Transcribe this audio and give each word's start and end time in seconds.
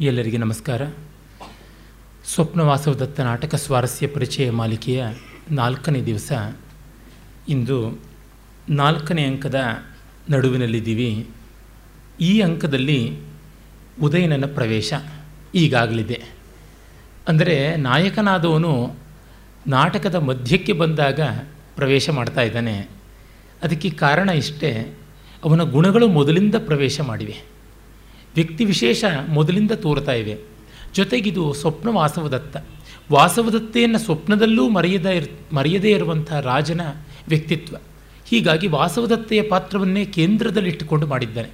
ಎಲ್ಲರಿಗೆ 0.00 0.36
ನಮಸ್ಕಾರ. 0.36 0.82
ಸ್ವಪ್ನವಾಸವದತ್ತ 2.24 3.20
ನಾಟಕ 3.20 3.54
ಸ್ವಾರಸ್ಯ 3.54 4.06
ಪರಿಚಯ 4.06 4.50
ಮಾಲಿಕೆಯ 4.50 5.06
ನಾಲ್ಕನೇ 5.50 6.02
ದಿವಸ. 6.02 6.32
ಇಂದು 7.48 8.00
ನಾಲ್ಕನೇ 8.68 9.24
ಅಂಕದ 9.24 9.60
ನಡುವಿನಲ್ಲಿದ್ದೀವಿ. 10.30 11.30
ಈ 12.20 12.40
ಅಂಕದಲ್ಲಿ 12.40 13.18
ಉದಯನನ 14.02 14.44
ಪ್ರವೇಶ 14.54 14.92
ಈಗಾಗಲಿದೆ. 15.54 16.22
ಅಂದರೆ 17.28 17.76
ನಾಯಕನಾದವನು 17.76 18.94
ನಾಟಕದ 19.66 20.14
ಮಧ್ಯಕ್ಕೆ 20.14 20.72
ಬಂದಾಗ 20.72 21.20
ಪ್ರವೇಶ 21.76 22.10
ಮಾಡ್ತಾ 22.10 22.40
ಇದ್ದಾನೆ. 22.40 22.78
ಅದಕ್ಕೆ 23.62 23.90
ಕಾರಣ 23.90 24.28
ಇಷ್ಟೇ, 24.28 24.94
ಅವನ 25.44 25.62
ಗುಣಗಳು 25.62 26.08
ಮೊದಲಿಂದ 26.08 26.54
ಪ್ರವೇಶ 26.58 27.00
ಮಾಡಿವೆ. 27.00 27.59
ವ್ಯಕ್ತಿ 28.34 28.64
ವಿಶೇಷ 28.64 29.04
ಮೊದಲಿಂದ 29.28 29.70
ತೋರ್ತಾ 29.70 30.12
ಇವೆ 30.12 30.38
ಜೊತೆಗಿದು 30.94 31.52
ಸ್ವಪ್ನ 31.52 31.88
ವಾಸವದತ್ತ. 31.88 32.56
ವಾಸವದತ್ತೆಯನ್ನು 33.12 33.98
ಸ್ವಪ್ನದಲ್ಲೂ 33.98 34.68
ಮರೆಯದ 34.68 35.06
ಇರ್, 35.06 35.54
ಮರೆಯದೇ 35.54 35.90
ಇರುವಂಥ 35.90 36.32
ರಾಜನ 36.32 36.80
ವ್ಯಕ್ತಿತ್ವ. 37.28 37.76
ಹೀಗಾಗಿ 38.26 38.66
ವಾಸವದತ್ತೆಯ 38.66 39.42
ಪಾತ್ರವನ್ನೇ 39.42 40.04
ಕೇಂದ್ರದಲ್ಲಿಟ್ಟುಕೊಂಡು 40.04 41.06
ಮಾಡಿದ್ದಾನೆ. 41.06 41.48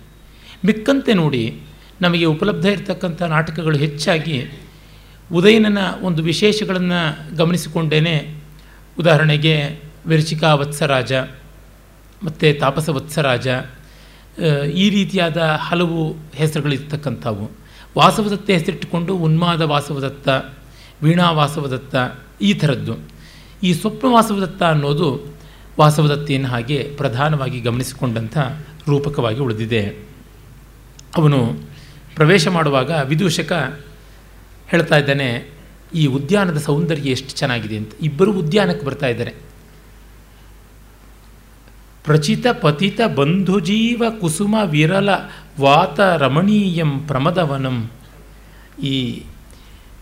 ಮಿಕ್ಕಂತೆ 0.64 1.14
ನೋಡಿ 1.14 1.60
ನಮಗೆ 2.00 2.24
ಉಪಲಬ್ಧ 2.24 2.66
ಇರತಕ್ಕಂಥ 2.66 3.22
ನಾಟಕಗಳು 3.22 3.78
ಹೆಚ್ಚಾಗಿ 3.78 4.44
ಉದಯನನ 5.32 5.78
ಒಂದು 6.02 6.22
ವಿಶೇಷಗಳನ್ನು 6.22 7.36
ಗಮನಿಸಿಕೊಂಡೇನೆ. 7.36 8.34
ಉದಾಹರಣೆಗೆ 8.98 9.80
ವಿರಚಿಕಾ 10.06 10.54
ವತ್ಸರಾಜ 10.54 11.12
ಮತ್ತು 12.22 12.58
ತಾಪಸ 12.58 12.88
ವತ್ಸರಾಜ 12.88 13.48
ಈ 14.74 14.90
ರೀತಿಯಾದ 14.90 15.36
ಹಲವು 15.36 16.16
ಹೆಸರುಗಳಿರ್ತಕ್ಕಂಥವು. 16.34 17.50
ವಾಸವದತ್ತ 17.98 18.50
ಹೆಸರಿಟ್ಟುಕೊಂಡು 18.50 19.16
ಉನ್ಮಾದ 19.16 19.60
ವಾಸವದತ್ತ, 19.60 20.28
ವೀಣಾ 21.02 21.30
ವಾಸವದತ್ತ, 21.30 21.94
ಈ 22.42 22.54
ಥರದ್ದು. 22.54 22.98
ಈ 23.62 23.72
ಸ್ವಪ್ನ 23.72 24.06
ವಾಸವದತ್ತ 24.10 24.62
ಅನ್ನೋದು 24.62 25.36
ವಾಸವದತ್ತೆಯನ್ನು 25.78 26.48
ಹಾಗೆ 26.48 26.82
ಪ್ರಧಾನವಾಗಿ 26.96 27.60
ಗಮನಿಸಿಕೊಂಡಂಥ 27.60 28.38
ರೂಪಕವಾಗಿ 28.88 29.40
ಉಳಿದಿದೆ. 29.40 29.82
ಅವನು 31.16 31.58
ಪ್ರವೇಶ 32.14 32.48
ಮಾಡುವಾಗ 32.48 32.90
ವಿದೂಷಕ 32.90 33.52
ಹೇಳ್ತಾ 34.68 34.96
ಇದ್ದಾನೆ, 34.96 35.50
ಈ 35.94 36.06
ಉದ್ಯಾನದ 36.06 36.58
ಸೌಂದರ್ಯ 36.58 37.10
ಎಷ್ಟು 37.10 37.30
ಚೆನ್ನಾಗಿದೆ 37.30 37.76
ಅಂತ. 37.76 37.92
ಇಬ್ಬರು 38.02 38.32
ಉದ್ಯಾನಕ್ಕೆ 38.32 38.86
ಬರ್ತಾ 38.86 39.06
ಇದ್ದಾರೆ. 39.06 39.45
ಪ್ರಚಿತ 42.06 42.46
ಪತಿತ 42.60 43.00
ಬಂಧುಜೀವ 43.16 44.02
ಕುಸುಮ 44.20 44.56
ವಿರಲ 44.70 45.10
ವಾತ 45.60 46.00
ರಮಣೀಯಂ 46.22 46.92
ಪ್ರಮದವನಂ. 47.06 47.78
ಈ 48.82 48.94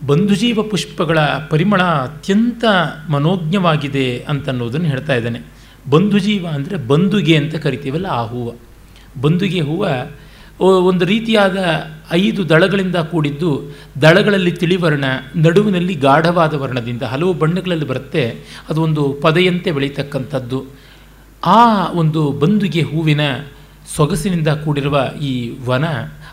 ಬಂಧುಜೀವ 0.06 0.62
ಪುಷ್ಪಗಳ 0.62 1.18
ಪರಿಮಳ 1.50 1.82
ಅತ್ಯಂತ 1.82 2.64
ಮನೋಜ್ಞವಾಗಿದೆ 3.10 4.06
ಅಂತನ್ನೋದನ್ನು 4.28 4.88
ಹೇಳ್ತಾ 4.88 5.14
ಇದ್ದಾನೆ. 5.14 5.40
ಬಂಧುಜೀವ 5.90 6.44
ಅಂದರೆ 6.48 6.76
ಬಂದುಗೆ 6.86 7.34
ಅಂತ 7.36 7.54
ಕರಿತೀವಲ್ಲ, 7.54 8.08
ಆ 8.08 8.22
ಹೂವು. 8.24 8.52
ಬಂದುಗೆ 9.20 9.60
ಹೂವು 9.60 9.90
ಒಂದು 10.88 11.04
ರೀತಿಯಾದ 11.04 11.58
ಐದು 12.12 12.40
ದಳಗಳಿಂದ 12.48 12.98
ಕೂಡಿದ್ದು 13.10 13.50
ದಳಗಳಲ್ಲಿ 14.02 14.52
ತಿಳಿವರ್ಣ, 14.52 15.04
ನಡುವಿನಲ್ಲಿ 15.36 15.94
ಗಾಢವಾದ 16.04 16.54
ವರ್ಣದಿಂದ 16.54 17.02
ಹಲವು 17.02 17.32
ಬಣ್ಣಗಳಲ್ಲಿ 17.32 17.86
ಬರುತ್ತೆ. 17.86 18.24
ಅದು 18.68 18.82
ಒಂದು 18.82 19.04
ಪದೆಯಂತೆ 19.22 19.72
ಬೆಳೀತಕ್ಕಂಥದ್ದು. 19.72 20.60
ಆ 21.44 21.90
ಒಂದು 21.90 22.32
ಬಂದುಗೆ 22.32 22.82
ಹೂವಿನ 22.82 23.20
ಸೊಗಸಿನಿಂದ 23.96 24.48
ಕೂಡಿರುವ 24.48 25.08
ಈ 25.20 25.52
ವನ, 25.66 25.84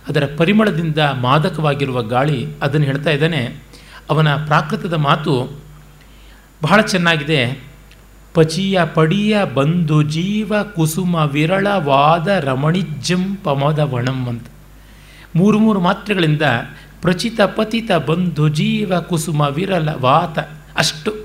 ಅದರ 0.09 0.23
ಪರಿಮಳದಿಂದ 0.37 0.97
ಮಾದಕವಾಗಿರುವ 0.97 2.03
ಗಾಳಿ 2.03 2.47
ಅದನ್ನು 2.61 2.85
ಹೇಳ್ತಾ 2.85 3.09
ಇದ್ದಾನೆ. 3.09 3.63
ಅವನ 4.09 4.35
ಪ್ರಾಕೃತದ 4.35 4.93
ಮಾತು 4.93 5.61
ಬಹಳ 6.63 6.81
ಚೆನ್ನಾಗಿದೆ. 6.81 7.63
ಪಚಿಯ 8.33 8.79
ಪಡಿಯ 8.93 9.37
ಬಂಧು 9.53 10.03
ಜೀವ 10.03 10.53
ಕುಸುಮ 10.75 11.15
ವಿರಳವಾದ 11.15 12.27
ರಮಣಿಜ್ಜಂ 12.27 13.37
ಪಮದ 13.43 13.79
ವಣಂ 13.79 14.27
ಅಂತ. 14.27 14.47
ಮೂರು 15.35 15.59
ಮೂರು 15.59 15.79
ಮಾತ್ರೆಗಳಿಂದ 15.79 16.41
ಪ್ರಚಿತ 17.01 17.41
ಪತಿತ 17.41 17.91
ಬಂಧು 17.91 18.49
ಜೀವ 18.49 18.99
ಕುಸುಮ 18.99 19.41
ವಿರಳ 19.41 19.89
ವಾತ 20.01 20.39
ಅಷ್ಟು 20.77 21.20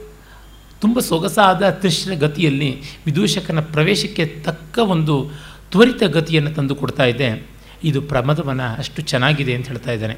ತುಂಬ 0.80 1.00
ಸೊಗಸಾದ 1.00 1.70
ತೃಷ್ಣ 1.70 2.14
ಗತಿಯಲ್ಲಿ 2.14 2.80
ವಿದೂಷಕನ 3.06 3.60
ಪ್ರವೇಶಕ್ಕೆ 3.60 4.26
ತಕ್ಕ 4.26 4.78
ಒಂದು 4.78 5.30
ತ್ವರಿತ 5.70 6.02
ಗತಿಯನ್ನು 6.02 6.50
ತಂದು 6.54 6.74
ಕೊಡ್ತಾ 6.74 7.04
ಇದೆ. 7.04 7.48
ಇದು 7.84 8.02
ಪ್ರಮದವನ 8.02 8.60
ಅಷ್ಟು 8.78 9.02
ಚೆನ್ನಾಗಿದೆ 9.02 9.54
ಅಂತ 9.54 9.66
ಹೇಳ್ತಾ 9.66 9.92
ಇದ್ದಾನೆ. 9.92 10.14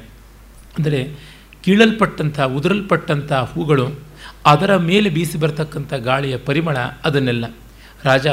ಅಂದರೆ 0.77 0.99
ಕೀಳಲ್ಪಟ್ಟಂಥ, 1.63 2.39
ಉದುರಲ್ಪಟ್ಟಂಥ 2.39 3.31
ಹೂಗಳು, 3.33 3.99
ಅದರ 4.45 4.77
ಮೇಲೆ 4.77 5.09
ಬೀಸಿ 5.09 5.37
ಬರ್ತಕ್ಕಂಥ 5.37 5.93
ಗಾಳಿಯ 5.93 6.37
ಪರಿಮಳ 6.37 6.77
ಅದನ್ನೆಲ್ಲ. 6.77 7.45
ರಾಜ, 8.03 8.27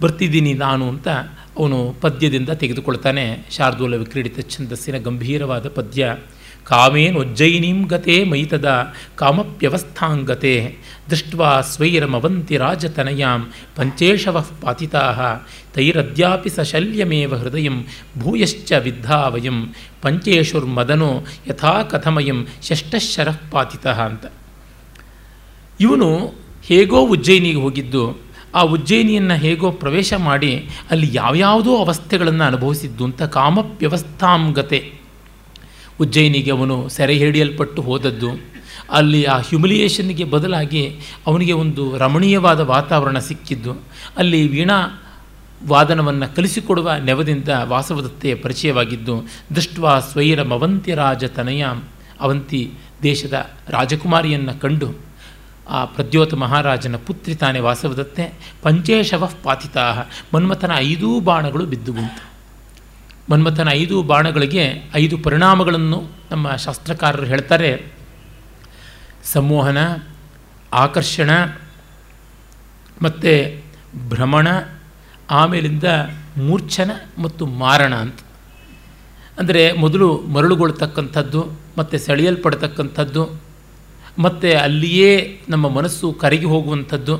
ಬರ್ತಿದ್ದೀನಿ 0.00 0.54
ನಾನು 0.54 0.88
ಅಂತ 0.88 1.08
ಅವನು 1.58 1.96
ಪದ್ಯದಿಂದ 2.00 2.48
ತೆಗೆದುಕೊಳ್ತಾನೆ. 2.48 3.46
ಶಾರ್ದೂಲ 3.50 3.94
ವಿಕ್ರೀಡಿತ 3.94 4.40
ಛಂದಸ್ಸಿನ 4.40 4.98
ಗಂಭೀರವಾದ 4.98 5.68
ಪದ್ಯ. 5.68 6.16
ಕಾಮೇನೊಜ್ಜಯಿನೀಂ 6.68 7.78
ಗತೆ 7.92 8.16
ಮೈತದ 8.30 8.68
ಕಾಮಪ್ಯವಸ್ಥಾಂಗತೆ 9.20 10.54
ದೃಷ್ಟ್ವಾ 11.10 11.50
ಸ್ವೈರಮವಂತಿ 11.72 12.56
ರಾಜತನಯಾಂ 12.56 13.40
ಪಂಚೇಶವ 13.76 14.44
ಪಾತಿತಾ 14.62 15.02
ತೈರದ್ಯಾಪಿ 15.74 16.50
ಸಶಲ್ಯಮೇವ 16.56 17.34
ಹೃದಯಂ 17.42 17.76
ಭೂಯಶ್ಚ 18.18 18.72
ವಿದ್ಧಾವಯಂ 18.86 19.58
ಪಂಚೇಶುರ್ಮದನೋ 20.02 21.12
ಯಥಾ 21.48 21.74
ಕಥಮಯಂ 21.92 22.40
ಷಷ್ಟಶರಃ 22.68 23.38
ಪಾತಿತಃ 23.52 23.98
ಅಂತ. 24.10 24.26
ಇವನು 25.80 26.10
ಹೇಗೋ 26.68 27.00
ಉಜ್ಜಯಿನಿಗೆ 27.14 27.60
ಹೋಗಿದ್ದು, 27.64 28.04
ಆ 28.54 28.60
ಉಜ್ಜಯಿನಿಯನ್ನು 28.74 29.36
ಹೇಗೋ 29.36 29.68
ಪ್ರವೇಶ 29.82 30.12
ಮಾಡಿ 30.28 30.52
ಅಲ್ಲಿ 30.90 31.08
ಯಾವ್ಯಾವುದೋ 31.12 31.72
ಅವಸ್ಥೆಗಳನ್ನು 31.84 32.44
ಅನುಭವಿಸಿದ್ದು 32.44 33.04
ಅಂತ 33.04 33.22
ಕಾಮಪ್ಯವಸ್ಥಾಂಗತೆ. 33.38 34.80
ಉಜ್ಜಯಿನಿಗೆ 36.00 36.50
ಅವನು 36.50 36.88
ಸೆರೆ 36.88 37.14
ಹಿಡಿಯಲ್ಪಟ್ಟು 37.14 37.82
ಹೋದದ್ದು. 37.82 38.56
ಅಲ್ಲಿ 38.90 39.24
ಆ 39.24 39.38
ಹ್ಯುಮಿಲಿಯೇಷನ್ಗೆ 39.38 40.24
ಬದಲಾಗಿ 40.24 41.00
ಅವನಿಗೆ 41.26 41.52
ಒಂದು 41.52 41.98
ರಮಣೀಯವಾದ 41.98 42.60
ವಾತಾವರಣ 42.60 43.18
ಸಿಕ್ಕಿದ್ದು. 43.18 43.72
ಅಲ್ಲಿ 44.16 44.48
ವೀಣಾ 44.48 45.02
ವಾದನವನ್ನು 45.68 46.36
ಕಲಿಸಿಕೊಡುವ 46.36 46.92
ನೆವದಿಂದ 47.04 47.48
ವಾಸವದತ್ತೆಯ 47.62 48.34
ಪರಿಚಯವಾಗಿದ್ದು, 48.34 49.24
ದೃಷ್ಟ್ವಾ 49.54 50.00
ಸ್ವೈರ 50.00 50.42
ಮವಂತಿ 50.42 50.94
ರಾಜ 50.94 51.24
ತನಯ 51.24 51.66
ಅವಂತಿ 52.20 52.70
ದೇಶದ 53.02 53.50
ರಾಜಕುಮಾರಿಯನ್ನು 53.68 54.60
ಕಂಡು, 54.60 54.94
ಆ 55.68 55.84
ಪ್ರದ್ಯೋತ 55.84 56.34
ಮಹಾರಾಜನ 56.34 56.96
ಪುತ್ರಿ 56.96 57.34
ತಾನೇ 57.34 57.58
ವಾಸವದತ್ತೆ, 57.58 58.54
ಪಂಚೇಶವ 58.62 59.30
ಪಾತಿತಾ 59.42 60.04
ಮನ್ಮಥನ 60.34 60.70
ಐದೂ 60.76 61.20
ಬಾಣಗಳು 61.20 61.66
ಬಿದ್ದುವಂತು. 61.66 62.35
ಮನ್ಮಥನ 63.30 63.68
ಐದು 63.72 63.96
ಬಾಣಗಳಿಗೆ 64.02 64.64
ಐದು 64.94 65.18
ಪರಿಣಾಮಗಳನ್ನು 65.18 65.98
ನಮ್ಮ 66.30 66.56
ಶಾಸ್ತ್ರಕಾರರು 66.64 67.26
ಹೇಳ್ತಾರೆ. 67.26 67.70
ಸಂಮೋಹನ, 69.32 69.78
ಆಕರ್ಷಣ 70.72 71.30
ಮತ್ತು 73.02 73.32
ಭ್ರಮಣ, 74.08 74.48
ಆಮೇಲಿಂದ 75.30 75.84
ಮೂರ್ಛನ 76.36 76.90
ಮತ್ತು 77.18 77.46
ಮಾರಣ 77.46 77.94
ಅಂತ. 77.94 78.18
ಅಂದರೆ 79.38 79.72
ಮೊದಲು 79.72 80.08
ಮರಳುಗೊಳ್ತಕ್ಕಂಥದ್ದು, 80.34 81.40
ಮತ್ತು 81.78 81.98
ಸೆಳೆಯಲ್ಪಡ್ತಕ್ಕಂಥದ್ದು, 81.98 83.24
ಮತ್ತು 84.18 84.50
ಅಲ್ಲಿಯೇ 84.62 85.10
ನಮ್ಮ 85.48 85.68
ಮನಸ್ಸು 85.68 86.12
ಕರಗಿ 86.12 86.44
ಹೋಗುವಂಥದ್ದು, 86.44 87.16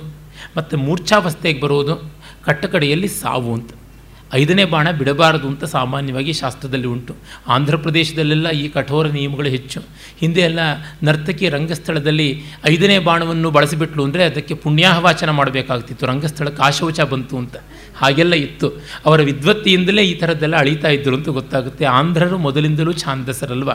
ಮತ್ತು 0.56 0.76
ಮೂರ್ಛಾವಸ್ಥೆಗೆ 0.78 1.60
ಬರೋದು, 1.60 1.96
ಕಟ್ಟಕಡೆಯಲ್ಲಿ 2.44 3.08
ಸಾವು 3.08 3.50
ಅಂತ. 3.54 3.70
ಐದನೇ 4.34 4.64
ಬಾಣ 4.64 4.90
ಬಿಡಬಾರದು 4.90 5.48
ಅಂತ 5.48 5.64
ಸಾಮಾನ್ಯವಾಗಿ 5.64 6.32
ಶಾಸ್ತ್ರದಲ್ಲಿ 6.32 6.86
ಉಂಟು. 6.86 7.16
ಆಂಧ್ರ 7.46 7.76
ಪ್ರದೇಶದಲ್ಲೆಲ್ಲ 7.76 8.50
ಈ 8.50 8.68
ಕಠೋರ 8.68 9.06
ನಿಯಮಗಳು 9.06 9.48
ಹೆಚ್ಚು. 9.48 9.80
ಹಿಂದೆ 10.20 10.40
ಎಲ್ಲ 10.40 10.58
ನರ್ತಕಿ 11.02 11.48
ರಂಗಸ್ಥಳದಲ್ಲಿ 11.48 12.42
ಐದನೇ 12.64 12.98
ಬಾಣವನ್ನು 12.98 13.50
ಬಳಸಿಬಿಟ್ಲು 13.50 14.04
ಅಂದರೆ 14.04 14.24
ಅದಕ್ಕೆ 14.24 14.54
ಪುಣ್ಯಾಹವಾಚನ 14.54 15.30
ಮಾಡಬೇಕಾಗ್ತಿತ್ತು. 15.30 16.06
ರಂಗಸ್ಥಳಕ್ಕೆ 16.06 16.62
ಆಶೌಚ 16.62 17.00
ಬಂತು 17.00 17.38
ಅಂತ. 17.38 17.56
ಹಾಗೆಲ್ಲ 17.96 18.34
ಇತ್ತು. 18.34 18.72
ಅವರ 19.06 19.20
ವಿದ್ವತ್ತಿಯಿಂದಲೇ 19.20 20.02
ಈ 20.02 20.14
ಥರದ್ದೆಲ್ಲ 20.14 20.56
ಅಳೀತಾ 20.56 20.88
ಇದ್ದರು 20.88 21.14
ಅಂತ 21.14 21.28
ಗೊತ್ತಾಗುತ್ತೆ. 21.28 21.84
ಆಂಧ್ರರು 21.84 22.38
ಮೊದಲಿಂದಲೂ 22.38 22.92
ಛಾಂದಸರಲ್ವ 22.92 23.70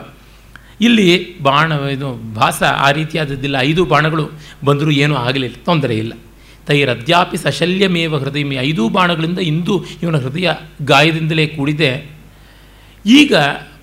ಇಲ್ಲಿ 0.80 1.38
ಬಾಣ 1.38 1.72
ಇದು 1.72 2.34
ಭಾಸ 2.34 2.62
ಆ 2.62 2.90
ರೀತಿಯಾದದ್ದಿಲ್ಲ. 2.90 3.56
ಐದು 3.60 3.84
ಬಾಣಗಳು 3.84 4.30
ಬಂದರೂ 4.64 4.90
ಏನೂ 4.90 5.14
ಆಗಲಿಲ್ಲ. 5.14 5.56
ತೊಂದರೆ 5.64 5.98
ಇಲ್ಲ. 5.98 6.12
ತೈರದ್ಯಾಪಿ 6.66 7.36
ಸಶಲ್ಯಮೇವ 7.36 8.16
ಹೃದಯ 8.16 8.40
ಐದೂ 8.60 8.88
ಬಾಣಗಳಿಂದ 8.88 9.38
ಇಂದು 9.38 9.84
ಇವನ 10.02 10.16
ಹೃದಯ 10.16 10.50
ಗಾಯದಿಂದಲೇ 10.82 11.46
ಕೂಡಿದೆ. 11.46 12.10
ಈಗ 13.06 13.34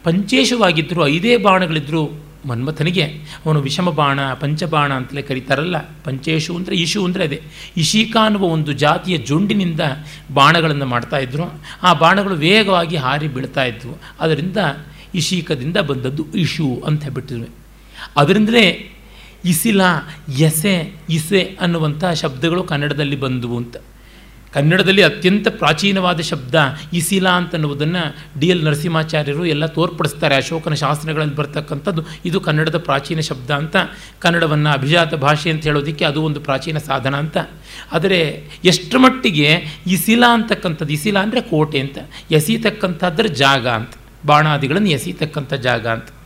ಪಂಚೇಶವಾಗಿದ್ದರೂ 0.04 1.08
ಐದೇ 1.08 1.38
ಬಾಣಗಳಿದ್ದರೂ 1.38 2.26
ಮನ್ಮಥನಿಗೆ 2.46 3.04
ಅವನು 3.46 3.62
ವಿಷಮ 3.62 3.90
ಬಾಣ 3.90 4.20
ಪಂಚಬಾಣ 4.34 4.94
ಅಂತಲೇ 4.94 5.22
ಕರೀತಾರಲ್ಲ. 5.22 5.76
ಪಂಚೇಶು 6.04 6.56
ಅಂದರೆ 6.56 6.76
ಇಶು 6.76 7.06
ಅಂದರೆ 7.06 7.24
ಅದೇ. 7.24 7.42
ಇಶೀಕ 7.78 8.18
ಅನ್ನುವ 8.24 8.44
ಒಂದು 8.44 8.74
ಜಾತಿಯ 8.74 9.18
ಜೊಂಡಿನಿಂದ 9.18 9.80
ಬಾಣಗಳನ್ನು 10.34 10.86
ಮಾಡ್ತಾಯಿದ್ರು 10.86 11.62
ಆ 11.84 11.94
ಬಾಣಗಳು 11.94 12.36
ವೇಗವಾಗಿ 12.36 12.96
ಹಾರಿ 12.96 13.28
ಬೀಳ್ತಾ 13.28 13.64
ಇದ್ವು. 13.64 14.02
ಅದರಿಂದ 14.20 14.58
ಇಶೀಕದಿಂದ 15.16 15.78
ಬಂದದ್ದು 15.78 16.26
ಇಶು 16.36 16.84
ಅಂತ 16.86 17.04
ಹೇಳ್ಬಿಟ್ಟಿದ್ವಿ 17.04 17.50
ಅದರಿಂದಲೇ 18.18 18.96
ಇಸಿಲ, 19.44 19.82
ಎಸೆ, 20.40 20.94
ಇಸೆ 21.10 21.58
ಅನ್ನುವಂಥ 21.60 22.04
ಶಬ್ದಗಳು 22.06 22.64
ಕನ್ನಡದಲ್ಲಿ 22.64 23.16
ಬಂದವು 23.16 23.58
ಅಂತ. 23.58 23.78
ಕನ್ನಡದಲ್ಲಿ 24.54 25.04
ಅತ್ಯಂತ 25.04 25.48
ಪ್ರಾಚೀನವಾದ 25.48 26.20
ಶಬ್ದ 26.20 26.56
ಇಸಿಲ 26.94 27.28
ಅಂತನ್ನುವುದನ್ನು 27.30 28.04
ಡಿ 28.40 28.48
ಎಲ್ 28.48 28.64
ನರಸಿಂಹಾಚಾರ್ಯರು 28.64 29.46
ಎಲ್ಲ 29.46 29.66
ತೋರ್ಪಡಿಸ್ತಾರೆ. 29.66 30.36
ಅಶೋಕನ 30.36 30.74
ಶಾಸ್ತ್ರಗಳಲ್ಲಿ 30.74 31.36
ಬರ್ತಕ್ಕಂಥದ್ದು 31.36 32.06
ಇದು 32.26 32.42
ಕನ್ನಡದ 32.42 32.78
ಪ್ರಾಚೀನ 32.78 33.20
ಶಬ್ದ 33.20 33.52
ಅಂತ. 33.52 33.76
ಕನ್ನಡವನ್ನು 34.20 34.70
ಅಭಿಜಾತ 34.70 35.14
ಭಾಷೆ 35.14 35.50
ಅಂತ 35.50 35.64
ಹೇಳೋದಕ್ಕೆ 35.64 36.06
ಅದು 36.06 36.24
ಒಂದು 36.24 36.42
ಪ್ರಾಚೀನ 36.42 36.78
ಸಾಧನ 36.78 37.16
ಅಂತ. 37.16 37.38
ಆದರೆ 37.92 38.50
ಎಷ್ಟರ 38.66 38.98
ಮಟ್ಟಿಗೆ 38.98 39.82
ಇಸಿಲ 39.88 40.24
ಅಂತಕ್ಕಂಥದ್ದು, 40.26 40.94
ಇಸಿಲ 40.94 41.20
ಅಂದರೆ 41.20 41.42
ಕೋಟೆ 41.42 41.80
ಅಂತ, 41.80 41.98
ಎಸೀತಕ್ಕಂಥದ್ರ 42.32 43.28
ಜಾಗ 43.28 43.68
ಅಂತ, 43.68 43.94
ಬಾಣಾದಿಗಳನ್ನು 44.26 44.90
ಎಸೀತಕ್ಕಂಥ 44.90 45.54
ಜಾಗ 45.54 45.88
ಅಂತ. 45.88 46.19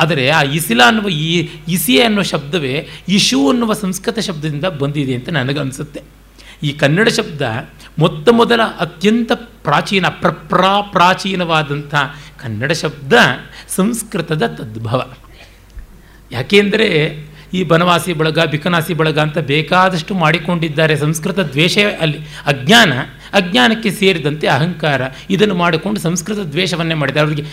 ಆದರೆ 0.00 0.28
ಆ 0.28 0.42
ಇಸಿಲ 0.42 0.80
ಅನ್ನುವ 0.86 1.08
ಈ 1.08 1.48
ಇಸಿ 1.68 2.00
ಅನ್ನುವ 2.00 2.22
ಶಬ್ದವೇ 2.22 2.88
ಇಶು 3.08 3.50
ಅನ್ನುವ 3.50 3.72
ಸಂಸ್ಕೃತ 3.72 4.18
ಶಬ್ದದಿಂದ 4.18 4.64
ಬಂದಿದೆ 4.64 5.14
ಅಂತ 5.14 5.28
ನನಗನ್ಸುತ್ತೆ. 5.28 6.00
ಈ 6.62 6.72
ಕನ್ನಡ 6.72 7.08
ಶಬ್ದ 7.08 7.42
ಮೊತ್ತ 7.98 8.28
ಮೊದಲ 8.28 8.60
ಅತ್ಯಂತ 8.62 9.32
ಪ್ರಾಚೀನ 9.34 10.06
ಪ್ರಪ್ರಾ 10.08 10.80
ಪ್ರಾಚೀನವಾದಂಥ 10.80 11.94
ಕನ್ನಡ 12.36 12.72
ಶಬ್ದ 12.72 13.12
ಸಂಸ್ಕೃತದ 13.68 14.42
ತದ್ಭವ. 14.46 15.14
ಯಾಕೆಂದರೆ 16.32 17.18
ಈ 17.54 17.62
ಬನವಾಸಿ 17.64 18.12
ಬಳಗ, 18.12 18.38
ಬಿಕನಾಸಿ 18.38 18.94
ಬಳಗ 18.94 19.18
ಅಂತ 19.18 19.38
ಬೇಕಾದಷ್ಟು 19.38 20.14
ಮಾಡಿಕೊಂಡಿದ್ದಾರೆ. 20.14 20.96
ಸಂಸ್ಕೃತ 20.96 21.38
ದ್ವೇಷ 21.38 21.78
ಅಲ್ಲಿ, 22.00 22.18
ಅಜ್ಞಾನ, 22.46 22.92
ಅಜ್ಞಾನಕ್ಕೆ 23.32 23.90
ಸೇರಿದಂತೆ 23.90 24.46
ಅಹಂಕಾರ. 24.46 25.00
ಇದನ್ನು 25.30 25.54
ಮಾಡಿಕೊಂಡು 25.54 26.00
ಸಂಸ್ಕೃತ 26.00 26.38
ದ್ವೇಷವನ್ನೇ 26.38 26.94
ಮಾಡಿದ್ದಾರೆ. 26.94 27.26
ಅವರಿಗೆ 27.26 27.44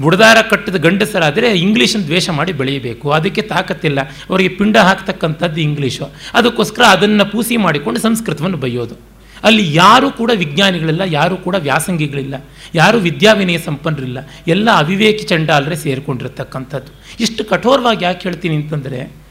ಬುಡದಾರ 0.00 0.36
ಕಟ್ಟಿದ 0.50 0.74
ಗಂಡಸರಾದರೆ 0.74 1.50
ಇಂಗ್ಲೀಷನ್ನು 1.50 2.06
ದ್ವೇಷ 2.06 2.30
ಮಾಡಿ 2.30 2.52
ಬೆಳೆಯಬೇಕು. 2.52 3.10
ಅದಕ್ಕೆ 3.10 3.42
ತಾಕತ್ತಿಲ್ಲ. 3.42 4.00
ಅವರಿಗೆ 4.30 4.48
ಪಿಂಡ 4.48 4.76
ಹಾಕ್ತಕ್ಕಂಥದ್ದು 4.76 5.60
ಇಂಗ್ಲೀಷು. 5.60 6.10
ಅದಕ್ಕೋಸ್ಕರ 6.34 6.82
ಅದನ್ನು 6.82 7.32
ಪೂಸಿ 7.32 7.56
ಮಾಡಿಕೊಂಡು 7.56 8.00
ಸಂಸ್ಕೃತವನ್ನು 8.00 8.56
ಬೈಯೋದು 8.56 9.18
ಅಲ್ಲಿ 9.44 9.74
ಯಾರೂ 9.74 10.10
ಕೂಡ 10.10 10.30
ವಿಜ್ಞಾನಿಗಳಿಲ್ಲ, 10.34 11.00
ಯಾರೂ 11.06 11.36
ಕೂಡ 11.36 11.56
ವ್ಯಾಸಂಗಿಗಳಿಲ್ಲ, 11.58 12.34
ಯಾರೂ 12.74 12.98
ವಿದ್ಯಾವಿನಯ 12.98 13.58
ಸಂಪನ್ನರಿಲ್ಲ 13.58 14.18
ಎಲ್ಲ 14.48 14.68
ಅವಿವೇಕಿ 14.76 15.24
ಚಂಡಾಲರೇ 15.26 15.76
ಸೇರಿಕೊಂಡಿರತಕ್ಕಂಥದ್ದು. 15.76 16.90
ಇಷ್ಟು 17.20 17.44
ಕಠೋರವಾಗಿ 17.44 18.04
ಯಾಕೆ 18.04 18.28
ಹೇಳ್ತೀನಿ 18.28 18.56
ಅಂತಂದರೆ 18.56 19.27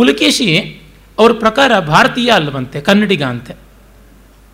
ಪುಲಕೇಶಿ 0.00 0.80
ಅವ್ರ 1.18 1.32
ಪ್ರಕಾರ 1.32 1.78
ಭಾರತೀಯ 1.80 2.30
ಅಲ್ಲವಂತೆ 2.30 2.80
ಕನ್ನಡಿಗ 2.80 3.22
ಅಂತೆ. 3.22 3.54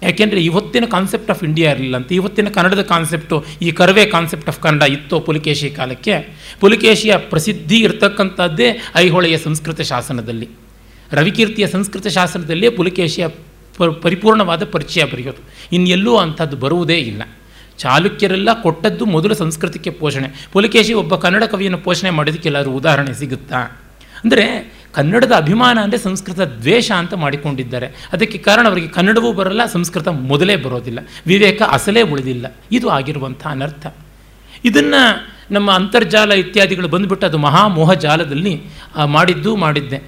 ಯಾಕೆಂದರೆ 0.02 0.44
ಇವತ್ತಿನ 0.44 0.84
ಕಾನ್ಸೆಪ್ಟ್ 0.84 1.30
ಆಫ್ 1.30 1.44
ಇಂಡಿಯಾ 1.44 1.72
ಇರಲಿಲ್ಲ 1.72 1.96
ಅಂತ. 1.96 2.12
ಇವತ್ತಿನ 2.12 2.48
ಕನ್ನಡದ 2.48 2.82
ಕಾನ್ಸೆಪ್ಟು 2.82 3.44
ಈ 3.62 3.70
ಕರ್ವೆ 3.70 4.04
ಕಾನ್ಸೆಪ್ಟ್ 4.04 4.48
ಆಫ್ 4.48 4.60
ಕನ್ನಡ 4.60 4.82
ಇತ್ತು 4.82 5.20
ಪುಲಕೇಶಿ 5.20 5.70
ಕಾಲಕ್ಕೆ. 5.70 6.38
ಪುಲಕೇಶಿಯ 6.60 7.16
ಪ್ರಸಿದ್ಧಿ 7.16 7.78
ಇರತಕ್ಕಂಥದ್ದೇ 7.78 8.82
ಐಹೊಳೆಯ 8.96 9.38
ಸಂಸ್ಕೃತ 9.38 9.80
ಶಾಸನದಲ್ಲಿ. 9.80 10.48
ರವಿಕೀರ್ತಿಯ 11.12 11.66
ಸಂಸ್ಕೃತ 11.66 12.06
ಶಾಸನದಲ್ಲೇ 12.06 12.70
ಪುಲಕೇಶಿಯ 12.70 13.28
ಪರಿಪೂರ್ಣವಾದ 14.02 14.64
ಪರಿಚಯ 14.64 15.04
ಬರೆಯೋದು. 15.04 15.42
ಇನ್ನೆಲ್ಲೂ 15.72 16.16
ಅಂಥದ್ದು 16.16 16.56
ಬರುವುದೇ 16.56 16.98
ಇಲ್ಲ. 16.98 17.22
ಚಾಲುಕ್ಯರೆಲ್ಲ 17.78 18.62
ಕೊಟ್ಟದ್ದು 18.62 19.04
ಮೊದಲು 19.04 19.34
ಸಂಸ್ಕೃತಕ್ಕೆ 19.34 19.90
ಪೋಷಣೆ. 19.90 20.48
ಪುಲಕೇಶಿ 20.52 20.92
ಒಬ್ಬ 20.92 21.16
ಕನ್ನಡ 21.16 21.44
ಕವಿಯನ್ನು 21.44 21.78
ಪೋಷಣೆ 21.78 22.10
ಮಾಡೋದಕ್ಕೆ 22.10 22.48
ಎಲ್ಲರೂ 22.48 22.70
ಉದಾಹರಣೆ 22.70 23.14
ಸಿಗುತ್ತಾ? 23.14 23.85
ಅಂದರೆ 24.26 24.44
ಕನ್ನಡದ 24.92 25.32
ಅಭಿಮಾನ 25.36 25.78
ಅಂದರೆ 25.82 25.98
ಸಂಸ್ಕೃತ 25.98 26.40
ದ್ವೇಷ 26.40 26.90
ಅಂತ 26.90 27.14
ಮಾಡಿಕೊಂಡಿದ್ದಾರೆ. 27.14 28.08
ಅದಕ್ಕೆ 28.12 28.38
ಕಾರಣ 28.38 28.64
ಅವರಿಗೆ 28.68 28.88
ಕನ್ನಡವೂ 28.88 29.30
ಬರಲ್ಲ, 29.32 29.62
ಸಂಸ್ಕೃತ 29.66 30.08
ಮೊದಲೇ 30.08 30.56
ಬರೋದಿಲ್ಲ. 30.56 31.00
ವಿವೇಕ 31.26 31.62
ಅಸಲೇ 31.76 32.02
ಉಳಿದಿಲ್ಲ. 32.02 32.46
ಇದು 32.72 32.88
ಆಗಿರುವಂಥ 32.88 33.42
ಅನರ್ಥ. 33.46 33.86
ಇದನ್ನು 34.64 35.02
ನಮ್ಮ 35.54 35.68
ಅಂತರ್ಜಾಲ 35.70 36.32
ಇತ್ಯಾದಿಗಳು 36.32 36.88
ಬಂದುಬಿಟ್ಟು 36.88 37.26
ಅದು 37.26 37.38
ಮಹಾಮೋಹ 37.38 37.92
ಜಾಲದಲ್ಲಿ 38.04 38.54
ಮಾಡಿದ್ದು 39.06 39.56
ಮಾಡಿದ್ದೆ. 39.56 39.98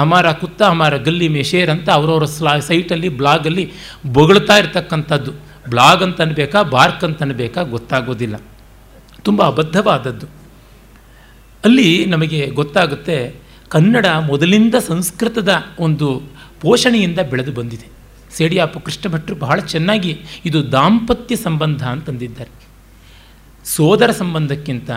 ಹಮಾರ 0.00 0.32
ಕುತ್ತ, 0.32 0.60
ಹಮಾರ 0.62 0.96
ಗಲ್ಲಿ 0.96 1.28
ಮೇ 1.28 1.42
ಶೇರ್ 1.42 1.70
ಅಂತ 1.70 1.88
ಅವರವರ 1.90 2.24
ಸ್ಲಾ, 2.24 2.52
ಸೈಟಲ್ಲಿ, 2.58 3.08
ಬ್ಲಾಗಲ್ಲಿ 3.08 3.64
ಬೊಗಳ್ತಾ 4.12 4.56
ಇರ್ತಕ್ಕಂಥದ್ದು. 4.56 5.32
ಬ್ಲಾಗ್ 5.68 6.02
ಅಂತ 6.02 6.20
ಅನ್ಬೇಕಾ 6.20 6.62
ಬಾರ್ಕ್ 6.62 7.04
ಅಂತ 7.04 7.22
ಅನ್ಬೇಕಾ 7.22 7.62
ಗೊತ್ತಾಗೋದಿಲ್ಲ. 7.62 8.36
ತುಂಬ 9.22 9.42
ಅಬದ್ಧವಾದದ್ದು. 9.42 10.26
ಅಲ್ಲಿ 11.64 11.88
ನಮಗೆ 12.04 12.40
ಗೊತ್ತಾಗುತ್ತೆ 12.50 13.16
ಕನ್ನಡ 13.68 14.06
ಮೊದಲಿಂದ 14.06 14.74
ಸಂಸ್ಕೃತದ 14.74 15.48
ಒಂದು 15.78 16.22
ಪೋಷಣೆಯಿಂದ 16.60 17.18
ಬೆಳೆದು 17.18 17.52
ಬಂದಿದೆ. 17.52 17.86
ಸೇಡಿಯಾಪು 18.36 18.80
ಕೃಷ್ಣ 18.80 19.12
ಭಟ್ರು 19.12 19.36
ಬಹಳ 19.36 19.60
ಚೆನ್ನಾಗಿ 19.60 20.20
ಇದು 20.44 20.72
ದಾಂಪತ್ಯ 20.72 21.36
ಸಂಬಂಧ 21.36 21.86
ಅಂತಂದಿದ್ದಾರೆ. 21.86 22.50
ಸೋದರ 23.64 24.10
ಸಂಬಂಧಕ್ಕಿಂತ 24.10 24.90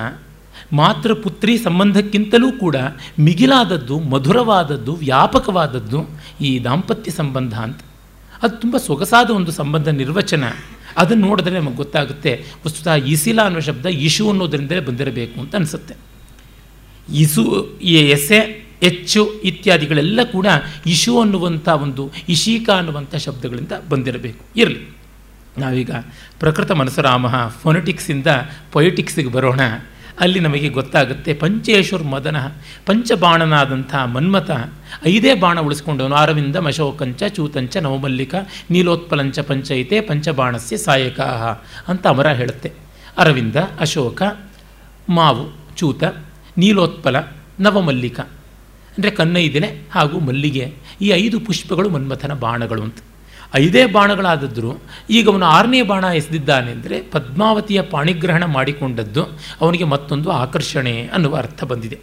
ಮಾತೃಪುತ್ರಿ 0.74 1.58
ಸಂಬಂಧಕ್ಕಿಂತಲೂ 1.58 2.52
ಕೂಡ 2.52 2.76
ಮಿಗಿಲಾದದ್ದು, 3.20 4.00
ಮಧುರವಾದದ್ದು, 4.00 4.94
ವ್ಯಾಪಕವಾದದ್ದು 4.96 6.06
ಈ 6.42 6.64
ದಾಂಪತ್ಯ 6.64 7.12
ಸಂಬಂಧ 7.12 7.60
ಅಂತ. 7.60 7.80
ಅದು 8.44 8.56
ತುಂಬ 8.56 8.78
ಸೊಗಸಾದ 8.78 9.30
ಒಂದು 9.30 9.52
ಸಂಬಂಧ 9.52 9.88
ನಿರ್ವಚನ. 9.88 10.44
ಅದನ್ನು 10.98 11.28
ನೋಡಿದ್ರೆ 11.28 11.60
ನಮಗೆ 11.60 11.76
ಗೊತ್ತಾಗುತ್ತೆ, 11.76 12.46
ವಸ್ತುತಃ 12.66 12.94
ಇಸಿಲ 12.94 13.42
ಅನ್ನೋ 13.42 13.60
ಶಬ್ದ 13.60 13.86
ಇಶು 13.86 14.30
ಅನ್ನೋದರಿಂದಲೇ 14.30 14.80
ಬಂದಿರಬೇಕು 14.80 15.40
ಅಂತ 15.40 15.56
ಅನಿಸುತ್ತೆ. 15.56 16.07
ಇಸು 17.10 17.78
ಎಸೆ 17.82 18.68
ಹೆಚ್ಚು 18.82 19.42
ಇತ್ಯಾದಿಗಳೆಲ್ಲ 19.42 20.20
ಕೂಡ 20.24 20.48
ಇಶು 20.86 21.22
ಅನ್ನುವಂಥ 21.22 21.68
ಒಂದು, 21.68 22.12
ಇಶೀಕ 22.30 22.70
ಅನ್ನುವಂಥ 22.70 23.16
ಶಬ್ದಗಳಿಂದ 23.16 23.72
ಬಂದಿರಬೇಕು. 23.90 24.46
ಇರಲಿ. 24.56 24.98
ನಾವೀಗ 25.58 25.92
ಪ್ರಕೃತ 26.40 26.72
ಮನಸರಾಮ 26.72 27.48
ಫೊನೆಟಿಕ್ಸಿಂದ 27.48 28.28
ಪೊಯೆಟಿಕ್ಸಿಗೆ 28.72 29.30
ಬರೋಣ. 29.30 29.60
ಅಲ್ಲಿ 30.20 30.40
ನಮಗೆ 30.40 30.70
ಗೊತ್ತಾಗುತ್ತೆ 30.70 31.34
ಪಂಚೇಶ್ವರ್ 31.34 32.04
ಮದನ, 32.04 32.36
ಪಂಚಬಾಣನಾದಂಥ 32.86 33.96
ಮನ್ಮಥ, 33.96 34.52
ಐದೇ 35.08 35.34
ಬಾಣ 35.36 35.60
ಉಳಿಸ್ಕೊಂಡವನು 35.60 36.16
ಅರವಿಂದ 36.16 36.56
ಮಶೋಕಂಚ, 36.56 37.24
ಚೂತಂಚ, 37.24 37.78
ನವಮಲ್ಲಿಕ, 37.78 38.36
ನೀಲೋತ್ಪಲಂಚ 38.70 39.40
ಪಂಚಯಿತೆ 39.40 40.02
ಪಂಚಬಾಣಸ್ಯ 40.02 40.78
ಸಾಯಕಾಹ 40.78 41.44
ಅಂತ 41.92 42.08
ಅಮರ 42.08 42.28
ಹೇಳುತ್ತೆ. 42.28 42.72
ಅರವಿಂದ, 43.18 43.56
ಅಶೋಕ, 43.56 44.22
ಮಾವು, 45.10 45.76
ಚೂತ 45.76 46.04
ನೀಲೋತ್ಪಲ, 46.58 47.18
ನವಮಲ್ಲಿಕ, 47.60 48.20
ಅಂದರೆ 48.96 49.12
ಕನ್ನೈದಿನೆ 49.12 49.70
ಹಾಗೂ 49.96 50.18
ಮಲ್ಲಿಗೆ. 50.20 50.66
ಈ 51.02 51.08
ಐದು 51.22 51.38
ಪುಷ್ಪಗಳು 51.40 51.90
ಮನ್ಮಥನ 51.90 52.34
ಬಾಣಗಳು 52.44 52.82
ಅಂತ. 52.82 53.00
ಐದೇ 53.56 53.84
ಬಾಣಗಳಾದದ್ರು 53.86 54.72
ಈಗ 55.10 55.26
ಅವನು 55.30 55.46
ಆರನೇ 55.46 55.82
ಬಾಣ 55.82 56.06
ಎಸೆದಿದ್ದಾನೆ 56.20 56.70
ಅಂದರೆ 56.72 56.98
ಪದ್ಮಾವತಿಯ 57.14 57.80
ಪಾಣಿಗ್ರಹಣ 57.94 58.46
ಮಾಡಿಕೊಂಡದ್ದು 58.56 59.24
ಅವನಿಗೆ 59.62 59.86
ಮತ್ತೊಂದು 59.94 60.30
ಆಕರ್ಷಣೆ 60.32 60.96
ಅನ್ನುವ 61.14 61.36
ಅರ್ಥ 61.36 61.64
ಬಂದಿದೆ. 61.64 61.98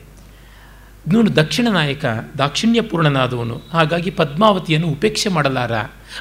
ಇವನು 1.12 1.30
ದಕ್ಷಿಣ 1.36 1.66
ನಾಯಕ 1.72 2.04
ದಾಕ್ಷಿಣ್ಯಪೂರ್ಣನಾದವನು 2.38 3.56
ಹಾಗಾಗಿ 3.72 4.10
ಪದ್ಮಾವತಿಯನ್ನು 4.10 4.88
ಉಪೇಕ್ಷೆ 4.88 5.28
ಮಾಡಲಾರ, 5.28 5.72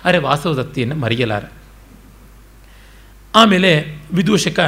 ಅರೆ 0.05 0.19
ವಾಸವದತ್ತಿಯನ್ನು 0.25 0.95
ಮರೆಯಲಾರ. 0.95 1.45
ಆಮೇಲೆ 3.33 3.71
ವಿದೂಷಕ 4.13 4.59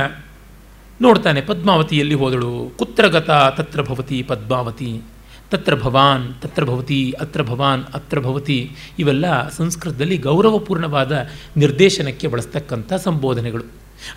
ನೋಡ್ತಾನೆ 1.02 1.42
ಪದ್ಮಾವತಿಯಲ್ಲಿ 1.42 2.14
ಹೋದಳು? 2.14 2.72
ಕುತ್ರಗತ 2.78 3.30
ತತ್ರ 3.30 3.82
ಭವತಿ 3.82 4.24
ಪದ್ಮಾವತಿ, 4.24 5.02
ತತ್ರ 5.52 5.76
ಭವಾನ್, 5.76 6.42
ತತ್ರ 6.42 6.64
ಭವತಿ, 6.64 7.12
ಅತ್ರ 7.12 7.42
ಭವಾನ್, 7.42 7.84
ಅತ್ರ 7.94 8.20
ಭವತಿ, 8.20 8.72
ಇವೆಲ್ಲ 9.00 9.50
ಸಂಸ್ಕೃತದಲ್ಲಿ 9.50 10.18
ಗೌರವಪೂರ್ಣವಾದ 10.18 11.28
ನಿರ್ದೇಶನಕ್ಕೆ 11.58 12.28
ಬಳಸ್ತಕ್ಕಂಥ 12.28 12.94
ಸಂಬೋಧನೆಗಳು. 12.94 13.64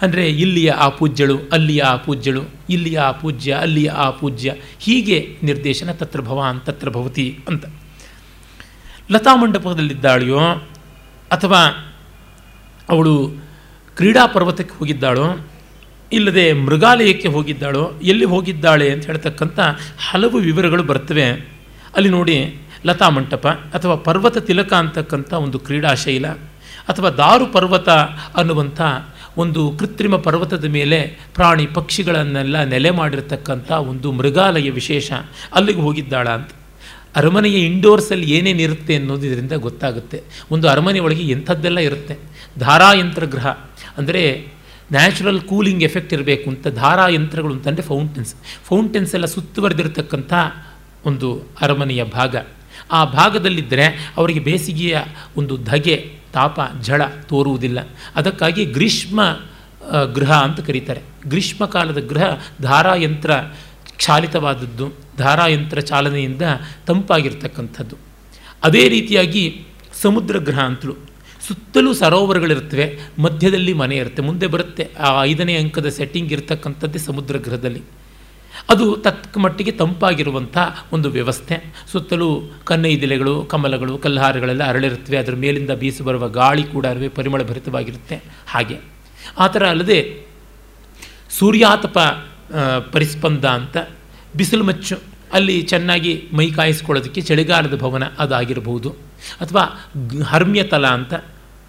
ಅಂದರೆ 0.03 0.31
ಇಲ್ಲಿಯ 0.31 0.71
ಆ 0.71 0.89
ಪೂಜ್ಯಳು, 0.89 1.39
ಅಲ್ಲಿಯ 1.53 1.83
ಆ 1.83 1.97
ಪೂಜ್ಯಳು, 1.97 2.43
ಇಲ್ಲಿಯ 2.71 2.99
ಆ 2.99 3.11
ಪೂಜ್ಯ, 3.11 3.53
ಅಲ್ಲಿಯ 3.53 3.89
ಆ 3.89 4.11
ಪೂಜ್ಯ, 4.11 4.55
ಹೀಗೆ 4.79 5.39
ನಿರ್ದೇಶನ 5.43 5.93
ತತ್ರ 5.93 6.21
ಭವಾನ್, 6.21 6.61
ತತ್ರ 6.61 6.91
ಭವತಿ 6.91 7.39
ಅಂತ. 7.49 7.65
ಲತಾ 9.11 9.35
ಮಂಟಪದಲ್ಲಿದ್ದಾಳೆಯೋ, 9.35 10.39
ಅಥವಾ 11.31 11.61
ಅವಳು 12.89 13.31
ಕ್ರೀಡಾ 13.97 14.27
ಪರ್ವತಕ್ಕೆ 14.27 14.79
ಹೋಗಿದ್ದಾಳೋ 14.79 15.47
ಇಲ್ಲದೆ 16.13 16.53
ಮೃಗಾಲಯಕ್ಕೆ 16.53 17.29
ಹೋಗಿದ್ದಾಳೋ, 17.29 18.01
ಎಲ್ಲಿ 18.03 18.25
ಹೋಗಿದ್ದಾಳೆ 18.25 18.91
ಅಂತ 18.91 19.07
ಹೇಳ್ತಕ್ಕಂಥ 19.07 19.59
ಹಲವು 20.11 20.39
ವಿವರಗಳು 20.39 20.83
ಬರ್ತವೆ. 20.83 21.31
ಅಲ್ಲಿ 21.97 22.09
ನೋಡಿ, 22.09 22.57
ಲತಾ 22.87 23.09
ಮಂಟಪ 23.09 23.47
ಅಥವಾ 23.47 23.95
ಪರ್ವತ 23.95 24.39
ತಿಲಕ 24.39 24.73
ಅಂತಕ್ಕಂಥ 24.73 25.33
ಒಂದು 25.33 25.59
ಕ್ರೀಡಾಶೈಲ 25.59 26.27
ಅಥವಾ 26.89 27.11
ದಾರು 27.11 27.47
ಪರ್ವತ 27.47 27.89
ಅನ್ನುವಂಥ 28.37 28.81
ಒಂದು 29.37 29.77
ಕೃತ್ರಿಮ 29.79 30.17
ಪರ್ವತದ 30.17 30.65
ಮೇಲೆ 30.65 31.19
ಪ್ರಾಣಿ 31.35 31.67
ಪಕ್ಷಿಗಳನ್ನೆಲ್ಲ 31.67 32.65
ನೆಲೆ 32.65 32.91
ಮಾಡಿರ್ತಕ್ಕಂಥ 32.91 33.71
ಒಂದು 33.71 34.13
ಮೃಗಾಲಯ 34.13 34.71
ವಿಶೇಷ 34.71 35.13
ಅಲ್ಲಿಗೆ 35.55 35.81
ಹೋಗಿದ್ದಾಳ 35.81 36.29
ಅಂತ. 36.29 36.51
ಅರಮನೆಯ 37.17 37.53
ಇಂಡೋರ್ಸಲ್ಲಿ 37.53 38.31
ಏನೇನು 38.31 38.63
ಇರುತ್ತೆ 38.63 38.97
ಅನ್ನೋದು 38.97 39.27
ಇದರಿಂದ 39.27 39.53
ಗೊತ್ತಾಗುತ್ತೆ. 39.53 40.23
ಒಂದು 40.51 40.69
ಅರಮನೆ 40.69 40.99
ಒಳಗೆ 40.99 41.23
ಎಂಥದ್ದೆಲ್ಲ 41.23 41.79
ಇರುತ್ತೆ. 41.79 42.19
ಧಾರಾಯಂತ್ರಗ್ರಹ 42.59 43.47
ಅಂದರೆ 43.99 44.58
ನ್ಯಾಚುರಲ್ 44.93 45.41
ಕೂಲಿಂಗ್ 45.41 45.83
ಎಫೆಕ್ಟ್ 45.83 46.13
ಇರಬೇಕು 46.15 46.51
ಅಂತ 46.51 46.69
ಧಾರಾ 46.69 47.09
ಯಂತ್ರಗಳು 47.09 47.55
ಅಂತಂದರೆ 47.55 47.83
ಫೌಂಟೆನ್ಸ್. 47.83 48.35
ಫೌಂಟೆನ್ಸ್ 48.65 49.15
ಎಲ್ಲ 49.15 49.27
ಸುತ್ತುವರೆದಿರತಕ್ಕಂಥ 49.27 50.33
ಒಂದು 51.07 51.43
ಅರಮನೆಯ 51.61 52.05
ಭಾಗ. 52.05 52.37
ಆ 52.93 53.05
ಭಾಗದಲ್ಲಿದ್ದರೆ 53.05 54.13
ಅವರಿಗೆ 54.17 54.41
ಬೇಸಿಗೆಯ 54.41 54.99
ಒಂದು 55.37 55.57
ಧಗೆ, 55.57 56.13
ತಾಪ 56.33 56.61
ಝಳ 56.83 57.03
ತೋರುವುದಿಲ್ಲ. 57.05 57.89
ಅದಕ್ಕಾಗಿ 58.17 58.65
ಗ್ರೀಷ್ಮ 58.65 59.41
ಗೃಹ 60.15 60.33
ಅಂತ 60.33 60.61
ಕರೀತಾರೆ. 60.61 61.01
ಗ್ರೀಷ್ಮ 61.27 61.67
ಕಾಲದ 61.67 61.99
ಗೃಹ 61.99 62.23
ಧಾರಾಯಂತ್ರ 62.63 63.31
ಚಾಲಿತವಾದದ್ದು. 63.99 64.93
ಧಾರಾಯಂತ್ರ 65.19 65.81
ಚಾಲನೆಯಿಂದ 65.81 66.43
ತಂಪಾಗಿರ್ತಕ್ಕಂಥದ್ದು. 66.87 67.97
ಅದೇ 68.65 68.89
ರೀತಿಯಾಗಿ 68.89 69.65
ಸಮುದ್ರ 70.03 70.39
ಗ್ರಹ 70.39 70.61
ಅಂತಲೂ 70.61 70.97
ಸುತ್ತಲೂ 71.49 71.91
ಸರೋವರಗಳಿರ್ತವೆ 72.01 72.87
ಮಧ್ಯದಲ್ಲಿ 73.25 73.73
ಮನೆ 73.83 73.97
ಇರುತ್ತೆ, 74.03 74.23
ಮುಂದೆ 74.29 74.47
ಬರುತ್ತೆ 74.55 74.85
ಆ 75.07 75.11
ಐದನೇ 75.31 75.55
ಅಂಕದ 75.63 75.89
ಸೆಟ್ಟಿಂಗ್ 75.99 76.33
ಇರತಕ್ಕಂಥದ್ದೇ 76.37 77.01
ಸಮುದ್ರ 77.09 77.37
ಗೃಹದಲ್ಲಿ 77.47 77.83
ಅದು 78.73 78.87
ತಕ್ಕ 79.05 79.39
ಮಟ್ಟಿಗೆ 79.45 79.73
ತಂಪಾಗಿರುವಂಥ 79.81 80.57
ಒಂದು 80.95 81.09
ವ್ಯವಸ್ಥೆ. 81.17 81.57
ಸುತ್ತಲೂ 81.93 82.29
ಕನ್ನೈದಿಲೆಗಳು 82.69 83.35
ಕಮಲಗಳು 83.53 83.95
ಕಲ್ಹಾರಗಳೆಲ್ಲ 84.05 84.63
ಅರಳಿರುತ್ತವೆ, 84.71 85.17
ಅದರ 85.23 85.35
ಮೇಲಿಂದ 85.45 85.73
ಬೀಸು 85.83 86.03
ಬರುವ 86.09 86.25
ಗಾಳಿ 86.39 86.65
ಕೂಡ 86.75 86.85
ಅರಿವೆ 86.93 87.11
ಪರಿಮಳ 87.19 87.43
ಭರಿತವಾಗಿರುತ್ತೆ 87.51 88.17
ಹಾಗೆ. 88.55 88.77
ಆ 89.43 89.47
ಥರ 89.55 89.65
ಅಲ್ಲದೆ 89.75 90.01
ಸೂರ್ಯಾತಪ 91.39 91.99
ಪರಿಸ್ಪಂದ 92.95 93.45
ಅಂತ 93.61 93.77
ಬಿಸಿಲು 94.37 94.67
ಮಚ್ಚು, 94.69 94.97
ಅಲ್ಲಿ 95.37 95.57
ಚೆನ್ನಾಗಿ 95.73 96.13
ಮೈ 96.39 96.49
ಕಾಯಿಸ್ಕೊಳ್ಳೋದಕ್ಕೆ 96.59 97.21
ಚಳಿಗಾಲದ 97.31 97.77
ಭವನ 97.83 98.05
ಅದಾಗಿರಬಹುದು 98.25 98.91
ಅಥವಾ 99.43 99.65
ಹರ್ಮ್ಯತಲ 100.33 100.87
ಅಂತ 100.99 101.15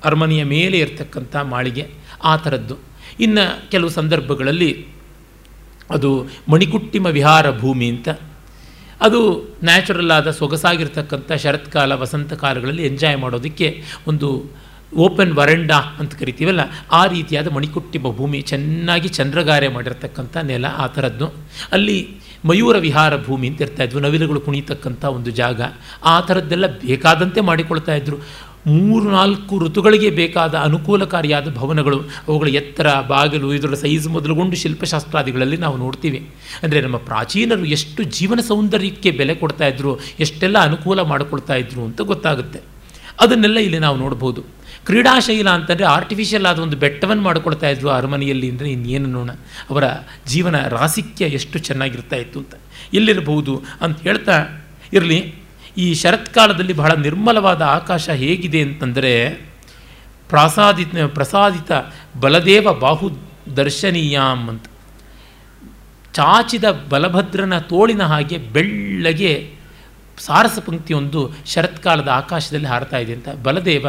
ಅರಮನೆಯ 0.04 0.44
ಮೇಲೆ 0.44 0.80
ಇರತಕ್ಕಂಥ 0.80 1.36
ಮಾಳಿಗೆ, 1.36 1.88
ಆ 2.24 2.36
ಥರದ್ದು. 2.36 2.78
ಇನ್ನು 3.20 3.70
ಕೆಲವು 3.72 3.90
ಸಂದರ್ಭಗಳಲ್ಲಿ 3.90 4.88
ಅದು 5.92 6.28
ಮಣಿಕುಟ್ಟಿಮ 6.50 7.06
ವಿಹಾರ 7.06 7.60
ಭೂಮಿ 7.60 7.88
ಅಂತ. 7.88 8.10
ಅದು 9.02 9.20
ನ್ಯಾಚುರಲ್ 9.64 10.12
ಆದ 10.12 10.32
ಸೊಗಸಾಗಿರ್ತಕ್ಕಂಥ 10.32 11.32
ಶರತ್ಕಾಲ 11.32 11.92
ವಸಂತ 11.92 12.34
ಕಾಲಗಳಲ್ಲಿ 12.34 12.86
ಎಂಜಾಯ್ 12.86 13.18
ಮಾಡೋದಕ್ಕೆ 13.18 13.84
ಒಂದು 14.08 14.30
ಓಪನ್ 14.98 15.34
ವರಂಡ 15.34 15.72
ಅಂತ 15.72 16.16
ಕರಿತೀವಲ್ಲ, 16.16 16.60
ಆ 16.92 17.06
ರೀತಿಯಾದ 17.06 17.48
ಮಣಿಕುಟ್ಟಿಮ 17.48 18.12
ಭೂಮಿ 18.12 18.42
ಚೆನ್ನಾಗಿ 18.42 19.08
ಚಂದ್ರಗಾರೆ 19.08 19.68
ಮಾಡಿರ್ತಕ್ಕಂಥ 19.68 20.38
ನೆಲ, 20.38 20.66
ಆ 20.66 20.88
ಥರದ್ದು. 20.88 21.28
ಅಲ್ಲಿ 21.72 21.98
ಮಯೂರ 22.46 22.78
ವಿಹಾರ 22.78 23.24
ಭೂಮಿ 23.24 23.48
ಅಂತ 23.48 23.62
ಇರ್ತಾಯಿದ್ವು 23.62 24.00
ನವಿಲುಗಳು 24.00 24.42
ಕುಣಿತಕ್ಕಂಥ 24.42 25.06
ಒಂದು 25.06 25.32
ಜಾಗ. 25.32 25.62
ಆ 26.04 26.20
ಥರದ್ದೆಲ್ಲ 26.20 26.68
ಬೇಕಾದಂತೆ 26.68 27.42
ಮಾಡಿಕೊಳ್ತಾ 27.42 27.94
ಇದ್ರು. 27.94 28.18
ಮೂರು 28.70 29.08
ನಾಲ್ಕು 29.12 29.60
ಋತುಗಳಿಗೆ 29.60 30.10
ಬೇಕಾದ 30.10 30.56
ಅನುಕೂಲಕಾರಿಯಾದ 30.68 31.48
ಭವನಗಳು, 31.60 32.00
ಅವುಗಳ 32.28 32.50
ಎತ್ತರ, 32.62 32.88
ಬಾಗಿಲು 33.12 33.50
ಇದರ 33.54 33.74
ಸೈಜ್ 33.74 34.08
ಮೊದಲುಗೊಂಡು 34.08 34.56
ಶಿಲ್ಪಶಾಸ್ತ್ರಾದಿಗಳಲ್ಲಿ 34.56 35.58
ನಾವು 35.58 35.78
ನೋಡ್ತೀವಿ. 35.78 36.20
ಅಂದರೆ 36.64 36.82
ನಮ್ಮ 36.82 36.98
ಪ್ರಾಚೀನರು 37.10 37.66
ಎಷ್ಟು 37.78 38.04
ಜೀವನ 38.18 38.40
ಸೌಂದರ್ಯಕ್ಕೆ 38.40 39.12
ಬೆಲೆ 39.12 39.36
ಕೊಡ್ತಾ 39.36 39.68
ಇದ್ರು, 39.68 39.94
ಎಷ್ಟೆಲ್ಲ 40.20 40.58
ಅನುಕೂಲ 40.70 41.02
ಮಾಡಿಕೊಳ್ತಾ 41.02 41.56
ಇದ್ರು 41.56 41.84
ಅಂತ 41.86 42.02
ಗೊತ್ತಾಗುತ್ತೆ. 42.02 42.62
ಅದನ್ನೆಲ್ಲ 43.20 43.60
ಇಲ್ಲಿ 43.68 43.80
ನಾವು 43.80 43.98
ನೋಡ್ಬೋದು. 43.98 44.42
ಕ್ರೀಡಾಶೈಲ 44.86 45.50
ಅಂತಂದರೆ 45.50 45.86
ಆರ್ಟಿಫಿಷಿಯಲ್ 45.86 46.46
ಆದ 46.46 46.60
ಒಂದು 46.60 46.78
ಬೆಟ್ಟವನ್ನು 46.78 47.24
ಮಾಡಿಕೊಳ್ತಾ 47.24 47.68
ಇದ್ರು 47.70 47.90
ಅರಮನೆಯಲ್ಲಿ 47.90 48.48
ಅಂದರೆ 48.50 48.70
ಇನ್ನೇನು 48.72 49.10
ನೋಡ 49.10 49.32
ಅವರ 49.72 49.86
ಜೀವನ 50.28 50.56
ರಾಸಿಕ್ಯ 50.68 51.26
ಎಷ್ಟು 51.40 51.58
ಚೆನ್ನಾಗಿರ್ತಾ 51.60 52.16
ಇತ್ತು 52.16 52.40
ಅಂತ. 52.40 52.54
ಎಲ್ಲಿರಬಹುದು 52.94 53.56
ಅಂತ 53.82 53.98
ಹೇಳ್ತಾ 54.02 54.38
ಇರಲಿ. 54.98 55.20
ಈ 55.80 55.94
ಶರತ್ಕಾಲದಲ್ಲಿ 55.94 56.74
ಬಹಳ 56.74 56.92
ನಿರ್ಮಲವಾದ 56.92 57.62
ಆಕಾಶ 57.62 58.10
ಹೇಗಿದೆ 58.10 58.62
ಅಂತಂದರೆ 58.62 59.30
ಪ್ರಸಾದಿತ 60.30 60.96
ಪ್ರಸಾದಿತ 61.14 61.72
ಬಲದೇವ 62.20 62.74
ಬಾಹು 62.74 63.12
ದರ್ಶನೀಯಾಮ್ 63.58 64.50
ಅಂತ. 64.50 64.66
ಚಾಚಿದ 66.14 66.64
ಬಲಭದ್ರನ 66.90 67.58
ತೋಳಿನ 67.58 68.04
ಹಾಗೆ 68.04 68.38
ಬೆಳ್ಳಗೆ 68.38 69.54
ಸಾರಸ 70.18 70.60
ಪಂಕ್ತಿಯೊಂದು 70.66 71.32
ಶರತ್ಕಾಲದ 71.46 72.08
ಆಕಾಶದಲ್ಲಿ 72.08 72.68
ಹಾರ್ತಾ 72.68 72.98
ಇದೆ 72.98 73.14
ಅಂತ. 73.14 73.30
ಬಲದೇವ, 73.30 73.88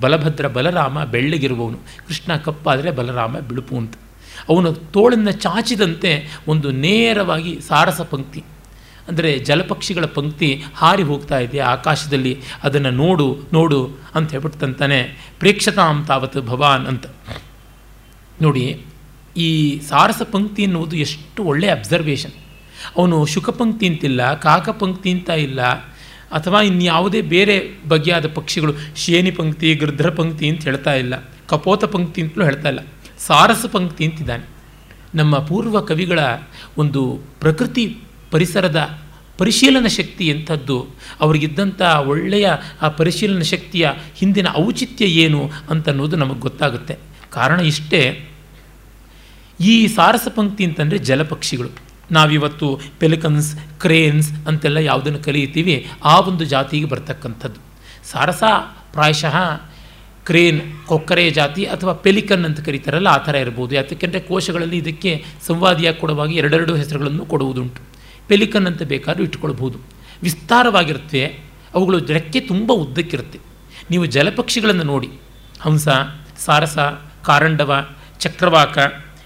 ಬಲಭದ್ರ, 0.00 0.48
ಬಲರಾಮ 0.48 1.04
ಬೆಳ್ಳಗಿರುವವನು. 1.04 1.78
ಕೃಷ್ಣ 2.08 2.36
ಕಪ್ಪಾದರೆ 2.36 2.90
ಬಲರಾಮ 2.90 3.38
ಬಿಳುಪು 3.38 3.76
ಅಂತ. 3.76 3.94
ಅವನು 4.48 4.72
ತೋಳನ್ನು 4.72 5.32
ಚಾಚಿದಂತೆ 5.32 6.40
ಒಂದು 6.48 6.70
ನೇರವಾಗಿ 6.70 7.60
ಸಾರಸ 7.68 8.00
ಪಂಕ್ತಿ. 8.00 8.44
ಅಂದರೆ 9.08 9.30
ಜಲಪಕ್ಷಿಗಳ 9.48 10.06
ಪಂಕ್ತಿ 10.16 10.48
ಹಾರಿ 10.80 11.04
ಹೋಗ್ತಾ 11.10 11.38
ಇದೆ 11.46 11.60
ಆಕಾಶದಲ್ಲಿ, 11.74 12.32
ಅದನ್ನು 12.66 12.92
ನೋಡು 13.02 13.26
ನೋಡು 13.56 13.80
ಅಂತ 14.16 14.28
ಹೇಳ್ಬಿಟ್ಟು 14.34 14.58
ತಂತಾನೆ 14.62 15.00
ಪ್ರೇಕ್ಷತಾಂ 15.40 15.96
ತಾವತ್ 16.10 16.38
ಭವಾನ್ 16.50 16.84
ಅಂತ. 16.92 17.06
ನೋಡಿ, 18.44 18.64
ಈ 19.46 19.48
ಸಾರಸ 19.90 20.22
ಪಂಕ್ತಿ 20.34 20.62
ಎನ್ನುವುದು 20.68 20.96
ಎಷ್ಟು 21.06 21.40
ಒಳ್ಳೆಯ 21.50 21.72
ಅಬ್ಸರ್ವೇಷನ್ 21.78 22.36
ಅವನು 22.96 23.16
ಶುಕಪಂಕ್ತಿ 23.32 23.86
ಅಂತಿಲ್ಲ 23.90 24.20
ಕಾಕಪಂಕ್ತಿ 24.46 25.10
ಅಂತ 25.16 25.30
ಇಲ್ಲ, 25.46 25.60
ಅಥವಾ 26.38 26.58
ಇನ್ಯಾವುದೇ 26.70 27.20
ಬೇರೆ 27.34 27.56
ಬಗೆಯಾದ 27.88 28.26
ಪಕ್ಷಿಗಳು 28.38 28.72
ಶೇನಿ 29.02 29.32
ಪಂಕ್ತಿ, 29.38 29.68
ಗೃಧ್ರ 29.82 30.10
ಪಂಕ್ತಿ 30.18 30.46
ಅಂತ 30.52 30.62
ಹೇಳ್ತಾ 30.68 30.94
ಇಲ್ಲ, 31.02 31.14
ಕಪೋತ 31.52 31.84
ಪಂಕ್ತಿ 31.94 32.20
ಅಂತಲೂ 32.24 32.44
ಹೇಳ್ತಾ 32.50 32.68
ಇಲ್ಲ, 32.72 32.82
ಸಾರಸ 33.26 33.64
ಪಂಕ್ತಿ 33.74 34.02
ಅಂತಿದ್ದಾನೆ. 34.08 34.46
ನಮ್ಮ 35.14 35.34
ಪೂರ್ವ 35.48 35.80
ಕವಿಗಳ 35.90 36.20
ಒಂದು 36.82 37.02
ಪ್ರಕೃತಿ 37.42 37.84
ಪರಿಸರದ 38.32 38.80
ಪರಿಶೀಲನ 39.38 39.86
ಶಕ್ತಿ 39.86 40.24
ಎಂಥದ್ದು, 40.28 40.76
ಅವ್ರಿಗಿದ್ದಂಥ 41.20 41.80
ಒಳ್ಳೆಯ 42.06 42.46
ಆ 42.82 42.88
ಪರಿಶೀಲನ 42.98 43.44
ಶಕ್ತಿಯ 43.52 43.84
ಹಿಂದಿನ 44.14 44.48
ಔಚಿತ್ಯ 44.56 45.04
ಏನು 45.24 45.40
ಅಂತನ್ನೋದು 45.70 46.16
ನಮಗೆ 46.16 46.40
ಗೊತ್ತಾಗುತ್ತೆ. 46.40 46.94
ಕಾರಣ 47.32 47.60
ಇಷ್ಟೇ, 47.72 48.02
ಈ 49.60 49.74
ಸಾರಸ 49.96 50.28
ಪಂಕ್ತಿ 50.36 50.62
ಅಂತಂದರೆ 50.64 50.98
ಜಲಪಕ್ಷಿಗಳು. 51.08 51.70
ನಾವಿವತ್ತು 52.10 52.68
ಪೆಲಿಕನ್ಸ್, 53.00 53.50
ಕ್ರೇನ್ಸ್ 53.80 54.28
ಅಂತೆಲ್ಲ 54.48 54.78
ಯಾವುದನ್ನು 54.90 55.20
ಕಲಿಯುತ್ತೀವಿ, 55.26 55.76
ಆ 56.04 56.14
ಒಂದು 56.20 56.44
ಜಾತಿಗೆ 56.44 56.86
ಬರ್ತಕ್ಕಂಥದ್ದು. 56.86 57.60
ಸಾರಸ 58.10 58.42
ಪ್ರಾಯಶಃ 58.92 59.36
ಕ್ರೇನ್ 60.26 60.60
ಕೊಕ್ಕರೆ 60.86 61.24
ಜಾತಿ 61.30 61.62
ಅಥವಾ 61.74 61.92
ಪೆಲಿಕನ್ 62.04 62.44
ಅಂತ 62.44 62.60
ಕರೀತಾರಲ್ಲ, 62.60 63.08
ಆ 63.08 63.20
ಥರ 63.26 63.34
ಇರ್ಬೋದು. 63.34 63.72
ಯಾಕೆಂದರೆ 63.74 64.20
ಕೋಶಗಳಲ್ಲಿ 64.20 64.78
ಇದಕ್ಕೆ 64.78 65.12
ಸಂವಾದಿಯಾಗಿ 65.46 66.00
ಕೊಡುವಾಗ 66.00 66.30
ಎರಡೆರಡು 66.32 66.74
ಹೆಸರುಗಳನ್ನು 66.74 67.26
ಕೊಡುವುದುಂಟು. 67.26 67.80
ಪೆಲಿಕನ್ 68.28 68.66
ಅಂತ 68.66 68.82
ಬೇಕಾದರೂ 68.82 69.24
ಇಟ್ಕೊಳ್ಬೋದು 69.24 69.78
ವಿಸ್ತಾರವಾಗಿರುತ್ತೆ. 70.22 71.38
ಅವುಗಳು 71.74 71.98
ರೆಕ್ಕೆ 71.98 72.40
ತುಂಬ 72.40 72.72
ಉದ್ದಕ್ಕಿರುತ್ತೆ. 72.72 73.38
ನೀವು 73.90 74.06
ಜಲಪಕ್ಷಿಗಳನ್ನು 74.06 74.82
ನೋಡಿ. 74.82 75.10
ಹಂಸ, 75.60 75.88
ಸಾರಸ, 76.44 76.78
ಕಾರಂಡವ, 77.24 77.86
ಚಕ್ರವಾಕ 78.20 78.78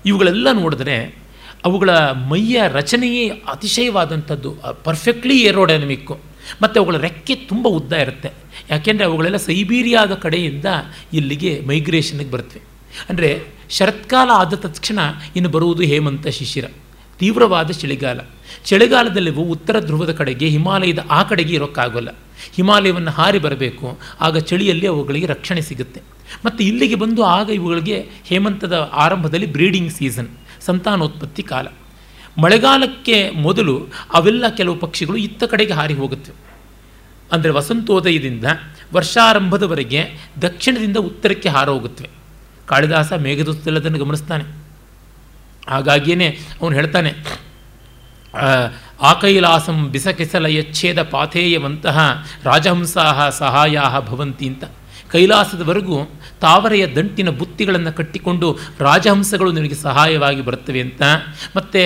ಇವುಗಳೆಲ್ಲ 0.07 0.53
ನೋಡಿದ್ರೆ 0.53 1.27
ಅವುಗಳ 1.65 1.91
ಮೈಯ 2.11 2.63
ರಚನೆಯೇ 2.69 3.29
ಅತಿಶಯವಾದಂಥದ್ದು 3.29 4.57
ಪರ್ಫೆಕ್ಟ್ಲಿ 4.85 5.41
ಏರೋಡೈನಮಿಕ್ಕು 5.41 6.19
ಮತ್ತು 6.63 6.81
ಅವುಗಳ 6.81 6.99
ರೆಕ್ಕೆ 6.99 7.35
ತುಂಬ 7.35 7.69
ಉದ್ದ 7.69 7.93
ಇರುತ್ತೆ. 7.93 8.31
ಯಾಕೆಂದರೆ 8.71 9.05
ಅವುಗಳೆಲ್ಲ 9.05 9.37
ಸೈಬೀರಿಯಾದ 9.37 10.15
ಕಡೆಯಿಂದ 10.15 10.65
ಇಲ್ಲಿಗೆ 11.13 11.61
ಮೈಗ್ರೇಷನ್ಗೆ 11.67 12.31
ಬರ್ತವೆ 12.31 12.63
ಅಂದರೆ 13.09 13.43
ಶರತ್ಕಾಲ 13.71 14.31
ಆದ 14.35 14.55
ತಕ್ಷಣ 14.55 14.99
ಇನ್ನು 15.37 15.51
ಬರುವುದು 15.51 15.83
ಹೇಮಂತ 15.83 16.27
ಶಿಶಿರ. 16.29 16.65
ತೀವ್ರವಾದ 17.19 17.71
ಚಳಿಗಾಲ. 17.71 18.21
ಚಳಿಗಾಲದಲ್ಲಿ 18.65 19.31
ಉತ್ತರ 19.31 19.81
ಧ್ರುವದ 19.81 20.13
ಕಡೆಗೆ, 20.13 20.49
ಹಿಮಾಲಯದ 20.49 20.99
ಆ 21.11 21.23
ಕಡೆಗೆ 21.23 21.55
ಇರೋಕ್ಕಾಗೋಲ್ಲ. 21.55 22.09
ಹಿಮಾಲಯವನ್ನು 22.55 23.11
ಹಾರಿ 23.11 23.39
ಬರಬೇಕು, 23.39 23.99
ಆಗ 24.21 24.39
ಚಳಿಯಲ್ಲಿ 24.39 24.87
ಅವುಗಳಿಗೆ 24.87 25.27
ರಕ್ಷಣೆ 25.27 25.61
ಸಿಗುತ್ತೆ. 25.61 26.03
ಮತ್ತು 26.45 26.65
ಇಲ್ಲಿಗೆ 26.65 26.95
ಬಂದು 26.95 27.23
ಆಗ 27.25 27.51
ಇವುಗಳಿಗೆ 27.51 27.99
ಹೇಮಂತದ 28.25 28.91
ಆರಂಭದಲ್ಲಿ 28.93 29.47
ಬ್ರೀಡಿಂಗ್ 29.47 29.93
ಸೀಸನ್ 29.93 30.29
ಸಂತಾನೋತ್ಪತ್ತಿ 30.61 31.43
ಕಾಲ. 31.43 31.67
ಮಳೆಗಾಲಕ್ಕೆ 32.39 33.31
ಮೊದಲು 33.31 33.89
ಅವೆಲ್ಲ 34.13 34.49
ಕೆಲವು 34.49 34.77
ಪಕ್ಷಿಗಳು 34.77 35.17
ಇತ್ತ 35.17 35.45
ಕಡೆಗೆ 35.45 35.73
ಹಾರಿ 35.73 35.95
ಹೋಗುತ್ತವೆ 35.95 36.37
ಅಂದರೆ 37.33 37.51
ವಸಂತೋದಯದಿಂದ 37.51 38.45
ವರ್ಷಾರಂಭದವರೆಗೆ 38.95 40.01
ದಕ್ಷಿಣದಿಂದ 40.43 40.97
ಉತ್ತರಕ್ಕೆ 40.97 41.49
ಹಾರ 41.49 41.69
ಹೋಗುತ್ತವೆ. 41.69 42.11
ಕಾಳಿದಾಸ 42.67 43.13
ಮೇಘದೂತಲ್ಲದನ್ನು 43.13 43.99
ಗಮನಿಸ್ತಾನೆ. 43.99 44.45
ಹಾಗಾಗಿಯೇ 45.69 46.39
ಅವನು 46.63 46.75
ಹೇಳ್ತಾನೆ 46.75 47.15
ಆಕೈಲಾಸಂ 49.11 49.79
ಬಿಸಕಿಸಲ 49.93 50.47
ಯಚ್ಛೇದ 50.47 51.01
ಪಾಥೇಯವಂತಹ 51.03 51.99
ರಾಜಹಂಸಾಹ 52.45 53.29
ಸಹಾಯ 53.29 53.79
ಭವಂತಿ 54.09 54.47
ಅಂತ. 54.47 54.65
ಕೈಲಾಸದವರೆಗೂ 55.13 55.99
ತಾವರೆಯ 56.41 56.85
ದಂಟಿನ 56.87 57.31
ಬುತ್ತಿಗಳನ್ನು 57.41 57.93
ಕಟ್ಟಿಕೊಂಡು 57.97 58.49
ರಾಜಹಂಸಗಳು 58.81 59.51
ನಿನಗೆ 59.53 59.75
ಸಹಾಯವಾಗಿ 59.75 60.43
ಬರುತ್ತವೆ 60.43 60.81
ಅಂತ. 60.81 61.03
ಮತ್ತು 61.57 61.83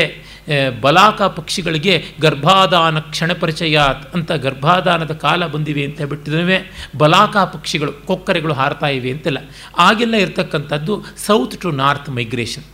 ಬಲಾಕ 0.83 1.23
ಪಕ್ಷಿಗಳಿಗೆ 1.23 1.95
ಗರ್ಭಾದಾನ 2.21 2.99
ಕ್ಷಣ 2.99 3.31
ಪರಿಚಯಾತ್ 3.33 4.05
ಅಂತ 4.15 4.31
ಗರ್ಭಾದಾನದ 4.33 5.13
ಕಾಲ 5.13 5.47
ಬಂದಿವೆ 5.47 5.83
ಅಂತ 5.85 6.03
ಬಿಟ್ಟಿದ್ರೆ 6.03 6.59
ಬಲಾಕ 6.97 7.37
ಪಕ್ಷಿಗಳು, 7.55 7.93
ಕೊಕ್ಕರೆಗಳು 8.07 8.53
ಹಾರ್ತಾ 8.53 8.89
ಇವೆ 8.99 9.11
ಅಂತೆಲ್ಲ. 9.11 9.41
ಆಗೆಲ್ಲ 9.79 10.15
ಇರತಕ್ಕಂಥದ್ದು 10.15 10.95
ಸೌತ್ 11.27 11.57
ಟು 11.61 11.71
ನಾರ್ತ್ 11.83 12.11
ಮೈಗ್ರೇಷನ್ 12.11 12.67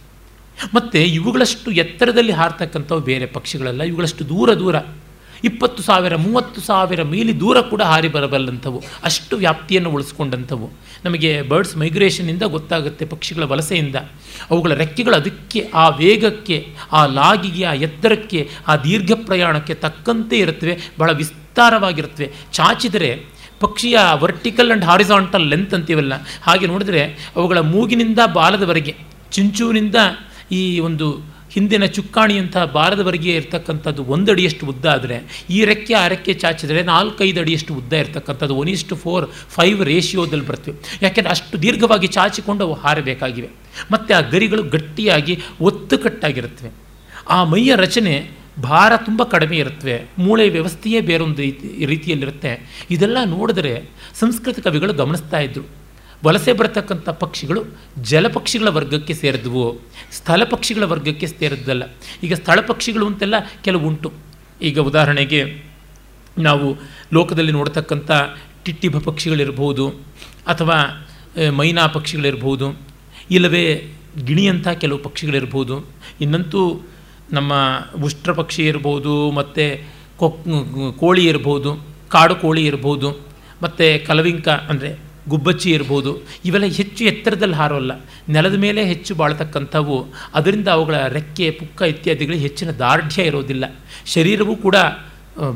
ಮತ್ತು 0.74 0.98
ಇವುಗಳಷ್ಟು 0.98 1.70
ಎತ್ತರದಲ್ಲಿ 1.70 2.32
ಹಾರತಕ್ಕಂಥವು 2.32 3.00
ಬೇರೆ 3.00 3.26
ಪಕ್ಷಿಗಳಲ್ಲ, 3.26 3.82
ಇವುಗಳಷ್ಟು 3.82 4.28
ದೂರ 4.28 4.54
ದೂರ, 4.54 4.76
ಇಪ್ಪತ್ತು 5.44 5.82
ಸಾವಿರ, 5.82 6.16
ಮೂವತ್ತು 6.16 6.60
ಸಾವಿರ 6.60 7.02
ಮೀಲಿ 7.02 7.40
ದೂರ 7.40 7.60
ಕೂಡ 7.60 7.82
ಹಾರಿ 7.82 8.08
ಬರಬಲ್ಲಂಥವು, 8.08 8.84
ಅಷ್ಟು 9.04 9.36
ವ್ಯಾಪ್ತಿಯನ್ನು 9.36 9.90
ಉಳಿಸ್ಕೊಂಡಂಥವು. 9.90 10.66
ನಮಗೆ 11.04 11.42
ಬರ್ಡ್ಸ್ 11.42 11.76
ಮೈಗ್ರೇಷನಿಂದ 11.76 12.42
ಗೊತ್ತಾಗುತ್ತೆ 12.42 13.04
ಪಕ್ಷಿಗಳ 13.04 13.44
ವಲಸೆಯಿಂದ. 13.44 13.96
ಅವುಗಳ 14.50 14.74
ರೆಕ್ಕೆಗಳು 14.74 15.16
ಅದಕ್ಕೆ, 15.16 15.70
ಆ 15.74 15.88
ವೇಗಕ್ಕೆ, 15.88 16.58
ಆ 16.92 17.06
ಲಾಗಿಗೆ, 17.06 17.64
ಆ 17.64 17.72
ಎತ್ತರಕ್ಕೆ, 17.72 18.50
ಆ 18.66 18.76
ದೀರ್ಘ 18.76 19.12
ಪ್ರಯಾಣಕ್ಕೆ 19.26 19.74
ತಕ್ಕಂತೆ 19.74 20.38
ಇರುತ್ತವೆ, 20.38 20.76
ಬಹಳ 20.98 21.10
ವಿಸ್ತಾರವಾಗಿರುತ್ತವೆ. 21.12 22.32
ಚಾಚಿದರೆ 22.52 23.10
ಪಕ್ಷಿಯ 23.60 23.98
ವರ್ಟಿಕಲ್ 24.14 24.68
ಆ್ಯಂಡ್ 24.68 24.84
ಹಾರಿಸಾಂಟಲ್ 24.84 25.46
ಲೆಂತ್ 25.46 25.74
ಅಂತೀವಲ್ಲ, 25.74 26.14
ಹಾಗೆ 26.42 26.66
ನೋಡಿದರೆ 26.66 27.32
ಅವುಗಳ 27.36 27.58
ಮೂಗಿನಿಂದ 27.58 28.18
ಬಾಲದವರೆಗೆ 28.34 28.96
ಚಿಂಚೂನಿಂದ 29.32 29.94
ಈ 30.52 30.80
ಒಂದು 30.80 31.36
ಹಿಂದಿನ 31.50 31.84
ಚುಕ್ಕಾಣಿಯಂತಹ 31.84 32.64
ಬಾರದವರೆಗೆ 32.64 33.34
ಇರತಕ್ಕಂಥದ್ದು 33.34 34.04
ಒಂದು 34.04 34.32
ಅಡಿಯಷ್ಟು 34.32 34.66
ಉದ್ದ 34.66 34.86
ಆದರೆ, 34.86 35.46
ಈ 35.50 35.64
ರೆಕ್ಕೆ 35.64 35.94
ಆ 35.94 36.06
ರೆಕ್ಕೆ 36.06 36.34
ಚಾಚಿದರೆ 36.34 36.82
ನಾಲ್ಕೈದು 36.82 37.40
ಅಡಿಯಷ್ಟು 37.40 37.74
ಉದ್ದ 37.74 37.92
ಇರತಕ್ಕಂಥದ್ದು 37.92 38.56
ಒನ್ 38.56 38.68
ಇಷ್ಟು 38.68 38.96
ಫೋರ್ 38.96 39.30
ಫೈವ್ 39.48 39.84
ರೇಷಿಯೋದಲ್ಲಿ 39.84 40.46
ಬರ್ತವೆ. 40.46 40.98
ಯಾಕೆಂದರೆ 41.02 41.30
ಅಷ್ಟು 41.30 41.62
ದೀರ್ಘವಾಗಿ 41.62 42.06
ಚಾಚಿಕೊಂಡು 42.06 42.64
ಅವು 42.64 42.74
ಹಾರಬೇಕಾಗಿವೆ. 42.74 43.48
ಮತ್ತು 43.92 44.14
ಆ 44.14 44.20
ಗರಿಗಳು 44.20 44.62
ಗಟ್ಟಿಯಾಗಿ 44.62 45.42
ಒತ್ತುಕಟ್ಟಾಗಿರುತ್ತವೆ. 45.60 46.70
ಆ 47.28 47.44
ಮೈಯ 47.44 47.72
ರಚನೆ 47.76 48.30
ಭಾರ 48.62 48.92
ತುಂಬ 48.96 49.22
ಕಡಿಮೆ 49.22 49.56
ಇರುತ್ತವೆ. 49.56 50.02
ಮೂಳೆ 50.18 50.48
ವ್ಯವಸ್ಥೆಯೇ 50.48 51.00
ಬೇರೊಂದು 51.00 51.36
ರೀತಿ 51.36 51.86
ರೀತಿಯಲ್ಲಿರುತ್ತೆ. 51.86 52.84
ಇದೆಲ್ಲ 52.90 53.18
ನೋಡಿದ್ರೆ 53.24 53.82
ಸಂಸ್ಕೃತ 54.14 54.58
ಕವಿಗಳು 54.58 54.92
ಗಮನಿಸ್ತಾ 54.92 55.38
ಇದ್ದರು 55.38 55.85
ವಲಸೆ 56.24 56.52
ಬರತಕ್ಕಂಥ 56.58 57.08
ಪಕ್ಷಿಗಳು 57.22 57.60
ಜಲಪಕ್ಷಿಗಳ 58.10 58.68
ವರ್ಗಕ್ಕೆ 58.76 59.14
ಸೇರಿದ್ವು. 59.22 59.64
ಸ್ಥಳ 60.18 60.42
ಪಕ್ಷಿಗಳ 60.52 60.84
ವರ್ಗಕ್ಕೆ 60.92 61.26
ಸೇರಿದ್ದಲ್ಲ. 61.26 61.84
ಈಗ 62.26 62.34
ಸ್ಥಳ 62.42 62.58
ಪಕ್ಷಿಗಳು 62.70 63.06
ಅಂತೆಲ್ಲ 63.10 63.36
ಕೆಲವು 63.66 63.84
ಉಂಟು. 63.90 64.10
ಈಗ 64.68 64.78
ಉದಾಹರಣೆಗೆ 64.90 65.40
ನಾವು 66.48 66.66
ಲೋಕದಲ್ಲಿ 67.16 67.52
ನೋಡ್ತಕ್ಕಂಥ 67.58 68.10
ಟಿಟ್ಟಿಭ 68.64 68.98
ಪಕ್ಷಿಗಳಿರ್ಬೋದು, 69.08 69.84
ಅಥವಾ 70.52 70.78
ಮೈನಾ 71.58 71.84
ಪಕ್ಷಿಗಳಿರ್ಬೋದು, 71.96 72.66
ಇಲ್ಲವೇ 73.36 73.64
ಗಿಣಿಯಂಥ 74.28 74.68
ಕೆಲವು 74.82 74.98
ಪಕ್ಷಿಗಳಿರ್ಬೋದು. 75.06 75.76
ಇನ್ನಂತೂ 76.24 76.62
ನಮ್ಮ 77.36 77.52
ಉಷ್ಟ್ರ 78.06 78.32
ಪಕ್ಷಿ 78.40 78.62
ಇರ್ಬೋದು, 78.70 79.14
ಮತ್ತು 79.38 79.64
ಕೊಕ್ 80.20 80.38
ಕೋಳಿ 81.00 81.24
ಇರ್ಬೋದು, 81.32 81.70
ಕಾಡು 82.14 82.34
ಕೋಳಿ 82.42 82.62
ಇರ್ಬೋದು, 82.70 83.08
ಮತ್ತು 83.62 83.86
ಕಲವಿಂಕ 84.06 84.48
ಅಂದರೆ 84.72 84.90
ಗುಬ್ಬಚ್ಚಿ 85.28 85.70
ಇರ್ಬೋದು, 85.70 86.12
ಇವೆಲ್ಲ 86.44 86.66
ಹೆಚ್ಚು 86.66 87.04
ಎತ್ತರದಲ್ಲಿ 87.04 87.54
ಹಾರೋಲ್ಲ. 87.54 87.92
ನೆಲದ 88.28 88.54
ಮೇಲೆ 88.54 88.84
ಹೆಚ್ಚು 88.84 89.14
ಬಾಳ್ತಕ್ಕಂಥವು, 89.14 90.06
ಅದರಿಂದ 90.34 90.68
ಅವುಗಳ 90.68 91.06
ರೆಕ್ಕೆ, 91.06 91.50
ಪುಕ್ಕ 91.50 91.82
ಇತ್ಯಾದಿಗಳಿಗೆ 91.82 92.42
ಹೆಚ್ಚಿನ 92.42 92.70
ದಾರ್ಢ್ಯ 92.70 93.22
ಇರೋದಿಲ್ಲ. 93.22 93.64
ಶರೀರವೂ 94.06 94.56
ಕೂಡ 94.56 94.76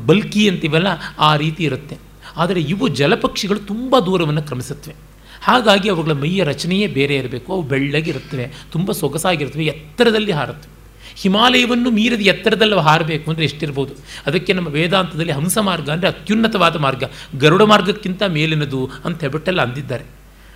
ಬಲ್ಕಿ 0.06 0.48
ಅಂತಿವೆಲ್ಲ 0.48 0.88
ಆ 1.18 1.36
ರೀತಿ 1.36 1.64
ಇರುತ್ತೆ. 1.64 1.98
ಆದರೆ 2.36 2.60
ಇವು 2.60 2.88
ಜಲಪಕ್ಷಿಗಳು 2.88 3.58
ತುಂಬ 3.58 3.98
ದೂರವನ್ನು 3.98 4.42
ಕ್ರಮಿಸುತ್ತವೆ. 4.42 4.94
ಹಾಗಾಗಿ 5.42 5.88
ಅವುಗಳ 5.88 6.12
ಮೈಯ 6.12 6.44
ರಚನೆಯೇ 6.44 6.86
ಬೇರೆ 6.86 7.14
ಇರಬೇಕು. 7.16 7.48
ಅವು 7.52 7.62
ಬೆಳ್ಳಗಿರುತ್ತವೆ, 7.62 8.46
ತುಂಬ 8.72 8.92
ಸೊಗಸಾಗಿರುತ್ತವೆ, 8.92 9.64
ಎತ್ತರದಲ್ಲಿ 9.64 10.32
ಹಾರುತ್ತವೆ. 10.32 10.79
ಹಿಮಾಲಯವನ್ನು 11.22 11.90
ಮೀರಿದ 11.98 12.24
ಎತ್ತರದಲ್ಲಿ 12.32 12.76
ಹಾರಬೇಕು 12.88 13.26
ಅಂದರೆ 13.32 13.46
ಎಷ್ಟಿರ್ಬೋದು? 13.50 13.92
ಅದಕ್ಕೆ 14.28 14.52
ನಮ್ಮ 14.58 14.68
ವೇದಾಂತದಲ್ಲಿ 14.78 15.34
ಹಂಸ 15.38 15.58
ಮಾರ್ಗ 15.68 15.88
ಅಂದರೆ 15.96 16.08
ಅತ್ಯುನ್ನತವಾದ 16.14 16.76
ಮಾರ್ಗ. 16.86 17.04
ಗರುಡ 17.44 17.62
ಮಾರ್ಗಕ್ಕಿಂತ 17.72 18.22
ಮೇಲಿನದು 18.36 18.82
ಅಂತ 19.06 19.18
ಹೇಳ್ಬಿಟ್ಟೆಲ್ಲ 19.26 19.62
ಅಂದಿದ್ದಾರೆ. 19.68 20.04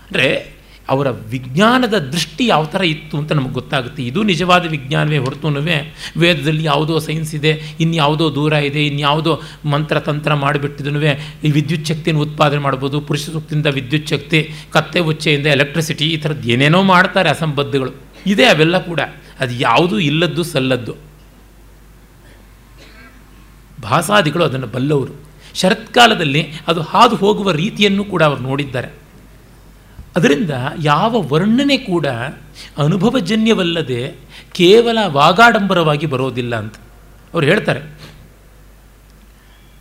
ಅಂದರೆ 0.06 0.28
ಅವರ 0.92 1.08
ವಿಜ್ಞಾನದ 1.32 1.96
ದೃಷ್ಟಿ 2.14 2.44
ಯಾವ 2.50 2.64
ಥರ 2.72 2.82
ಇತ್ತು 2.94 3.14
ಅಂತ 3.20 3.30
ನಮಗೆ 3.36 3.54
ಗೊತ್ತಾಗುತ್ತೆ. 3.58 4.00
ಇದು 4.10 4.20
ನಿಜವಾದ 4.30 4.64
ವಿಜ್ಞಾನವೇ 4.74 5.18
ಹೊರತುನುವೆ 5.26 5.76
ವೇದದಲ್ಲಿ 6.22 6.64
ಯಾವುದೋ 6.70 6.94
ಸೈನ್ಸ್ 7.06 7.32
ಇದೆ, 7.38 7.52
ಇನ್ಯಾವುದೋ 7.84 8.26
ದೂರ 8.38 8.52
ಇದೆ, 8.68 8.82
ಇನ್ಯಾವುದೋ 8.90 9.34
ಮಂತ್ರ 9.74 9.96
ತಂತ್ರ 10.08 10.34
ಮಾಡಿಬಿಟ್ಟಿದನು 10.44 11.00
ಈ 11.46 11.52
ವಿದ್ಯುತ್ 11.56 11.86
ಶಕ್ತಿಯನ್ನು 11.90 12.22
ಉತ್ಪಾದನೆ 12.26 12.62
ಮಾಡ್ಬೋದು, 12.66 12.98
ಪುರುಷ 13.08 13.24
ಸೂಕ್ತಿಯಿಂದ 13.36 13.70
ವಿದ್ಯುತ್ 13.78 14.12
ಶಕ್ತಿ, 14.14 14.40
ಕತ್ತೆ 14.76 15.02
ಉಚ್ಚೆಯಿಂದ 15.12 15.48
ಎಲೆಕ್ಟ್ರಿಸಿಟಿ 15.56 16.08
ಈ 16.16 16.18
ಥರದ್ದು 16.24 16.52
ಏನೇನೋ 16.56 16.82
ಮಾಡ್ತಾರೆ 16.94 17.30
ಅಸಂಬದ್ಧಗಳು. 17.36 17.94
ಇದೆ 18.34 18.46
ಅವೆಲ್ಲ 18.54 18.78
ಕೂಡ. 18.90 19.00
ಅದು 19.40 19.54
ಯಾವುದೂ 19.54 19.98
ಇಲ್ಲದ್ದು 19.98 20.42
ಸಲ್ಲದ್ದು. 20.42 20.94
ಭಾಸಾದಿಗಳು 23.82 24.44
ಅದನ್ನು 24.44 24.66
ಬಲ್ಲವರು. 24.66 25.12
ಶರತ್ಕಾಲದಲ್ಲಿ 25.54 26.46
ಅದು 26.66 26.82
ಹಾದು 26.82 27.16
ಹೋಗುವ 27.16 27.50
ರೀತಿಯನ್ನು 27.50 28.04
ಕೂಡ 28.04 28.22
ಅವರು 28.22 28.40
ನೋಡಿದ್ದಾರೆ. 28.40 28.88
ಅದರಿಂದ 30.16 30.50
ಯಾವ 30.82 31.22
ವರ್ಣನೆ 31.22 31.76
ಕೂಡ 31.76 32.06
ಅನುಭವಜನ್ಯವಲ್ಲದೆ 32.78 34.14
ಕೇವಲ 34.52 34.98
ವಾಗಾಡಂಬರವಾಗಿ 35.06 36.06
ಬರೋದಿಲ್ಲ 36.06 36.56
ಅಂತ. 36.56 36.74
ಅವ್ರು 37.34 37.48
ಹೇಳ್ತಾರೆ 37.48 37.93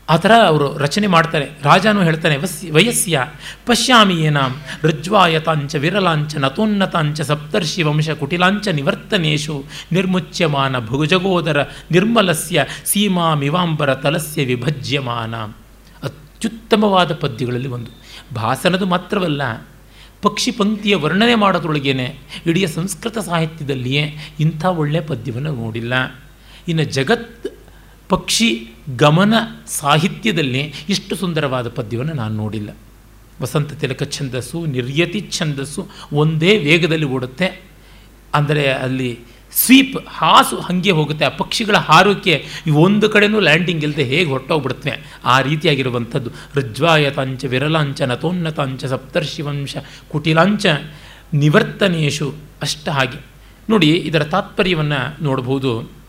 ಆ 0.10 0.16
ಥರ 0.18 0.32
ಅವರು 0.48 0.78
ರಚನೆ 0.78 1.08
ಮಾಡ್ತಾರೆ. 1.08 1.46
ರಾಜನು 1.64 2.04
ಹೇಳ್ತಾನೆ 2.04 2.38
ವಸ್ 2.38 2.72
ವಯಸ್ಯ 2.72 3.26
ಪಶ್ಯಾಮಿ 3.66 4.14
ಏನಾಂ 4.14 4.62
ರಜ್ವಾಯತಾಂಚ 4.84 5.76
ವಿರಲಾಂಚ 5.76 6.36
ನತೋನ್ನತಾಂಚ 6.36 7.22
ಸಪ್ತರ್ಷಿ 7.22 7.84
ವಂಶ 7.84 8.10
ಕುಟಿಲಾಂಚ 8.10 8.68
ನಿವರ್ತನೇಶು 8.68 9.64
ನಿರ್ಮುಚ್ಯಮಾನ 9.92 10.88
ಭುಜಗೋದರ 10.88 11.62
ನಿರ್ಮಲಸ್ಯ 11.92 12.66
ಸೀಮಾಮಿವಾಂಬರ 12.86 13.96
ತಲಸ್ಯ 13.96 14.46
ವಿಭಜ್ಯಮಾನ. 14.46 15.36
ಅತ್ಯುತ್ತಮವಾದ 16.04 17.14
ಪದ್ಯಗಳಲ್ಲಿ 17.14 17.68
ಒಂದು. 17.68 17.92
ಭಾಸನದು 18.36 18.86
ಮಾತ್ರವಲ್ಲ, 18.86 19.68
ಪಕ್ಷಿ 20.22 20.52
ಪಂಕ್ತಿಯ 20.52 20.96
ವರ್ಣನೆ 20.96 21.36
ಮಾಡೋದ್ರೊಳಗೇನೆ 21.36 22.20
ಇಡೀ 22.46 22.68
ಸಂಸ್ಕೃತ 22.68 23.18
ಸಾಹಿತ್ಯದಲ್ಲಿಯೇ 23.18 24.18
ಇಂಥ 24.40 24.66
ಒಳ್ಳೆಯ 24.66 25.02
ಪದ್ಯವನ್ನು 25.02 25.56
ನೋಡಿಲ್ಲ. 25.56 25.94
ಇನ್ನು 26.68 26.84
ಜಗತ್ 26.84 27.48
ಪಕ್ಷಿ 28.14 28.50
ಗಮನ 28.98 29.34
ಸಾಹಿತ್ಯದಲ್ಲಿ 29.68 30.74
ಇಷ್ಟು 30.90 31.16
ಸುಂದರವಾದ 31.16 31.68
ಪದ್ಯವನ್ನು 31.70 32.14
ನಾನು 32.14 32.36
ನೋಡಿಲ್ಲ. 32.36 32.70
ವಸಂತ 33.42 33.74
ತಿಲಕ 33.74 34.04
ಛಂದಸ್ಸು, 34.04 34.66
ನಿರ್ಯತಿ 34.66 35.30
ಛಂದಸ್ಸು 35.32 35.88
ಒಂದೇ 36.14 36.58
ವೇಗದಲ್ಲಿ 36.58 37.06
ಓಡುತ್ತೆ. 37.06 37.48
ಅಂದರೆ 38.34 38.72
ಅಲ್ಲಿ 38.74 39.20
ಸ್ವೀಪ್ 39.52 39.98
ಹಾಸು 40.08 40.56
ಹಾಗೆ 40.60 40.92
ಹೋಗುತ್ತೆ. 40.92 41.26
ಆ 41.26 41.30
ಪಕ್ಷಿಗಳ 41.30 41.78
ಹಾರೋಕೆ 41.78 42.46
ಒಂದು 42.74 43.10
ಕಡೆನೂ 43.10 43.40
ಲ್ಯಾಂಡಿಂಗ್ 43.40 43.84
ಇಲ್ಲದೆ 43.84 44.04
ಹೇಗೆ 44.04 44.30
ಹೊಟ್ಟೋಗ್ಬಿಡುತ್ತೆ 44.30 44.92
ಆ 45.26 45.42
ರೀತಿಯಾಗಿರುವಂಥದ್ದು. 45.42 46.30
ರುಜ್ವಾಯತಾಂಚ 46.56 47.46
ವಿರಲಾಂಚ, 47.46 48.02
ನತೋನ್ನತಾಂಚ, 48.02 48.86
ಸಪ್ತರ್ಷಿವಂಶ, 48.86 49.78
ಕುಟಿಲಾಂಚ 50.12 50.66
ನಿವರ್ತನೇಶು 51.34 52.34
ಅಷ್ಟ 52.62 52.90
ಹಾಗೆ. 52.90 53.20
ನೋಡಿ, 53.70 53.88
ಇದರ 53.88 54.24
ತಾತ್ಪರ್ಯವನ್ನು 54.24 55.24
ನೋಡಬಹುದು 55.24 56.03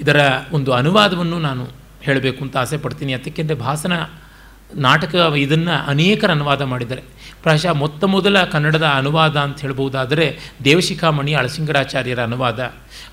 ಇದರ 0.00 0.30
ಒಂದು 0.52 0.72
ಅನುವಾದವನ್ನು 0.72 1.38
ನಾನು 1.38 1.66
ಹೇಳಬೇಕು 2.02 2.44
ಅಂತ 2.44 2.56
ಆಸೆ 2.56 2.78
ಪಡ್ತೀನಿ. 2.78 3.12
ಅದಕ್ಕೆಂದರೆ 3.14 3.56
ಭಾಸನ 3.56 3.92
ನಾಟಕ 4.74 5.14
ಇದನ್ನು 5.14 5.86
ಅನೇಕರು 5.86 6.32
ಅನುವಾದ 6.32 6.62
ಮಾಡಿದ್ದಾರೆ. 6.62 7.02
ಪ್ರಾಯಶಃ 7.42 7.72
ಮೊತ್ತ 7.72 8.04
ಮೊದಲ 8.04 8.44
ಕನ್ನಡದ 8.44 8.86
ಅನುವಾದ 8.86 9.36
ಅಂತ 9.36 9.60
ಹೇಳ್ಬೋದಾದರೆ 9.60 10.38
ದೇವಶಿಖಾಮಣಿ 10.64 11.34
ಅಳಸಿಂಗರಾಚಾರ್ಯರ 11.34 12.22
ಅನುವಾದ. 12.22 12.60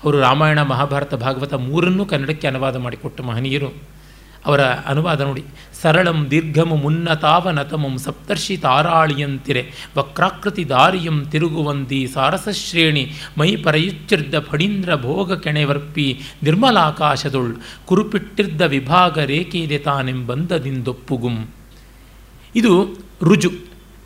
ಅವರು 0.04 0.20
ರಾಮಾಯಣ, 0.20 0.62
ಮಹಾಭಾರತ, 0.62 1.14
ಭಾಗವತ 1.14 1.54
ಮೂರನ್ನೂ 1.54 2.04
ಕನ್ನಡಕ್ಕೆ 2.04 2.48
ಅನುವಾದ 2.48 2.76
ಮಾಡಿಕೊಟ್ಟ 2.76 3.20
ಮಹನೀಯರು. 3.20 3.97
ಅವರ 4.46 4.60
ಅನುವಾದ 4.62 5.20
ನೋಡಿ. 5.20 5.44
ಸರಳಂ 5.82 6.26
ದೀರ್ಘಮು 6.30 6.76
ಮುನ್ನತಾವನತಮಂ 6.76 7.98
ಸಪ್ತರ್ಷಿ 7.98 8.56
ತಾರಾಳಿಯಂತಿರೆ. 8.56 9.70
ವಕ್ರಾಕೃತಿ 9.96 10.68
ದಾರಿಯಂ 10.68 11.24
ತಿರುಗುವಂದಿ 11.24 12.06
ಸಾರಸಶ್ರೇಣಿ. 12.06 13.12
ಮೈ 13.38 13.56
ಪರಯುಚ್ಚಿರ್ದ 13.56 14.38
ಫಡೀಂದ್ರ 14.38 14.94
ಭೋಗ 14.94 15.38
ಕೆಣೆವರ್ಪಿ 15.38 16.20
ನಿರ್ಮಲಾಕಾಶದೊಳ್. 16.42 17.56
ಕುರುಪಿಟ್ಟಿರ್ದ 17.86 18.60
ವಿಭಾಗ 18.60 19.18
ರೇಖೆಯಿದೆ 19.18 19.78
ತಾನೆಂಬಂದದಿಂದೊಪ್ಪುಗುಂ. 19.78 21.46
ಇದು 22.56 22.98
ರುಜು. 23.22 23.50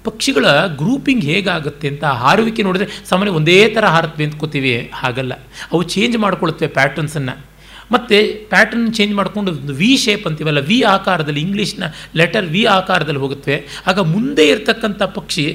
ಪಕ್ಷಿಗಳ 0.05 0.67
ಗ್ರೂಪಿಂಗ್ 0.67 1.25
ಹೇಗಾಗುತ್ತೆ 1.25 1.89
ಅಂತ 1.89 2.05
ಹಾರುವಿಕೆ 2.05 2.63
ನೋಡಿದ್ರೆ 2.63 3.05
ಸಾಮಾನ್ಯ 3.09 3.33
ಒಂದೇ 3.33 3.69
ಥರ 3.69 3.85
ಹಾರತ್ವೆ 3.85 4.25
ಅಂದ್ಕೋತೀವಿ. 4.25 4.91
ಹಾಗಲ್ಲ. 4.95 5.35
ಅವು 5.73 5.83
ಚೇಂಜ್ 5.83 6.19
ಮಾಡ್ಕೊಳುತ್ತವೆ 6.19 6.69
ಪ್ಯಾಟರ್ನ್ಸನ್ನು 6.69 7.52
ಮತ್ತು 7.93 8.17
ಪ್ಯಾಟರ್ನ್ 8.53 8.89
ಚೇಂಜ್ 8.95 9.15
ಮಾಡಿಕೊಂಡು 9.15 9.53
ವಿ 9.81 9.91
ಶೇಪ್ 10.05 10.27
ಅಂತೀವಲ್ಲ 10.27 10.61
ವಿ 10.71 10.79
ಆಕಾರದಲ್ಲಿ 10.97 11.41
ಇಂಗ್ಲೀಷ್ನ 11.41 11.85
ಲೆಟರ್ 12.21 12.49
ವಿ 12.55 12.65
ಆಕಾರದಲ್ಲಿ 12.79 13.23
ಹೋಗುತ್ತವೆ 13.25 13.59
ಆಗ 13.87 14.01
ಮುಂದೆ 14.15 14.47
ಇರತಕ್ಕಂಥ 14.49 15.03
ಪಕ್ಷಿ 15.19 15.47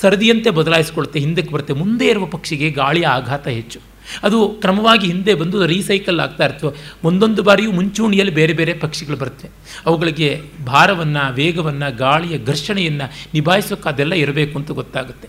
ಸರದಿಯಂತೆ 0.00 0.50
ಬದಲಾಯಿಸ್ಕೊಳುತ್ತೆ, 0.50 1.18
ಹಿಂದಕ್ಕೆ 1.18 1.52
ಬರುತ್ತೆ. 1.54 1.72
ಮುಂದೆ 1.72 2.06
ಇರುವ 2.06 2.26
ಪಕ್ಷಿಗೆ 2.34 2.66
ಗಾಳಿಯ 2.70 3.06
ಆಘಾತ 3.06 3.46
ಹೆಚ್ಚು. 3.48 3.78
ಅದು 4.26 4.38
ಕ್ರಮವಾಗಿ 4.62 5.06
ಹಿಂದೆ 5.06 5.32
ಬಂದು 5.40 5.66
ರೀಸೈಕಲ್ 5.66 6.20
ಆಗ್ತಾ 6.20 6.44
ಇರ್ತವೆ 6.44 6.70
ಒಂದೊಂದು 7.04 7.42
ಬಾರಿಯೂ 7.42 7.72
ಮುಂಚೂಣಿಯಲ್ಲಿ 7.72 8.34
ಬೇರೆ 8.34 8.52
ಬೇರೆ 8.52 8.72
ಪಕ್ಷಿಗಳು 8.84 9.16
ಬರುತ್ತೆ. 9.16 9.48
ಅವುಗಳಿಗೆ 9.86 10.28
ಭಾರವನ್ನು, 10.66 11.24
ವೇಗವನ್ನು, 11.34 11.88
ಗಾಳಿಯ 11.96 12.38
ಘರ್ಷಣೆಯನ್ನು 12.44 13.06
ನಿಭಾಯಿಸೋಕೆ 13.34 13.88
ಅದೆಲ್ಲ 13.88 14.14
ಇರಬೇಕು 14.24 14.58
ಅಂತ 14.58 14.70
ಗೊತ್ತಾಗುತ್ತೆ. 14.80 15.28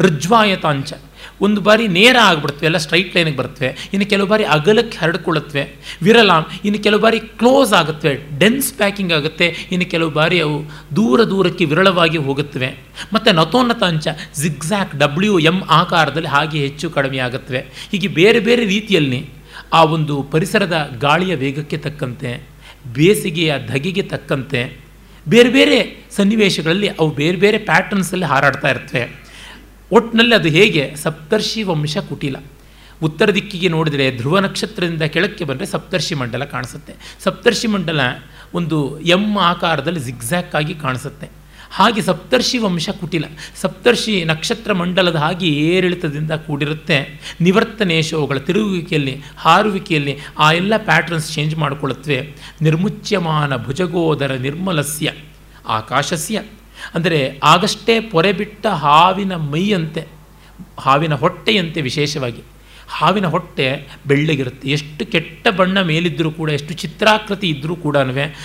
ರುಜ್ವಾಯತಾಂಚ 0.00 0.92
ಒಂದು 1.46 1.60
ಬಾರಿ 1.66 1.84
ನೇರ 1.96 2.16
ಆಗಿಬಿಡ್ತವೆ 2.30 2.66
ಎಲ್ಲ 2.70 2.78
ಸ್ಟ್ರೈಟ್ 2.84 3.14
ಲೈನಿಗೆ 3.16 3.38
ಬರ್ತವೆ 3.40 3.70
ಇನ್ನು 3.92 4.06
ಕೆಲವು 4.12 4.28
ಬಾರಿ 4.32 4.44
ಅಗಲಕ್ಕೆ 4.56 4.96
ಹರಡ್ಕೊಳ್ಳುತ್ತವೆ 5.02 5.64
ವಿರಲಾಮ್ 6.06 6.44
ಇನ್ನು 6.66 6.78
ಕೆಲವು 6.86 7.02
ಬಾರಿ 7.04 7.20
ಕ್ಲೋಸ್ 7.40 7.72
ಆಗುತ್ತವೆ 7.80 8.14
ಡೆನ್ಸ್ 8.40 8.70
ಪ್ಯಾಕಿಂಗ್ 8.80 9.12
ಆಗುತ್ತೆ, 9.18 9.46
ಇನ್ನು 9.72 9.86
ಕೆಲವು 9.94 10.10
ಬಾರಿ 10.18 10.38
ಅವು 10.46 10.58
ದೂರ 10.98 11.24
ದೂರಕ್ಕೆ 11.32 11.64
ವಿರಳವಾಗಿ 11.72 12.18
ಹೋಗುತ್ತವೆ. 12.26 12.70
ಮತ್ತು 13.14 13.32
ನತೋನ್ನತ 13.40 13.82
ಅಂಚ 13.92 14.06
ಜಿಗ್ಝ್ಯಾಕ್ 14.42 14.94
ಡಬ್ಲ್ಯೂ 15.02 15.34
ಎಂ 15.50 15.58
ಆಕಾರದಲ್ಲಿ 15.80 16.30
ಹಾಗೆ 16.36 16.60
ಹೆಚ್ಚು 16.66 16.88
ಕಡಿಮೆ 16.96 17.20
ಆಗುತ್ತವೆ. 17.26 17.62
ಹೀಗೆ 17.92 18.08
ಬೇರೆ 18.20 18.40
ಬೇರೆ 18.48 18.64
ರೀತಿಯಲ್ಲಿ 18.74 19.20
ಆ 19.78 19.82
ಒಂದು 19.96 20.14
ಪರಿಸರದ 20.32 20.76
ಗಾಳಿಯ 21.04 21.34
ವೇಗಕ್ಕೆ 21.34 21.76
ತಕ್ಕಂತೆ, 21.86 22.30
ಬೇಸಿಗೆಯ 22.96 23.52
ಧಗೆಗೆ 23.68 24.02
ತಕ್ಕಂತೆ, 24.14 24.62
ಬೇರೆ 25.26 25.50
ಬೇರೆ 25.58 25.78
ಸನ್ನಿವೇಶಗಳಲ್ಲಿ 26.16 26.88
ಅವು 26.88 27.10
ಬೇರೆ 27.20 27.38
ಬೇರೆ 27.44 27.58
ಪ್ಯಾಟರ್ನ್ಸಲ್ಲಿ 27.68 28.26
ಹಾರಾಡ್ತಾ 28.32 28.70
ಇರ್ತವೆ. 28.74 29.04
ಒಟ್ಟಿನಲ್ಲಿ 29.94 30.34
ಅದು 30.34 30.48
ಹೇಗೆ? 30.48 30.94
ಸಪ್ತರ್ಷಿ 30.96 31.62
ವಂಶ 31.62 31.96
ಕುಟಿಲ. 31.96 32.36
ಉತ್ತರ 33.02 33.30
ದಿಕ್ಕಿಗೆ 33.30 33.68
ನೋಡಿದರೆ 33.68 34.16
ಧ್ರುವ 34.16 34.38
ನಕ್ಷತ್ರದಿಂದ 34.38 35.02
ಕೆಳಕ್ಕೆ 35.02 35.44
ಬಂದರೆ 35.44 35.66
ಸಪ್ತರ್ಷಿ 35.66 36.14
ಮಂಡಲ 36.14 36.44
ಕಾಣಿಸುತ್ತೆ. 36.44 36.94
ಸಪ್ತರ್ಷಿ 37.22 37.66
ಮಂಡಲ 37.66 38.00
ಒಂದು 38.54 39.00
ಎಂ 39.00 39.38
ಆಕಾರದಲ್ಲಿ 39.38 40.00
ಜಿಗ್ಝ್ಯಾಕ್ 40.00 40.54
ಆಗಿ 40.54 40.74
ಕಾಣಿಸುತ್ತೆ. 40.74 41.28
ಹಾಗೆ 41.70 42.02
ಸಪ್ತರ್ಷಿ 42.02 42.58
ವಂಶ 42.58 42.88
ಕುಟಿಲ. 42.88 43.24
ಸಪ್ತರ್ಷಿ 43.60 44.24
ನಕ್ಷತ್ರ 44.24 44.72
ಮಂಡಲದ 44.72 45.16
ಹಾಗೆ 45.16 45.48
ಏರಿಳಿತದಿಂದ 45.48 46.32
ಕೂಡಿರುತ್ತೆ. 46.32 46.98
ನಿವರ್ತನೇಶವುಗಳ 47.40 48.38
ತಿರುಗುವಿಕೆಯಲ್ಲಿ, 48.38 49.22
ಹಾರುವಿಕೆಯಲ್ಲಿ 49.36 50.18
ಆ 50.38 50.52
ಎಲ್ಲ 50.52 50.76
ಪ್ಯಾಟ್ರನ್ಸ್ 50.76 51.32
ಚೇಂಜ್ 51.34 51.56
ಮಾಡಿಕೊಳ್ಳುತ್ತವೆ 51.56 52.34
ನಿರ್ಮುಚ್ಯಮಾನ 52.62 53.56
ಭುಜಗೋದರ 53.56 54.32
ನಿರ್ಮಲಸ್ಯ, 54.34 55.12
ಆಕಾಶಸ್ಯ. 55.68 56.42
ಅಂದರೆ 56.94 57.40
ಆಗಷ್ಟೇ 57.42 58.00
ಪೊರೆ 58.00 58.32
ಬಿಟ್ಟ 58.32 58.66
ಹಾವಿನ 58.66 59.36
ಮೈಯಂತೆ, 59.52 60.02
ಹಾವಿನ 60.78 61.14
ಹೊಟ್ಟೆಯಂತೆ 61.14 61.80
ವಿಶೇಷವಾಗಿ. 61.80 62.42
ಹಾವಿನ 62.88 63.26
ಹೊಟ್ಟೆ 63.26 63.66
ಬೆಳ್ಳಗಿರುತ್ತೆ. 64.06 64.70
ಎಷ್ಟು 64.70 65.02
ಕೆಟ್ಟ 65.12 65.48
ಬಣ್ಣ 65.48 65.80
ಮೇಲಿದ್ದರೂ 65.80 66.30
ಕೂಡ, 66.30 66.48
ಎಷ್ಟು 66.50 66.74
ಚಿತ್ರಾಕೃತಿ 66.74 67.46
ಇದ್ದರೂ 67.48 67.76
ಕೂಡ 67.76 67.96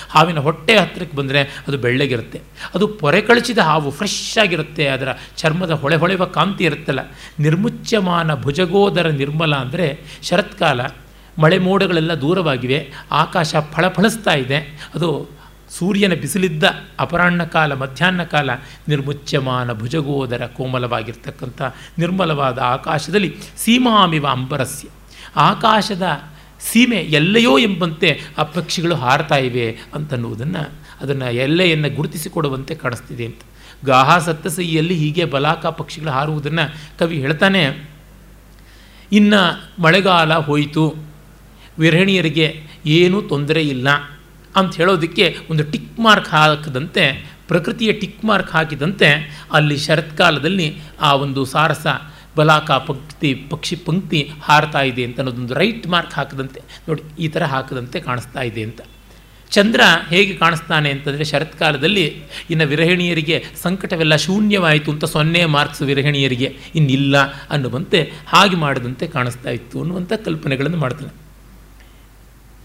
ಹಾವಿನ 0.09 0.39
ಹೊಟ್ಟೆ 0.39 0.75
ಹತ್ತಿರಕ್ಕೆ 0.77 1.17
ಬಂದರೆ 1.17 1.41
ಅದು 1.67 1.77
ಬೆಳ್ಳಗಿರುತ್ತೆ. 1.77 2.39
ಅದು 2.75 2.87
ಪೊರೆ 3.01 3.21
ಕಳಚಿದ 3.21 3.57
ಹಾವು 3.57 3.91
ಫ್ರೆಶ್ 3.91 4.37
ಆಗಿರುತ್ತೆ. 4.37 4.87
ಅದರ 4.87 5.09
ಚರ್ಮದ 5.37 5.71
ಹೊಳೆ 5.71 5.95
ಹೊಳೆವ 5.95 6.25
ಕಾಂತಿ 6.25 6.63
ಇರುತ್ತಲ್ಲ. 6.63 6.99
ನಿರ್ಮುಚ್ಯಮಾನ 7.39 8.35
ಭುಜಗೋದರ 8.35 9.09
ನಿರ್ಮಲ 9.21 9.55
ಅಂದರೆ 9.55 9.87
ಶರತ್ಕಾಲ. 10.23 10.81
ಮಳೆ 11.39 11.57
ಮೋಡಗಳೆಲ್ಲ 11.57 12.13
ದೂರವಾಗಿವೆ. 12.13 12.79
ಆಕಾಶ 13.11 13.55
ಫಳಫಳಿಸ್ತಾ 13.75 14.33
ಇದೆ. 14.33 14.57
ಅದು 14.95 15.09
ಸೂರ್ಯನ 15.69 16.13
ಬಿಸಿಲಿದ್ದ 16.13 16.63
ಅಪರಾಹ್ನ 16.99 17.43
ಕಾಲ, 17.43 17.73
ಮಧ್ಯಾಹ್ನ 17.73 18.23
ಕಾಲ 18.23 18.49
ನಿರ್ಮುಚ್ಯಮಾನ 18.87 19.73
ಭುಜಗೋದರ 19.73 20.45
ಕೋಮಲವಾಗಿರ್ತಕ್ಕಂಥ 20.45 21.61
ನಿರ್ಮಲವಾದ 21.97 22.59
ಆಕಾಶದಲ್ಲಿ 22.59 23.29
ಸೀಮಾಮಿವ 23.57 24.25
ಅಂಬರಸ್ಯ. 24.27 24.87
ಆಕಾಶದ 25.35 26.05
ಸೀಮೆ 26.61 26.99
ಎಲ್ಲೆಯೋ 27.11 27.53
ಎಂಬಂತೆ 27.59 28.09
ಆ 28.37 28.43
ಪಕ್ಷಿಗಳು 28.43 28.95
ಹಾರ್ತಾ 28.95 29.37
ಇವೆ 29.37 29.67
ಅಂತನ್ನುವುದನ್ನು 29.93 30.63
ಅದನ್ನು 31.01 31.27
ಎಲ್ಲೆಯನ್ನು 31.33 31.89
ಗುರುತಿಸಿಕೊಡುವಂತೆ 31.95 32.75
ಕಾಣಿಸ್ತಿದೆ 32.75 33.25
ಅಂತ. 33.25 33.41
ಗಾಹ 33.85 34.17
ಸತ್ತಸೈಯಲ್ಲಿ 34.17 34.95
ಹೀಗೆ 34.95 35.25
ಬಲಾಕ 35.25 35.65
ಪಕ್ಷಿಗಳು 35.65 36.11
ಹಾರುವುದನ್ನು 36.11 36.65
ಕವಿ 36.99 37.17
ಹೇಳ್ತಾನೆ, 37.17 37.61
ಇನ್ನು 39.11 39.41
ಮಳೆಗಾಲ 39.81 40.33
ಹೋಯಿತು. 40.47 40.83
ವಿರಹಣಿಯರಿಗೆ 41.79 42.47
ಏನೂ 42.85 43.21
ತೊಂದರೆ 43.21 43.61
ಇಲ್ಲ. 43.63 43.87
ಅಂತ 44.55 44.75
ಹೇಳೋದಕ್ಕೆ 44.75 45.37
ಒಂದು 45.49 45.63
ಟಿಕ್ 45.71 45.99
ಮಾರ್ಕ್ 45.99 46.27
ಹಾಕದಂತೆ, 46.27 47.33
ಪ್ರಕೃತಿಯ 47.47 47.91
ಟಿಕ್ 47.91 48.25
ಮಾರ್ಕ್ 48.25 48.51
ಹಾಕಿದಂತೆ 48.51 49.07
ಅಲ್ಲಿ 49.53 49.77
ಶರತ್ಕಾಲದಲ್ಲಿ 49.77 50.77
ಆ 51.01 51.13
ಒಂದು 51.13 51.45
ಸಾರಸ, 51.45 51.87
ಬಲಾಕ, 52.35 52.71
ಪಂಕ್ತಿ, 52.71 53.33
ಪಕ್ಷಿ, 53.33 53.75
ಪಂಕ್ತಿ 53.75 54.31
ಹಾರ್ತಾ 54.43 54.81
ಇದೆ 54.81 55.03
ಅಂತ 55.03 55.19
ಅನ್ನೋದೊಂದು 55.19 55.53
ರೈಟ್ 55.53 55.87
ಮಾರ್ಕ್ 55.87 56.13
ಹಾಕದಂತೆ. 56.13 56.59
ನೋಡಿ, 56.89 57.01
ಈ 57.19 57.27
ಥರ 57.27 57.43
ಹಾಕದಂತೆ 57.43 57.99
ಕಾಣಿಸ್ತಾ 57.99 58.41
ಇದೆ 58.41 58.63
ಅಂತ. 58.63 58.81
ಚಂದ್ರ 59.51 59.81
ಹೇಗೆ 60.09 60.33
ಕಾಣಿಸ್ತಾನೆ 60.33 60.91
ಅಂತಂದರೆ 60.91 61.23
ಶರತ್ಕಾಲದಲ್ಲಿ 61.23 62.23
ಇನ್ನು 62.49 62.67
ವಿರಹಿಣಿಯರಿಗೆ 62.67 63.45
ಸಂಕಟವೆಲ್ಲ 63.61 64.15
ಶೂನ್ಯವಾಯಿತು 64.15 64.91
ಅಂತ 64.91 65.05
ಸೊನ್ನೆ 65.05 65.45
ಮಾರ್ಕ್ಸ್ 65.45 65.81
ವಿರಹಿಣಿಯರಿಗೆ 65.81 66.55
ಇನ್ನಿಲ್ಲ 66.75 67.17
ಅನ್ನುವಂತೆ 67.49 68.11
ಹಾಗೆ 68.27 68.55
ಮಾಡದಂತೆ 68.55 69.07
ಕಾಣಿಸ್ತಾ 69.07 69.49
ಇತ್ತು 69.49 69.81
ಅನ್ನುವಂಥ 69.81 70.13
ಕಲ್ಪನೆಗಳನ್ನು 70.13 70.77
ಮಾಡ್ತಾನೆ 70.77 71.13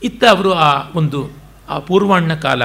ಇತ್ತ 0.03 0.25
ಅವರು 0.31 0.53
ಆ 0.53 0.91
ಒಂದು 0.95 1.44
ಆ 1.69 1.79
ಪೂರ್ವಾಣ್ಣ 1.79 2.35
ಕಾಲ. 2.35 2.63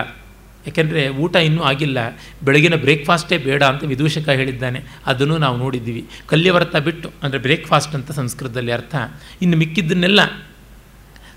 ಯಾಕೆಂದರೆ 0.67 1.09
ಊಟ 1.09 1.35
ಇನ್ನೂ 1.35 1.63
ಆಗಿಲ್ಲ. 1.63 1.97
ಬೆಳಗಿನ 2.43 2.75
ಬ್ರೇಕ್ಫಾಸ್ಟೇ 2.75 3.37
ಬೇಡ 3.37 3.63
ಅಂತ 3.63 3.83
ವಿದೂಷಕ 3.83 4.29
ಹೇಳಿದ್ದಾನೆ. 4.29 4.81
ಅದನ್ನು 5.05 5.37
ನಾವು 5.37 5.57
ನೋಡಿದ್ದೀವಿ. 5.57 6.05
ಕಲ್ಯವರ್ತ 6.27 6.75
ಬಿಟ್ಟು, 6.75 7.11
ಅಂದರೆ 7.23 7.39
ಬ್ರೇಕ್ಫಾಸ್ಟ್ 7.39 7.95
ಅಂತ 7.95 8.11
ಸಂಸ್ಕೃತದಲ್ಲಿ 8.11 8.71
ಅರ್ಥ, 8.71 8.95
ಇನ್ನು 9.41 9.57
ಮಿಕ್ಕಿದ್ದನ್ನೆಲ್ಲ 9.57 10.19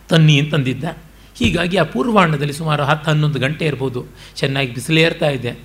ತನ್ನಿ 0.09 0.40
ಅಂತಂದಿದ್ದ 0.40 0.85
ಹೀಗಾಗಿ 1.35 1.77
ಆ 1.77 1.83
ಪೂರ್ವಾಣ್ಣದಲ್ಲಿ 1.83 2.53
ಸುಮಾರು 2.53 2.85
ಹತ್ತು 2.85 3.11
ಹನ್ನೊಂದು 3.11 3.38
ಗಂಟೆ 3.38 3.66
ಇರ್ಬೋದು. 3.66 4.07
ಚೆನ್ನಾಗಿ 4.37 4.75
ಬಿಸಿಲೇರ್ತಾ 4.75 5.29
ಇದೆ. 5.29 5.59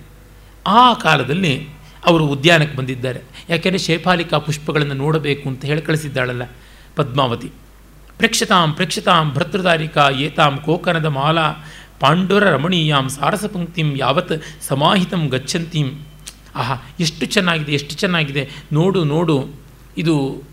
ಆ 0.68 0.94
ಕಾಲದಲ್ಲಿ 0.94 1.68
ಅವರು 2.06 2.28
ಉದ್ಯಾನಕ್ಕೆ 2.28 2.78
ಬಂದಿದ್ದಾರೆ. 2.78 3.22
ಯಾಕೆಂದರೆ 3.50 3.80
ಶೇಫಾಲಿಕಾ 3.80 4.38
ಪುಷ್ಪಗಳನ್ನು 4.38 4.94
ನೋಡಬೇಕು 4.94 5.50
ಅಂತ 5.50 5.66
ಹೇಳಿ 5.66 5.82
ಕಳಿಸಿದ್ದಾಳಲ್ಲ 5.82 6.42
ಪದ್ಮಾವತಿ. 6.96 7.48
ಪ್ರೇಕ್ಷತಾಂ 8.18 8.74
ಪ್ರೇಕ್ಷತಾಂ 8.74 9.34
ಭರ್ತೃದಾರಿಕಾ 9.34 10.10
ಏತಾಂ 10.10 10.58
ಕೋಕನದ 10.58 11.06
ಮಾಲಾ 11.06 11.54
ಪಾಂಡುರ 12.00 12.44
ರಮಣೀಯಾಂ 12.44 13.10
ಸಾರಸಪಂಕ್ತಿಂ 13.10 13.98
ಯಾವತ್ 13.98 14.32
ಸಮಾಹಿತಂ 14.62 15.28
ಗಚ್ಚಂತೀಂ. 15.28 16.06
ಆಹಾ, 16.56 16.76
ಎಷ್ಟು 17.00 17.26
ಚೆನ್ನಾಗಿದೆ 17.26 17.72
ಎಷ್ಟು 17.72 17.96
ಚೆನ್ನಾಗಿದೆ. 17.96 18.50
ನೋಡು 18.74 19.04
ನೋಡು. 19.04 19.48
ಇದು 19.98 20.44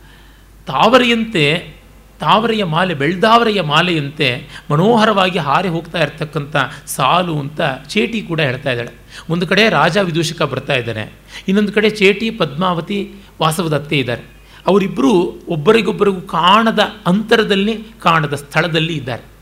ತಾವರೆಯಂತೆ, 0.66 1.74
ತಾವರೆಯ 2.20 2.64
ಮಾಲೆ, 2.64 2.94
ಬೆಳ್ದಾವರೆಯ 2.94 3.60
ಮಾಲೆಯಂತೆ 3.60 4.48
ಮನೋಹರವಾಗಿ 4.70 5.38
ಹಾರಿ 5.38 5.68
ಹೋಗ್ತಾ 5.68 6.02
ಇರ್ತಕ್ಕಂಥ 6.02 6.56
ಸಾಲು 6.86 7.38
ಅಂತ 7.38 7.60
ಚೇಟಿ 7.88 8.22
ಕೂಡ 8.22 8.40
ಹೇಳ್ತಾ 8.40 8.70
ಇದ್ದಾಳೆ. 8.70 8.90
ಒಂದು 9.30 9.46
ಕಡೆ 9.46 9.68
ರಾಜ 9.68 9.96
ವಿದೂಷಕ 9.96 10.42
ಬರ್ತಾ 10.42 10.74
ಇದ್ದಾನೆ. 10.74 11.12
ಇನ್ನೊಂದು 11.48 11.72
ಕಡೆ 11.72 11.90
ಚೇಟಿ 11.90 12.30
ಪದ್ಮಾವತಿ 12.30 13.12
ವಾಸವದತ್ತೆ 13.42 13.98
ಇದ್ದಾರೆ. 13.98 14.22
ಅವರಿಬ್ಬರು 14.66 15.42
ಒಬ್ಬರಿಗೊಬ್ಬರಿಗೂ 15.48 16.20
ಕಾಣದ 16.20 16.80
ಅಂತರದಲ್ಲಿ, 17.06 17.84
ಕಾಣದ 18.02 18.34
ಸ್ಥಳದಲ್ಲಿ 18.34 18.96
ಇದ್ದಾರೆ. 18.96 19.33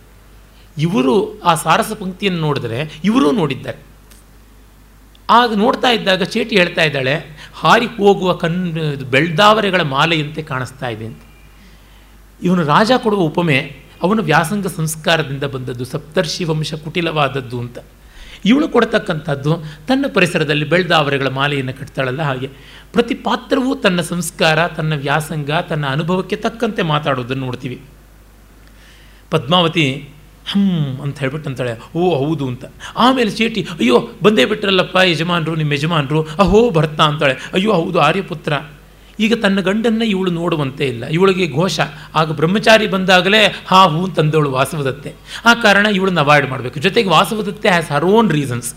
ಇವರು 0.78 1.40
ಆ 1.40 1.54
ಸಾರಸ 1.54 1.92
ಪಂಕ್ತಿಯನ್ನು 1.92 2.40
ನೋಡಿದರೆ 2.40 3.00
ಇವರೂ 3.04 3.32
ನೋಡಿದ್ದಾರೆ. 3.32 3.78
ಆಗ 5.30 5.54
ನೋಡ್ತಾ 5.54 5.90
ಇದ್ದಾಗ 5.90 6.22
ಚೇಟಿ 6.22 6.56
ಹೇಳ್ತಾ 6.56 6.82
ಇದ್ದಾಳೆ, 6.82 7.36
ಹಾರಿ 7.54 7.86
ಹೋಗುವ 7.86 8.32
ಕಣ್ 8.32 8.78
ಬೆಳ್ದಾವರೆಗಳ 9.10 9.82
ಮಾಲೆಯಂತೆ 9.82 10.42
ಕಾಣಿಸ್ತಾ 10.42 10.88
ಇದೆ 10.88 11.04
ಅಂತ. 11.04 11.22
ಇವನು 12.42 12.64
ರಾಜ 12.64 12.92
ಕೊಡುವ 12.96 13.20
ಉಪಮೆ, 13.20 13.76
ಅವನು 14.02 14.22
ವ್ಯಾಸಂಗ 14.22 14.66
ಸಂಸ್ಕಾರದಿಂದ 14.66 15.44
ಬಂದದ್ದು, 15.44 15.84
ಸಪ್ತರ್ಷಿ 15.84 16.44
ವಂಶ 16.44 16.74
ಕುಟಿಲವಾದದ್ದು 16.74 17.60
ಅಂತ. 17.60 17.78
ಇವಳು 18.44 18.68
ಕೊಡ್ತಕ್ಕಂಥದ್ದು 18.68 19.62
ತನ್ನ 19.88 20.04
ಪರಿಸರದಲ್ಲಿ 20.14 20.64
ಬೆಳ್ದಾವರೆಗಳ 20.64 21.28
ಮಾಲೆಯನ್ನು 21.28 21.74
ಕಟ್ತಾಳಲ್ಲ 21.80 22.22
ಹಾಗೆ. 22.22 22.46
ಪ್ರತಿ 22.92 23.14
ಪಾತ್ರವೂ 23.14 23.74
ತನ್ನ 23.74 24.00
ಸಂಸ್ಕಾರ, 24.00 24.66
ತನ್ನ 24.66 24.94
ವ್ಯಾಸಂಗ, 24.94 25.50
ತನ್ನ 25.50 25.86
ಅನುಭವಕ್ಕೆ 25.86 26.36
ತಕ್ಕಂತೆ 26.36 26.82
ಮಾತಾಡೋದನ್ನು 26.82 27.46
ನೋಡ್ತೀವಿ. 27.46 27.80
ಪದ್ಮಾವತಿ 29.30 30.11
ಹಮ್ 30.46 31.00
ಅಂತ 31.00 31.18
ಹೇಳ್ಬಿಟ್ಟು 31.18 31.48
ಅಂತಾಳೆ, 31.50 31.72
ಓ 31.96 32.02
ಹೌದು 32.22 32.44
ಅಂತ. 32.48 32.64
ಆಮೇಲೆ 32.96 33.30
ಚೇಟಿ, 33.30 33.60
ಅಯ್ಯೋ, 33.80 33.96
ಬಂದೇ 34.22 34.44
ಬಿಟ್ರಲ್ಲಪ್ಪ 34.44 34.96
ಯಜಮಾನರು, 35.04 35.54
ನಿಮ್ಮ 35.54 35.72
ಯಜಮಾನರು, 35.72 36.22
ಅಹೋ 36.22 36.70
ಭರ್ತಾ 36.70 37.04
ಅಂತಾಳೆ, 37.04 37.34
ಅಯ್ಯೋ 37.52 37.72
ಹೌದು 37.72 38.00
ಆರ್ಯಪುತ್ರ. 38.00 38.52
ಈಗ 39.20 39.34
ತನ್ನ 39.34 39.60
ಗಂಡನ್ನು 39.60 40.04
ಇವಳು 40.04 40.30
ನೋಡುವಂತೆ 40.30 40.84
ಇಲ್ಲ, 40.84 41.04
ಇವಳಿಗೆ 41.06 41.46
ಘೋಷ. 41.52 41.80
ಆಗ 42.14 42.32
ಬ್ರಹ್ಮಚಾರಿ 42.32 42.86
ಬಂದಾಗಲೇ 42.86 43.42
ಹಾ 43.66 43.80
ಹೂ 43.84 44.02
ತಂದವಳು 44.08 44.50
ವಾಸವದತ್ತೆ. 44.50 45.12
ಆ 45.44 45.54
ಕಾರಣ 45.54 45.86
ಇವಳನ್ನ 45.86 46.20
ಅವಾಯ್ಡ್ 46.20 46.48
ಮಾಡಬೇಕು. 46.50 46.80
ಜೊತೆಗೆ 46.80 47.08
Vasavadatta 47.08 47.68
has 47.68 47.90
her 47.92 48.04
own 48.04 48.30
reasons 48.30 48.70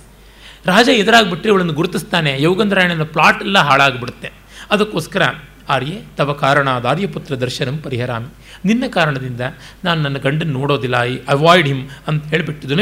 ರಾಜ 0.65 0.87
ಎದುರಾಗ್ಬಿಟ್ರೆ 0.87 1.49
ಇವಳನ್ನು 1.51 1.73
ಗುರುತಿಸ್ತಾನೆ, 1.73 2.31
ಯೋಗಂದ್ರಾಯಣನ 2.41 3.03
ಪ್ಲಾಟ್ 3.03 3.41
ಎಲ್ಲ 3.43 3.57
ಹಾಳಾಗ್ಬಿಡುತ್ತೆ. 3.59 4.31
ಅದಕ್ಕೋಸ್ಕರ 4.71 5.23
ಆರ್ಯೆ, 5.69 5.97
ತವ 6.17 6.31
ಕಾರಣ 6.33 6.69
ಆರ್ಯಪುತ್ರ 6.91 7.33
ದರ್ಶನಂ 7.35 7.77
ಪರಿಹರಾಮಿ. 7.77 8.29
ನಿನ್ನ 8.65 8.83
ಕಾರಣದಿಂದ 8.87 9.41
ನಾನು 9.83 10.01
ನನ್ನ 10.01 10.17
ಗಂಡನ 10.17 10.51
ನೋಡೋದಿಲ್ಲ, 10.51 10.95
ಐ 11.01 11.17
ಅವಾಯ್ಡ್ 11.27 11.67
ಹಿಮ್ 11.67 11.89
ಅಂತ 12.07 12.25
ಹೇಳಿಬಿಟ್ಟಿದ್ದು 12.25 12.75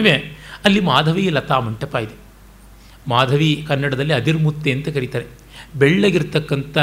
ಅಲ್ಲಿ 0.65 0.79
ಮಾಧವಿ 0.79 1.29
ಲತಾ 1.29 1.59
ಮಂಟಪ 1.59 1.95
ಇದೆ. 1.95 2.15
ಮಾಧವಿ 3.07 3.65
ಕನ್ನಡದಲ್ಲಿ 3.67 4.13
ಅದಿರ್ಮುತ್ತೆ 4.13 4.71
ಅಂತ 4.71 4.89
ಕರೀತಾರೆ. 4.89 5.25
ಬೆಳ್ಳಗಿರ್ತಕ್ಕಂಥ 5.75 6.77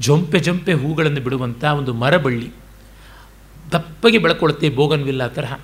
ಜೊಂಪೆ 0.00 0.38
ಜೊಂಪೆ 0.38 0.72
ಹೂಗಳನ್ನು 0.72 1.20
ಬಿಡುವಂಥ 1.20 1.64
ಒಂದು 1.64 1.94
ಮರಬಳ್ಳಿ. 1.94 2.48
ದಪ್ಪಗೆ 3.72 4.18
ಬೆಳ್ಕೊಳ್ಳುತ್ತೆ 4.18 4.68
ಬೋಗನ್ವಿಲ್ಲ 4.68 5.26
ತರಹ. 5.26 5.58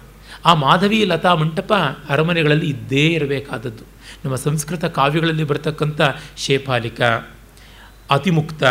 ಆ 0.45 0.55
ಮಾಧವಿ 0.55 1.05
ಲತಾ 1.05 1.35
ಮಂಟಪ 1.35 1.73
ಅರಮನೆಗಳಲ್ಲಿ 2.09 2.69
ಇದ್ದೇ 2.69 3.07
ಇರಬೇಕಾದದ್ದು. 3.09 3.85
ನಮ್ಮ 4.25 4.37
ಸಂಸ್ಕೃತ 4.37 4.85
ಕಾವ್ಯಗಳಲ್ಲಿ 4.85 5.45
ಬರ್ತಕ್ಕಂಥ 5.45 6.01
ಶೇಫಾಲಿಕ, 6.37 7.01
ಅತಿಮುಕ್ತ 8.11 8.63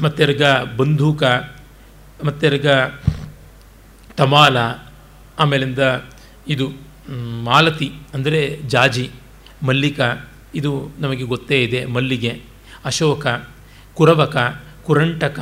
ಮತ್ತೆರ್ಗ 0.00 0.42
ಬಂದೂಕ 2.24 2.54
ಈಗ 2.54 2.66
ತಮಾಲ, 4.16 4.56
ಆಮೇಲಿಂದ 5.38 5.78
ಇದು 6.48 6.66
ಮಾಲತಿ 7.42 7.88
ಅಂದರೆ 8.14 8.60
ಜಾಜಿ, 8.62 9.10
ಮಲ್ಲಿಕ, 9.62 10.00
ಇದು 10.54 10.94
ನಮಗೆ 10.98 11.24
ಗೊತ್ತೇ 11.24 11.62
ಇದೆ, 11.62 11.84
ಮಲ್ಲಿಗೆ, 11.84 12.40
ಅಶೋಕ, 12.84 13.26
ಕುರವಕ, 13.94 14.36
ಕುರಂಟಕ, 14.84 15.40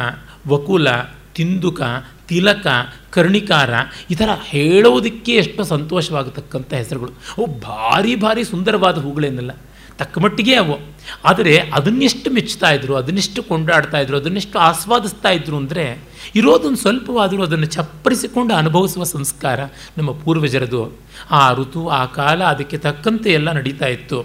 ವಕುಲ, 0.49 0.89
ತಿಂದುಕ, 1.35 1.81
ತಿಲಕ, 2.29 2.67
ಕರ್ಣಿಕಾರ, 3.11 3.71
ಈ 4.11 4.15
ಥರ 4.15 4.29
ಹೇಳೋದಕ್ಕೆ 4.43 5.33
ಎಷ್ಟು 5.33 5.65
ಸಂತೋಷವಾಗತಕ್ಕಂಥ 5.65 6.73
ಹೆಸರುಗಳು. 6.73 7.13
ಅವು 7.39 7.47
ಭಾರಿ 7.47 8.15
ಭಾರಿ 8.17 8.45
ಸುಂದರವಾದ 8.45 8.99
ಹೂಗಳೇನಲ್ಲ. 8.99 9.51
ತಕ್ಕ 9.99 10.19
ಮಟ್ಟಿಗೆ 10.19 10.55
ಅವು. 10.55 10.95
ಆದರೆ 11.25 11.59
ಅದನ್ನೆಷ್ಟು 11.59 12.31
ಮೆಚ್ಚುತ್ತಾ 12.31 12.71
ಇದ್ರು, 12.71 12.95
ಅದನ್ನೆಷ್ಟು 12.95 13.43
ಕೊಂಡಾಡ್ತಾ 13.43 13.99
ಇದ್ರು, 13.99 14.17
ಅದನ್ನೆಷ್ಟು 14.17 14.59
ಆಸ್ವಾದಿಸ್ತಾ 14.59 15.29
ಇದ್ರು 15.29 15.57
ಅಂದರೆ 15.57 15.99
ಇರೋದೊಂದು 16.35 16.77
ಸ್ವಲ್ಪವಾದರೂ 16.77 17.43
ಅದನ್ನು 17.43 17.67
ಚಪ್ಪರಿಸಿಕೊಂಡು 17.67 18.55
ಅನುಭವಿಸುವ 18.55 19.05
ಸಂಸ್ಕಾರ 19.05 19.61
ನಮ್ಮ 19.99 20.11
ಪೂರ್ವಜರದು. 20.11 20.99
ಆ 21.31 21.53
ಋತು, 21.53 21.89
ಆ 21.89 22.05
ಕಾಲ 22.05 22.45
ಅದಕ್ಕೆ 22.45 22.79
ತಕ್ಕಂತೆ 22.79 23.33
ಎಲ್ಲ 23.33 23.53
ನಡೀತಾ 23.53 23.87
ಇತ್ತು. 23.87 24.23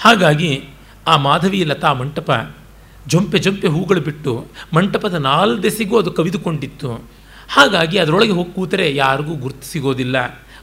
ಹಾಗಾಗಿ 0.00 0.64
ಆ 1.06 1.16
ಮಾಧವಿ 1.16 1.64
ಲತಾ 1.64 1.92
ಮಂಟಪ 1.92 2.56
ಜೊಂಪೆ 3.06 3.38
ಜೊಂಪೆ 3.38 3.68
ಹೂಗಳು 3.68 4.00
ಬಿಟ್ಟು 4.00 4.46
ಮಂಟಪದ 4.74 5.14
ನಾಲ್ದೆಸಿಗೂ 5.14 5.98
ಅದು 5.98 6.10
ಕವಿದುಕೊಂಡಿತ್ತು. 6.10 7.10
ಹಾಗಾಗಿ 7.48 7.98
ಅದರೊಳಗೆ 7.98 8.30
ಹೋಗಿ 8.30 8.54
ಕೂತರೆ 8.54 8.94
ಯಾರಿಗೂ 8.94 9.34
ಗುರ್ತು 9.34 9.66
ಸಿಗೋದಿಲ್ಲ. 9.66 10.16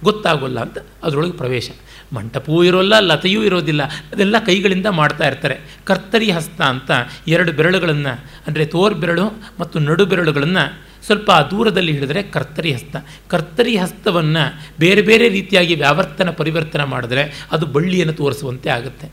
ಗೊತ್ತಾಗೋಲ್ಲ 0.08 0.60
ಅಂತ 0.65 0.78
ಅದರೊಳಗೆ 1.06 1.36
ಪ್ರವೇಶ. 1.41 1.68
ಮಂಟಪವೂ 2.15 2.60
ಇರೋಲ್ಲ, 2.70 2.96
ಲತೆಯೂ 3.12 3.39
ಇರೋದಿಲ್ಲ. 3.50 3.84
ಅದೆಲ್ಲ 4.13 4.36
ಕೈಗಳಿಂದ 4.48 4.88
ಮಾಡ್ತಾ 5.00 5.26
ಇರ್ತಾರೆ. 5.32 5.56
ಕರ್ತರಿ 5.89 6.30
ಹಸ್ತ 6.38 6.60
ಅಂತ 6.74 6.91
ಎರಡು 7.36 7.52
ಬೆರಳುಗಳನ್ನು, 7.60 8.13
ಅಂದರೆ 8.48 8.65
ತೋರ್ 8.76 8.96
ಬೆರಳು 9.04 9.26
ಮತ್ತು 9.60 9.80
ನಡು 9.89 10.06
ಬೆರಳುಗಳನ್ನು 10.12 10.65
ಸ್ವಲ್ಪ 11.08 11.32
ದೂರದಲ್ಲಿ 11.52 11.91
ಹಿಡಿದ್ರೆ 11.96 12.22
ಕರ್ತರಿ 12.36 12.72
ಹಸ್ತ. 12.78 12.96
ಕರ್ತರಿ 13.32 13.74
ಹಸ್ತವನ್ನು 13.84 14.44
ಬೇರೆ 14.84 15.02
ಬೇರೆ 15.10 15.26
ರೀತಿಯಾಗಿ 15.36 15.74
ವ್ಯಾವರ್ತನ, 15.84 16.30
ಪರಿವರ್ತನೆ 16.39 16.86
ಮಾಡಿದ್ರೆ 16.94 17.24
ಅದು 17.52 17.65
ಬಳ್ಳಿಯನ್ನು 17.76 18.15
ತೋರಿಸುವಂತೆ 18.22 18.70
ಆಗುತ್ತೆ. 18.78 19.08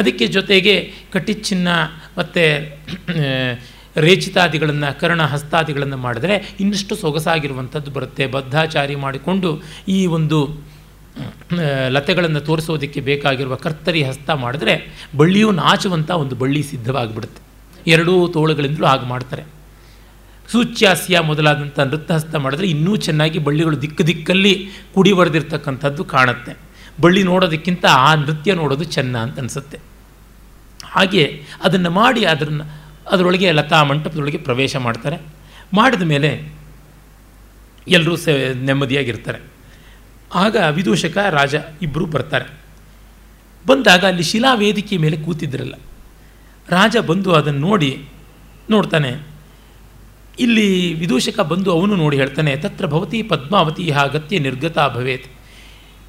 ಅದಕ್ಕೆ 0.00 0.26
ಜೊತೆಗೆ 0.36 0.74
ಕಟಿಚಿನ್ನ 1.12 1.68
ಮತ್ತು 2.18 2.44
ರೇಚಿತಾದಿಗಳನ್ನು, 4.00 5.00
ಕರ್ಣ 5.00 5.22
ಹಸ್ತಾದಿಗಳನ್ನು 5.22 5.96
ಮಾಡಿದರೆ 5.96 6.56
ಇನ್ನಷ್ಟು 6.60 6.96
ಸೊಗಸಾಗಿರುವಂಥದ್ದು 6.96 7.90
ಬರುತ್ತೆ. 7.90 8.26
ಬದ್ಧಾಚಾರಿ 8.26 8.94
ಮಾಡಿಕೊಂಡು 8.94 9.50
ಈ 9.88 10.06
ಒಂದು 10.06 10.38
ಲತೆಗಳನ್ನು 11.88 12.40
ತೋರಿಸೋದಕ್ಕೆ 12.40 13.00
ಬೇಕಾಗಿರುವ 13.00 13.54
ಕರ್ತರಿ 13.54 14.02
ಹಸ್ತ 14.02 14.30
ಮಾಡಿದ್ರೆ 14.30 14.74
ಬಳ್ಳಿಯು 15.16 15.50
ನಾಚುವಂಥ 15.50 16.10
ಒಂದು 16.10 16.36
ಬಳ್ಳಿ 16.36 16.62
ಸಿದ್ಧವಾಗಿಬಿಡುತ್ತೆ. 16.62 17.40
ಎರಡೂ 17.90 18.28
ತೋಳುಗಳಿಂದಲೂ 18.28 18.86
ಹಾಗೆ 18.86 19.06
ಮಾಡ್ತಾರೆ. 19.06 19.44
ಸೂಚ್ಯಾಸ್ಯ 20.52 21.20
ಮೊದಲಾದಂಥ 21.20 21.80
ನೃತ್ಯಹಸ್ತ 21.80 22.34
ಮಾಡಿದ್ರೆ 22.34 22.66
ಇನ್ನೂ 22.70 22.96
ಚೆನ್ನಾಗಿ 22.96 23.38
ಬಳ್ಳಿಗಳು 23.38 23.82
ದಿಕ್ಕು 23.82 24.06
ದಿಕ್ಕಲ್ಲಿ 24.06 24.68
ಕುಡಿ 24.94 25.12
ಬರೆದಿರ್ತಕ್ಕಂಥದ್ದು 25.12 26.04
ಕಾಣುತ್ತೆ. 26.04 26.52
ಬಳ್ಳಿ 27.00 27.22
ನೋಡೋದಕ್ಕಿಂತ 27.22 27.84
ಆ 27.90 28.14
ನೃತ್ಯ 28.14 28.54
ನೋಡೋದು 28.54 28.84
ಚೆನ್ನ 28.84 29.18
ಅಂತ 29.18 29.38
ಅನಿಸುತ್ತೆ. 29.38 29.78
ಹಾಗೆ 30.84 31.24
ಅದನ್ನು 31.64 31.90
ಮಾಡಿ 31.90 32.24
ಅದನ್ನು 32.24 32.64
ಅದರೊಳಗೆ 33.12 33.48
ಲತಾ 33.52 33.78
ಮಂಟಪದೊಳಗೆ 33.82 34.38
ಪ್ರವೇಶ 34.38 34.76
ಮಾಡ್ತಾರೆ. 34.86 35.18
ಮಾಡಿದ 35.74 36.04
ಮೇಲೆ 36.12 36.30
ಎಲ್ಲರೂ 37.88 38.14
ಸೆ 38.16 38.32
ನೆಮ್ಮದಿಯಾಗಿರ್ತಾರೆ. 38.64 39.40
ಆಗ 40.34 40.56
ವಿದೂಷಕ, 40.70 41.16
ರಾಜ 41.30 41.54
ಇಬ್ಬರು 41.82 42.06
ಬರ್ತಾರೆ. 42.06 42.46
ಬಂದಾಗ 43.64 44.02
ಅಲ್ಲಿ 44.04 44.22
ಶಿಲಾ 44.22 44.50
ವೇದಿಕೆ 44.54 44.96
ಮೇಲೆ 44.96 45.16
ಕೂತಿದ್ರಲ್ಲ. 45.16 45.74
ರಾಜ 46.68 46.96
ಬಂದು 47.10 47.30
ಅದನ್ನು 47.32 47.60
ನೋಡಿ 47.60 47.90
ನೋಡ್ತಾನೆ, 48.70 49.10
ಇಲ್ಲಿ 50.38 50.68
ವಿದೂಷಕ 50.94 51.40
ಬಂದು 51.50 51.68
ಅವನು 51.72 51.94
ನೋಡಿ 51.96 52.16
ಹೇಳ್ತಾನೆ, 52.16 52.52
ತತ್ರ 52.56 52.86
ಭವತಿ 52.86 53.18
ಪದ್ಮಾವತಿ 53.22 53.84
ಹಾಗತ್ಯ 53.90 54.38
ನಿರ್ಗತ 54.38 54.78
ಭವೇತ್. 54.96 55.28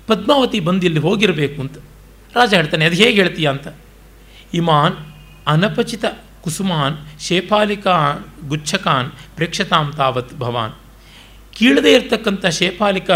ಪದ್ಮಾವತಿ 0.07 0.59
ಬಂದು 0.59 0.85
ಇಲ್ಲಿ 0.85 0.99
ಹೋಗಿರಬೇಕು 0.99 1.59
ಅಂತ. 1.61 1.77
ರಾಜ 2.33 2.51
ಹೇಳ್ತಾನೆ, 2.53 2.83
ಅದು 2.85 2.95
ಹೇಗೆ 2.95 3.17
ಹೇಳ್ತೀಯ 3.21 3.47
ಅಂತ. 3.49 3.67
ಇಮಾನ್ 4.53 4.95
ಅನಪಚಿತ 5.47 6.05
ಕುಸುಮಾನ್, 6.43 6.97
ಶೇಫಾಲಿಕಾ, 7.27 7.95
ಗುಚ್ಛಕಾನ್, 8.51 9.09
ಪ್ರೇಕ್ಷತಾಂ 9.37 9.87
ತಾವತ್ 9.99 10.35
ಭವಾನ್. 10.43 10.75
ಕೀಳದೇ 11.57 11.91
ಇರತಕ್ಕಂಥ 11.97 12.45
ಶೇಫಾಲಿಕ 12.59 13.09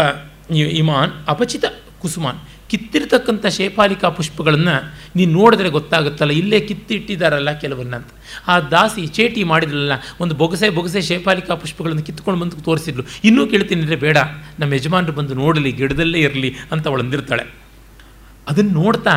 ಇಮಾನ್, 0.80 1.12
ಅಪಚಿತ 1.34 1.64
ಕುಸುಮಾನ್. 2.02 2.40
ಕಿತ್ತಿರ್ತಕ್ಕಂಥ 2.70 3.44
ಶೇಫಾಲಿಕಾ 3.56 4.08
ಪುಷ್ಪಗಳನ್ನು 4.18 4.74
ನೀನು 5.16 5.30
ನೋಡಿದ್ರೆ 5.38 5.68
ಗೊತ್ತಾಗುತ್ತಲ್ಲ, 5.76 6.32
ಇಲ್ಲೇ 6.40 6.58
ಕಿತ್ತಿಟ್ಟಿದ್ದಾರಲ್ಲ 6.68 7.50
ಕೆಲವನ್ನ 7.62 7.94
ಅಂತ 8.00 8.10
ಆ 8.52 8.54
ದಾಸಿ 8.72 9.02
ಚೇಟಿ 9.16 9.42
ಮಾಡಿದ್ರಲ್ಲ 9.50 9.94
ಒಂದು 10.22 10.34
ಬೊಗಸೆ 10.40 10.68
ಬೊಗಸೆ 10.78 11.00
ಶೇಪಾಲಿಕಾ 11.10 11.54
ಪುಷ್ಪಗಳನ್ನು 11.62 12.04
ಕಿತ್ಕೊಂಡು 12.08 12.40
ಬಂದು 12.42 12.64
ತೋರಿಸಿದ್ಲು. 12.68 13.04
ಇನ್ನೂ 13.28 13.42
ಕೇಳ್ತೀನಿ 13.52 13.98
ಬೇಡ, 14.06 14.18
ನಮ್ಮ 14.60 14.70
ಯಜಮಾನರು 14.78 15.14
ಬಂದು 15.20 15.36
ನೋಡಲಿ, 15.42 15.72
ಗಿಡದಲ್ಲೇ 15.80 16.20
ಇರಲಿ 16.28 16.50
ಅಂತ 16.72 16.84
ಅವಳು 16.92 17.04
ಅಂದಿರ್ತಾಳೆ. 17.06 17.46
ಅದನ್ನು 18.50 18.74
ನೋಡ್ತಾ 18.82 19.14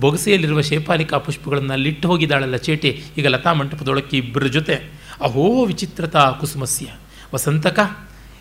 ಬೊಗಸೆಯಲ್ಲಿರುವ 0.00 0.60
ಶೇಪಾಲಿಕಾ 0.60 1.18
ಪುಷ್ಪಗಳನ್ನು 1.18 1.76
ಲಿಟ್ಟು 1.76 2.08
ಹೋಗಿದ್ದಾಳಲ್ಲ 2.08 2.56
ಚೇಟಿ. 2.56 3.02
ಈಗ 3.18 3.26
ಲತಾ 3.26 3.52
ಮಂಟಪದೊಳಕ್ಕೆ 3.52 4.16
ಇಬ್ಬರ 4.16 4.42
ಜೊತೆ. 4.42 4.74
ಅಹೋ, 5.22 5.64
ವಿಚಿತ್ರತಾ 5.64 6.30
ಕುಸುಮಸ್ಯ. 6.30 6.86
ವಸಂತಕ 7.34 7.96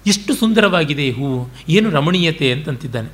ಎಷ್ಟು 0.08 0.36
ಸುಂದರವಾಗಿದೆ 0.36 1.08
ಈ 1.08 1.12
ಹೂವು. 1.12 1.50
ಏನು 1.70 1.90
ರಮಣೀಯತೆ 1.90 2.52
ಅಂತಂತಿದ್ದಾನೆ. 2.52 3.10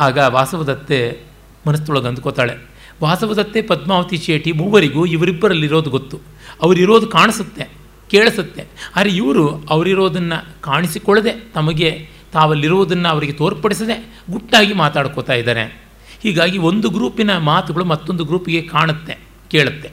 ಆಗ 0.00 0.18
ವಾಸವದತ್ತೆ 0.18 1.20
ಮನಸ್ಸೊಳಗೆ 1.68 2.06
ಅಂದ್ಕೋತಾಳೆ. 2.06 2.54
ವಾಸವದತ್ತೆ, 3.02 3.62
ಪದ್ಮಾವತಿ 3.62 4.16
ಚೇಟಿ 4.16 4.52
ಮೂವರಿಗೂ 4.52 5.06
ಇವರಿಬ್ಬರಲ್ಲಿರೋದು 5.06 5.90
ಗೊತ್ತು. 5.90 6.20
ಅವರಿರೋದು 6.62 7.06
ಕಾಣಿಸುತ್ತೆ, 7.06 7.68
ಕೇಳಿಸುತ್ತೆ. 8.10 8.64
ಆದರೆ 8.96 9.10
ಇವರು 9.10 9.66
ಅವರಿರೋದನ್ನು 9.70 10.62
ಕಾಣಿಸಿಕೊಳ್ಳದೆ 10.62 11.32
ತಮಗೆ 11.32 12.08
ತಾವಲ್ಲಿರುವುದನ್ನು 12.32 13.08
ಅವರಿಗೆ 13.08 13.32
ತೋರ್ಪಡಿಸದೆ 13.32 14.22
ಗುಟ್ಟಾಗಿ 14.30 14.72
ಮಾತಾಡ್ಕೋತಾ 14.72 15.32
ಇದ್ದಾರೆ. 15.32 15.83
ಹೀಗಾಗಿ 16.24 16.58
ಒಂದು 16.58 16.90
ಗ್ರೂಪಿನ 16.90 17.36
ಮಾತುಗಳು 17.36 17.84
ಮತ್ತೊಂದು 17.84 18.24
ಗ್ರೂಪಿಗೆ 18.24 18.62
ಕಾಣುತ್ತೆ, 18.62 19.18
ಕೇಳುತ್ತೆ. 19.50 19.90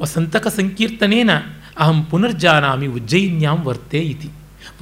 ವಸಂತಕ 0.00 0.46
ಸಂಕೀರ್ತನೇನ 0.48 1.30
ಅಹಂ 1.78 2.04
ಪುನರ್ಜಾನಾಮಿ 2.04 2.86
ಉಜ್ಜಯಿನ್ಯಾಂ 2.86 3.58
ವರ್ತೆ 3.64 3.98
ಇತಿ. 3.98 4.30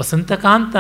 ವಸಂತಕಾಂತ 0.01 0.77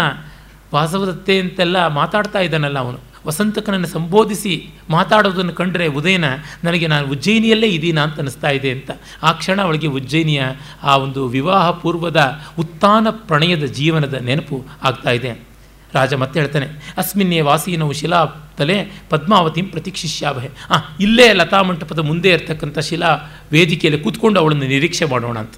ವಾಸವದತ್ತೆ 0.74 1.40
ಅಂತೆಲ್ಲ 1.40 1.86
ಮಾತಾಡ್ತಾ 1.86 2.38
ಇದ್ದಾನಲ್ಲ 2.38 2.78
ಅವನು. 2.78 2.98
ವಸಂತಕನನ್ನು 3.26 3.86
ಸಂಬೋಧಿಸಿ 3.86 4.70
ಮಾತಾಡೋದನ್ನು 4.90 5.52
ಕಂಡರೆ 5.52 5.86
ಉದಯನ, 5.86 6.24
ನನಗೆ 6.64 6.86
ನಾನು 6.86 7.08
ಉಜ್ಜಯಿನಿಯಲ್ಲೇ 7.08 7.68
ಇದ್ದೀನಾ 7.68 8.02
ಅಂತ 8.02 8.18
ಅನಿಸ್ತಾ 8.18 8.50
ಇದೆ 8.50 8.70
ಅಂತ. 8.70 8.90
ಆ 9.22 9.32
ಕ್ಷಣ 9.32 9.62
ಅವಳಿಗೆ 9.62 9.86
ಉಜ್ಜಯಿನಿಯ 9.86 10.42
ಆ 10.82 10.96
ಒಂದು 10.96 11.28
ವಿವಾಹ 11.28 11.70
ಪೂರ್ವದ 11.70 12.40
ಉತ್ಥಾನ 12.58 13.06
ಪ್ರಣಯದ 13.10 13.64
ಜೀವನದ 13.64 14.14
ನೆನಪು 14.14 14.64
ಆಗ್ತಾ 14.82 15.10
ಇದೆ. 15.10 15.49
ರಾಜ 15.94 16.14
ಮತ್ತೆ 16.14 16.40
ಹೇಳ್ತಾನೆ, 16.40 16.94
ಅಸ್ಮಿನ್ನೇ 16.96 17.40
ವಾಸೀನವು 17.40 17.92
ಶಿಲಾ 17.92 18.24
ತಲೆ 18.58 19.02
ಪದ್ಮಾವತಿಂ 19.10 19.66
ಪ್ರತೀಕ್ಷಿಷ್ಯಾವಹೆ. 19.66 20.50
ಆ, 20.70 20.74
ಇಲ್ಲೇ 21.00 21.32
ಲತಾ 21.32 21.62
ಮಂಟಪದ 21.62 21.98
ಮುಂದೆ 21.98 22.30
ಇರತಕ್ಕಂಥ 22.30 22.78
ಶಿಲಾ 22.78 23.16
ವೇದಿಕೆಯಲ್ಲಿ 23.52 24.00
ಕೂತ್ಕೊಂಡು 24.00 24.40
ಅವಳನ್ನು 24.40 24.64
ನಿರೀಕ್ಷೆ 24.64 25.04
ಮಾಡೋಣ 25.04 25.38
ಅಂತ. 25.38 25.54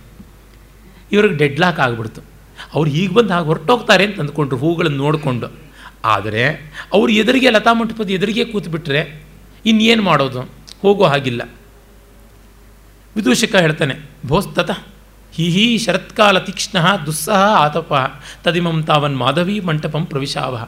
ಇವ್ರಿಗೆ 1.12 1.35
ಡೆಡ್ಲಾಕ್ 1.35 1.81
ಆಗಿಬಿಡ್ತು. 1.81 2.21
ಅವ್ರು 2.75 2.90
ಹೀಗೆ 2.90 3.14
ಬಂದು 3.14 3.33
ಹಾಗೆ 3.33 3.47
ಹೊರಟೋಗ್ತಾರೆ 3.47 4.05
ಅಂತ 4.05 4.21
ಅಂದ್ಕೊಂಡ್ರು 4.21 4.57
ಹೂಗಳನ್ನು 4.57 4.99
ನೋಡಿಕೊಂಡು. 4.99 5.47
ಆದರೆ 6.05 6.73
ಅವ್ರು 6.92 7.12
ಎದುರಿಗೆ 7.12 7.51
ಲತಾ 7.51 7.73
ಮಂಟಪದ 7.73 8.11
ಎದುರಿಗೆ 8.11 8.45
ಕೂತ್ಬಿಟ್ರೆ 8.45 9.23
ಇನ್ನೇನು 9.66 10.03
ಮಾಡೋದು? 10.03 10.40
ಹೋಗೋ 10.83 11.05
ಹಾಗಿಲ್ಲ. 11.05 11.49
ವಿದೂಷಕ 13.16 13.55
ಹೇಳ್ತಾನೆ, 13.55 13.95
ಭೋಸ್ತತ 14.27 14.71
ಹಿ 15.35 15.49
ಹಿ 15.49 15.79
ಶರತ್ಕಾಲ 15.79 16.38
ತೀಕ್ಷ್ಣ 16.38 16.79
ದುಸ್ಸಹ 17.07 17.42
ಆತಪ 17.59 17.92
ತದಿಮಂ 18.45 18.83
ತಾವನ್ 18.83 19.16
ಮಾಧವಿ 19.16 19.61
ಮಂಟಪಂ 19.61 20.05
ಪ್ರವಿಶಾವ. 20.05 20.66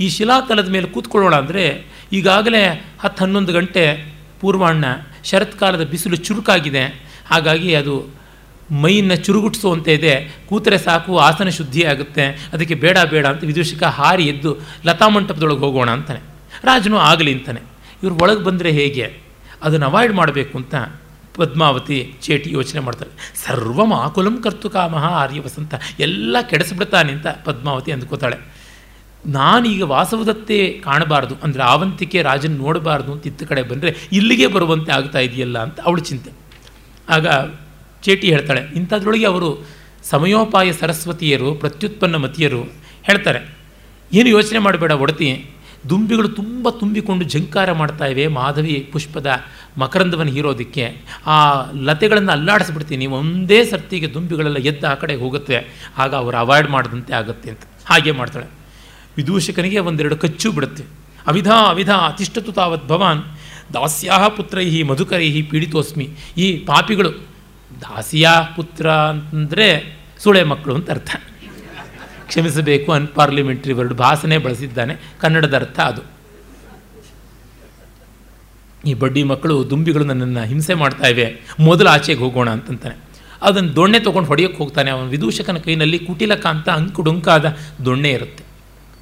ಈ 0.00 0.08
ಶಿಲಾತಲದ 0.08 0.68
ಮೇಲೆ 0.68 0.86
ಕೂತ್ಕೊಳ್ಳೋಣ 0.86 1.34
ಅಂದರೆ 1.34 1.86
ಈಗಾಗಲೇ 2.12 2.84
ಹತ್ತು 3.00 3.24
ಹನ್ನೊಂದು 3.24 3.52
ಗಂಟೆ 3.52 4.14
ಪೂರ್ವಾಹ್ನ 4.40 4.84
ಶರತ್ಕಾಲದ 5.24 5.84
ಬಿಸಿಲು 5.84 6.16
ಚುರುಕಾಗಿದೆ. 6.16 6.84
ಹಾಗಾಗಿ 7.30 7.74
ಅದು 7.74 8.18
ಮೈಯನ್ನು 8.70 9.16
ಚುರುಗುಟ್ಟಿಸುವಂತೆ 9.16 9.94
ಇದೆ. 9.94 10.38
ಕೂತರೆ 10.48 10.78
ಸಾಕು, 10.78 11.18
ಆಸನ 11.18 11.48
ಶುದ್ಧಿ 11.48 11.84
ಆಗುತ್ತೆ. 11.84 12.50
ಅದಕ್ಕೆ 12.52 12.74
ಬೇಡ 12.74 12.98
ಬೇಡ 12.98 13.26
ಅಂತ 13.26 13.44
ವಿದೂಷಕ 13.44 13.82
ಹಾರಿ 13.82 14.24
ಎದ್ದು 14.24 14.56
ಲತಾ 14.86 15.08
ಮಂಟಪದೊಳಗೆ 15.08 15.58
ಹೋಗೋಣ 15.58 15.90
ಅಂತಾನೆ. 15.90 16.20
ರಾಜನು 16.64 16.98
ಆಗಲಿ 16.98 17.32
ಅಂತಾನೆ. 17.32 17.60
ಇವ್ರು 18.02 18.16
ಒಳಗೆ 18.22 18.44
ಬಂದರೆ 18.44 18.70
ಹೇಗೆ? 18.70 19.20
ಅದನ್ನು 19.62 19.86
ಅವಾಯ್ಡ್ 19.86 20.12
ಮಾಡಬೇಕು 20.12 20.58
ಅಂತ 20.58 20.74
ಪದ್ಮಾವತಿ 21.40 21.98
ಚೇಟಿ 22.24 22.48
ಯೋಚನೆ 22.58 22.80
ಮಾಡ್ತಾರೆ. 22.86 23.12
ಸರ್ವ 23.44 23.80
ಆಕುಲಂ 24.04 24.36
ಕರ್ತು 24.44 24.68
ಕಾಮಹ 24.76 25.04
ಆರ್ಯ 25.22 25.40
ವಸಂತ, 25.46 25.74
ಎಲ್ಲ 26.06 26.36
ಕೆಡಿಸ್ಬಿಡ್ತಾನೆ 26.50 27.10
ಅಂತ 27.16 27.26
ಪದ್ಮಾವತಿ 27.48 27.90
ಅಂದ್ಕೋತಾಳೆ. 27.96 28.38
ನಾನೀಗ 29.36 29.82
ವಾಸವದತ್ತೇ 29.92 30.58
ಕಾಣಬಾರ್ದು, 30.86 31.34
ಅಂದರೆ 31.44 31.62
ಆವಂತಿಕೆ 31.72 32.18
ರಾಜನ್ 32.28 32.56
ನೋಡಬಾರ್ದು 32.64 33.10
ಅಂತ 33.14 33.24
ಇತ್ತ 33.30 33.48
ಕಡೆ 33.50 33.62
ಬಂದರೆ 33.70 33.90
ಇಲ್ಲಿಗೆ 34.18 34.46
ಬರುವಂತೆ 34.54 34.92
ಆಗ್ತಾ 34.98 35.20
ಇದೆಯಲ್ಲ 35.28 35.58
ಅಂತ 35.66 35.78
ಅವಳು 35.88 36.02
ಚಿಂತೆ. 36.10 36.30
ಆಗ 37.16 37.26
ಚೇಟಿ 38.06 38.26
ಹೇಳ್ತಾಳೆ, 38.34 38.62
ಇಂಥದ್ರೊಳಗೆ 38.78 39.26
ಅವರು 39.32 39.50
ಸಮಯೋಪಾಯ 40.10 40.68
ಸರಸ್ವತಿಯರು, 40.80 41.48
ಪ್ರತ್ಯುತ್ಪನ್ನ 41.62 42.16
ಮತಿಯರು 42.24 42.60
ಹೇಳ್ತಾರೆ. 43.08 43.40
ಏನು 44.10 44.28
ಯೋಚನೆ 44.36 44.60
ಮಾಡಬೇಡ 44.66 44.92
ಒಡತಿ 45.04 45.28
ದುಂಬಿಗಳು 45.88 46.28
ತುಂಬ 46.28 46.68
ತುಂಬಿಕೊಂಡು 46.70 47.24
ಝಂಕಾರ 47.28 47.72
ಮಾಡ್ತಾಯಿವೆ 47.72 48.26
ಮಾಧವಿ 48.26 48.88
ಪುಷ್ಪದ 48.92 49.26
ಮಕರಂದವನ್ನು 49.78 50.32
ಹೀರೋದಕ್ಕೆ. 50.32 50.96
ಆ 51.26 51.64
ಲತೆಗಳನ್ನು 51.74 52.32
ಅಲ್ಲಾಡಿಸ್ಬಿಡ್ತೀನಿ. 52.32 53.06
ಒಂದೇ 53.06 53.64
ಸರ್ತಿಗೆ 53.64 54.14
ದುಂಬಿಗಳೆಲ್ಲ 54.14 54.56
ಎದ್ದು 54.56 54.86
ಆ 54.86 54.94
ಕಡೆ 54.94 55.14
ಹೋಗುತ್ತೆ. 55.14 55.68
ಆಗ 55.98 56.14
ಅವರು 56.14 56.36
ಅವಾಯ್ಡ್ 56.36 56.70
ಮಾಡಿದಂತೆ 56.70 57.12
ಆಗುತ್ತೆ 57.12 57.50
ಅಂತ. 57.50 57.60
ಹಾಗೆ 57.86 58.10
ಮಾಡ್ತಾಳೆ. 58.10 58.46
ವಿದೂಷಕನಿಗೆ 59.16 59.78
ಒಂದೆರಡು 59.78 60.16
ಕಚ್ಚು 60.16 60.52
ಬಿಡುತ್ತೆ. 60.52 60.84
ಅವಿಧ 61.26 61.50
ಅವಿಧ, 61.50 61.90
ಅತಿಷ್ಠತು 61.90 62.52
ತಾವತ್ 62.52 62.88
ಭವಾನ್. 62.88 63.22
ದಾಸ್ಯಾ 63.74 64.28
ಪುತ್ರೈಹಿ, 64.28 64.82
ಮಧುಕರೈಹಿ 64.82 65.42
ಪೀಡಿತೋಸ್ಮಿ. 65.42 66.08
ಈ 66.36 66.56
ಪಾಪಿಗಳು 66.56 67.10
ದಾಸಿಯಾ 67.80 68.42
ಪುತ್ರ 68.56 68.90
ಅಂತಂದರೆ 68.90 69.98
ಸುಳೆ 70.18 70.44
ಮಕ್ಕಳು 70.44 70.74
ಅಂತ 70.74 70.90
ಅರ್ಥ. 70.90 71.16
ಕ್ಷಮಿಸಬೇಕು 72.28 72.92
ಅನ್ 72.92 73.08
ಪಾರ್ಲಿಮೆಂಟ್ರಿ 73.08 73.72
ವರ್ಡ್ 73.72 73.94
ಭಾಷಣೆ 73.94 74.38
ಬಳಸಿದ್ದಾನೆ. 74.38 74.96
ಕನ್ನಡದ 75.20 75.54
ಅರ್ಥ 75.54 75.80
ಅದು. 75.80 76.02
ಈ 78.86 78.94
ಬಡ್ಡಿ 78.94 79.22
ಮಕ್ಕಳು 79.22 79.70
ದುಂಬಿಗಳು 79.70 80.04
ನನ್ನನ್ನು 80.04 80.44
ಹಿಂಸೆ 80.44 80.74
ಮಾಡ್ತಾ 80.74 81.06
ಇವೆ. 81.06 81.40
ಮೊದಲು 81.60 81.88
ಆಚೆಗೆ 81.88 82.20
ಹೋಗೋಣ 82.20 82.50
ಅಂತಂತಾನೆ. 82.50 82.96
ಅದನ್ನು 83.42 83.76
ದೊಣ್ಣೆ 83.76 84.00
ತೊಗೊಂಡು 84.00 84.28
ಹೊಡೆಯೋಕ್ಕೆ 84.28 84.58
ಹೋಗ್ತಾನೆ. 84.58 84.90
ಅವನ 84.90 85.08
ವಿದೂಷಕನ 85.08 85.56
ಕೈನಲ್ಲಿ 85.56 85.98
ಕುಟಿಲಕ 85.98 86.46
ಅಂತ 86.46 86.68
ಅಂಕುಡುಂಕಾದ 86.68 87.56
ದೊಣ್ಣೆ 87.84 88.10
ಇರುತ್ತೆ. 88.10 88.44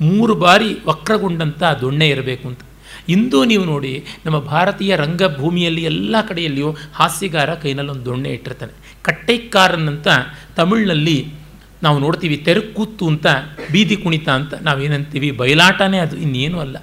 ಮೂರು 0.01 0.35
ಬಾರಿ 0.35 0.79
ವಕ್ರಗೊಂಡಂಥ 0.87 1.63
ದೊಣ್ಣೆ 1.81 2.09
ಇರಬೇಕು 2.09 2.49
ಅಂತ. 2.49 2.61
ಇಂದು 3.09 3.45
ನೀವು 3.45 3.65
ನೋಡಿ 3.65 4.05
ನಮ್ಮ 4.27 4.39
ಭಾರತೀಯ 4.39 4.97
ರಂಗಭೂಮಿಯಲ್ಲಿ 4.97 5.83
ಎಲ್ಲ 5.83 6.17
ಕಡೆಯಲ್ಲಿಯೂ 6.29 6.77
ಹಾಸ್ಯಗಾರ 6.95 7.55
ಕೈನಲ್ಲಿ 7.55 7.93
ಒಂದು 7.93 8.05
ದೊಣ್ಣೆ 8.05 8.29
ಇಟ್ಟಿರ್ತಾನೆ. 8.29 8.73
ಕಟ್ಟೈಕಾರನ್ 9.03 9.89
ಅಂತ 9.89 10.09
ತಮಿಳಿನಲ್ಲಿ 10.57 11.35
ನಾವು 11.83 11.99
ನೋಡ್ತೀವಿ 11.99 12.37
ತೆರಕೂತ್ತು 12.37 13.07
ಅಂತ, 13.07 13.27
ಬೀದಿ 13.73 13.97
ಕುಣಿತ 13.97 14.29
ಅಂತ 14.29 14.55
ನಾವೇನಂತೀವಿ? 14.55 15.31
ಬಯಲಾಟನೇ 15.31 15.99
ಅದು, 15.99 16.17
ಇನ್ನೇನು 16.17 16.61
ಅಲ್ಲ. 16.61 16.77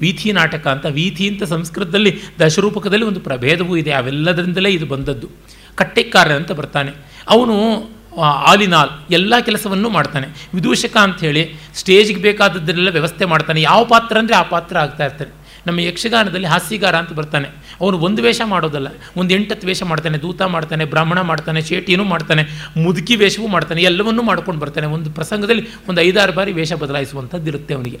ವೀಥಿ 0.00 0.32
ನಾಟಕ 0.32 0.66
ಅಂತ, 0.66 0.86
ವೀಥಿ 0.86 1.28
ಅಂತ 1.28 1.42
ಸಂಸ್ಕೃತದಲ್ಲಿ 1.42 2.20
ದಶರೂಪಕದಲ್ಲಿ 2.40 3.04
ಒಂದು 3.04 3.20
ಪ್ರಭೇದವೂ 3.20 3.76
ಇದೆ. 3.76 3.92
ಅವೆಲ್ಲದರಿಂದಲೇ 3.92 4.70
ಇದು 4.70 4.86
ಬಂದದ್ದು. 4.86 5.28
ಕಟ್ಟೆಕಾರ 5.74 6.32
ಅಂತ 6.32 6.52
ಬರ್ತಾನೆ. 6.52 6.92
ಅವನು 7.28 7.88
ಆಲಿನಾಲ್ 8.20 8.90
ಎಲ್ಲ 9.10 9.40
ಕೆಲಸವನ್ನು 9.40 9.90
ಮಾಡ್ತಾನೆ. 9.90 10.26
ವಿದೂಷಕ 10.54 10.96
ಅಂಥೇಳಿ, 10.96 11.54
ಸ್ಟೇಜ್ಗೆ 11.74 12.22
ಬೇಕಾದದ್ದನ್ನೆಲ್ಲ 12.22 12.90
ವ್ಯವಸ್ಥೆ 12.90 13.24
ಮಾಡ್ತಾನೆ. 13.24 13.62
ಯಾವ 13.62 13.84
ಪಾತ್ರ 13.84 14.18
ಅಂದರೆ 14.18 14.36
ಆ 14.36 14.42
ಪಾತ್ರ 14.42 14.78
ಆಗ್ತಾ 14.78 15.04
ಇರ್ತಾನೆ 15.04 15.37
ನಮ್ಮ 15.68 15.80
ಯಕ್ಷಗಾನದಲ್ಲಿ 15.80 16.46
ಹಾಸ್ಯಗಾರ 16.46 16.96
ಅಂತ 16.96 17.12
ಬರ್ತಾನೆ. 17.12 17.48
ಅವನು 17.80 17.96
ಒಂದು 17.98 18.22
ವೇಷ 18.22 18.40
ಮಾಡೋದಲ್ಲ. 18.44 18.88
ಒಂದು 19.16 19.34
ಎಂಟತ್ತು 19.34 19.66
ವೇಷ 19.66 19.82
ಮಾಡ್ತಾನೆ, 19.82 20.18
ದೂತ 20.18 20.42
ಮಾಡ್ತಾನೆ, 20.42 20.84
ಬ್ರಾಹ್ಮಣ 20.84 21.20
ಮಾಡ್ತಾನೆ 21.20 21.62
ಚೇಟಿನೂ 21.62 22.04
ಮಾಡ್ತಾನೆ, 22.04 22.42
ಮುದುಕಿ 22.76 23.16
ವೇಷವೂ 23.16 23.46
ಮಾಡ್ತಾನೆ, 23.46 23.82
ಎಲ್ಲವನ್ನೂ 23.82 24.22
ಮಾಡ್ಕೊಂಡು 24.22 24.60
ಬರ್ತಾನೆ. 24.60 24.86
ಒಂದು 24.86 25.10
ಪ್ರಸಂಗದಲ್ಲಿ 25.10 25.64
ಒಂದು 25.88 26.00
ಐದಾರು 26.00 26.32
ಬಾರಿ 26.32 26.52
ವೇಷ 26.52 26.72
ಬದಲಾಯಿಸುವಂಥದ್ದು 26.72 27.48
ಇರುತ್ತೆ 27.48 27.74
ಅವನಿಗೆ. 27.74 28.00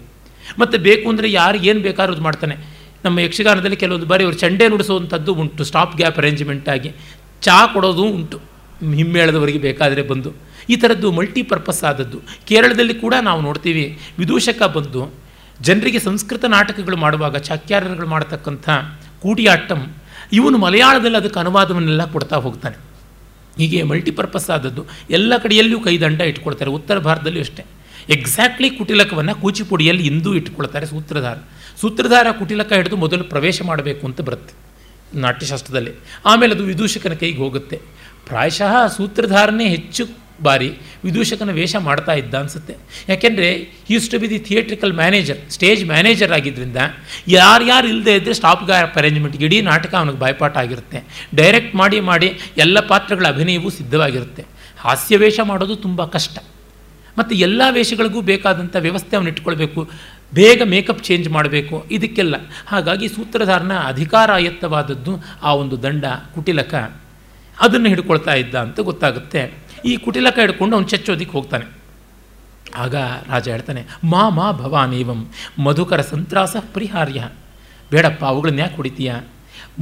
ಮತ್ತು 0.58 0.78
ಬೇಕು 0.78 1.06
ಅಂದರೆ 1.08 1.30
ಯಾರು 1.32 1.58
ಏನು 1.70 1.80
ಬೇಕಾದ್ರೂ 1.80 2.22
ಮಾಡ್ತಾನೆ. 2.22 2.56
ನಮ್ಮ 3.04 3.18
ಯಕ್ಷಗಾನದಲ್ಲಿ 3.18 3.76
ಕೆಲವೊಂದು 3.76 4.06
ಬಾರಿ 4.06 4.24
ಅವರು 4.24 4.36
ಚಂಡೆ 4.36 4.68
ನುಡಿಸುವಂಥದ್ದು 4.68 5.34
ಉಂಟು 5.34 5.64
ಸ್ಟಾಪ್ 5.64 5.96
ಗ್ಯಾಪ್ 5.96 6.18
ಅರೇಂಜ್ಮೆಂಟ್ 6.18 6.68
ಆಗಿ. 6.68 6.90
ಚಹಾ 7.42 7.66
ಕೊಡೋದು 7.66 8.02
ಉಂಟು. 8.02 8.38
ಹಿಮ್ಮೇಳದವರಿಗೆ 8.94 9.58
ಬೇಕಾದರೆ 9.58 10.02
ಬಂದು. 10.02 10.30
ಈ 10.70 10.76
ಥರದ್ದು 10.76 11.08
ಮಲ್ಟಿಪರ್ಪಸ್ 11.12 11.84
ಆದದ್ದು. 11.84 12.18
ಕೇರಳದಲ್ಲಿ 12.48 12.94
ಕೂಡ 12.94 13.14
ನಾವು 13.22 13.40
ನೋಡ್ತೀವಿ. 13.40 13.98
ವಿದೂಷಕ 14.18 14.62
ಬಂದು 14.62 15.27
ಜನರಿಗೆ 15.60 15.98
ಸಂಸ್ಕೃತ 15.98 16.44
ನಾಟಕಗಳು 16.44 16.96
ಮಾಡುವಾಗ, 16.96 17.36
ಚಾಕ್ಯಾರರುಗಳು 17.36 18.06
ಮಾಡತಕ್ಕಂಥ 18.06 18.68
ಕೂಟಿಯಾಟ್ಟಂ, 19.22 19.94
ಇವನು 20.32 20.58
ಮಲಯಾಳದಲ್ಲಿ 20.58 21.16
ಅದಕ್ಕೆ 21.16 21.40
ಅನುವಾದವನ್ನೆಲ್ಲ 21.40 22.12
ಕೊಡ್ತಾ 22.12 22.36
ಹೋಗ್ತಾನೆ. 22.36 22.76
ಹೀಗೆ 23.58 23.82
ಮಲ್ಟಿಪರ್ಪಸ್ 23.82 24.50
ಆದದ್ದು 24.50 24.84
ಎಲ್ಲ 25.10 25.36
ಕಡೆಯಲ್ಲಿಯೂ 25.36 25.80
ಕೈದಂಡ 25.80 26.20
ಇಟ್ಕೊಳ್ತಾರೆ, 26.20 26.70
ಉತ್ತರ 26.70 26.98
ಭಾರತದಲ್ಲೂ 26.98 27.40
ಅಷ್ಟೇ. 27.40 27.64
ಎಕ್ಸಾಕ್ಟ್ಲಿ 28.08 28.70
ಕುಟಿಲಕವನ್ನು 28.70 29.34
ಕೂಚಿಪುಡಿಯಲ್ಲಿ 29.34 30.06
ಇಂದೂ 30.06 30.34
ಇಟ್ಕೊಳ್ತಾರೆ 30.34 30.86
ಸೂತ್ರಧಾರ. 30.86 31.36
ಸೂತ್ರಧಾರ 31.80 32.26
ಕುಟಿಲಕ 32.30 32.72
ಹಿಡಿದು 32.72 32.96
ಮೊದಲು 32.96 33.24
ಪ್ರವೇಶ 33.24 33.62
ಮಾಡಬೇಕು 33.62 34.06
ಅಂತ 34.06 34.20
ಬರುತ್ತೆ 34.20 34.54
ನಾಟ್ಯಶಾಸ್ತ್ರದಲ್ಲಿ. 35.18 35.90
ಆಮೇಲೆ 36.26 36.54
ಅದು 36.54 36.64
ವಿದೂಷಕನ 36.64 37.12
ಕೈಗೆ 37.12 37.38
ಹೋಗುತ್ತೆ. 37.38 37.80
ಪ್ರಾಯಶಃ 38.26 38.86
ಸೂತ್ರಧಾರನೇ 38.86 39.68
ಹೆಚ್ಚು 39.68 40.27
ಬಾರಿ 40.42 40.72
ವಿದೂಷಕನ 41.04 41.50
ವೇಷ 41.50 41.76
ಮಾಡ್ತಾ 41.76 42.12
ಇದ್ದ 42.12 42.34
ಅನಿಸುತ್ತೆ. 42.34 42.76
ಯಾಕೆಂದರೆ 43.08 43.68
used 43.90 44.10
to 44.10 44.18
be 44.18 44.30
the 44.30 44.38
theatrical 44.38 44.92
manager 44.92 45.50
stage 45.50 45.84
manager 45.84 46.32
ಆಗಿದ್ದರಿಂದ 46.32 46.76
ಯಾರ್ಯಾರು 47.28 47.88
ಇಲ್ಲದೆ 47.88 48.14
ಇದ್ದರೆ 48.14 48.34
ಸ್ಟಾಪ್ 48.34 48.64
ಗಾಯಪ್ 48.64 48.98
ಅರೇಂಜ್ಮೆಂಟ್ಗೆ 48.98 49.44
ಇಡೀ 49.44 49.60
ನಾಟಕ 49.60 49.94
ಅವನಿಗೆ 49.94 50.18
ಬಾಯ್ಪಾಠ 50.18 50.56
ಆಗಿರುತ್ತೆ. 50.56 51.26
ಡೈರೆಕ್ಟ್ 51.34 51.74
ಮಾಡಿ 51.74 52.00
ಮಾಡಿ 52.00 52.38
ಎಲ್ಲ 52.56 52.80
ಪಾತ್ರಗಳ 52.80 53.26
ಅಭಿನಯವೂ 53.28 53.70
ಸಿದ್ಧವಾಗಿರುತ್ತೆ. 53.70 54.44
ಹಾಸ್ಯ 54.78 55.16
ವೇಷ 55.16 55.40
ಮಾಡೋದು 55.40 55.76
ತುಂಬ 55.76 56.04
ಕಷ್ಟ. 56.04 56.38
ಮತ್ತು 57.18 57.34
ಎಲ್ಲ 57.34 57.62
ವೇಷಗಳಿಗೂ 57.70 58.20
ಬೇಕಾದಂಥ 58.20 58.76
ವ್ಯವಸ್ಥೆ 58.78 59.16
ಅವನು 59.16 59.28
ಇಟ್ಕೊಳ್ಬೇಕು. 59.28 59.90
ಬೇಗ 60.34 60.62
ಮೇಕಪ್ 60.62 61.04
ಚೇಂಜ್ 61.04 61.28
ಮಾಡಬೇಕು. 61.28 61.86
ಇದಕ್ಕೆಲ್ಲ. 61.90 62.34
ಹಾಗಾಗಿ 62.66 63.08
ಸೂತ್ರಧಾರನ 63.08 63.72
ಅಧಿಕಾರಾಯತ್ತವಾದದ್ದು 63.78 65.24
ಆ 65.42 65.54
ಒಂದು 65.54 65.82
ದಂಡ 65.82 66.04
ಕುಟಿಲಕ 66.34 66.74
ಅದನ್ನು 67.60 67.88
ಹಿಡ್ಕೊಳ್ತಾ 67.88 68.34
ಇದ್ದ 68.34 68.54
ಅಂತ 68.54 68.80
ಗೊತ್ತಾಗುತ್ತೆ. 68.80 69.67
ಈ 69.84 69.96
ಕುಟಿಲಕ 69.96 70.38
ಹಿಡ್ಕೊಂಡು 70.38 70.76
ಅವನು 70.76 70.88
ಚಚ್ಚೋದಿಕ್ಕೆ 70.88 71.38
ಹೋಗ್ತಾನೆ. 71.38 71.64
ಆಗ 72.76 72.94
ರಾಜ 73.30 73.48
ಹೇಳ್ತಾನೆ 73.48 73.86
ಮಾ 74.04 74.28
ಮಾ 74.28 74.52
ಭವಾನೇವಂ 74.52 75.26
ಮಧುಕರ 75.58 76.00
ಸಂತ್ರಾಸ 76.00 76.56
ಪರಿಹಾರ್ಯ. 76.74 77.28
ಬೇಡಪ್ಪ, 77.90 78.24
ಅವುಗಳನ್ನ 78.24 78.58
ಯಾಕೆ 78.58 78.76
ಹೊಡಿತೀಯ? 78.76 79.14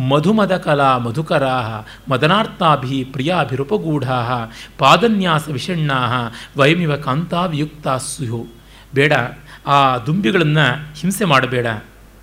ಮಧುಮದ 0.09 0.57
ಕಲಾ 0.57 0.99
ಮಧುಕರಾ 0.99 1.87
ಮದನಾರ್ಥಾಭಿ 2.11 3.05
ಪ್ರಿಯಾಭಿರುಪಗೂಢಾ 3.05 4.53
ಪಾದನ್ಯಾಸ 4.79 5.49
ವಿಷಣ್ಣಾ 5.49 6.33
ವಯಮಿವ 6.57 6.97
ಕಾಂತಾವಿಯುಕ್ತ 6.97 7.89
ಸುಯು 7.89 8.47
ಬೇಡ, 8.95 9.13
ಆ 9.67 9.99
ದುಂಬಿಗಳನ್ನು 9.99 10.95
ಹಿಂಸೆ 11.01 11.25
ಮಾಡಬೇಡ. 11.25 11.67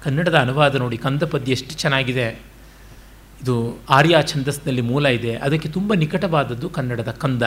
ಕನ್ನಡದ 0.03 0.35
ಅನುವಾದ 0.35 0.75
ನೋಡಿ 0.75 0.97
ಕಂದಪದ್ಯ 0.97 1.51
ಎಷ್ಟು 1.51 1.75
ಚೆನ್ನಾಗಿದೆ. 1.75 2.52
ಇದು 3.43 3.55
ಆರ್ಯ 3.89 4.17
ಛಂದಸ್ನಲ್ಲಿ 4.25 4.81
ಮೂಲ 4.81 5.05
ಇದೆ. 5.05 5.35
ಅದಕ್ಕೆ 5.35 5.69
ತುಂಬ 5.69 5.93
ನಿಕಟವಾದದ್ದು 5.93 6.69
ಕನ್ನಡದ 6.69 7.11
ಕಂದ. 7.11 7.43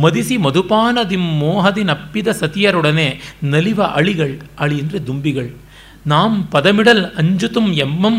ಮದಿಸಿ 0.00 0.36
ಮಧುಪಾನದಿ 0.36 1.16
ಮೋಹದಿ 1.16 1.84
ನಪ್ಪಿದ 1.84 2.28
ಸತಿಯರೊಡನೆ 2.28 3.20
ನಲಿವ 3.44 3.82
ಅಳಿಗಳ್, 3.82 4.34
ಅಳಿ 4.58 4.80
ಅಂದರೆ 4.80 5.06
ದುಂಬಿಗಳ್. 5.06 5.50
ನಾಂ 6.06 6.44
ಪದಮಿಡಲ್ 6.44 7.04
ಅಂಜುತುಂ 7.04 7.66
ಎಮ್ಮಂ, 7.72 8.16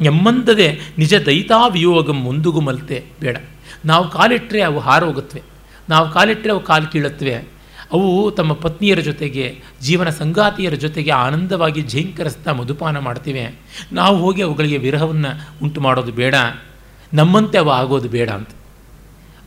ಎಮ್ಮಂದದೆ 0.00 0.80
ನಿಜ 0.98 1.14
ದೈತಾವಿಯೋಗಂ 1.14 2.18
ಮುಂದುಗುಮಲ್ತೆ. 2.22 3.04
ಬೇಡ. 3.20 3.36
ನಾವು 3.84 4.10
ಕಾಲಿಟ್ಟರೆ 4.10 4.62
ಅವು 4.62 4.78
ಹಾರೋಗುತ್ತವೆ 4.78 5.42
ನಾವು 5.88 6.10
ಕಾಲಿಟ್ಟರೆ 6.10 6.52
ಅವು 6.52 6.60
ಕಾಲು 6.60 6.86
ಕೀಳುತ್ತವೆ 6.86 7.34
ಅವು 7.92 8.30
ತಮ್ಮ 8.30 8.52
ಪತ್ನಿಯರ 8.52 9.00
ಜೊತೆಗೆ, 9.00 9.44
ಜೀವನ 9.82 10.08
ಸಂಗಾತಿಯರ 10.08 10.74
ಜೊತೆಗೆ 10.74 11.10
ಆನಂದವಾಗಿ 11.10 11.82
ಝೇಂಕರಿಸ್ತಾ 11.82 12.52
ಮಧುಪಾನ 12.52 12.98
ಮಾಡ್ತಿವೆ. 12.98 13.44
ನಾವು 13.92 14.16
ಹೋಗಿ 14.18 14.42
ಅವುಗಳಿಗೆ 14.42 14.76
ವಿರಹವನ್ನು 14.76 15.30
ಉಂಟು 15.62 15.80
ಮಾಡೋದು 15.80 16.12
ಬೇಡ. 16.12 16.34
ನಮ್ಮಂತೆ 17.14 17.58
ಅವು 17.58 17.70
ಆಗೋದು 17.70 18.08
ಬೇಡ 18.08 18.30
ಅಂತ. 18.30 18.48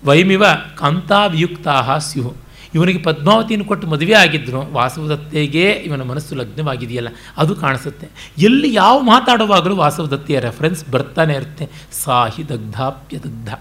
ವೈಮಿವ 0.06 0.44
ಕಾಂತಾವಿಯುಕ್ತಾ 0.78 1.98
ಸ್ಯು 1.98 2.34
ಇವನಿಗೆ 2.76 3.02
ಪದ್ಮಾವತಿಯನ್ನು 3.02 3.66
ಕೊಟ್ಟು 3.68 3.88
ಮದುವೆ 3.88 4.14
ಆಗಿದ್ದರು 4.14 4.74
ವಾಸವದತ್ತೆಗೆ 4.74 5.70
ಇವನ 5.70 6.02
ಮನಸ್ಸು 6.02 6.36
ಲಗ್ನವಾಗಿದೆಯಲ್ಲ, 6.36 7.10
ಅದು 7.38 7.56
ಕಾಣಿಸುತ್ತೆ. 7.56 8.08
ಎಲ್ಲಿ 8.38 8.74
ಯಾವ 8.74 9.00
ಮಾತಾಡುವಾಗಲೂ 9.00 9.76
ವಾಸವದತ್ತೆಯ 9.76 10.40
ರೆಫರೆನ್ಸ್ 10.40 10.82
ಬರ್ತಾನೆ 10.92 11.34
ಇರುತ್ತೆ. 11.34 11.70
ಸಾಹಿ 12.04 12.50
ದಗ್ಧಾಪ್ಯ 12.50 13.18
ದಗ್ಧ 13.18 13.54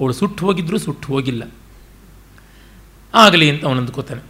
ಅವಳು 0.00 0.12
ಸುಟ್ಟು 0.12 0.46
ಹೋಗಿದ್ರು 0.46 0.78
ಸುಟ್ಟು 0.78 1.06
ಹೋಗಿಲ್ಲ. 1.08 1.42
ಆಗಲಿ 3.14 3.50
ಅಂತ 3.50 3.64
ಅವನು 3.64 3.80
ಅಂದ್ಕೋತಾನೆ. 3.80 4.22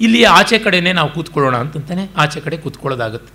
ಇಲ್ಲಿ 0.00 0.24
ಆಚೆ 0.24 0.58
ಕಡೆನೇ 0.58 0.92
ನಾವು 0.92 1.08
ಕೂತ್ಕೊಳ್ಳೋಣ 1.08 1.56
ಅಂತಂತಾನೆ 1.56 2.08
ಆಚೆ 2.16 2.40
ಕಡೆ 2.40 2.56
ಕೂತ್ಕೊಳ್ಳೋದಾಗುತ್ತೆ. 2.56 3.32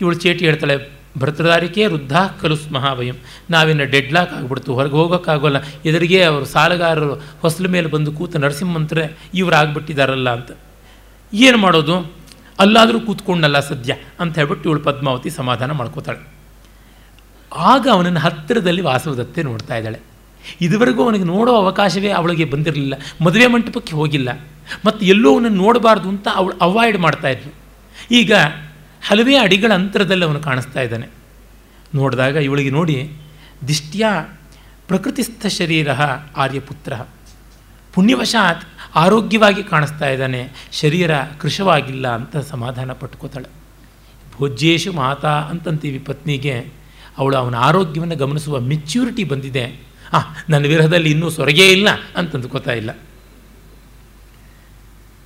ಇವಳು 0.00 0.14
ಚೇಟಿ 0.14 0.44
ಹೇಳ್ತಾಳೆ, 0.44 0.76
ಭರ್ತದಾರಿಕೆ 1.18 1.86
ವೃದ್ಧ 1.86 2.16
ಕಲುಸ್ 2.40 2.72
ಮಹಾವಯಂ. 2.72 3.16
ನಾವಿನ್ನು 3.50 3.84
ಡೆಡ್ 3.84 4.12
ಲಾಕ್ 4.12 4.32
ಆಗ್ಬಿಡ್ತು, 4.32 4.74
ಹೊರಗೆ 4.74 4.92
ಹೋಗೋಕ್ಕಾಗೋಲ್ಲ. 4.92 5.58
ಎದುರಿಗೆ 5.84 6.24
ಅವರು 6.24 6.44
ಸಾಲಗಾರರು 6.44 7.14
ಹೊಸಲ 7.42 7.68
ಮೇಲೆ 7.68 7.88
ಬಂದು 7.88 8.12
ಕೂತು 8.12 8.38
ನರಸಿಂಹಂತರೆ 8.38 9.04
ಇವ್ರು 9.34 9.56
ಆಗಿಬಿಟ್ಟಿದಾರಲ್ಲ 9.56 10.30
ಅಂತ. 10.30 10.50
ಏನು 11.32 11.58
ಮಾಡೋದು? 11.58 11.96
ಅಲ್ಲಾದರೂ 12.58 13.00
ಕೂತ್ಕೊಂಡಲ್ಲ 13.00 13.60
ಸದ್ಯ 13.60 13.92
ಅಂತ 14.20 14.32
ಹೇಳ್ಬಿಟ್ಟು 14.38 14.68
ಇವಳು 14.70 14.80
ಪದ್ಮಾವತಿ 14.80 15.30
ಸಮಾಧಾನ 15.30 15.70
ಮಾಡ್ಕೋತಾಳೆ. 15.72 16.20
ಆಗ 17.52 17.84
ಅವನನ್ನು 17.92 18.20
ಹತ್ತಿರದಲ್ಲಿ 18.20 18.82
ವಾಸವದತ್ತೆ 18.82 19.42
ನೋಡ್ತಾ 19.42 19.76
ಇದ್ದಾಳೆ. 19.76 20.00
ಇದುವರೆಗೂ 20.60 21.04
ಅವನಿಗೆ 21.04 21.24
ನೋಡೋ 21.24 21.54
ಅವಕಾಶವೇ 21.54 22.08
ಅವಳಿಗೆ 22.08 22.44
ಬಂದಿರಲಿಲ್ಲ. 22.44 22.94
ಮದುವೆ 23.24 23.46
ಮಂಟಪಕ್ಕೆ 23.46 23.92
ಹೋಗಿಲ್ಲ. 23.92 24.46
ಮತ್ತು 24.86 25.06
ಎಲ್ಲೋ 25.06 25.34
ಅವನನ್ನು 25.34 25.56
ನೋಡಬಾರ್ದು 25.56 26.08
ಅಂತ 26.08 26.28
ಅವಳು 26.34 26.58
ಅವಾಯ್ಡ್ 26.58 26.98
ಮಾಡ್ತಾ 26.98 27.28
ಇದ್ಲು. 27.28 27.54
ಈಗ 28.10 28.32
ಹಲವೇ 29.08 29.36
ಅಡಿಗಳ 29.36 29.72
ಅಂತರದಲ್ಲಿ 29.72 30.24
ಅವನು 30.24 30.40
ಕಾಣಿಸ್ತಾ 30.40 30.80
ಇದ್ದಾನೆ. 30.80 31.06
ನೋಡಿದಾಗ 31.94 32.34
ಇವಳಿಗೆ 32.36 32.70
ನೋಡಿ, 32.70 33.12
ದಿಷ್ಟ್ಯ 33.68 34.06
ಪ್ರಕೃತಿಸ್ಥ 34.88 35.46
ಶರೀರ 35.46 35.88
ಆರ್ಯಪುತ್ರ. 36.36 36.92
ಪುಣ್ಯವಶಾತ್ 37.94 38.64
ಆರೋಗ್ಯವಾಗಿ 38.94 39.62
ಕಾಣಿಸ್ತಾ 39.62 40.08
ಇದ್ದಾನೆ. 40.08 40.48
ಶರೀರ 40.72 41.10
ಕೃಶವಾಗಿಲ್ಲ 41.40 42.08
ಅಂತ 42.08 42.36
ಸಮಾಧಾನ 42.36 42.92
ಪಟ್ಕೋತಾಳೆ. 42.92 43.48
ಭೋಜ್ಯೇಶು 44.36 44.92
ಮಾತಾ 44.92 45.30
ಅಂತಂತೀವಿ 45.30 45.98
ಪತ್ನಿಗೆ. 45.98 46.80
ಅವಳು 47.18 47.36
ಅವನ 47.36 47.54
ಆರೋಗ್ಯವನ್ನು 47.54 48.16
ಗಮನಿಸುವ 48.16 48.60
ಮೆಚ್ಯೂರಿಟಿ 48.60 49.24
ಬಂದಿದೆ. 49.24 49.89
ಆ, 50.12 50.18
ನನ್ನ 50.48 50.66
ವಿರಹದಲ್ಲಿ 50.66 51.10
ಇನ್ನೂ 51.10 51.30
ಸೊರಗೇ 51.30 51.72
ಇಲ್ಲ 51.72 51.88
ಅಂತಂದು 52.16 52.48
ಗೊತ್ತಾ 52.48 52.72
ಇಲ್ಲ. 52.72 52.90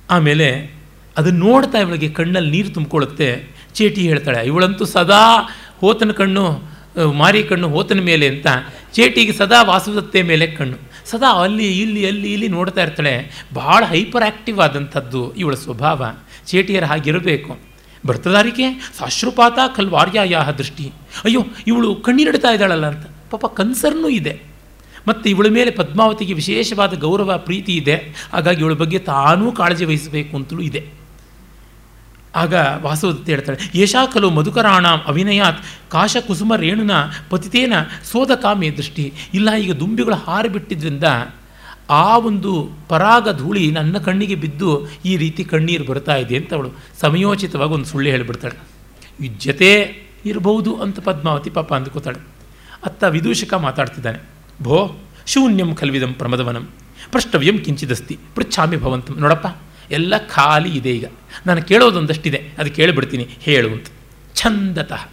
ಆಮೇಲೆ 0.09 0.75
ಅದನ್ನು 1.17 1.39
ನೋಡ್ತಾ 1.39 1.77
ಇವಳಿಗೆ 1.77 2.09
ಕಣ್ಣಲ್ಲಿ 2.09 2.51
ನೀರು 2.51 2.69
ತುಂಬಿಕೊಳ್ಳುತ್ತೆ. 2.69 3.49
ಚೇಟಿ 3.73 4.01
ಹೇಳ್ತಾಳೆ, 4.01 4.45
ಇವಳಂತೂ 4.45 4.85
ಸದಾ 4.85 5.49
ಹೋತನ 5.79 6.11
ಕಣ್ಣು 6.11 6.75
ಮಾರಿ 7.13 7.43
ಕಣ್ಣು 7.43 7.69
ಹೋತನ 7.69 7.99
ಮೇಲೆ 7.99 8.27
ಅಂತ. 8.27 8.47
ಚೇಟಿಗೆ 8.93 9.33
ಸದಾ 9.33 9.63
ವಾಸುದತ್ತೆ 9.63 10.21
ಮೇಲೆ 10.21 10.47
ಕಣ್ಣು. 10.47 10.77
ಸದಾ 11.05 11.31
ಅಲ್ಲಿ, 11.43 11.81
ಇಲ್ಲಿ 11.81 12.07
ಅಲ್ಲಿ, 12.07 12.33
ಇಲ್ಲಿ 12.33 12.47
ನೋಡ್ತಾ 12.47 12.83
ಇರ್ತಾಳೆ. 12.83 13.45
ಭಾಳ 13.55 13.85
ಹೈಪರ್ 13.85 14.23
ಆ್ಯಕ್ಟಿವ್ 14.23 14.59
ಆದಂಥದ್ದು 14.59 15.35
ಇವಳ 15.35 15.55
ಸ್ವಭಾವ. 15.55 16.05
ಚೇಟಿಯರ 16.45 16.85
ಹಾಗಿರಬೇಕು. 16.85 17.59
ಬರ್ತದಾರಿಕೆ 18.05 18.91
ಸಾಶ್ರುಪಾತ 18.99 19.59
ಕಲ್ವಾರ್ಯಾಯ 19.75 20.35
ದೃಷ್ಟಿ. 20.57 20.91
ಅಯ್ಯೋ, 21.23 21.45
ಇವಳು 21.67 21.95
ಕಣ್ಣೀರಿಡ್ತಾ 21.95 22.51
ಇದ್ದಾಳಲ್ಲ 22.51 22.85
ಅಂತ. 22.85 23.05
ಪಾಪ 23.31 23.45
ಕನ್ಸರ್ನೂ 23.45 24.09
ಇದೆ. 24.09 24.54
ಮತ್ತು 25.07 25.29
ಇವಳ 25.29 25.47
ಮೇಲೆ 25.49 25.71
ಪದ್ಮಾವತಿಗೆ 25.71 26.33
ವಿಶೇಷವಾದ 26.33 26.93
ಗೌರವ, 26.99 27.37
ಪ್ರೀತಿ 27.37 27.73
ಇದೆ. 27.77 27.95
ಹಾಗಾಗಿ 28.33 28.61
ಇವಳ 28.61 28.73
ಬಗ್ಗೆ 28.73 28.99
ತಾನೂ 28.99 29.51
ಕಾಳಜಿ 29.51 29.85
ವಹಿಸಬೇಕು 29.85 30.37
ಅಂತಲೂ 30.37 30.61
ಇದೆ. 30.61 30.81
ಆಗ 32.35 32.53
ವಾಸವದತ್ತ 32.81 33.29
ಹೇಳ್ತಾಳೆ, 33.29 33.57
ಯಶಾ 33.81 34.05
ಕಲೋ 34.05 34.29
ಮಧುಕರಾಣ 34.29 34.85
ಅವಿನಯಾತ್ 34.87 35.59
ಕಾಶ 35.89 36.17
ಕುಸುಮ 36.27 36.53
ರೇಣುನ 36.55 36.91
ಪತಿತೇನ 37.29 37.73
ಸೋದ 38.11 38.31
ಕಾಮೆ 38.35 38.69
ದೃಷ್ಟಿ. 38.69 39.13
ಇಲ್ಲ, 39.33 39.49
ಈಗ 39.55 39.71
ದುಂಬಿಗಳು 39.71 40.15
ಹಾರಿಬಿಟ್ಟಿದ್ರಿಂದ 40.15 41.03
ಆ 41.89 42.17
ಒಂದು 42.17 42.51
ಪರಾಗ 42.89 43.27
ಧೂಳಿ 43.37 43.71
ನನ್ನ 43.71 43.97
ಕಣ್ಣಿಗೆ 43.97 44.35
ಬಿದ್ದು 44.35 44.69
ಈ 45.05 45.17
ರೀತಿ 45.17 45.43
ಕಣ್ಣೀರು 45.43 45.83
ಬರ್ತಾ 45.83 46.15
ಇದೆ 46.15 46.35
ಅಂತ 46.37 46.53
ಅವಳು 46.53 46.69
ಸಮಯೋಚಿತವಾಗಿ 47.01 47.73
ಒಂದು 47.73 47.85
ಸುಳ್ಳು 47.85 48.09
ಹೇಳಿಬಿಡ್ತಾಳೆ. 48.09 48.57
ಜೊತೆ 49.45 49.71
ಇರಬಹುದು 50.25 50.71
ಅಂತ 50.75 50.99
ಪದ್ಮಾವತಿ 50.99 51.49
ಪಾಪ 51.49 51.73
ಅಂದ್ಕೋತಾಳೆ 51.73 52.21
ಅತ್ತ 52.83 53.03
ವಿದೂಷಕ 53.03 53.53
ಮಾತಾಡ್ತಿದ್ದಾನೆ. 53.53 54.34
ಭೋ 54.61 54.95
ಶೂನ್ಯಂ 55.25 55.75
ಖಲ್ವಿದಂ 55.75 56.13
ಪ್ರಮದವನಂ. 56.13 56.69
ಪ್ರಷ್ಟವ್ಯಂ 57.11 57.57
ಕಿಂಚಿದಸ್ತಿ. 57.57 58.19
ಪೃಚ್ಛಾಮಿ 58.35 58.77
ಭವಂತಂ. 58.77 59.15
ನೋಡಪ್ಪ, 59.19 59.63
ಎಲ್ಲ 59.91 60.17
ಖಾಲಿ 60.17 60.77
ಇದೆ 60.77 60.91
ಈಗ. 60.91 61.05
ನಾನು 61.45 61.61
ಕೇಳೋದೊಂದಷ್ಟಿದೆ. 61.61 62.51
ಅದು 62.57 62.71
ಕೇಳಿಬಿಡ್ತೀನಿ. 62.71 63.27
ಹೇಳು 63.39 63.69
ಅಂತ. 63.69 63.87
ಛಂದತಃ. 64.35 65.09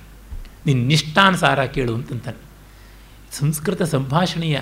ನಿನ್ನ 0.66 0.88
ನಿಷ್ಠಾನುಸಾರ 0.88 1.64
ಕೇಳು 1.64 1.94
ಅಂತಂತಾನೆ. 1.94 2.52
ಸಂಸ್ಕೃತ 3.32 3.82
ಸಂಭಾಷಣೆಯ 3.82 4.60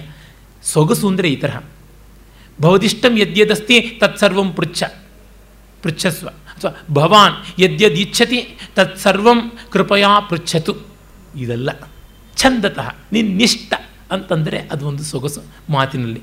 ಸೊಗಸು 0.63 1.09
ಅಂದರೆ 1.09 1.29
ಈ 1.29 1.37
ತರಹ. 1.37 1.61
ಭವದಿಷ್ಟಂ 2.63 3.19
ಯದ್ಯದಸ್ತಿ, 3.19 3.81
ತತ್ಸರ್ವಂ 3.81 4.53
ಪೃಚ್ಛ. 4.53 4.83
ಪೃಚ್ಛಸ್ವ. 5.83 6.29
ಅಥವಾ 6.29 6.83
ಭವಾನ್, 6.91 7.61
ಯದ್ಯದಿಚ್ಛತಿ, 7.61 8.59
ತತ್ಸರ್ವಂ 8.77 9.53
ಕೃಪಯಾ 9.71 10.21
ಪೃಚ್ಛತು. 10.21 10.77
ಇದೆಲ್ಲ. 11.37 11.71
ಛಂದತಃ. 12.37 12.95
ನಿನ್ನಿಷ್ಟ. 13.13 13.75
ಅಂತಂದರೆ 14.11 14.59
ಅದು 14.73 14.87
ಒಂದು 14.87 15.05
ಸೊಗಸು 15.05 15.43
ಮಾತಿನಲ್ಲಿ. 15.71 16.23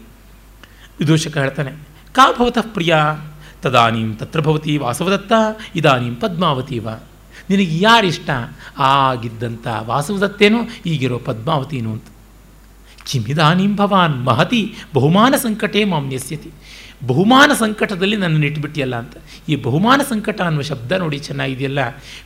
ವಿದೂಷಕ 0.99 1.37
ಹೇಳ್ತಾನೆ, 1.37 1.71
ಕಾ 2.11 2.25
ಭವತಃ 2.37 2.65
ಪ್ರಿಯ? 2.73 2.95
ತದಾನೀಂ 3.61 4.15
ತತ್ರ 4.15 4.39
ಭವತಿ 4.41 4.77
ವಾಸವದತ್ತ, 4.77 5.33
ಇದಾನೀಂ 5.75 6.15
ಪದ್ಮಾವತಿ 6.15 6.79
ವಾ 6.79 6.95
ನಿನಗೆ 7.49 7.79
ಯಾರಿಷ್ಟ? 7.79 8.29
ಆಗಿದ್ದಂಥ 8.79 9.67
ವಾಸವದತ್ತೇನೋ, 9.81 10.59
ಈಗಿರೋ 10.85 11.17
ಪದ್ಮಾವತಿನೋ 11.19 11.91
ಅಂತ. 11.91 12.07
ಕಿಮಿದಾನೀಂ 13.05 13.75
ಭವಾನ್ 13.75 14.25
ಮಹತಿ, 14.25 14.75
ಬಹುಮಾನ 14.93 15.33
ಸಂಕಟೇ 15.35 15.83
ಮಾಂ 15.83 16.07
ನೆಸ್ಯತಿ 16.07 16.51
ಬಹುಮಾನ 17.07 17.51
ಸಂಕಟದಲ್ಲಿ 17.59 18.15
ನನ್ನನ್ನು 18.15 18.45
ಇಟ್ಬಿಟ್ಟಿಯಲ್ಲ 18.45 18.95
ಅಂತ. 18.95 19.15
ಈ 19.49 19.55
ಬಹುಮಾನ 19.55 20.01
ಸಂಕಟ 20.09 20.41
ಅನ್ನುವ 20.41 20.63
ಶಬ್ದ 20.63 20.91
ನೋಡಿ 20.91 21.17
ಚೆನ್ನಾಗಿದೆಯಲ್ಲ. 21.19 21.81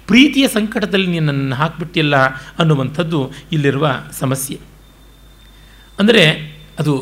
ಪ್ರೀತಿಯ 0.08 0.48
ಸಂಕಟದಲ್ಲಿ 0.48 1.08
ನೀನು 1.08 1.26
ನನ್ನನ್ನು 1.26 1.56
ಹಾಕ್ಬಿಟ್ಟಿಯಲ್ಲ 1.56 2.16
ಅನ್ನುವಂಥದ್ದು 2.60 3.20
ಇಲ್ಲಿರುವ 3.52 3.86
ಸಮಸ್ಯೆ. 4.20 4.58
ಅಂದರೆ 6.02 6.24
ಅದು 6.82 6.94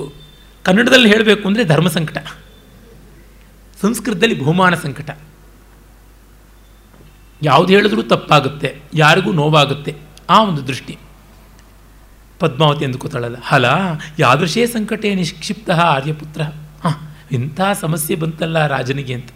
ಕನ್ನಡದಲ್ಲಿ 0.65 1.09
ಹೇಳಬೇಕು 1.13 1.43
ಅಂದರೆ 1.49 1.63
ಧರ್ಮ 1.73 1.87
ಸಂಕಟ. 1.97 2.17
ಸಂಸ್ಕೃತದಲ್ಲಿ 3.83 4.35
ಬಹುಮಾನ 4.43 4.75
ಸಂಕಟ. 4.85 5.09
ಯಾವುದು 7.41 7.69
ಹೇಳಿದ್ರೂ 7.75 8.01
ತಪ್ಪಾಗುತ್ತೆ, 8.13 8.69
ಯಾರಿಗೂ 9.01 9.31
ನೋವಾಗುತ್ತೆ 9.41 9.91
ಆ 10.33 10.37
ಒಂದು 10.47 10.61
ದೃಷ್ಟಿ. 10.69 10.95
ಪದ್ಮಾವತಿ 12.41 12.83
ಅಂದುಕೋತಾಳಲ್ಲ 12.87 13.37
ಹಲ, 13.51 13.65
ಯಾದೃಶೇ 14.23 14.63
ಸಂಕಟೇ 14.73 15.09
ನಿಕ್ಷಿಪ್ತ 15.19 15.69
ಆರ್ಯಪುತ್ರ. 15.95 16.41
ಹಾಂ, 16.83 16.97
ಇಂಥ 17.37 17.59
ಸಮಸ್ಯೆ 17.83 18.15
ಬಂತಲ್ಲ 18.23 18.57
ರಾಜನಿಗೆ 18.73 19.13
ಅಂತ. 19.19 19.31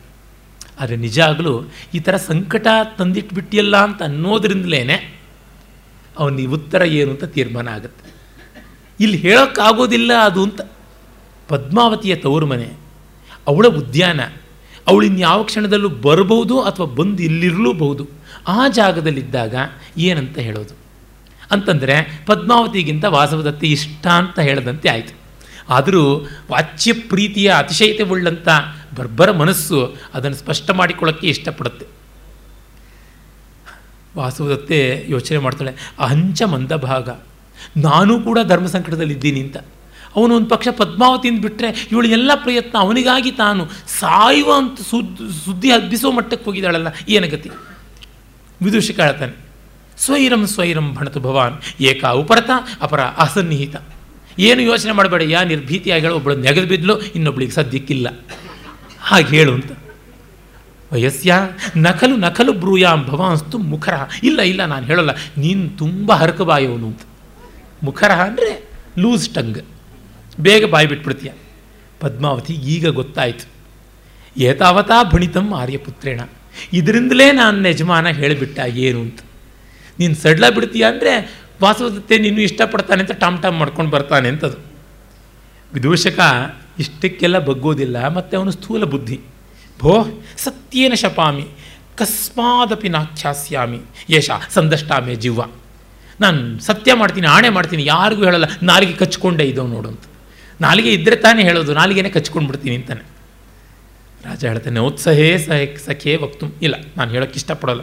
ಆದರೆ 0.80 0.98
ನಿಜ 1.06 1.18
ಆಗಲೂ 1.30 1.54
ಈ 1.98 2.00
ಥರ 2.06 2.16
ಸಂಕಟ 2.30 2.68
ತಂದಿಟ್ಬಿಟ್ಟಿಯಲ್ಲ 3.00 3.76
ಅಂತ 3.88 4.02
ಅನ್ನೋದ್ರಿಂದಲೇ 4.10 4.82
ಅವನಿಗೆ 6.22 6.50
ಉತ್ತರ 6.58 6.82
ಏನು 7.00 7.12
ಅಂತ 7.16 7.26
ತೀರ್ಮಾನ 7.36 7.68
ಆಗುತ್ತೆ. 7.78 8.04
ಇಲ್ಲಿ 9.00 9.18
ಹೇಳೋಕ್ಕಾಗೋದಿಲ್ಲ 9.18 10.12
ಅದು 10.22 10.44
ಅಂತ. 10.44 10.62
ಪದ್ಮಾವತಿಯ 11.48 12.16
ತವರು 12.16 12.46
ಮನೆ. 12.46 12.74
ಅವಳ 13.48 13.68
ಉದ್ಯಾನ. 13.68 14.20
ಅವಳು 14.88 15.06
ಇನ್ಯಾವ 15.06 15.44
ಕ್ಷಣದಲ್ಲೂ 15.44 15.90
ಬರಬಹುದು 15.90 16.62
ಅಥವಾ 16.62 16.86
ಬಂದು 16.86 17.24
ಇಲ್ಲಿರಲೂಬಹುದು. 17.24 18.08
ಆ 18.48 18.68
ಜಾಗದಲ್ಲಿದ್ದಾಗ 18.68 19.56
ಏನಂತ 19.98 20.38
ಹೇಳೋದು? 20.38 20.78
ಅಂತಂದರೆ 21.52 22.24
ಪದ್ಮಾವತಿಗಿಂತ 22.26 23.06
ವಾಸವದತ್ತಿ 23.06 23.68
ಇಷ್ಟ 23.68 24.08
ಅಂತ 24.08 24.40
ಹೇಳದಂತೆ 24.40 24.90
ಆಯಿತು. 24.90 25.24
ಆದರೂ 25.70 26.18
ವಾಚ್ಯ 26.52 26.94
ಪ್ರೀತಿಯ 26.94 27.54
ಅತಿಶಯತೆ 27.58 28.04
ಉಳ್ಳಂಥ 28.04 28.48
ಬರ್ಬರ 29.00 29.32
ಮನಸ್ಸು 29.32 29.96
ಅದನ್ನು 30.14 30.38
ಸ್ಪಷ್ಟ 30.38 30.72
ಮಾಡಿಕೊಳ್ಳೋಕ್ಕೆ 30.72 31.28
ಇಷ್ಟಪಡುತ್ತೆ. 31.28 31.86
ವಾಸವದತ್ತೆ 34.18 35.06
ಯೋಚನೆ 35.10 35.38
ಮಾಡ್ತಾಳೆ, 35.38 35.94
ಅಹಂಚ 36.00 36.44
ಮಂದಭಾಗ. 36.44 37.10
ನಾನು 37.88 38.14
ಕೂಡ 38.28 38.40
ಧರ್ಮ 38.52 38.68
ಸಂಕಟದಲ್ಲಿದ್ದೀನಿ 38.76 39.42
ಅಂತ. 39.46 39.58
ಅವನು 40.18 40.32
ಒಂದು 40.38 40.50
ಪಕ್ಷ 40.54 40.68
ಪದ್ಮಾವತಿಯಿಂದ 40.82 41.40
ಬಿಟ್ಟರೆ 41.46 41.70
ಇವಳು 41.92 42.08
ಎಲ್ಲ 42.18 42.32
ಪ್ರಯತ್ನ 42.44 42.76
ಅವನಿಗಾಗಿ 42.86 43.32
ತಾನು 43.44 43.64
ಸಾಯುವ 44.00 44.50
ಅಂತ 44.62 44.78
ಸುದ್ದಿ 44.90 45.30
ಸುದ್ದಿ 45.46 45.70
ಹಬ್ಬಿಸೋ 45.76 46.10
ಮಟ್ಟಕ್ಕೆ 46.18 46.46
ಹೋಗಿದ್ದಾಳಲ್ಲ, 46.48 46.90
ಏನು 47.16 47.28
ಗತಿ? 47.34 47.50
ವಿದೂಷಕ 48.66 49.00
ಹೇಳ್ತಾನೆ 49.08 49.34
ಸ್ವೈರಂ 50.04 50.44
ಸ್ವೈರಂ 50.54 50.88
ಭಣತು 50.98 51.20
ಭವಾನ್, 51.26 51.56
ಏಕಾ 51.90 52.10
ಉಪರತ, 52.22 52.52
ಅಪರ 52.86 53.02
ಅಸನ್ನಿಹಿತ 53.26 53.76
ಏನು 54.38 54.62
ಯೋಚನೆ 54.70 54.94
ಮಾಡಬೇಡ, 54.98 55.24
ಯಾ 55.34 55.42
ನಿರ್ಭೀತಿಯಾಗಿ 55.52 56.04
ಹೇಳೋ 56.06 56.16
ಒಬ್ಬಳು 56.20 56.36
ನೆಗೆದು 56.46 56.68
ಬಿದ್ದಲು 56.72 56.96
ಇನ್ನೊಬ್ಳಿಗೆ 57.18 57.54
ಸದ್ಯಕ್ಕಿಲ್ಲ. 57.58 58.08
ಹಾಗೆ 59.10 59.30
ಹೇಳು 59.38 59.52
ಅಂತ. 59.58 59.72
ವಯಸ್ಸ್ಯ 60.92 61.34
ನಕಲು 61.86 62.16
ನಕಲು 62.24 62.54
ಬ್ರೂಯಾಂ 62.64 63.00
ಭವಾನ್ಸ್ತು 63.10 63.58
ಮುಖರ. 63.72 63.96
ಇಲ್ಲ 64.30 64.40
ಇಲ್ಲ, 64.52 64.62
ನಾನು 64.74 64.86
ಹೇಳಲ್ಲ, 64.92 65.14
ನೀನು 65.38 65.64
ತುಂಬ 65.82 66.12
ಹರಕಬಾಯವನು 66.22 66.88
ಅಂತ. 66.92 67.04
ಮುಖರ 67.88 68.12
ಅಂದರೆ 68.28 68.52
ಲೂಸ್ 69.02 69.28
ಟಂಗ್. 69.36 69.62
ಬೇಗ 70.46 70.66
ಬಾಯಿ 70.74 70.88
ಬಿಟ್ಬಿಡ್ತೀಯ. 70.92 71.32
ಪದ್ಮಾವತಿ 72.04 72.54
ಈಗ 72.74 72.86
ಗೊತ್ತಾಯಿತು. 73.00 73.46
ಏತಾವತಾ 74.48 74.98
ಭಣಿತಂ 75.14 75.48
ಆರ್ಯಪುತ್ರೇಣ 75.62 76.22
ಇದರಿಂದಲೇ 76.80 77.28
ನಾನು 77.40 77.68
ಯಜಮಾನ 77.72 78.08
ಹೇಳಿಬಿಟ್ಟ 78.20 78.60
ಏನು 78.86 79.00
ಅಂತ. 79.06 79.20
ನೀನು 80.00 80.16
ಸಡ್ಲ 80.24 80.46
ಬಿಡ್ತೀಯ 80.56 80.84
ಅಂದರೆ 80.92 81.14
ವಾಸವದತ್ತೆ 81.64 82.16
ನೀನು 82.26 82.40
ಇಷ್ಟಪಡ್ತಾನೆ 82.48 83.02
ಅಂತ 83.04 83.16
ಟಾಮ್ 83.24 83.38
ಟಾಮ್ 83.44 83.58
ಮಾಡ್ಕೊಂಡು 83.62 83.92
ಬರ್ತಾನೆ 83.96 84.28
ಅಂತದು. 84.34 84.58
ವಿದೂಷಕ 85.72 86.20
ಇಷ್ಟಕ್ಕೆಲ್ಲ 86.84 87.38
ಬಗ್ಗೋದಿಲ್ಲ, 87.50 87.98
ಮತ್ತು 88.18 88.34
ಅವನು 88.40 88.52
ಸ್ಥೂಲ 88.58 88.84
ಬುದ್ಧಿ. 88.94 89.18
ಭೋ, 89.82 89.94
ಸತ್ಯೇನ 90.46 90.94
ಶಪಾಮಿ, 91.04 91.46
ಕಸ್ಮಾದಪಿ 92.00 92.90
ನಾಖ್ಯಾಸ್ಯಾಮಿ, 92.96 93.80
ಯೇಷ 94.14 94.30
ಸಂದಷ್ಟಾಮೆ 94.56 95.16
ಜೀವ 95.24 95.40
ನಾನು 96.22 96.60
ಸತ್ಯ 96.60 96.94
ಮಾಡ್ತೀನಿ, 96.94 97.28
ಆಣೆ 97.28 97.50
ಮಾಡ್ತೀನಿ, 97.50 97.86
ಯಾರಿಗೂ 97.86 98.24
ಹೇಳಲ್ಲ, 98.24 98.46
ನಾಲಿಗೆ 98.64 98.94
ಕಚ್ಕೊಂಡೇ 98.94 99.44
ಇದ್ದವು 99.44 99.68
ನೋಡು 99.68 99.90
ಅಂತ. 99.90 100.04
ನಾಲಿಗೆ 100.62 100.94
ಇದ್ದರೆ 100.94 101.16
ತಾನೇ 101.16 101.44
ಹೇಳೋದು, 101.44 101.74
ನಾಲಿಗೆನೆ 101.74 102.10
ಕಚ್ಕೊಂಡು 102.10 102.48
ಬಿಡ್ತೀನಿ 102.48 102.76
ಅಂತಾನೆ. 102.76 103.02
ರಾಜ 104.26 104.46
ಹೇಳ್ತಾನೆ, 104.46 104.80
ಉತ್ಸಹೇ 104.80 105.38
ಸಹ, 105.38 105.54
ಸಖೇ 105.86 106.16
ವಕ್ತು. 106.16 106.46
ಇಲ್ಲ, 106.62 106.76
ನಾನು 106.98 107.12
ಹೇಳೋಕ್ಕೆ 107.12 107.36
ಇಷ್ಟಪಡೋಲ್ಲ. 107.36 107.82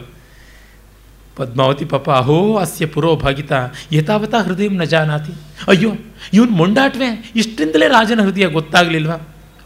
ಪದ್ಮಾವತಿ 1.35 1.85
ಪಾಪ, 1.85 2.09
ಅಹೋ, 2.09 2.57
ಅಸ್ಯ 2.57 2.85
ಪುರೋಭಾಗಿತ, 2.85 3.51
ಯಥಾವತ 3.91 4.33
ಹೃದಯ 4.35 4.67
ನ 4.67 4.83
ಜಾನಾತಿ. 4.83 5.31
ಅಯ್ಯೋ, 5.67 5.93
ಇವನು 6.33 6.51
ಮೊಂಡಾಟ್ವೆ, 6.51 7.31
ಇಷ್ಟರಿಂದಲೇ 7.35 7.87
ರಾಜನ 7.87 8.21
ಹೃದಯ 8.21 8.45
ಗೊತ್ತಾಗಲಿಲ್ವಾ? 8.47 9.15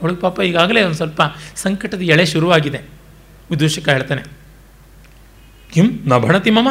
ಅವಳಿಗೆ 0.02 0.20
ಪಾಪ 0.20 0.40
ಈಗಾಗಲೇ 0.40 0.84
ಒಂದು 0.84 0.96
ಸ್ವಲ್ಪ 0.96 1.22
ಸಂಕಟದ 1.56 2.02
ಎಳೆ 2.02 2.26
ಶುರುವಾಗಿದೆ. 2.26 2.78
ವಿದೂಷಕ 3.52 3.90
ಹೇಳ್ತಾನೆ 3.90 4.45
ಕಿಂ 5.76 5.88
ನ 6.12 6.20
ಭಣತಿ 6.26 6.52
ಮಮ 6.58 6.70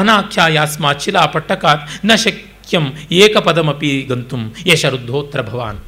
ಅನಾಖ್ಯಾಯಾಸ್ಮಾತ್ 0.00 1.02
ಶಿಲಾ 1.06 1.22
ಪಟ್ಟಕಾತ್ನ 1.34 2.12
ಶಕ್ಯಂ 2.24 2.84
ಏಕಪದಮಪಿ 3.22 3.90
ಗಂತುಂ 4.10 4.42
ಯಶರುದ್ಧೋತ್ರ 4.70 5.42
ಭವಾನ್ 5.50 5.80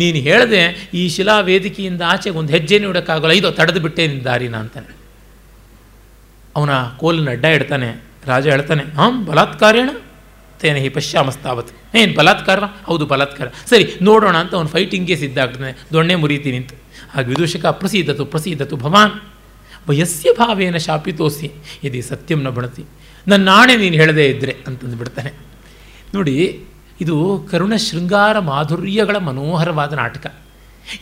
ನೀನು 0.00 0.20
ಹೇಳದೆ 0.26 0.60
ಈ 1.00 1.02
ಶಿಲಾ 1.14 1.34
ವೇದಿಕೆಯಿಂದ 1.48 2.02
ಆಚೆಗೆ 2.10 2.36
ಒಂದು 2.40 2.50
ಹೆಜ್ಜೆನೂ 2.54 2.86
ಇಡೋಕ್ಕಾಗಲ್ಲ, 2.92 3.32
ಇದು 3.40 3.48
ತಡೆದು 3.58 3.80
ಬಿಟ್ಟೆ 3.84 4.02
ನಿನ್ನ 4.10 4.22
ದಾರಿನ 4.28 4.56
ಅಂತಾನೆ. 4.62 4.92
ಅವನ 6.56 6.70
ಕೋಲಿನ 7.00 7.28
ಅಡ್ಡ 7.36 7.44
ಇಡ್ತಾನೆ, 7.56 7.88
ರಾಜ 8.30 8.46
ಹೇಳ್ತಾನೆ 8.54 8.84
ಹಾಂ 8.98 9.12
ಬಲಾತ್ಕಾರೇಣ? 9.28 9.90
ತೇನೆ, 10.60 10.80
ಹಿ 10.84 10.90
ಪಶ್ಯಾಮಸ್ತಾವತ್. 10.96 11.70
ಏನು 12.00 12.12
ಬಲಾತ್ಕಾರ 12.18 12.60
ಹೌದು, 12.88 13.04
ಬಲಾತ್ಕಾರ. 13.12 13.48
ಸರಿ, 13.70 13.84
ನೋಡೋಣ 14.08 14.34
ಅಂತ 14.42 14.52
ಅವನು 14.58 14.70
ಫೈಟಿಂಗ್ಗೆ 14.76 15.16
ಸಿದ್ಧ 15.22 15.38
ಆಗ್ತಾನೆ, 15.44 15.72
ದೊಣ್ಣೆ 15.94 16.16
ಮುರಿತೀನಿ 16.22 16.58
ಅಂತ. 16.62 16.72
ಹಾಗೆ 17.14 17.28
ವಿದೂಷಕ, 17.32 17.64
ಪ್ರಸೀದತು 17.82 18.24
ಪ್ರಸೀದತು 18.32 18.76
ಭವಾನ್. 18.84 19.14
ವಯಸ್ಯ 19.88 20.30
ಭಾವೇನ 20.38 20.76
ಶಾಪಿತೋಸಿ 20.76 21.50
ಇದು 21.84 22.02
ಸತ್ಯಂ 22.08 22.42
ನ 22.42 22.48
ಬಣತಿ. 22.48 22.84
ನನ್ನ 23.28 23.44
ನಾಣೆ 23.44 23.76
ನೀನು 23.76 23.94
ಹೇಳದೇ 23.94 24.26
ಇದ್ದರೆ 24.26 24.56
ಅಂತಂದು 24.66 24.96
ಬಿಡ್ತಾನೆ. 24.96 25.32
ನೋಡಿ, 26.14 26.64
ಇದು 27.00 27.16
ಕರುಣ 27.50 27.76
ಶೃಂಗಾರ 27.76 28.38
ಮಾಧುರ್ಯಗಳ 28.38 29.16
ಮನೋಹರವಾದ 29.16 29.92
ನಾಟಕ. 29.92 30.34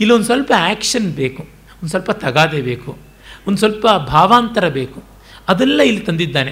ಇಲ್ಲೊಂದು 0.00 0.24
ಸ್ವಲ್ಪ 0.24 0.52
ಆ್ಯಕ್ಷನ್ 0.56 1.12
ಬೇಕು, 1.12 1.42
ಒಂದು 1.72 1.88
ಸ್ವಲ್ಪ 1.88 2.10
ತಗಾದೆ 2.10 2.62
ಬೇಕು, 2.62 2.98
ಒಂದು 3.46 3.58
ಸ್ವಲ್ಪ 3.58 3.86
ಭಾವಾಂತರ 4.06 4.68
ಬೇಕು. 4.68 5.02
ಅದೆಲ್ಲ 5.48 5.80
ಇಲ್ಲಿ 5.82 6.00
ತಂದಿದ್ದಾನೆ. 6.00 6.50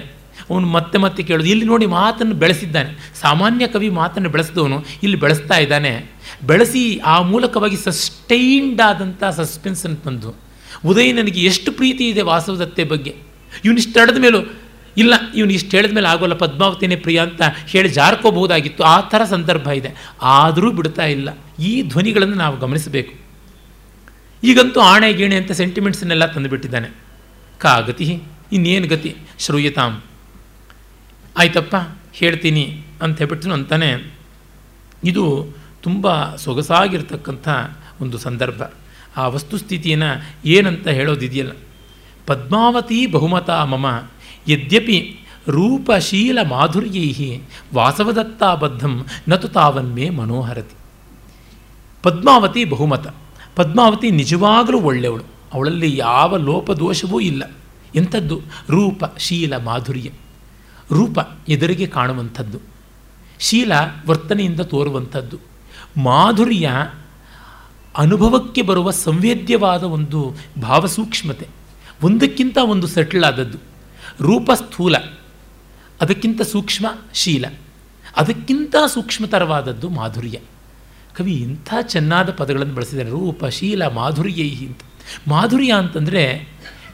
ಅವನು 0.49 0.67
ಮತ್ತೆ 0.67 0.97
ಮತ್ತೆ 0.97 1.23
ಕೇಳೋದು, 1.23 1.49
ಇಲ್ಲಿ 1.49 1.65
ನೋಡಿ 1.65 1.85
ಮಾತನ್ನು 1.85 2.35
ಬೆಳೆಸಿದ್ದಾನೆ. 2.35 2.91
ಸಾಮಾನ್ಯ 3.21 3.67
ಕವಿ 3.67 3.89
ಮಾತನ್ನು 3.89 4.29
ಬೆಳೆಸಿದವನು 4.29 4.85
ಇಲ್ಲಿ 5.03 5.17
ಬೆಳೆಸ್ತಾ 5.17 5.57
ಇದ್ದಾನೆ. 5.57 6.11
ಬೆಳೆಸಿ 6.47 6.97
ಆ 7.05 7.21
ಮೂಲಕವಾಗಿ 7.21 7.77
ಸಸ್ಟೈನ್ಡ್ 7.77 8.81
ಆದಂಥ 8.81 9.23
ಸಸ್ಪೆನ್ಸನ್ನು 9.23 9.97
ತಂದು. 9.97 10.48
ಉದಯ 10.85 11.11
ನನಗೆ 11.11 11.41
ಎಷ್ಟು 11.41 11.71
ಪ್ರೀತಿ 11.71 12.09
ಇದೆ 12.09 12.21
ವಾಸವದತ್ತೆ 12.21 12.83
ಬಗ್ಗೆ. 12.83 13.15
ಇವನಿಷ್ಟು 13.65 13.93
ತಡೆದ 13.93 14.17
ಮೇಲೂ, 14.17 14.39
ಇಲ್ಲ, 14.97 15.13
ಇವನು 15.35 15.53
ಇಷ್ಟು 15.53 15.77
ಹೇಳಿದ 15.77 15.91
ಮೇಲೆ 15.91 16.07
ಆಗೋಲ್ಲ, 16.07 16.33
ಪದ್ಮಾವತಿನೇ 16.33 16.95
ಪ್ರಿಯ 16.95 17.21
ಅಂತ 17.21 17.41
ಹೇಳಿ 17.67 17.89
ಜಾರ್ಕೋಬಹುದಾಗಿತ್ತು. 17.89 18.83
ಆ 18.83 19.01
ಥರ 19.01 19.23
ಸಂದರ್ಭ 19.23 19.67
ಇದೆ. 19.67 19.89
ಆದರೂ 20.21 20.71
ಬಿಡ್ತಾ 20.71 21.05
ಇಲ್ಲ. 21.05 21.29
ಈ 21.59 21.81
ಧ್ವನಿಗಳನ್ನು 21.81 22.35
ನಾವು 22.35 22.59
ಗಮನಿಸಬೇಕು. 22.59 23.13
ಈಗಂತೂ 24.43 24.79
ಆಣೆ 24.79 25.13
ಗೀಣೆ 25.13 25.35
ಅಂತ 25.35 25.51
ಸೆಂಟಿಮೆಂಟ್ಸನ್ನೆಲ್ಲ 25.51 26.25
ತಂದುಬಿಟ್ಟಿದ್ದಾನೆ. 26.25 26.89
ಕಾ 27.57 27.79
ಗತಿ 27.79 28.23
ಇನ್ನೇನು 28.51 28.87
ಗತಿ? 28.87 29.15
ಶ್ರೂಯತಾಂ. 29.39 30.03
ಆಯ್ತಪ್ಪ, 31.37 31.75
ಹೇಳ್ತೀನಿ 32.13 32.83
ಅಂತ 33.01 33.17
ಹೇಳ್ಬಿಟ್ಟು 33.17 33.51
ಅಂತಾನೆ. 33.51 34.13
ಇದು 35.03 35.47
ತುಂಬ 35.81 36.35
ಸೊಗಸಾಗಿರ್ತಕ್ಕಂಥ 36.35 37.49
ಒಂದು 38.01 38.17
ಸಂದರ್ಭ. 38.17 38.63
ಆ 39.17 39.27
ವಸ್ತುಸ್ಥಿತಿಯನ್ನು 39.27 40.09
ಏನಂತ 40.45 40.87
ಹೇಳೋದಿದೆಯಲ್ಲ? 40.87 41.51
ಪದ್ಮಾವತಿ 42.27 43.05
ಬಹುಮತ 43.05 43.49
ಮಮ, 43.49 43.85
ಯದ್ಯಪಿ 44.47 45.19
ರೂಪಶೀಲ 45.47 46.39
ಮಾಧುರ್ಯೈ 46.49 47.39
ವಾಸವದತ್ತಾಬದ್ಧಂ 47.73 49.05
ನತು 49.29 49.47
ತಾವನ್ಮೇ 49.47 50.09
ಮನೋಹರತಿ. 50.09 50.77
ಪದ್ಮಾವತಿ 52.03 52.65
ಬಹುಮತ, 52.65 53.07
ಪದ್ಮಾವತಿ 53.55 54.11
ನಿಜವಾಗಲೂ 54.11 54.79
ಒಳ್ಳೆಯವಳು 54.79 55.23
ಅವಳಲ್ಲಿ 55.53 55.97
ಯಾವ 55.97 56.37
ಲೋಪದೋಷವೂ 56.37 57.19
ಇಲ್ಲ. 57.19 57.43
ಎಂಥದ್ದು? 57.95 58.41
ರೂಪ, 58.69 59.03
ಶೀಲ, 59.17 59.57
ಮಾಧುರ್ಯ. 59.57 60.09
ರೂಪ 60.91 61.19
ಎದುರಿಗೆ 61.49 61.87
ಕಾಣುವಂಥದ್ದು, 61.87 62.59
ಶೀಲ 63.39 63.71
ವರ್ತನೆಯಿಂದ 64.07 64.59
ತೋರುವಂಥದ್ದು, 64.59 65.37
ಮಾಧುರ್ಯ 65.97 66.69
ಅನುಭವಕ್ಕೆ 67.95 68.61
ಬರುವ 68.61 68.91
ಸಂವೇದ್ಯವಾದ 68.91 69.83
ಒಂದು 69.83 70.19
ಭಾವಸೂಕ್ಷ್ಮತೆ. 70.61 71.47
ಒಂದಕ್ಕಿಂತ 72.03 72.57
ಒಂದು 72.73 72.87
ಸೆಟ್ಲ್ 72.87 73.23
ಆದದ್ದು. 73.23 73.59
ರೂಪ 74.21 74.49
ಸ್ಥೂಲ 74.55 74.95
ಅದಕ್ಕಿಂತ 76.01 76.41
ಸೂಕ್ಷ್ಮ 76.41 76.87
ಶೀಲ, 77.13 77.45
ಅದಕ್ಕಿಂತ 78.17 78.75
ಸೂಕ್ಷ್ಮತರವಾದದ್ದು 78.87 79.89
ಮಾಧುರ್ಯ. 79.89 80.37
ಕವಿ, 81.17 81.33
ಇಂಥ 81.33 81.69
ಚೆನ್ನಾದ 81.81 82.29
ಪದಗಳನ್ನು 82.31 82.75
ಬಳಸಿದ್ದಾರೆ. 82.75 83.09
ರೂಪ, 83.09 83.45
ಶೀಲ, 83.45 83.81
ಮಾಧುರ್ಯ 83.87 84.43
ಅಂತ 84.67 84.81
ಮಾಧುರ್ಯ 85.27 85.71
ಅಂತಂದರೆ 85.71 86.23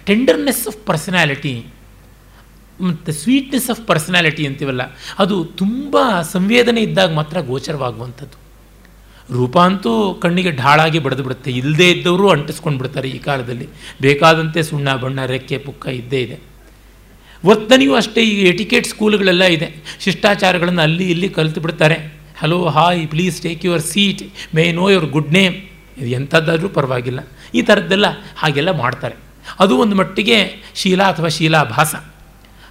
ಟೆಂಡರ್ನೆಸ್ 0.06 0.64
ಆಫ್ 0.68 0.80
ಪರ್ಸನಾಲಿಟಿ 0.86 1.54
ಮತ್ತು 2.82 3.12
ಸ್ವೀಟ್ನೆಸ್ 3.14 3.70
ಆಫ್ 3.70 3.82
ಪರ್ಸನಾಲಿಟಿ 3.88 4.44
ಅಂತೀವಲ್ಲ, 4.48 4.84
ಅದು 5.20 5.36
ತುಂಬ 5.46 5.98
ಸಂವೇದನೆ 6.32 6.82
ಇದ್ದಾಗ 6.82 7.14
ಮಾತ್ರ 7.14 7.42
ಗೋಚರವಾಗುವಂಥದ್ದು. 7.42 8.38
ರೂಪ 9.32 9.60
ಅಂತೂ 9.60 10.14
ಕಣ್ಣಿಗೆ 10.14 10.52
ಢಾಳಾಗಿ 10.52 11.00
ಬಡಿದು 11.00 11.24
ಬಿಡುತ್ತೆ. 11.24 11.52
ಇಲ್ಲದೇ 11.52 11.92
ಇದ್ದವರು 11.92 12.30
ಅಂಟಿಸ್ಕೊಂಡು 12.30 12.80
ಬಿಡ್ತಾರೆ 12.80 13.10
ಈ 13.10 13.18
ಕಾಲದಲ್ಲಿ. 13.18 13.68
ಬೇಕಾದಂತೆ 14.02 14.64
ಸುಣ್ಣ, 14.64 14.96
ಬಣ್ಣ, 14.96 15.26
ರೆಕ್ಕೆ, 15.26 15.58
ಪುಕ್ಕ 15.58 15.88
ಇದ್ದೇ 15.88 16.22
ಇದೆ. 16.22 16.40
ವರ್ತನೆಯೂ 17.46 17.96
ಅಷ್ಟೇ, 17.96 18.22
ಈ 18.22 18.48
ಎಟಿಕೇಟ್ 18.48 18.88
ಸ್ಕೂಲ್ಗಳೆಲ್ಲ 18.88 19.44
ಇದೆ. 19.44 19.98
ಶಿಷ್ಟಾಚಾರಗಳನ್ನು 20.00 20.82
ಅಲ್ಲಿ 20.82 21.12
ಇಲ್ಲಿ 21.12 21.30
ಕಲಿತು 21.30 21.62
ಬಿಡ್ತಾರೆ. 21.62 22.14
Hello 22.38 22.66
hi 22.66 23.08
please 23.08 23.42
take 23.42 23.66
your 23.66 23.82
seat 23.82 24.56
may 24.56 24.72
know 24.72 24.90
your 24.90 25.06
good 25.06 25.34
name 25.34 25.56
ಇದು 25.98 26.08
ಎಂಥದ್ದಾದರೂ 26.08 26.70
ಪರವಾಗಿಲ್ಲ. 26.70 27.20
ಈ 27.56 27.62
ಥರದ್ದೆಲ್ಲ 27.62 28.06
ಹಾಗೆಲ್ಲ 28.38 28.72
ಮಾಡ್ತಾರೆ. 28.72 29.16
ಅದು 29.60 29.78
ಒಂದು 29.78 29.96
ಮಟ್ಟಿಗೆ 29.96 30.64
ಶೀಲಾ 30.76 31.06
ಅಥವಾ 31.06 31.28
ಶೀಲಾಭಾಸ. 31.28 31.96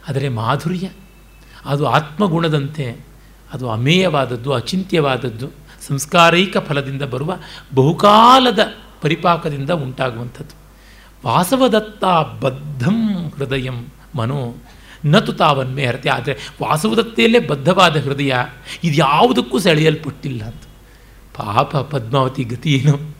ಆದರೆ 0.08 0.28
ಮಾಧುರ್ಯ, 0.28 0.88
ಅದು 1.64 1.86
ಆತ್ಮಗುಣದಂತೆ, 1.86 3.06
ಅದು 3.52 3.70
ಅಮೇಯವಾದದ್ದು, 3.70 4.52
ಅಚಿಂತ್ಯವಾದದ್ದು 4.52 5.63
ಸಂಸ್ಕಾರೈಕ 5.88 6.58
ಫಲದಿಂದ 6.58 7.02
ಬರುವ 7.02 7.38
ಬಹುಕಾಲದ 7.74 8.74
ಪರಿಪಾಕದಿಂದ 9.02 9.70
ಉಂಟಾಗುವಂಥದ್ದು. 9.70 10.54
ವಾಸವದತ್ತ 11.28 12.04
ಬದ್ಧಂ 12.40 13.28
ಹೃದಯಂ 13.28 13.86
ಮನೋ 14.14 14.54
ನತು 15.06 15.32
ತಾವನ್ಮೇ 15.32 15.86
ಹರತೆ. 15.86 16.08
ಆದರೆ 16.08 16.34
ವಾಸವದತ್ತೆಯಲ್ಲೇ 16.62 17.38
ಬದ್ಧವಾದ 17.38 17.96
ಹೃದಯ 17.96 18.34
ಇದು 18.84 18.94
ಯಾವುದಕ್ಕೂ 18.94 19.58
ಸೆಳೆಯಲ್ಪಟ್ಟಿಲ್ಲ 19.58 20.44
ಅಂತ. 20.44 20.62
ಪಾಪ 21.36 21.76
ಪದ್ಮಾವತಿ 21.76 22.44
ಗತಿ 22.44 22.74
ಏನು? 22.74 23.16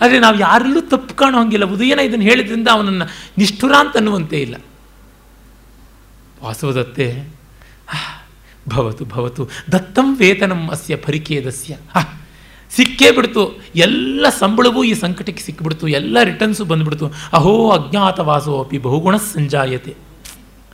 ಆದರೆ 0.00 0.18
ನಾವು 0.18 0.38
ಯಾರಲ್ಲೂ 0.38 0.80
ತಪ್ಪು 0.80 1.14
ಕಾಣೋ 1.14 1.38
ಹಂಗಿಲ್ಲ 1.38 1.64
ಉದಯನ 1.64 1.98
ಇದನ್ನು 1.98 2.24
ಹೇಳಿದ್ರಿಂದ 2.24 2.68
ಅವನನ್ನು 2.72 3.04
ನಿಷ್ಠುರ 3.38 3.74
ಅಂತ 3.78 3.96
ಅನ್ನುವಂತೆ 3.96 4.40
ಇಲ್ಲ. 4.40 4.54
ವಾಸವದತ್ತೆ 6.42 7.28
ಭವತು 8.68 9.04
ಭವತು. 9.04 9.48
ದತ್ತಂ 9.72 10.16
ವೇತನಂ 10.16 10.68
ಅಸ್ಯ 10.68 10.96
ಪರಿಕೇದಸ್ಯ. 10.96 11.76
ಸಿಕ್ಕೇ 12.70 13.10
ಬಿಡ್ತು. 13.10 13.62
ಎಲ್ಲ 13.74 14.26
ಸಂಬಳವೂ 14.38 14.84
ಈ 14.84 14.94
ಸಂಕಟಕ್ಕೆ 14.94 15.42
ಸಿಕ್ಕಿಬಿಡ್ತು 15.42 15.88
ಎಲ್ಲ 15.88 16.18
ರಿಟರ್ನ್ಸು 16.22 16.64
ಬಂದುಬಿಡ್ತು. 16.64 17.12
ಅಹೋ 17.32 17.70
ಅಜ್ಞಾತವಾಸೋ 17.70 18.60
ಅಪಿ 18.60 18.78
ಬಹುಗುಣ 18.78 19.16
ಸಂಜಾಯತೆ. 19.16 19.94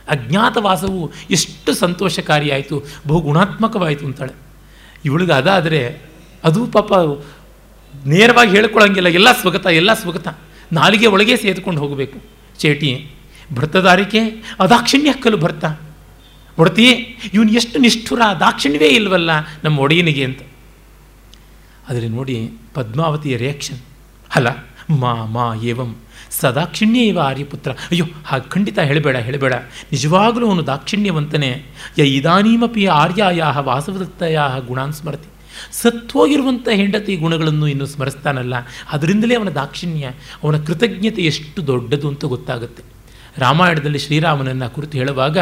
ಅಜ್ಞಾತವಾಸವು 0.09 1.11
ಎಷ್ಟು 1.31 1.73
ಸಂತೋಷಕಾರಿಯಾಯಿತು 1.73 2.83
ಬಹುಗುಣಾತ್ಮಕವಾಯಿತು 3.07 4.05
ಅಂತಾಳೆ. 4.05 4.33
ಇವಳಿಗೆ 5.05 5.33
ಅದಾದರೆ 5.33 6.01
ಅದು 6.43 6.67
ಪಾಪ 6.67 6.93
ನೇರವಾಗಿ 8.05 8.51
ಹೇಳ್ಕೊಳ್ಳೋಂಗಿಲ್ಲ 8.51 9.07
ಎಲ್ಲ 9.07 9.31
ಸ್ವಗತ 9.31 9.65
ಎಲ್ಲ 9.65 9.93
ಸ್ವಗತ. 9.93 10.37
ನಾಲಿಗೆ 10.71 11.07
ಒಳಗೆ 11.07 11.37
ಸೇದ್ಕೊಂಡು 11.37 11.81
ಹೋಗಬೇಕು. 11.81 12.19
ಚೇಟಿ 12.59 13.11
ಭರ್ತದಾರಿಕೆ, 13.53 14.19
ಅದಾಕ್ಷಿಣ್ಯ 14.59 15.13
ಭರ್ತ. 15.35 15.65
ಒಡತಿ 16.59 16.89
ಇವನು 17.33 17.51
ಎಷ್ಟು 17.51 17.79
ನಿಷ್ಠುರ, 17.79 18.21
ದಾಕ್ಷಿಣ್ಯವೇ 18.39 18.87
ಇಲ್ವಲ್ಲ 18.87 19.29
ನಮ್ಮ 19.63 19.79
ಒಡೆಯನಿಗೆ 19.79 20.23
ಅಂತ. 20.23 20.39
ಆದರೆ 21.89 22.07
ನೋಡಿ, 22.07 22.51
ಪದ್ಮಾವತಿಯ 22.73 23.37
ರಿಯಾಕ್ಷನ್ 23.37 23.77
ಅಲ್ಲ, 24.35 24.47
ಮಾ 24.89 25.13
ಮಾ, 25.13 25.55
ಏವಂ, 25.55 25.95
ಸದಾಕ್ಷಿಣ್ಯ 26.31 26.99
ಇವ 26.99 27.19
ಆರ್ಯಪುತ್ರ. 27.19 27.71
ಅಯ್ಯೋ, 27.71 28.05
ಹಾಗೆ 28.25 28.49
ಖಂಡಿತ 28.49 28.79
ಹೇಳಬೇಡ 28.79 29.17
ಹೇಳಬೇಡ. 29.17 29.53
ನಿಜವಾಗಲೂ 29.91 30.47
ಅವನು 30.47 30.67
ದಾಕ್ಷಿಣ್ಯವಂತನೇ. 30.67 31.65
ಯ 31.97 32.03
ಇದಾನೀಮಪಿ 32.03 32.85
ಆರ್ಯಾಯ 32.85 33.41
ವಾಸವದತ್ತಯ 33.59 34.39
ಗುಣಾನ್ 34.67 34.93
ಸ್ಮರತಿ. 34.93 35.27
ಸತ್ವೋಗಿರುವಂಥ 35.71 36.67
ಹೆಂಡತಿ 36.67 37.15
ಗುಣಗಳನ್ನು 37.15 37.67
ಇನ್ನು 37.67 37.85
ಸ್ಮರಿಸ್ತಾನಲ್ಲ. 37.85 38.53
ಅದರಿಂದಲೇ 38.91 39.35
ಅವನ 39.35 39.49
ದಾಕ್ಷಿಣ್ಯ, 39.49 40.11
ಅವನ 40.43 40.63
ಕೃತಜ್ಞತೆ 40.63 41.21
ಎಷ್ಟು 41.21 41.67
ದೊಡ್ಡದು 41.67 42.07
ಅಂತ 42.07 42.25
ಗೊತ್ತಾಗುತ್ತೆ. 42.25 42.83
ರಾಮಾಯಣದಲ್ಲಿ 43.37 43.99
ಶ್ರೀರಾಮನನ್ನು 43.99 44.73
ಕುರಿತು 44.75 44.97
ಹೇಳುವಾಗ 44.97 45.37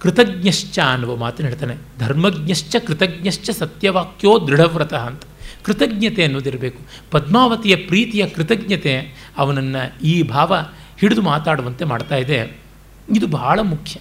ಕೃತಜ್ಞಶ್ಚ 0.00 0.78
ಅನ್ನುವ 0.78 1.16
ಮಾತನ್ನು 1.16 1.50
ಹೇಳ್ತಾನೆ. 1.50 1.76
ಧರ್ಮಜ್ಞಶ್ಚ 1.98 2.76
ಕೃತಜ್ಞಶ್ಚ 2.86 3.50
ಸತ್ಯವಾಕ್ಯೋ 3.50 4.46
ದೃಢವ್ರತ 4.48 4.94
ಅಂತ. 4.94 5.22
ಕೃತಜ್ಞತೆ 5.64 6.24
ಅನ್ನೋದಿರಬೇಕು 6.24 6.78
ಪದ್ಮಾವತಿಯ 7.10 7.76
ಪ್ರೀತಿಯ 7.76 8.26
ಕೃತಜ್ಞತೆ 8.26 9.14
ಅವನನ್ನು 9.38 10.00
ಈ 10.00 10.22
ಭಾವ 10.22 10.56
ಹಿಡಿದು 11.00 11.22
ಮಾತಾಡುವಂತೆ 11.22 11.84
ಮಾಡ್ತಾ 11.84 12.16
ಇದೆ. 12.16 12.58
ಇದು 13.16 13.26
ಬಹಳ 13.26 13.60
ಮುಖ್ಯ. 13.60 14.00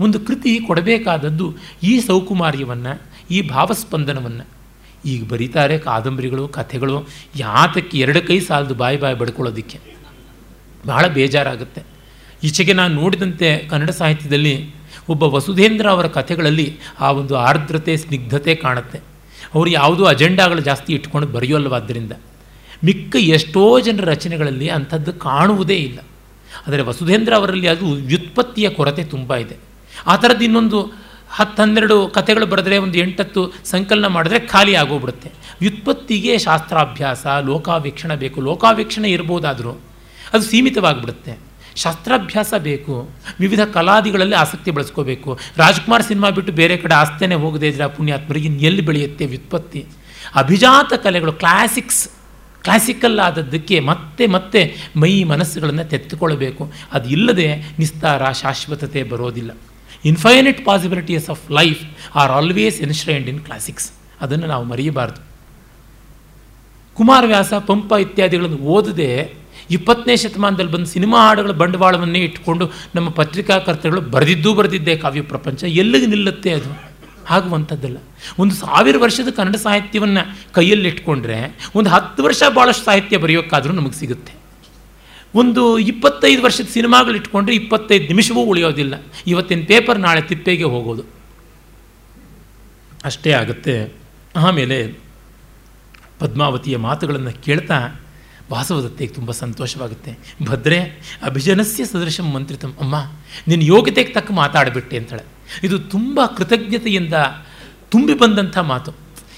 ಒಂದು 0.00 0.20
ಕೃತಿ 0.20 0.60
ಕೊಡಬೇಕಾದದ್ದು 0.60 1.56
ಈ 1.82 2.00
ಸೌಕುಮಾರ್ಯವನ್ನು, 2.00 3.02
ಈ 3.30 3.48
ಭಾವಸ್ಪಂದನವನ್ನು. 3.48 4.46
ಈಗ 5.04 5.24
ಬರೀತಾರೆ 5.24 5.78
ಕಾದಂಬರಿಗಳು, 5.78 6.48
ಕಥೆಗಳು, 6.48 7.08
ಯಾತಕ್ಕೆ 7.36 7.98
ಎರಡು 7.98 8.26
ಕೈ 8.26 8.40
ಸಾಲದು 8.40 8.74
ಬಾಯಿ 8.74 9.00
ಬಾಯಿ 9.00 9.14
ಬಡ್ಕೊಳ್ಳೋದಕ್ಕೆ. 9.14 9.78
ಬಹಳ 10.86 11.06
ಬೇಜಾರಾಗುತ್ತೆ. 11.06 11.82
ಈಚೆಗೆ 12.44 12.72
ನಾನು 12.72 12.94
ನೋಡಿದಂತೆ 12.94 13.58
ಕನ್ನಡ 13.58 13.90
ಸಾಹಿತ್ಯದಲ್ಲಿ 13.90 14.74
ಒಬ್ಬ 15.10 15.22
ವಸುಧೇಂದ್ರ 15.22 15.90
ಅವರ 15.90 16.06
ಕಥೆಗಳಲ್ಲಿ 16.06 16.78
ಆ 17.00 17.10
ಒಂದು 17.10 17.36
ಆರ್ದ್ರತೆ, 17.36 17.96
ಸ್ನಿಗ್ಧತೆ 17.96 18.54
ಕಾಣುತ್ತೆ. 18.54 18.98
ಅವರು 19.54 19.70
ಯಾವುದೂ 19.70 20.04
ಅಜೆಂಡಾಗಳು 20.04 20.60
ಜಾಸ್ತಿ 20.60 20.92
ಇಟ್ಕೊಂಡು 20.92 21.28
ಬರೆಯೋಲ್ವಾದ್ದರಿಂದ 21.28 22.12
ಮಿಕ್ಕ 22.84 23.16
ಎಷ್ಟೋ 23.16 23.80
ಜನರ 23.80 24.04
ರಚನೆಗಳಲ್ಲಿ 24.04 24.68
ಅಂಥದ್ದು 24.68 25.12
ಕಾಣುವುದೇ 25.12 25.74
ಇಲ್ಲ. 25.74 25.98
ಆದರೆ 26.68 26.82
ವಸುಧೇಂದ್ರ 26.82 27.34
ಅವರಲ್ಲಿ 27.34 27.68
ಅದು 27.68 27.92
ವ್ಯುತ್ಪತ್ತಿಯ 27.92 28.68
ಕೊರತೆ 28.68 29.04
ತುಂಬ 29.04 29.34
ಇದೆ. 29.34 29.56
ಆ 30.06 30.16
ಥರದ್ದು 30.16 30.44
ಇನ್ನೊಂದು 30.44 30.92
ಹತ್ತು 31.30 31.62
ಹನ್ನೆರಡು 31.62 32.08
ಕಥೆಗಳು 32.08 32.46
ಬರೆದ್ರೆ 32.46 32.78
ಒಂದು 32.78 32.98
ಎಂಟತ್ತು 32.98 33.52
ಸಂಕಲನ 33.64 34.06
ಮಾಡಿದ್ರೆ 34.06 34.40
ಖಾಲಿ 34.40 34.74
ಆಗೋಗ್ಬಿಡುತ್ತೆ. 34.74 35.30
ವ್ಯುತ್ಪತ್ತಿಗೆ 35.60 36.38
ಶಾಸ್ತ್ರಾಭ್ಯಾಸ, 36.38 37.26
ಲೋಕಾವೀಕ್ಷಣ 37.26 38.14
ಬೇಕು. 38.14 38.40
ಲೋಕಾವೀಕ್ಷಣೆ 38.40 39.10
ಇರ್ಬೋದಾದರೂ 39.10 39.70
ಅದು 40.32 40.42
ಸೀಮಿತವಾಗಿಬಿಡುತ್ತೆ. 40.42 41.49
ಶಾಸ್ತ್ರಾಭ್ಯಾಸ 41.82 42.54
ಬೇಕು. 42.58 43.10
ವಿವಿಧ 43.40 43.60
ಕಲಾದಿಗಳಲ್ಲಿ 43.60 44.36
ಆಸಕ್ತಿ 44.36 44.70
ಬೆಳೆಸ್ಕೋಬೇಕು. 44.70 45.38
ರಾಜ್ಕುಮಾರ್ 45.56 46.02
ಸಿನಿಮಾ 46.02 46.30
ಬಿಟ್ಟು 46.30 46.52
ಬೇರೆ 46.52 46.76
ಕಡೆ 46.76 46.94
ಆಸ್ತೇನೆ 46.94 47.34
ಹೋಗದೆ 47.34 47.68
ಇದ್ರೆ 47.68 47.84
ಆ 47.84 47.86
ಪುಣ್ಯಾತ್ಮರಿಗೆ 47.86 48.48
ಎಲ್ಲಿ 48.48 48.82
ಬೆಳೆಯುತ್ತೆ 48.82 49.26
ವ್ಯುತ್ಪತ್ತಿ? 49.26 49.86
ಅಭಿಜಾತ 50.34 50.92
ಕಲೆಗಳು 50.92 51.32
ಕ್ಲಾಸಿಕ್ಸ್ 51.32 52.08
ಕ್ಲಾಸಿಕಲ್ 52.62 53.20
ಆದದ್ದಕ್ಕೆ 53.20 53.80
ಮತ್ತೆ 53.80 54.26
ಮತ್ತೆ 54.26 54.76
ಮೈ 54.96 55.24
ಮನಸ್ಸುಗಳನ್ನು 55.24 55.84
ತೆತ್ತುಕೊಳ್ಳಬೇಕು. 55.84 56.72
ಅದು 56.92 57.08
ಇಲ್ಲದೆ 57.08 57.46
ನಿಸ್ತಾರ 57.78 58.32
ಶಾಶ್ವತತೆ 58.32 59.02
ಬರೋದಿಲ್ಲ. 59.02 59.50
Infinite 60.04 60.64
possibilities 60.64 61.30
of 61.30 61.50
life 61.50 61.82
are 62.16 62.32
always 62.32 62.80
enshrined 62.80 63.28
in 63.28 63.40
classics 63.40 63.92
ಅದನ್ನು 64.20 64.46
ನಾವು 64.46 64.64
ಮರೆಯಬಾರ್ದು. 64.64 65.20
ಕುಮಾರವ್ಯಾಸ, 66.94 67.54
ಪಂಪ 67.54 67.92
ಇತ್ಯಾದಿಗಳನ್ನು 68.00 68.56
ಓದದೆ 68.56 69.39
ಇಪ್ಪತ್ತನೇ 69.70 70.16
ಶತಮಾನದಲ್ಲಿ 70.16 70.72
ಬಂದು 70.72 70.86
ಸಿನಿಮಾ 70.86 71.26
ಹಾಡುಗಳ 71.26 71.50
ಬಂಡವಾಳವನ್ನೇ 71.50 72.18
ಇಟ್ಟುಕೊಂಡು 72.18 72.70
ನಮ್ಮ 72.94 73.10
ಪತ್ರಿಕಾಕರ್ತೆಗಳು 73.10 74.00
ಬರೆದಿದ್ದೂ 74.00 74.54
ಬರೆದಿದ್ದೇ 74.54 74.96
ಕಾವ್ಯ 74.96 75.22
ಪ್ರಪಂಚ, 75.22 75.64
ಎಲ್ಲಿಗೆ 75.64 76.06
ನಿಲ್ಲುತ್ತೆ 76.06 76.52
ಅದು? 76.52 76.90
ಆಗುವಂಥದ್ದಲ್ಲ. 77.30 77.96
ಒಂದು 78.38 78.54
ಸಾವಿರ 78.54 78.96
ವರ್ಷದ 78.98 79.28
ಕನ್ನಡ 79.36 79.56
ಸಾಹಿತ್ಯವನ್ನು 79.56 80.52
ಕೈಯಲ್ಲಿಟ್ಕೊಂಡ್ರೆ 80.52 81.70
ಒಂದು 81.74 81.90
ಹತ್ತು 81.90 82.22
ವರ್ಷ 82.22 82.42
ಭಾಳಷ್ಟು 82.54 82.84
ಸಾಹಿತ್ಯ 82.84 83.16
ಬರೆಯೋಕ್ಕಾದರೂ 83.16 83.72
ನಮಗೆ 83.72 83.92
ಸಿಗುತ್ತೆ. 83.92 84.32
ಒಂದು 85.34 85.78
ಇಪ್ಪತ್ತೈದು 85.78 86.42
ವರ್ಷದ 86.42 86.64
ಸಿನಿಮಾಗಳು 86.64 87.14
ಇಟ್ಕೊಂಡ್ರೆ 87.14 87.56
ಇಪ್ಪತ್ತೈದು 87.56 88.06
ನಿಮಿಷವೂ 88.06 88.40
ಉಳಿಯೋದಿಲ್ಲ. 88.40 88.94
ಇವತ್ತಿನ 89.26 89.64
ಪೇಪರ್ 89.66 89.98
ನಾಳೆ 89.98 90.20
ತಿಪ್ಪೆಗೆ 90.20 90.64
ಹೋಗೋದು. 90.64 91.02
ಅಷ್ಟೇ 93.04 93.32
ಆಗುತ್ತೆ. 93.32 93.92
ಆಮೇಲೆ 94.36 94.98
ಪದ್ಮಾವತಿಯ 96.18 96.76
ಮಾತುಗಳನ್ನು 96.76 97.42
ಕೇಳ್ತಾ 97.42 98.00
ವಾಸವದತ್ತೆಗೆ 98.50 99.14
ತುಂಬ 99.14 99.30
ಸಂತೋಷವಾಗುತ್ತೆ. 99.30 100.18
ಭದ್ರೆ, 100.44 100.80
ಅಭಿಜನಸ್ಯ 101.22 101.84
ಸದೃಶಂ 101.84 102.30
ಮಂತ್ರಿತಂ. 102.30 102.74
ಅಮ್ಮ, 102.80 102.94
ನಿನ್ನ 103.48 103.62
ಯೋಗ್ಯತೆಗೆ 103.62 104.12
ತಕ್ಕ 104.12 104.32
ಮಾತಾಡಿಬಿಟ್ಟೆ 104.32 104.96
ಅಂತಾಳೆ. 104.96 105.22
ಇದು 105.64 105.78
ತುಂಬ 105.78 106.20
ಕೃತಜ್ಞತೆಯಿಂದ 106.36 107.14
ತುಂಬಿ 107.90 108.14
ಬಂದಂಥ 108.14 108.58
ಮಾತು. 108.58 108.92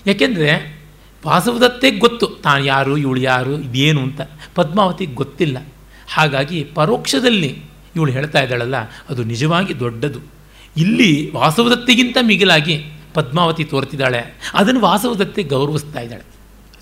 ಯಾಕೆಂದರೆ 0.06 0.82
ವಾಸವದತ್ತೆಗೆ 1.26 1.98
ಗೊತ್ತು, 1.98 2.26
ತಾನು 2.26 2.64
ಯಾರು, 2.64 2.96
ಇವಳು 2.96 3.20
ಯಾರು, 3.20 3.60
ಇದೇನು 3.60 4.02
ಅಂತ. 4.02 4.20
ಪದ್ಮಾವತಿಗೆ 4.54 5.14
ಗೊತ್ತಿಲ್ಲ. 5.14 5.66
ಹಾಗಾಗಿ 6.12 6.64
ಪರೋಕ್ಷದಲ್ಲಿ 6.64 7.62
ಇವಳು 7.96 8.12
ಹೇಳ್ತಾ 8.12 8.40
ಇದ್ದಾಳಲ್ಲ, 8.40 8.76
ಅದು 9.08 9.24
ನಿಜವಾಗಿ 9.24 9.80
ದೊಡ್ಡದು. 9.80 10.20
ಇಲ್ಲಿ 10.76 11.32
ವಾಸವದತ್ತೆಗಿಂತ 11.34 12.16
ಮಿಗಿಲಾಗಿ 12.22 12.84
ಪದ್ಮಾವತಿ 13.14 13.64
ತೋರ್ತಿದ್ದಾಳೆ. 13.64 14.50
ಅದನ್ನು 14.54 14.80
ವಾಸವದತ್ತೆ 14.80 15.42
ಗೌರವಿಸ್ತಾ 15.42 16.00
ಇದ್ದಾಳೆ. 16.00 16.22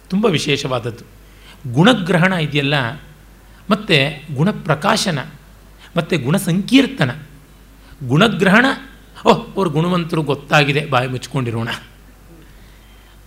ತುಂಬ 0.08 0.26
ವಿಶೇಷವಾದದ್ದು. 0.26 1.19
ಗುಣಗ್ರಹಣ 1.66 2.32
ಇದೆಯಲ್ಲ, 2.32 2.74
ಮತ್ತು 3.70 4.24
ಗುಣಪ್ರಕಾಶನ, 4.34 5.18
ಮತ್ತು 5.96 6.18
ಗುಣಸಂಕೀರ್ತನ. 6.18 7.10
ಗುಣಗ್ರಹಣ, 8.08 8.66
ಓಹ್, 9.26 9.56
ಅವ್ರು 9.56 9.70
ಗುಣವಂತರು 9.70 10.22
ಗೊತ್ತಾಗಿದೆ, 10.22 10.86
ಬಾಯಿ 10.86 11.08
ಮುಚ್ಕೊಂಡಿರೋಣ 11.08 11.68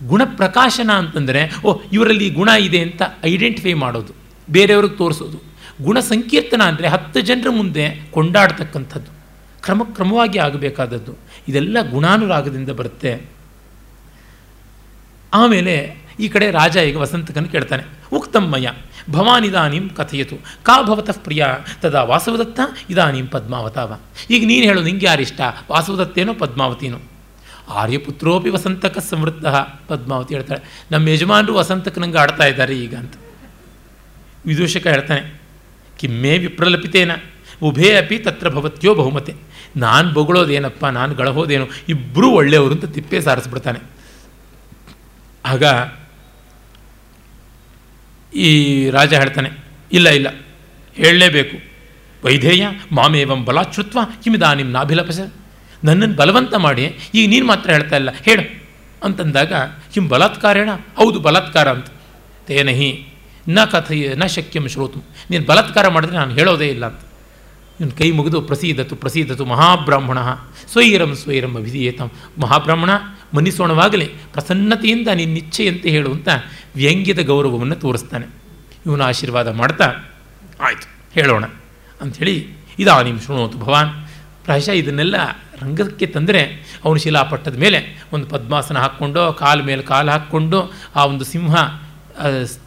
ಗುಣಪ್ರಕಾಶನ 0.06 0.90
ಅಂತಂದರೆ, 0.90 1.52
ಓಹ್, 1.66 1.82
ಇವರಲ್ಲಿ 1.92 2.30
ಗುಣ 2.30 2.48
ಇದೆ 2.48 2.80
ಅಂತ 2.80 3.02
ಐಡೆಂಟಿಫೈ 3.24 3.74
ಮಾಡೋದು, 3.74 4.12
ಬೇರೆಯವ್ರಿಗೆ 4.50 4.94
ತೋರಿಸೋದು. 4.94 5.38
ಗುಣ 5.84 6.00
ಸಂಕೀರ್ತನ 6.00 6.62
ಅಂದರೆ 6.62 6.88
ಹತ್ತು 6.88 7.20
ಜನರ 7.20 7.50
ಮುಂದೆ 7.50 8.08
ಕೊಂಡಾಡ್ತಕ್ಕಂಥದ್ದು, 8.10 9.12
ಕ್ರಮಕ್ರಮವಾಗಿ 9.62 10.38
ಆಗಬೇಕಾದದ್ದು. 10.38 11.14
ಇದೆಲ್ಲ 11.48 11.90
ಗುಣಾನುರಾಗದಿಂದ 11.90 12.70
ಬರುತ್ತೆ. 12.70 13.22
ಆಮೇಲೆ 15.34 15.96
ಈ 16.20 16.28
ಕಡೆ 16.28 16.50
ರಾಜ 16.50 16.76
ಈಗ 16.76 16.96
ವಸಂತಕನ 16.96 17.44
ಕೇಳ್ತಾನೆ 17.44 17.82
ಉಕ್ತಮ್ಮಯ್ಯ 18.16 18.68
ಇದಾನಿಂ 19.46 19.86
ಕಥೆಯಿತು 19.88 20.36
ಕಾ 20.62 20.76
ಭವತಃ 20.82 21.18
ಪ್ರಿಯ 21.24 21.44
ತದಾ 21.82 22.02
ವಾಸವದತ್ತ 22.02 22.60
ಇದಾನಿಂ 22.90 23.26
ಪದ್ಮಾವತಾವ 23.26 23.90
ಈಗ 24.30 24.42
ನೀನು 24.46 24.64
ಹೇಳು, 24.64 24.80
ನಿಂಗೆ 24.82 25.06
ಯಾರಿಷ್ಟ 25.06 25.40
ವಾಸವದತ್ತೇನೋ 25.70 26.34
ಪದ್ಮಾವತಿನೋ? 26.34 26.98
ಆರ್ಯಪುತ್ರೋಪಿ 27.80 28.50
ವಸಂತಕ 28.50 28.98
ಸಮೃದ್ಧ 29.10 29.46
ಪದ್ಮಾವತಿ 29.88 30.32
ಹೇಳ್ತಾಳೆ. 30.34 30.62
ನಮ್ಮ 30.90 31.08
ಯಜಮಾನರು 31.08 31.54
ವಸಂತಕ 31.54 31.98
ನಂಗೆ 31.98 32.18
ಆಡ್ತಾ 32.18 32.44
ಇದ್ದಾರೆ 32.44 32.74
ಈಗ 32.78 32.94
ಅಂತ. 32.94 33.14
ವಿದೂಷಕ 34.46 34.86
ಹೇಳ್ತಾನೆ, 34.86 35.22
ಕಿಮ್ಮೇ 35.98 36.32
ವಿಪ್ರಲಪಿತೇನ? 36.38 37.12
ಉಭೇ 37.62 37.88
ಅಪಿ 37.96 38.16
ತತ್ರ 38.18 38.48
ಭವತ್ಯೋ 38.48 38.92
ಬಹುಮತೆ. 38.94 39.34
ನಾನು 39.76 40.08
ಬೊಗಳೋದೇನಪ್ಪ, 40.12 40.84
ನಾನು 40.86 41.12
ಗಳಹೋದೇನು? 41.14 41.66
ಇಬ್ಬರೂ 41.88 42.28
ಒಳ್ಳೆಯವರು 42.30 42.74
ಅಂತ 42.74 42.84
ತಿಪ್ಪೆ 42.84 43.20
ಸಾರಿಸ್ಬಿಡ್ತಾನೆ. 43.20 43.80
ಆಗ 45.46 45.64
ಈ 48.34 48.50
ರಾಜ 48.90 49.14
ಹೇಳ್ತಾನೆ, 49.14 49.50
ಇಲ್ಲ 49.92 50.08
ಇಲ್ಲ, 50.08 50.28
ಹೇಳಲೇಬೇಕು. 50.94 51.56
ವೈಧೇಯ 52.22 52.66
ಮಾಮೇವಂ 52.92 53.40
ಬಲಾಚ್ಛುತ್ವ 53.44 53.98
ಕಿಮಿದಾನಿಂ 54.22 54.70
ನಾಭಿಲಪಸ. 54.70 55.20
ನನ್ನನ್ನು 55.84 56.16
ಬಲವಂತ 56.16 56.54
ಮಾಡಿ, 56.56 56.84
ಈಗ 57.14 57.24
ನೀನು 57.30 57.46
ಮಾತ್ರ 57.46 57.70
ಹೇಳ್ತಾ 57.70 57.96
ಇಲ್ಲ, 57.96 58.10
ಹೇಳು. 58.22 58.44
ಅಂತಂದಾಗ 59.02 59.52
ಹಿಂ 59.94 60.08
ಬಲಾತ್ಕಾರೇಣ? 60.08 60.70
ಹೌದು, 60.96 61.18
ಬಲಾತ್ಕಾರ 61.20 61.68
ಅಂತ. 61.68 61.88
ತೇನಹಿ 62.46 62.90
ನ 63.48 63.64
ಕಥೆಯ, 63.64 64.14
ನ 64.14 64.26
ಶಕ್ಯಂ 64.26 64.66
ಶ್ರೋತು. 64.68 65.00
ನೀನು 65.30 65.44
ಬಲಾತ್ಕಾರ 65.46 65.88
ಮಾಡಿದ್ರೆ 65.88 66.16
ನಾನು 66.16 66.32
ಹೇಳೋದೇ 66.34 66.68
ಇಲ್ಲ 66.68 66.86
ಅಂತ. 66.86 67.02
ಇವನು 67.80 67.92
ಕೈ 67.98 68.08
ಮುಗಿದು 68.10 68.40
ಪ್ರಸೀದತು 68.40 68.96
ಪ್ರಸೀದತು 68.96 69.44
ಮಹಾಬ್ರಾಹ್ಮಣ. 69.44 70.18
ಸ್ವೈರಂ 70.72 71.12
ಸ್ವೈರಂ 71.14 71.52
ಅಭಿಧೀಯತಂ. 71.56 72.10
ಮಹಾಬ್ರಾಹ್ಮಣ 72.38 72.90
ಮನಿಸೋಣವಾಗಲಿ 73.34 74.06
ಪ್ರಸನ್ನತೆಯಿಂದ 74.32 75.08
ನಿನ್ನ 75.14 75.36
ಇಚ್ಛೆಯಂತೆ 75.36 75.90
ಹೇಳುವಂಥ 75.90 76.28
ವ್ಯಂಗ್ಯದ 76.76 77.22
ಗೌರವವನ್ನು 77.22 77.74
ತೋರಿಸ್ತಾನೆ. 77.74 78.26
ಇವನು 78.86 79.04
ಆಶೀರ್ವಾದ 79.04 79.48
ಮಾಡ್ತಾ, 79.48 79.86
ಆಯಿತು, 80.60 80.86
ಹೇಳೋಣ. 81.14 81.44
ಅಂಥೇಳಿ 82.00 82.48
ಇದಾನಿಂ 82.78 83.18
ಶೃಣೋತು 83.20 83.58
ಭವಾನ್. 83.58 83.90
ಪ್ರಾಯಶಃ 84.44 84.70
ಇದನ್ನೆಲ್ಲ 84.70 85.16
ರಂಗಕ್ಕೆ 85.62 86.06
ತಂದರೆ 86.06 86.42
ಅವನು 86.84 86.98
ಶಿಲಾಪಟ್ಟದ 86.98 87.56
ಮೇಲೆ 87.58 88.04
ಒಂದು 88.12 88.26
ಪದ್ಮಾಸನ 88.26 88.78
ಹಾಕ್ಕೊಂಡು, 88.78 89.32
ಕಾಲು 89.32 89.64
ಮೇಲೆ 89.64 89.82
ಕಾಲು 89.82 90.10
ಹಾಕ್ಕೊಂಡು, 90.10 90.72
ಆ 90.96 91.04
ಒಂದು 91.04 91.24
ಸಿಂಹ 91.24 91.56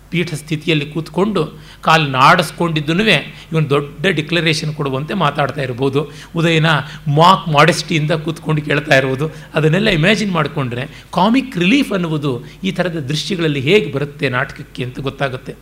ಪೀಠ 0.10 0.34
ಸ್ಥಿತಿಯಲ್ಲಿ 0.34 0.86
ಕೂತ್ಕೊಂಡು 0.86 1.42
ಕಾಲು 1.82 2.10
ನಾಡಿಸ್ಕೊಂಡಿದ್ದೂ 2.10 2.94
ಇವನು 2.94 3.70
ದೊಡ್ಡ 3.70 4.06
ಡಿಕ್ಲರೇಷನ್ 4.08 4.76
ಕೊಡುವಂತೆ 4.76 5.14
ಮಾತಾಡ್ತಾ 5.14 5.62
ಇರ್ಬೋದು. 5.62 6.12
ಉದಯನ 6.36 6.66
ಮಾಕ್ 7.08 7.48
ಮಾಡೆಸ್ಟಿಯಿಂದ 7.48 8.12
ಕೂತ್ಕೊಂಡು 8.12 8.62
ಕೇಳ್ತಾ 8.62 8.98
ಇರ್ಬೋದು. 8.98 9.32
ಅದನ್ನೆಲ್ಲ 9.56 9.90
ಇಮ್ಯಾಜಿನ್ 9.90 10.32
ಮಾಡಿಕೊಂಡ್ರೆ 10.32 10.86
ಕಾಮಿಕ್ 11.14 11.58
ರಿಲೀಫ್ 11.58 11.92
ಅನ್ನುವುದು 11.92 12.44
ಈ 12.64 12.72
ಥರದ 12.72 13.00
ದೃಶ್ಯಗಳಲ್ಲಿ 13.00 13.60
ಹೇಗೆ 13.60 13.92
ಬರುತ್ತೆ 13.92 14.30
ನಾಟಕಕ್ಕೆ 14.30 14.84
ಅಂತ 14.84 15.00
ಗೊತ್ತಾಗುತ್ತೆ. 15.00 15.56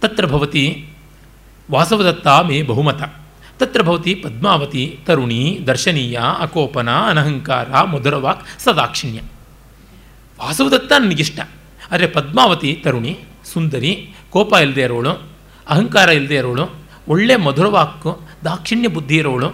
ತತ್ರ 0.00 0.26
ಭವತಿ 0.26 0.86
ವಾಸವದತ್ತ 1.70 2.26
ಮೇ 2.26 2.62
ಬಹುಮತ. 2.62 3.02
ತತ್ರ 3.58 3.82
ಭವತಿ 3.82 4.14
ಪದ್ಮಾವತಿ 4.14 4.98
ತರುಣಿ 5.06 5.60
ದರ್ಶನೀಯ 5.66 6.18
ಅಕೋಪನ 6.40 6.90
ಅನಹಂಕಾರ 6.90 7.82
ಮಧುರವಾಕ್ 7.82 8.46
ಸದಾಕ್ಷಿಣ್ಯ. 8.58 9.20
ವಾಸವದತ್ತ 10.40 10.92
ನನಗಿಷ್ಟ. 10.98 11.40
ಆದರೆ 11.90 12.06
ಪದ್ಮಾವತಿ 12.06 12.80
ತರುಣಿ 12.84 13.18
ಸುಂದರಿ 13.52 14.12
ಕೋಪ 14.36 14.52
ಇಲ್ಲದೆ 14.62 14.82
ಇರೋಳು, 14.82 15.12
ಅಹಂಕಾರ 15.68 16.08
ಇಲ್ಲದೆ 16.08 16.36
ಇರೋಳು, 16.36 16.64
ಒಳ್ಳೆ 17.08 17.34
ಮಧುರವಾಕ್ಕು 17.36 18.10
ದಾಕ್ಷಿಣ್ಯ 18.44 18.88
ಬುದ್ಧಿ 18.88 19.16
ಇರೋಳು, 19.16 19.48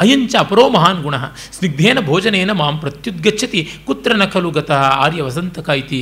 ಅಯಂಚ 0.00 0.34
ಅಪರೋ 0.38 0.64
ಮಹಾನ್ 0.68 1.00
ಗುಣ, 1.02 1.16
ಸ್ನಿಗ್ಧೇನ 1.52 1.98
ಭೋಜನೇನ 2.00 2.52
ಮಾಂ 2.52 2.76
ಪ್ರತ್ಯುದ್ಗಚ್ಚತಿ 2.78 3.60
ಕುತ್ರ 3.86 4.12
ನ 4.16 4.24
ಆರ್ಯ 4.72 5.22
ವಸಂತಕ 5.22 5.68
ಇತಿ 5.68 6.00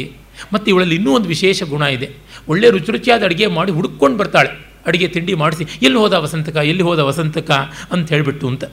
ಮತ್ತು 0.52 0.66
ಇವಳಲ್ಲಿ 0.70 0.94
ಇನ್ನೂ 0.94 1.10
ಒಂದು 1.12 1.28
ವಿಶೇಷ 1.28 1.62
ಗುಣ 1.62 1.82
ಇದೆ. 1.96 2.08
ಒಳ್ಳೆ 2.48 2.66
ರುಚಿ 2.70 2.90
ರುಚಿಯಾದ 2.92 3.22
ಅಡುಗೆ 3.24 3.46
ಮಾಡಿ 3.46 3.72
ಹುಡುಕೊಂಡು 3.72 4.16
ಬರ್ತಾಳೆ. 4.18 4.50
ಅಡುಗೆ 4.86 5.08
ತಿಂಡಿ 5.08 5.34
ಮಾಡಿಸಿ, 5.34 5.64
ಎಲ್ಲಿ 5.82 5.98
ಹೋದ 5.98 6.12
ವಸಂತಕ, 6.12 6.56
ಎಲ್ಲಿ 6.56 6.82
ಹೋದ 6.82 7.00
ವಸಂತಕ 7.08 7.50
ಅಂತ 7.92 8.06
ಹೇಳಿಬಿಟ್ಟು 8.08 8.46
ಅಂತ. 8.48 8.64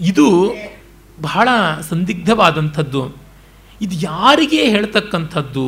ಇದು 0.00 0.26
ಬಹಳ 1.20 1.48
ಸಂದಿಗ್ಧವಾದಂಥದ್ದು. 1.90 3.02
ಇದು 3.82 3.94
ಯಾರಿಗೆ 4.06 4.62
ಹೇಳ್ತಕ್ಕಂಥದ್ದು 4.68 5.66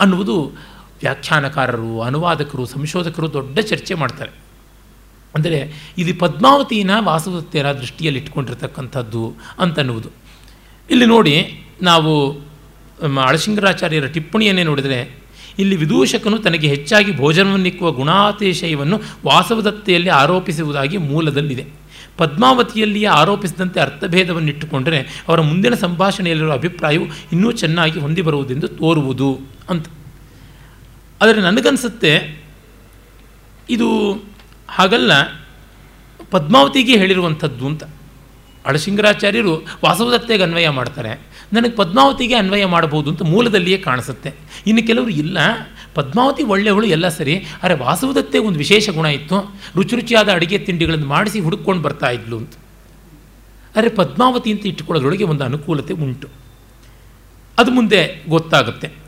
ಅನ್ನುವುದು 0.00 0.36
ವ್ಯಾಖ್ಯಾನಕಾರರು, 1.00 1.92
ಅನುವಾದಕರು, 2.00 2.64
ಸಂಶೋಧಕರು 2.66 3.32
ದೊಡ್ಡ 3.32 3.58
ಚರ್ಚೆ 3.60 3.94
ಮಾಡ್ತಾರೆ. 3.94 4.32
ಅಂದರೆ 5.34 5.58
ಇಲ್ಲಿ 5.98 6.12
ಪದ್ಮಾವತಿನ 6.12 6.90
ವಾಸವದತ್ತೆಯರ 6.98 7.68
ದೃಷ್ಟಿಯಲ್ಲಿ 7.72 8.20
ಇಟ್ಕೊಂಡಿರ್ತಕ್ಕಂಥದ್ದು 8.20 9.24
ಅಂತನ್ನುವುದು. 9.58 10.10
ಇಲ್ಲಿ 10.90 11.06
ನೋಡಿ 11.06 11.34
ನಾವು 11.82 12.12
ಅಳಸಿಂಗರಾಚಾರ್ಯರ 13.26 14.06
ಟಿಪ್ಪಣಿಯನ್ನೇ 14.06 14.62
ನೋಡಿದರೆ, 14.62 14.98
ಇಲ್ಲಿ 15.58 15.76
ವಿದೂಷಕನು 15.76 16.38
ತನಗೆ 16.38 16.68
ಹೆಚ್ಚಾಗಿ 16.68 17.16
ಭೋಜನವನ್ನಿಕ್ಕುವ 17.16 17.88
ಗುಣಾತಿಶಯವನ್ನು 17.90 18.96
ವಾಸವದತ್ತೆಯಲ್ಲಿ 19.26 20.10
ಆರೋಪಿಸುವುದಾಗಿ 20.22 20.96
ಮೂಲದಲ್ಲಿದೆ. 20.96 21.64
ಪದ್ಮಾವತಿಯಲ್ಲಿಯೇ 22.16 23.08
ಆರೋಪಿಸಿದಂತೆ 23.20 23.78
ಅರ್ಥಭೇದವನ್ನಿಟ್ಟುಕೊಂಡರೆ 23.80 24.98
ಅವರ 25.28 25.40
ಮುಂದಿನ 25.40 25.74
ಸಂಭಾಷಣೆಯಲ್ಲಿರುವ 25.74 26.52
ಅಭಿಪ್ರಾಯವು 26.52 27.06
ಇನ್ನೂ 27.32 27.52
ಚೆನ್ನಾಗಿ 27.62 27.98
ಹೊಂದಿ 28.00 28.22
ಬರುವುದೆಂದು 28.22 28.68
ತೋರುವುದು 28.80 29.30
ಅಂತ. 29.68 29.86
ಆದರೆ 31.22 31.40
ನನಗನ್ಸುತ್ತೆ 31.40 32.42
ಇದು 33.70 33.88
ಹಾಗಲ್ಲ, 34.68 35.12
ಪದ್ಮಾವತಿಗೆ 36.30 36.96
ಹೇಳಿರುವಂಥದ್ದು 36.96 37.66
ಅಂತ. 37.66 37.84
ಅಳಶಿಂಗರಾಚಾರ್ಯರು 38.66 39.66
ವಾಸವದತ್ತೆಗೆ 39.84 40.42
ಅನ್ವಯ 40.42 40.68
ಮಾಡ್ತಾರೆ. 40.68 41.30
ನನಗೆ 41.52 41.70
ಪದ್ಮಾವತಿಗೆ 41.70 42.34
ಅನ್ವಯ 42.34 42.64
ಮಾಡಬಹುದು 42.66 43.10
ಅಂತ 43.10 43.22
ಮೂಲದಲ್ಲಿಯೇ 43.22 43.78
ಕಾಣಿಸುತ್ತೆ. 43.78 44.34
ಇನ್ನು 44.66 44.86
ಕೆಲವರು 44.86 45.10
ಇಲ್ಲ, 45.10 45.38
ಪದ್ಮಾವತಿ 45.94 46.42
ಒಳ್ಳೆಯವಳು 46.42 46.86
ಎಲ್ಲ 46.86 47.08
ಸರಿ, 47.08 47.46
ಆದರೆ 47.62 47.74
ವಾಸವದತ್ತೆಗೆ 47.74 48.46
ಒಂದು 48.46 48.58
ವಿಶೇಷ 48.58 48.90
ಗುಣ 48.90 49.06
ಇತ್ತು. 49.06 49.56
ರುಚಿ 49.76 49.96
ರುಚಿಯಾದ 49.96 50.28
ಅಡುಗೆ 50.32 50.58
ತಿಂಡಿಗಳನ್ನು 50.58 51.06
ಮಾಡಿಸಿ 51.06 51.40
ಹುಡುಕೊಂಡು 51.40 51.82
ಬರ್ತಾ 51.82 52.10
ಇದ್ಲು 52.10 52.36
ಅಂತ. 52.36 52.54
ಆದರೆ 53.76 53.90
ಪದ್ಮಾವತಿ 53.90 54.52
ಅಂತ 54.52 54.66
ಇಟ್ಟುಕೊಳ್ಳೋದ್ರೊಳಗೆ 54.66 55.24
ಒಂದು 55.24 55.44
ಅನುಕೂಲತೆ 55.44 55.92
ಉಂಟು. 55.92 56.28
ಅದು 57.58 57.70
ಮುಂದೆ 57.70 58.24
ಗೊತ್ತಾಗುತ್ತೆ. 58.28 58.99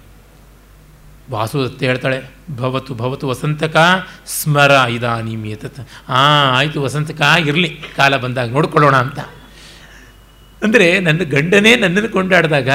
ವಾಸುದತ್ತೆ 1.31 1.85
ಹೇಳ್ತಾಳೆ, 1.91 2.19
ಭವತು 2.61 2.93
ಭವತು 2.95 3.25
ವಸಂತಕ 3.31 3.77
ಸ್ಮರ 4.37 4.73
ಇದಾನೀಮ್ 4.97 5.45
ಏತತ್ 5.53 5.81
ಹಾಂ 6.11 6.49
ಆಯಿತು 6.59 6.79
ವಸಂತಕ 6.83 7.23
ಇರಲಿ 7.51 7.71
ಕಾಲ 7.97 8.17
ಬಂದಾಗ 8.25 8.51
ನೋಡ್ಕೊಳ್ಳೋಣ 8.57 8.97
ಅಂತ. 9.05 9.21
ಅಂದರೆ 10.63 10.89
ನನ್ನ 11.07 11.23
ಗಂಡನೇ 11.35 11.73
ನನ್ನನ್ನು 11.77 12.11
ಕೊಂಡಾಡಿದಾಗ 12.17 12.71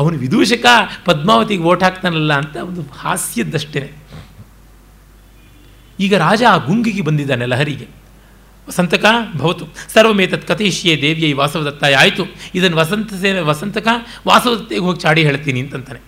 ಅವನು 0.00 0.16
ವಿದೂಷಕ 0.24 0.66
ಪದ್ಮಾವತಿಗೆ 1.06 1.64
ಓಟ್ 1.70 1.82
ಹಾಕ್ತಾನಲ್ಲ 1.86 2.32
ಅಂತ 2.42 2.56
ಒಂದು 2.68 2.82
ಹಾಸ್ಯದ್ದಷ್ಟೇ. 3.02 3.82
ಈಗ 5.98 6.14
ರಾಜ 6.26 6.42
ಆ 6.52 6.56
ಗುಂಗಿಗೆ 6.68 7.02
ಬಂದಿದ್ದಾನೆ 7.08 7.46
ಲಹರಿಗೆ. 7.46 7.88
ವಸಂತಕ, 8.68 9.04
ಭವತು, 9.40 9.64
ಸರ್ವಮೇತತ್ 9.94 10.46
ಕಥೇಶಿಯೇ 10.50 10.94
ದೇವಿಯ 11.02 11.34
ವಾಸವದತ್ತಾಯ, 11.40 11.94
ಆಯಿತು 12.02 12.24
ಇದನ್ನು 12.58 12.76
ವಸಂತ 12.76 13.14
ಸೇನೆ 13.22 13.40
ವಸಂತಕ 13.50 13.88
ವಾಸವದತ್ತೆಗೆ 14.28 14.84
ಹೋಗಿ 14.86 15.00
ಚಾಡಿ 15.00 15.22
ಹೇಳ್ತೀನಿ 15.28 15.60
ಅಂತಂತಾನೆ. 15.64 16.00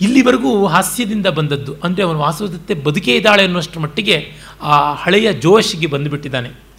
ಇಲ್ಲಿವರೆಗೂ 0.00 0.66
ಹಾಸ್ಯದಿಂದ 0.66 1.26
ಬಂದದ್ದು. 1.26 1.74
ಅಂದರೆ 1.84 2.02
ಅವನು 2.02 2.18
ವಾಸವದತ್ತೆ 2.18 2.74
ಬದುಕೇ 2.74 3.16
ಇದ್ದಾಳೆ 3.16 3.44
ಅನ್ನೋಷ್ಟು 3.44 3.80
ಮಟ್ಟಿಗೆ 3.80 4.32
ಆ 4.62 4.94
ಹಳೆಯ 4.94 5.32
ಜೋಶಿಗೆ 5.32 5.86
ಬಂದುಬಿಟ್ಟಿದ್ದಾನೆ. 5.86 6.72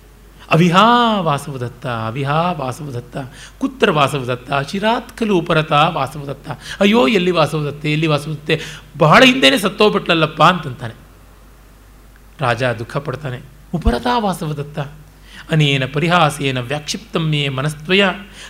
ಅವಿಹಾ 0.52 1.20
ವಾಸವದತ್ತ 1.22 1.88
ಅವಿಹಾ 1.88 2.52
ವಾಸವದತ್ತ, 2.52 3.18
ಕುತ್ರ 3.60 3.92
ವಾಸವದತ್ತ 3.92 4.54
ಶಿರಾತ್ಕಲು 4.72 5.38
ಉಪರತ 5.38 5.72
ವಾಸವದತ್ತ. 5.72 6.50
ಅಯ್ಯೋ, 6.80 7.08
ಎಲ್ಲಿ 7.08 7.32
ವಾಸವದತ್ತೆ 7.32 7.92
ಎಲ್ಲಿ 7.92 8.08
ವಾಸವದತ್ತೆ? 8.08 8.62
ಬಹಳ 8.98 9.24
ಹಿಂದೆನೇ 9.24 9.58
ಸತ್ತೋಗ್ಬಿಟ್ಲಲ್ಲಪ್ಪ 9.58 10.44
ಅಂತಂತಾನೆ. 10.44 10.94
ರಾಜ 12.40 12.64
ದುಃಖ 12.64 12.98
ಪಡ್ತಾನೆ. 12.98 13.40
ಉಪರತಾ 13.74 14.20
ವಾಸವದತ್ತ. 14.20 14.80
ಅನೇನ 15.52 15.84
ಪರಿಹಾಸೇನ 15.94 16.60
ವ್ಯಾಕ್ಷಿಪ್ತಮ್ಯೇ 16.60 17.50
ಮನಸ್ತ್ವಯ 17.50 18.04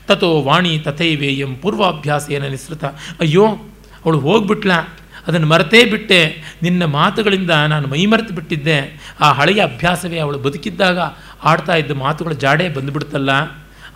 ತಥೋ 0.08 0.42
ವಾಣಿ 0.42 0.80
ತಥೈವೇಯಂ 0.80 1.56
ಪೂರ್ವಾಭ್ಯಾಸೇನ 1.56 2.48
ನಿಸೃತ. 2.48 2.86
ಅಯ್ಯೋ 3.20 3.48
ಅವಳು 4.06 4.20
ಹೋಗ್ಬಿಟ್ಲ? 4.20 4.72
ಅದನ್ನು 5.28 5.48
ಮರೆತೇ 5.48 5.86
ಬಿಟ್ಟೆ. 5.86 6.36
ನಿನ್ನ 6.62 6.86
ಮಾತುಗಳಿಂದ 6.86 7.50
ನಾನು 7.50 7.88
ಮೈಮರೆತು 7.88 8.36
ಬಿಟ್ಟಿದ್ದೆ. 8.36 9.02
ಆ 9.20 9.32
ಹಳೆಯ 9.32 9.64
ಅಭ್ಯಾಸವೇ 9.64 10.20
ಅವಳು 10.20 10.38
ಬದುಕಿದ್ದಾಗ 10.38 11.00
ಆಡ್ತಾ 11.44 11.76
ಇದ್ದ 11.76 11.92
ಮಾತುಗಳ 11.92 12.32
ಜಾಡೆ 12.32 12.70
ಬಂದುಬಿಡ್ತಲ್ಲ 12.70 13.32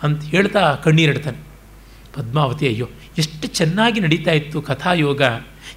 ಅಂತ 0.02 0.22
ಹೇಳ್ತಾ 0.22 0.74
ಕಣ್ಣೀರಿಡ್ತಾನೆ 0.74 1.48
ಪದ್ಮಾವತಿ, 2.14 2.68
ಅಯ್ಯೋ, 2.68 2.88
ಎಷ್ಟು 3.18 3.48
ಚೆನ್ನಾಗಿ 3.48 4.00
ನಡೀತಾ 4.00 4.30
ಇತ್ತು 4.30 4.62
ಕಥಾಯೋಗ. 4.62 5.22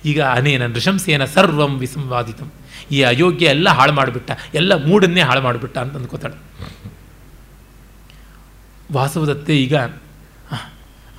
ಈಗ 0.05 0.21
ಅನೇನ 0.21 0.65
ನೃಶಂಸೇನ 0.65 1.25
ಸರ್ವಂ 1.25 1.77
ವಿಸಂವಾದಿತಂ. 1.77 2.51
ಈ 2.91 3.01
ಅಯೋಗ್ಯ 3.01 3.45
ಎಲ್ಲ 3.45 3.69
ಹಾಳು 3.69 3.91
ಮಾಡಿಬಿಟ್ಟ. 3.91 4.31
ಎಲ್ಲ 4.53 4.85
ಮೂಡನ್ನೇ 4.85 5.21
ಹಾಳು 5.21 5.41
ಮಾಡಿಬಿಟ್ಟ 5.41 5.77
ಅಂತ 5.77 5.95
ಅಂದ್ಕೋತಾಳೆ. 5.95 6.35
ವಾಸವದತ್ತೆ 8.93 9.57
ಈಗ 9.57 9.75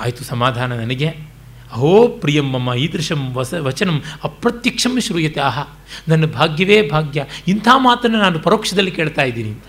ಆಯಿತು, 0.01 0.25
ಸಮಾಧಾನ 0.25 0.73
ನನಗೆ. 0.73 1.32
ಅಹೋ 1.73 2.09
ಪ್ರಿಯಮ್ಮಮ್ಮ 2.09 2.75
ಈದೃಶಂ 2.75 3.33
ವಸ 3.35 3.55
ವಚನಂ 3.55 4.03
ಅಪ್ರತ್ಯಕ್ಷಂ 4.25 5.01
ಶ್ರೂಯತೆ. 5.01 5.41
ಆಹಾ, 5.41 5.65
ನನ್ನ 6.09 6.27
ಭಾಗ್ಯವೇ 6.27 6.89
ಭಾಗ್ಯ. 6.89 7.25
ಇಂಥ 7.49 7.69
ಮಾತನ್ನು 7.77 8.19
ನಾನು 8.19 8.39
ಪರೋಕ್ಷದಲ್ಲಿ 8.39 8.91
ಕೇಳ್ತಾ 8.91 9.23
ಇದ್ದೀನಿ 9.23 9.49
ಅಂತ. 9.49 9.65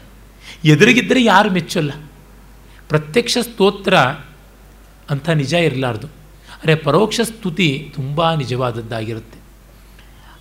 ಎದುರಿಗಿದ್ದರೆ 0.65 1.23
ಯಾರು 1.23 1.51
ಮೆಚ್ಚಲ್ಲ. 1.51 1.91
ಪ್ರತ್ಯಕ್ಷ 2.89 3.37
ಸ್ತೋತ್ರ 3.41 3.97
ಅಂಥ 5.09 5.29
ನಿಜ 5.29 5.53
ಇರಲಾರ್ದು. 5.53 6.07
ಅರೆ 6.63 6.75
ಪರೋಕ್ಷ 6.75 7.21
ಸ್ತುತಿ 7.21 7.91
ತುಂಬ 7.95 8.33
ನಿಜವಾದದ್ದಾಗಿರುತ್ತೆ. 8.33 9.39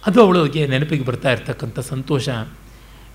ಅದು 0.07 0.23
ಅವಳಿಗೆ 0.23 0.67
ನೆನಪಿಗೆ 0.67 1.05
ಬರ್ತಾ 1.05 1.33
ಇರ್ತಕ್ಕಂಥ 1.33 1.79
ಸಂತೋಷ. 1.79 2.29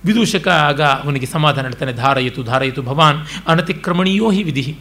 ವಿದೂಷಕ 0.05 0.47
ಆಗ 0.47 0.81
ಅವನಿಗೆ 0.81 1.25
ಸಮಾಧಾನ 1.25 1.63
ಹೇಳ್ತಾನೆ, 1.63 1.93
ಧಾರಯಿತು 1.93 2.43
ಧಾರಯಿತು 2.43 2.81
ಭವಾನ್, 2.81 3.47
ಅನತಿಕ್ರಮಣೀಯೋ 3.47 4.31
ಹಿ 4.31 4.43
ವಿಧಿ 4.43 4.77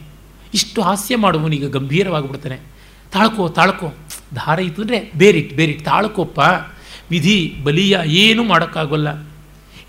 ಇಷ್ಟು 0.55 0.83
ಹಾಸ್ಯ 0.83 1.17
ಮಾಡುವವನಿಗೆ 1.17 1.69
ಗಂಭೀರವಾಗಿಬಿಡ್ತಾನೆ 1.69 2.76
ತಾಳ್ಕೋ 3.13 3.49
ತಾಳ್ಕೋ. 3.49 3.89
ಇತ್ತು 4.61 4.83
ಅಂದರೆ 4.83 4.99
ಬೇರಿಟ್ 5.17 5.53
ಬೇರಿಟ್. 5.55 5.85
ತಾಳ್ಕೋಪ್ಪ. 5.85 6.41
ವಿಧಿ, 7.11 7.39
ಬಲಿಯ 7.65 7.99
ಏನೂ 8.07 8.45
ಮಾಡೋಕ್ಕಾಗೋಲ್ಲ. 8.45 9.09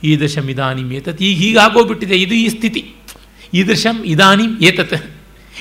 ಈದೃಶಂ 0.03 0.47
ಇದಾನಿಂ 0.49 0.91
ಏತತ್. 0.91 1.22
ಈಗ 1.22 1.38
ಹೀಗಾಗೋಗ್ಬಿಟ್ಟಿದೆ. 1.38 2.15
ಇದು 2.15 2.34
ಈ 2.34 2.47
ಸ್ಥಿತಿ. 2.47 2.82
ಈದೃಶಂ 3.53 3.97
ಇದಾನಿಂ 4.05 4.51
ಏತತ್. 4.61 4.97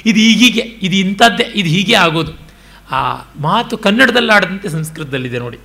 ಇದು 0.07 0.20
ಈಗೀಗೆ 0.20 0.61
ಇದು 0.61 0.96
ಇಂಥದ್ದೇ, 0.96 1.46
ಇದು 1.54 1.68
ಹೀಗೆ 1.68 1.94
ಆಗೋದು. 1.94 2.32
ಆ 2.90 3.00
ಮಾತು 3.40 3.78
ಕನ್ನಡದಲ್ಲಿ 3.78 4.32
ಆಡದಂತೆ 4.32 4.68
ಸಂಸ್ಕೃತದಲ್ಲಿದೆ 4.68 5.38
ನೋಡಿ. 5.38 5.59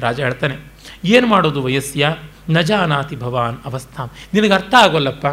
ರಾಜ 0.00 0.20
ಹೇಳ್ತಾನೆ, 0.20 0.56
ಏನು 1.04 1.26
ಮಾಡೋದು 1.26 1.62
ವಯಸ್ಸ 1.62 1.96
ನಜಾನಾತಿ 1.96 2.66
ಜಾನಾತಿ 2.66 3.16
ಭವಾನ್ 3.16 3.56
ಅವಸ್ಥಾಂ. 3.64 4.08
ನಿನಗೆ 4.34 4.52
ಅರ್ಥ 4.52 4.74
ಆಗೋಲ್ಲಪ್ಪ. 4.74 5.26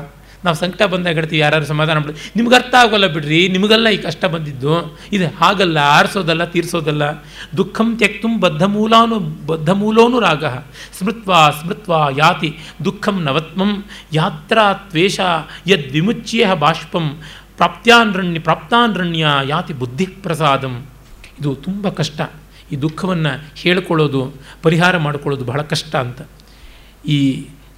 ನಾವು 0.45 0.57
ಸಂಕಟ 0.61 0.83
ಬಂದಾಗ 0.93 1.15
ಹೇಳ್ತೀವಿ 1.19 1.41
ಯಾರು 1.41 1.65
ಸಮಾಧಾನ 1.65 1.97
ಮಾಡಿ 1.97 2.31
ನಿಮ್ಗೆ 2.35 2.55
ಅರ್ಥ 2.55 2.75
ಆಗೋಲ್ಲ 2.81 3.07
ಬಿಡ್ರಿ, 3.15 3.39
ನಿಮಗೆಲ್ಲ 3.55 3.87
ಈ 3.95 3.97
ಕಷ್ಟ 3.97 4.23
ಬಂದಿದ್ದು. 4.33 4.73
ಇದು 5.15 5.27
ಹಾಗಲ್ಲ, 5.39 5.77
ಆರಿಸೋದಲ್ಲ, 5.97 6.43
ತೀರಿಸೋದಲ್ಲ. 6.53 7.03
ದುಃಖಂ 7.57 7.89
ತ್ಯಕ್ತು 7.99 8.27
ಬದ್ಧ 8.39 8.63
ಮೂಲೋನು 9.81 10.19
ರಾಗ. 10.19 10.45
ಸ್ಮೃತ್ವಾ 10.97 11.41
ಸ್ಮೃತ್ವಾ 11.59 12.01
ಯಾತಿ, 12.17 12.51
ದುಃಖಂ 12.85 13.17
ನವತ್ಮಂ, 13.23 13.71
ಯಾತ್ರಾ 14.13 14.65
ತ್ವೇಷ 14.89 15.19
ಯದ್ 15.67 15.87
ವಿಮುಚ್ಯೇಹ 15.91 16.53
ಬಾಷ್ಪಂ, 16.53 17.07
ಪ್ರಾಪ್ತ್ಯಾನ್ರಣ್ಯ, 17.57 18.39
ಪ್ರಾಪ್ತಾನ್ರಣ್ಯ 18.39 19.25
ಯಾತಿ 19.47 19.73
ಬುದ್ಧಿ 19.73 20.05
ಪ್ರಸಾದಂ. 20.23 20.75
ಇದು 21.39 21.51
ತುಂಬ 21.55 21.89
ಕಷ್ಟ. 21.89 22.19
ಈ 22.71 22.75
ದುಃಖವನ್ನು 22.75 23.31
ಹೇಳ್ಕೊಳ್ಳೋದು, 23.55 24.21
ಪರಿಹಾರ 24.63 24.97
ಮಾಡಿಕೊಳ್ಳೋದು 24.97 25.45
ಬಹಳ 25.45 25.61
ಕಷ್ಟ 25.61 25.93
ಅಂತ. 25.95 26.21
ಈ 27.07 27.17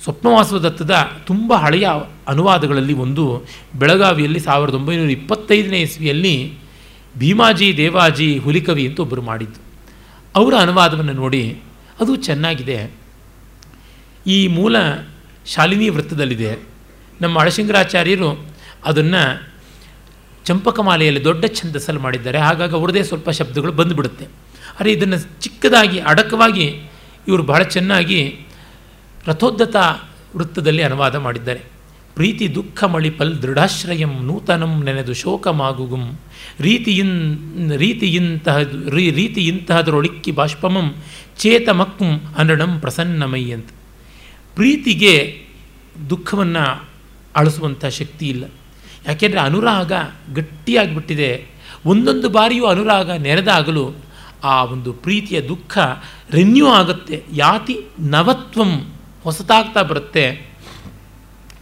ಸ್ವಪ್ನವಾಸವದತ್ತದ 0.04 0.96
ತುಂಬ 1.26 1.54
ಹಳೆಯ 1.54 1.90
ಅನುವಾದಗಳಲ್ಲಿ 2.28 2.94
ಒಂದು 2.94 3.44
ಬೆಳಗಾವಿಯಲ್ಲಿ 3.80 4.40
ಸಾವಿರದ 4.40 4.74
ಒಂಬೈನೂರ 4.74 5.10
ಇಪ್ಪತ್ತೈದನೇ 5.10 5.80
ಇಸ್ವಿಯಲ್ಲಿ 5.80 6.54
ಭೀಮಾಜಿ, 7.18 7.78
ದೇವಾಜಿ, 7.78 8.38
ಹುಲಿಕವಿ 8.38 8.88
ಅಂತ 8.88 9.00
ಒಬ್ಬರು 9.00 9.22
ಮಾಡಿದ್ದು. 9.22 9.60
ಅವರ 10.36 10.54
ಅನುವಾದವನ್ನು 10.54 11.14
ನೋಡಿ 11.14 11.62
ಅದು 12.00 12.16
ಚೆನ್ನಾಗಿದೆ. 12.16 12.92
ಈ 14.28 14.48
ಮೂಲ 14.48 14.76
ಶಾಲಿನಿ 15.46 15.90
ವೃತ್ತದಲ್ಲಿದೆ. 15.90 16.60
ನಮ್ಮ 17.22 17.40
ಅಳಶಂಕರಾಚಾರ್ಯರು 17.40 18.46
ಅದನ್ನು 18.86 19.52
ಚಂಪಕಮಾಲೆಯಲ್ಲಿ 20.46 21.24
ದೊಡ್ಡ 21.24 21.46
ಛಂದಸ್ಸಲ್ಲಿ 21.46 22.02
ಮಾಡಿದ್ದಾರೆ. 22.02 22.38
ಹಾಗಾಗಿ 22.38 22.74
ಅವ್ರದ್ದೇ 22.74 23.04
ಸ್ವಲ್ಪ 23.04 23.30
ಶಬ್ದಗಳು 23.30 23.72
ಬಂದುಬಿಡುತ್ತೆ. 23.72 24.26
ಆದರೆ 24.26 24.92
ಇದನ್ನು 24.92 25.42
ಚಿಕ್ಕದಾಗಿ, 25.42 26.00
ಅಡಕವಾಗಿ 26.00 26.82
ಇವರು 27.28 27.44
ಬಹಳ 27.44 27.64
ಚೆನ್ನಾಗಿ 27.64 28.47
ರಥೋದ್ದತ 29.28 29.76
ವೃತ್ತದಲ್ಲಿ 30.36 30.84
ಅನುವಾದ 30.84 31.16
ಮಾಡಿದ್ದಾರೆ. 31.16 31.62
ಪ್ರೀತಿ 32.16 32.56
ದುಃಖ 32.56 32.84
ಮಳಿಪಲ್ 32.84 33.42
ದೃಢಾಶ್ರಯಂ 33.42 34.24
ನೂತನಂ 34.24 34.84
ನೆನೆದು 34.84 35.14
ಶೋಕಮಾಗುಗುಂ. 35.14 36.20
ರೀತಿಯಿನ್, 36.60 37.72
ರೀತಿಯಿಂತಹ, 37.78 38.58
ರೀ 38.90 39.12
ರೀತಿಯಿಂತಹದರೊಳಿಕ್ಕಿ 39.12 40.32
ಬಾಷ್ಪಮಂ 40.32 40.96
ಚೇತಮಕ್ಕುಂ 41.38 42.22
ಅನಡಂ 42.38 42.80
ಪ್ರಸನ್ನಮೈ 42.80 43.52
ಅಂತ 43.52 43.70
ಪ್ರೀತಿಗೆ 44.56 45.46
ದುಃಖವನ್ನು 46.10 46.90
ಅಳಿಸುವಂಥ 47.36 47.86
ಶಕ್ತಿ 47.86 48.30
ಇಲ್ಲ. 48.30 48.44
ಯಾಕೆಂದರೆ 49.08 49.40
ಅನುರಾಗ 49.40 49.92
ಗಟ್ಟಿಯಾಗಿಬಿಟ್ಟಿದೆ. 50.34 51.46
ಒಂದೊಂದು 51.86 52.30
ಬಾರಿಯೂ 52.30 52.66
ಅನುರಾಗ 52.66 53.12
ನೆನೆದಾಗಲೂ 53.12 53.92
ಆ 54.44 54.64
ಒಂದು 54.64 54.94
ಪ್ರೀತಿಯ 54.94 55.42
ದುಃಖ 55.42 55.78
ರೆನ್ಯೂ 56.32 56.68
ಆಗುತ್ತೆ. 56.68 57.24
ಯಾತಿ 57.34 57.80
ನವತ್ವಂ 58.00 58.94
ಹೊಸತಾಗ್ತಾ 59.28 59.82
ಬರುತ್ತೆ. 59.82 60.26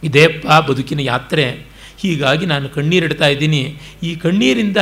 ಇದೇಪ್ಪ 0.02 0.46
ಬದುಕಿನ 0.46 1.00
ಯಾತ್ರೆ. 1.00 1.66
ಹೀಗಾಗಿ 1.98 2.46
ನಾನು 2.46 2.68
ಕಣ್ಣೀರಿಡ್ತಾ 2.68 3.26
ಇದ್ದೀನಿ. 3.26 3.78
ಈ 4.02 4.14
ಕಣ್ಣೀರಿಂದ 4.14 4.76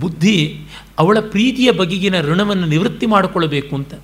ಬುದ್ಧಿ 0.00 0.60
ಅವಳ 0.98 1.18
ಪ್ರೀತಿಯ 1.20 1.70
ಬಗೆಗಿನ 1.70 2.20
ಋಣವನ್ನು 2.20 2.66
ನಿವೃತ್ತಿ 2.66 3.06
ಮಾಡಿಕೊಳ್ಳಬೇಕು 3.06 3.76
ಅಂತ. 3.76 3.94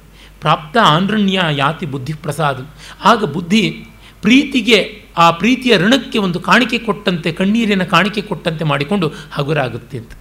ಪ್ರಾಪ್ತ 0.40 0.76
ಆನ್ರಣ್ಯ 0.82 1.40
ಯಾತಿ 1.50 1.86
ಬುದ್ಧಿ 1.86 2.12
ಪ್ರಸಾದ. 2.12 2.66
ಆಗ 3.04 3.24
ಬುದ್ಧಿ 3.24 3.84
ಪ್ರೀತಿಗೆ, 4.22 5.02
ಆ 5.16 5.30
ಪ್ರೀತಿಯ 5.30 5.76
ಋಣಕ್ಕೆ 5.76 6.18
ಒಂದು 6.18 6.40
ಕಾಣಿಕೆ 6.40 6.78
ಕೊಟ್ಟಂತೆ, 6.78 7.32
ಕಣ್ಣೀರಿನ 7.32 7.82
ಕಾಣಿಕೆ 7.82 8.22
ಕೊಟ್ಟಂತೆ 8.22 8.64
ಮಾಡಿಕೊಂಡು 8.64 9.12
ಹಗುರಾಗುತ್ತೆ 9.32 9.98
ಅಂತ. 9.98 10.12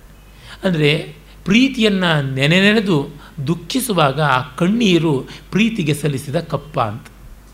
ಅಂದರೆ 0.63 1.15
ಪ್ರೀತಿಯನ್ನು 1.45 2.33
ನೆನೆ 2.33 2.61
ನೆನೆದು 2.61 3.07
ದುಃಖಿಸುವಾಗ 3.47 4.21
ಆ 4.21 4.41
ಕಣ್ಣೀರು 4.41 5.27
ಪ್ರೀತಿಗೆ 5.51 5.93
ಸಲ್ಲಿಸಿದ 5.93 6.35
ಕಪ್ಪ 6.35 6.79
ಅಂತ. 6.79 7.07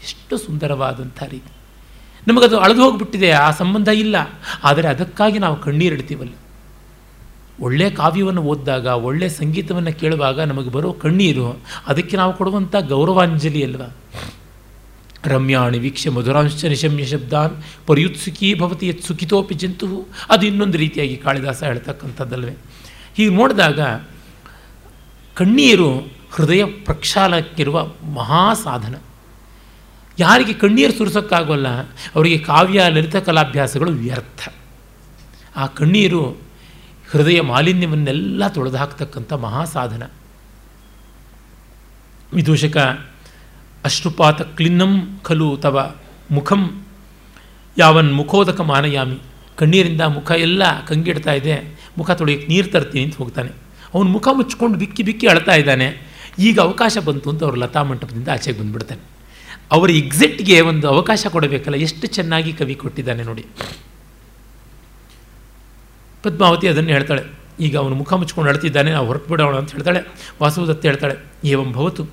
ಎಷ್ಟು 0.04 0.38
ಸುಂದರವಾದಂಥ 0.38 1.24
ರೀತಿ. 1.24 1.52
ನಮಗದು 2.28 2.58
ಅಳೆದು 2.60 2.82
ಹೋಗಿಬಿಟ್ಟಿದೆ, 2.84 3.32
ಆ 3.32 3.52
ಸಂಬಂಧ 3.52 3.88
ಇಲ್ಲ. 3.88 4.16
ಆದರೆ 4.64 4.88
ಅದಕ್ಕಾಗಿ 4.88 5.40
ನಾವು 5.40 5.62
ಕಣ್ಣೀರಿಡ್ತೀವಲ್ಲ 5.62 6.34
ಒಳ್ಳೆಯ 7.60 7.90
ಕಾವ್ಯವನ್ನು 7.90 8.42
ಓದಿದಾಗ 8.42 8.86
ಒಳ್ಳೆಯ 8.86 9.30
ಸಂಗೀತವನ್ನು 9.30 10.00
ಕೇಳುವಾಗ 10.00 10.40
ನಮಗೆ 10.42 10.70
ಬರೋ 10.70 10.94
ಕಣ್ಣೀರು, 10.94 11.60
ಅದಕ್ಕೆ 11.88 12.18
ನಾವು 12.18 12.34
ಕೊಡುವಂಥ 12.34 12.76
ಗೌರವಾಂಜಲಿ 12.76 13.64
ಅಲ್ವಾ? 13.64 13.90
ರಮ್ಯಾಣಿ 15.26 15.80
ವೀಕ್ಷ 15.80 16.08
ಮಧುರಾಂಶ 16.08 16.66
ನಿಶಮ್ಯ 16.66 17.06
ಶಬ್ದಾನ್, 17.06 17.56
ಪರ್ಯುತ್ಸುಕಿ 17.88 18.54
ಭವತಿ 18.60 18.88
ಯತ್ 18.88 19.54
ಜಂತು 19.54 20.08
ಅದು 20.30 20.46
ಇನ್ನೊಂದು 20.46 20.78
ರೀತಿಯಾಗಿ 20.78 21.18
ಕಾಳಿದಾಸ 21.18 21.64
ಹೇಳ್ತಕ್ಕಂಥದ್ದಲ್ವೇ. 21.64 22.56
ಹೀಗೆ 23.18 23.30
ನೋಡಿದಾಗ 23.30 23.80
ಕಣ್ಣೀರು 25.36 25.90
ಹೃದಯ 26.32 26.66
ಪ್ರಕ್ಷಾಲಕ್ಕಿರುವ 26.66 27.86
ಮಹಾ 28.14 28.54
ಸಾಧನ 28.54 28.96
ಯಾರಿಗೆ 30.22 30.54
ಕಣ್ಣೀರು 30.54 30.94
ಸುರಿಸೋಕ್ಕಾಗೋಲ್ಲ, 30.98 31.68
ಅವರಿಗೆ 32.16 32.38
ಕಾವ್ಯ, 32.50 32.80
ಲಲಿತ 32.96 33.18
ಕಲಾಭ್ಯಾಸಗಳು 33.28 33.92
ವ್ಯರ್ಥ. 34.04 34.42
ಆ 35.56 35.66
ಕಣ್ಣೀರು 35.80 36.22
ಹೃದಯ 37.12 37.40
ಮಾಲಿನ್ಯವನ್ನೆಲ್ಲ 37.42 38.48
ತೊಳೆದು 38.48 38.78
ಹಾಕ್ತಕ್ಕಂಥ 38.78 39.32
ಮಹಾ 39.46 39.64
ಸಾಧನ 39.76 40.04
ವಿದೂಷಕ, 42.34 42.78
ಅಶ್ರುಪಾತ 43.84 44.42
ಕ್ಲಿನ್ನಂ 44.42 45.20
ಖಲು 45.24 45.58
ತವ 45.58 45.96
ಮುಖಂ 46.32 46.62
ಯಾವನ್ 47.78 48.10
ಮುಖೋದಕ 48.14 48.62
ಮಾನಯಾಮಿ. 48.62 49.18
ಕಣ್ಣೀರಿಂದ 49.58 50.02
ಮುಖ 50.18 50.32
ಎಲ್ಲ 50.32 50.64
ಕಂಗಿಡ್ತಾ 50.86 51.34
ಇದೆ. 51.40 51.56
ಮುಖ 51.98 52.12
ತೊಳೆಯಕ್ಕೆ 52.12 52.48
ನೀರು 52.48 52.68
ತರ್ತೀನಿ 52.72 53.04
ಅಂತ 53.06 53.18
ಹೋಗ್ತಾನೆ. 53.18 53.52
ಅವನು 53.94 54.10
ಮುಖ 54.10 54.28
ಮುಚ್ಕೊಂಡು 54.32 54.78
ಬಿಕ್ಕಿ 54.78 55.04
ಬಿಕ್ಕಿ 55.04 55.26
ಅಳ್ತಾ 55.28 55.56
ಇದ್ದಾನೆ. 55.62 55.88
ಈಗ 56.40 56.58
ಅವಕಾಶ 56.60 56.98
ಬಂತು 57.06 57.30
ಅಂತ 57.30 57.42
ಅವರು 57.44 57.58
ಲತಾ 57.64 57.82
ಮಂಟಪದಿಂದ 57.84 58.30
ಆಚೆಗೆ 58.30 58.60
ಬಂದುಬಿಡ್ತಾನೆ. 58.60 59.11
ಅವರ 59.72 59.90
ಎಕ್ಸಿಟ್ಗೆ 59.90 60.62
ಒಂದು 60.62 60.86
ಅವಕಾಶ 60.88 61.28
ಕೊಡಬೇಕಲ್ಲ, 61.28 61.76
ಎಷ್ಟು 61.76 62.08
ಚೆನ್ನಾಗಿ 62.08 62.54
ಕವಿ 62.54 62.76
ಕೊಟ್ಟಿದ್ದಾನೆ 62.76 63.24
ನೋಡಿ. 63.24 63.46
ಪದ್ಮಾವತಿ 66.24 66.68
ಅದನ್ನು 66.68 66.90
ಹೇಳ್ತಾಳೆ. 66.90 67.24
ಈಗ 67.60 67.78
ಅವನು 67.78 67.96
ಮುಖ 67.96 68.14
ಮುಚ್ಕೊಂಡು 68.14 68.50
ಅಳ್ತಿದ್ದಾನೆ, 68.50 68.92
ನಾವು 68.92 69.08
ಹೊರಟು 69.08 69.30
ಬಿಡೋಣ 69.30 69.56
ಅಂತ 69.58 69.72
ಹೇಳ್ತಾಳೆ. 69.72 70.02
ವಾಸುದತ್ತ 70.42 70.86
ಹೇಳ್ತಾಳೆ, 70.86 71.16
ಏವಂ 71.46 71.72
ಭವತು 71.72 72.04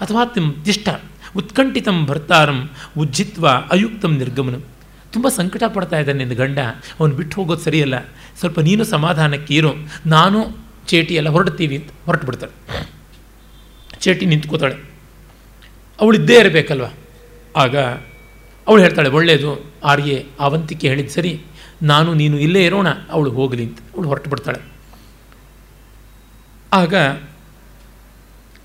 ಅಥವಾ 0.00 0.24
ತಿಷ್ಟ 0.64 0.88
ಉತ್ಕಂಠಿತಂ 1.36 2.06
ಭರ್ತಾರಂ 2.06 2.70
ಉಜ್ಜಿತ್ವ 2.98 3.48
ಅಯುಕ್ತಂ 3.48 4.12
ನಿರ್ಗಮನಂ. 4.18 4.64
ತುಂಬ 5.12 5.28
ಸಂಕಟ 5.28 5.64
ಪಡ್ತಾ 5.64 5.98
ಇದ್ದಾನೆ 5.98 6.18
ನಿನ್ನ 6.24 6.34
ಗಂಡ. 6.34 6.58
ಅವನು 7.00 7.14
ಬಿಟ್ಟು 7.14 7.34
ಹೋಗೋದು 7.36 7.62
ಸರಿಯಲ್ಲ. 7.62 7.96
ಸ್ವಲ್ಪ 8.40 8.60
ನೀನು 8.60 8.84
ಸಮಾಧಾನಕ್ಕೆ 8.84 9.54
ಇರು. 9.54 9.70
ನಾನು 10.06 10.38
ಚೇಟಿ 10.86 11.14
ಎಲ್ಲ 11.14 11.28
ಹೊರಡ್ತೀವಿ 11.28 11.76
ಅಂತ 11.76 11.90
ಹೊರಟು 12.04 12.26
ಬಿಡ್ತಾಳೆ. 12.26 12.54
ಚೇಟಿ 14.00 14.26
ನಿಂತ್ಕೋತಾಳೆ. 14.26 14.93
ಅವಳಿದ್ದೇ 16.00 16.38
ಇರಬೇಕಲ್ವ? 16.38 16.84
ಆಗ 17.56 17.76
ಅವಳು 18.66 18.82
ಹೇಳ್ತಾಳೆ 18.82 19.08
ಒಳ್ಳೆಯದು 19.08 19.66
ಆರ್ಯೆ, 19.84 20.26
ಆವಂತಿಕೆ 20.40 20.88
ಹೇಳಿದ 20.88 21.08
ಸರಿ, 21.08 21.40
ನಾನು, 21.82 22.14
ನೀನು 22.14 22.38
ಇಲ್ಲೇ 22.38 22.64
ಇರೋಣ, 22.64 22.88
ಅವಳು 23.10 23.30
ಹೋಗಲಿ 23.30 23.62
ಅಂತ. 23.62 23.78
ಅವಳು 23.94 24.08
ಹೊರಟು 24.08 24.30
ಬಿಡ್ತಾಳೆ. 24.30 24.60
ಆಗ 26.72 26.94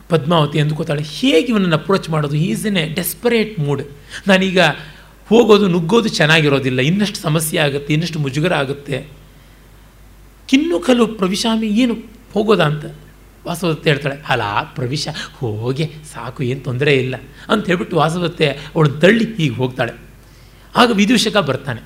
ಪದ್ಮಾವತಿ 0.10 0.60
ಅಂದುಕೋತಾಳೆ, 0.60 1.02
ಹೇಗೆ 1.02 1.48
ಇವನನ್ನು 1.48 1.76
ಅಪ್ರೋಚ್ 1.76 2.10
ಮಾಡೋದು? 2.10 2.36
Is 2.36 2.66
in 2.66 2.78
a 2.78 2.94
desperate 2.94 3.60
mood 3.60 3.82
ನಾನೀಗ 4.28 4.60
ಹೋಗೋದು, 5.28 5.68
ನುಗ್ಗೋದು 5.68 6.10
ಚೆನ್ನಾಗಿರೋದಿಲ್ಲ. 6.10 6.80
ಇನ್ನಷ್ಟು 6.80 7.20
ಸಮಸ್ಯೆ 7.20 7.60
ಆಗುತ್ತೆ, 7.60 7.94
ಇನ್ನಷ್ಟು 7.94 8.20
ಮುಜುಗರ 8.20 8.54
ಆಗುತ್ತೆ. 8.54 9.08
ಕಿನ್ನು 10.48 10.80
ಕಲು 10.80 11.08
ಪ್ರವಿಶಾಮಿ, 11.08 11.68
ಏನು 11.68 11.96
ಹೋಗೋದಾ 12.34 12.66
ಅಂತ? 12.66 12.86
ವಾಸವದತ್ತೆ 13.48 13.90
ಹೇಳ್ತಾಳೆ 13.90 14.16
ಅಲ್ಲ 14.30 14.44
ಪ್ರವೇಶ, 14.64 15.08
ಹೋಗಿ, 15.34 15.92
ಸಾಕು, 16.14 16.44
ಏನು 16.44 16.60
ತೊಂದರೆ 16.60 16.96
ಇಲ್ಲ. 16.96 17.16
ಅಂತ 17.50 17.66
ಹೇಳ್ಬಿಟ್ಟು 17.66 17.96
ವಾಸವತ್ತೆ 17.96 18.50
ಅವಳು 18.50 18.90
ತಳ್ಳಿ 18.90 19.36
ಹೀಗೆ 19.36 19.56
ಹೋಗ್ತಾಳೆ. 19.56 19.94
ಆಗ 20.76 20.92
ವಿದೂಷಕ 20.92 21.38
ಬರ್ತಾನೆ. 21.38 21.82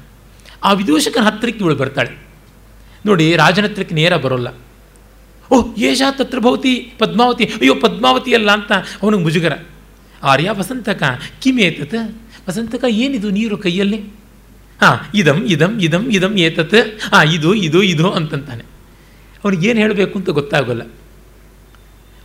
ಆ 0.64 0.74
ವಿದೂಷಕನ 0.74 1.24
ಹತ್ತಿರಕ್ಕೆ 1.24 1.64
ಇವಳು 1.64 1.76
ಬರ್ತಾಳೆ. 1.76 2.24
ನೋಡಿ, 3.06 3.36
ರಾಜನ 3.36 3.64
ಹತ್ರಕ್ಕೆ 3.64 3.96
ನೇರ 3.96 4.18
ಬರೋಲ್ಲ. 4.18 4.48
ಓಹ್ 5.52 5.80
ಏಷಾ 5.80 6.12
ತತ್ರ 6.12 6.40
ಭವತಿ, 6.40 6.94
ಪದ್ಮಾವತಿ, 7.00 7.46
ಅಯ್ಯೋ, 7.46 7.76
ಪದ್ಮಾವತಿ 7.76 8.34
ಅಲ್ಲ 8.34 8.52
ಅಂತ 8.52 8.72
ಅವನಿಗೆ 9.04 9.24
ಮುಜುಗರ. 9.24 9.52
ಆರ್ಯ, 10.24 10.50
ವಸಂತಕ 10.52 11.04
ಕಿಮೇತತ್ 11.42 12.16
ವಸಂತಕ, 12.50 12.84
ಏನಿದು 12.88 13.30
ನೀರು 13.30 13.58
ಕೈಯಲ್ಲಿ? 13.58 13.98
ಹಾಂ, 14.82 15.00
ಇದಂ 15.16 15.44
ಇದಂ 15.48 15.80
ಇದಂ 15.82 16.12
ಇದಂ 16.12 16.38
ಏತತ್? 16.38 16.76
ಹಾಂ, 17.14 17.28
ಇದು 17.28 17.54
ಇದು 17.54 17.84
ಇದು 17.84 18.12
ಅಂತಂತಾನೆ. 18.12 18.64
ಅವನಿಗೇನು 19.46 19.80
ಹೇಳಬೇಕು 19.80 20.20
ಅಂತ 20.20 20.30
ಗೊತ್ತಾಗೋಲ್ಲ. 20.30 20.82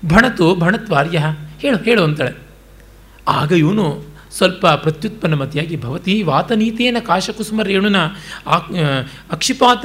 ಭಣತು 0.07 0.55
ಭಣತ್ವಾರ್ಯ. 0.55 1.19
ಹೇಳು 1.59 1.77
ಹೇಳು 1.77 2.03
ಅಂತಾಳೆ. 2.03 2.33
ಆಗ 3.29 3.53
ಇವನು 3.53 4.05
ಸ್ವಲ್ಪ 4.37 4.67
ಪ್ರತ್ಯುತ್ಪನ್ನಮತಿಯಾಗಿ 4.67 5.77
ಭವತಿ 5.81 6.23
ವಾತನೀತೇನ 6.23 6.97
ಕಾಶಕುಸುಮ 7.07 7.63
ರೇಣುನ 7.63 7.97
ಅಕ್ಷಿಪಾತ 9.33 9.85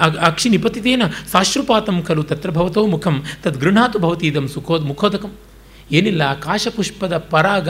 ಅಕ್ಷಿ 0.00 0.48
ನಿಪತಿತೇನ 0.48 1.02
ಸಾಶ್ರುಪಾತಂ 1.32 2.02
ಖಲು 2.02 2.22
ತತ್ರ 2.22 2.50
ಭವತೋ 2.50 2.86
ಮುಖಂ, 2.86 3.22
ತದ್ 3.42 3.60
ಗೃಹಾತು 3.60 3.98
ಭವತಿ 3.98 4.26
ಇದಂ 4.26 4.48
ಸುಖೋದ್ 4.48 4.84
ಮುಖೋದಕಂ. 4.84 5.32
ಏನಿಲ್ಲ, 5.92 6.40
ಕಾಶಪುಷ್ಪದ 6.40 7.16
ಪರಾಗ 7.16 7.68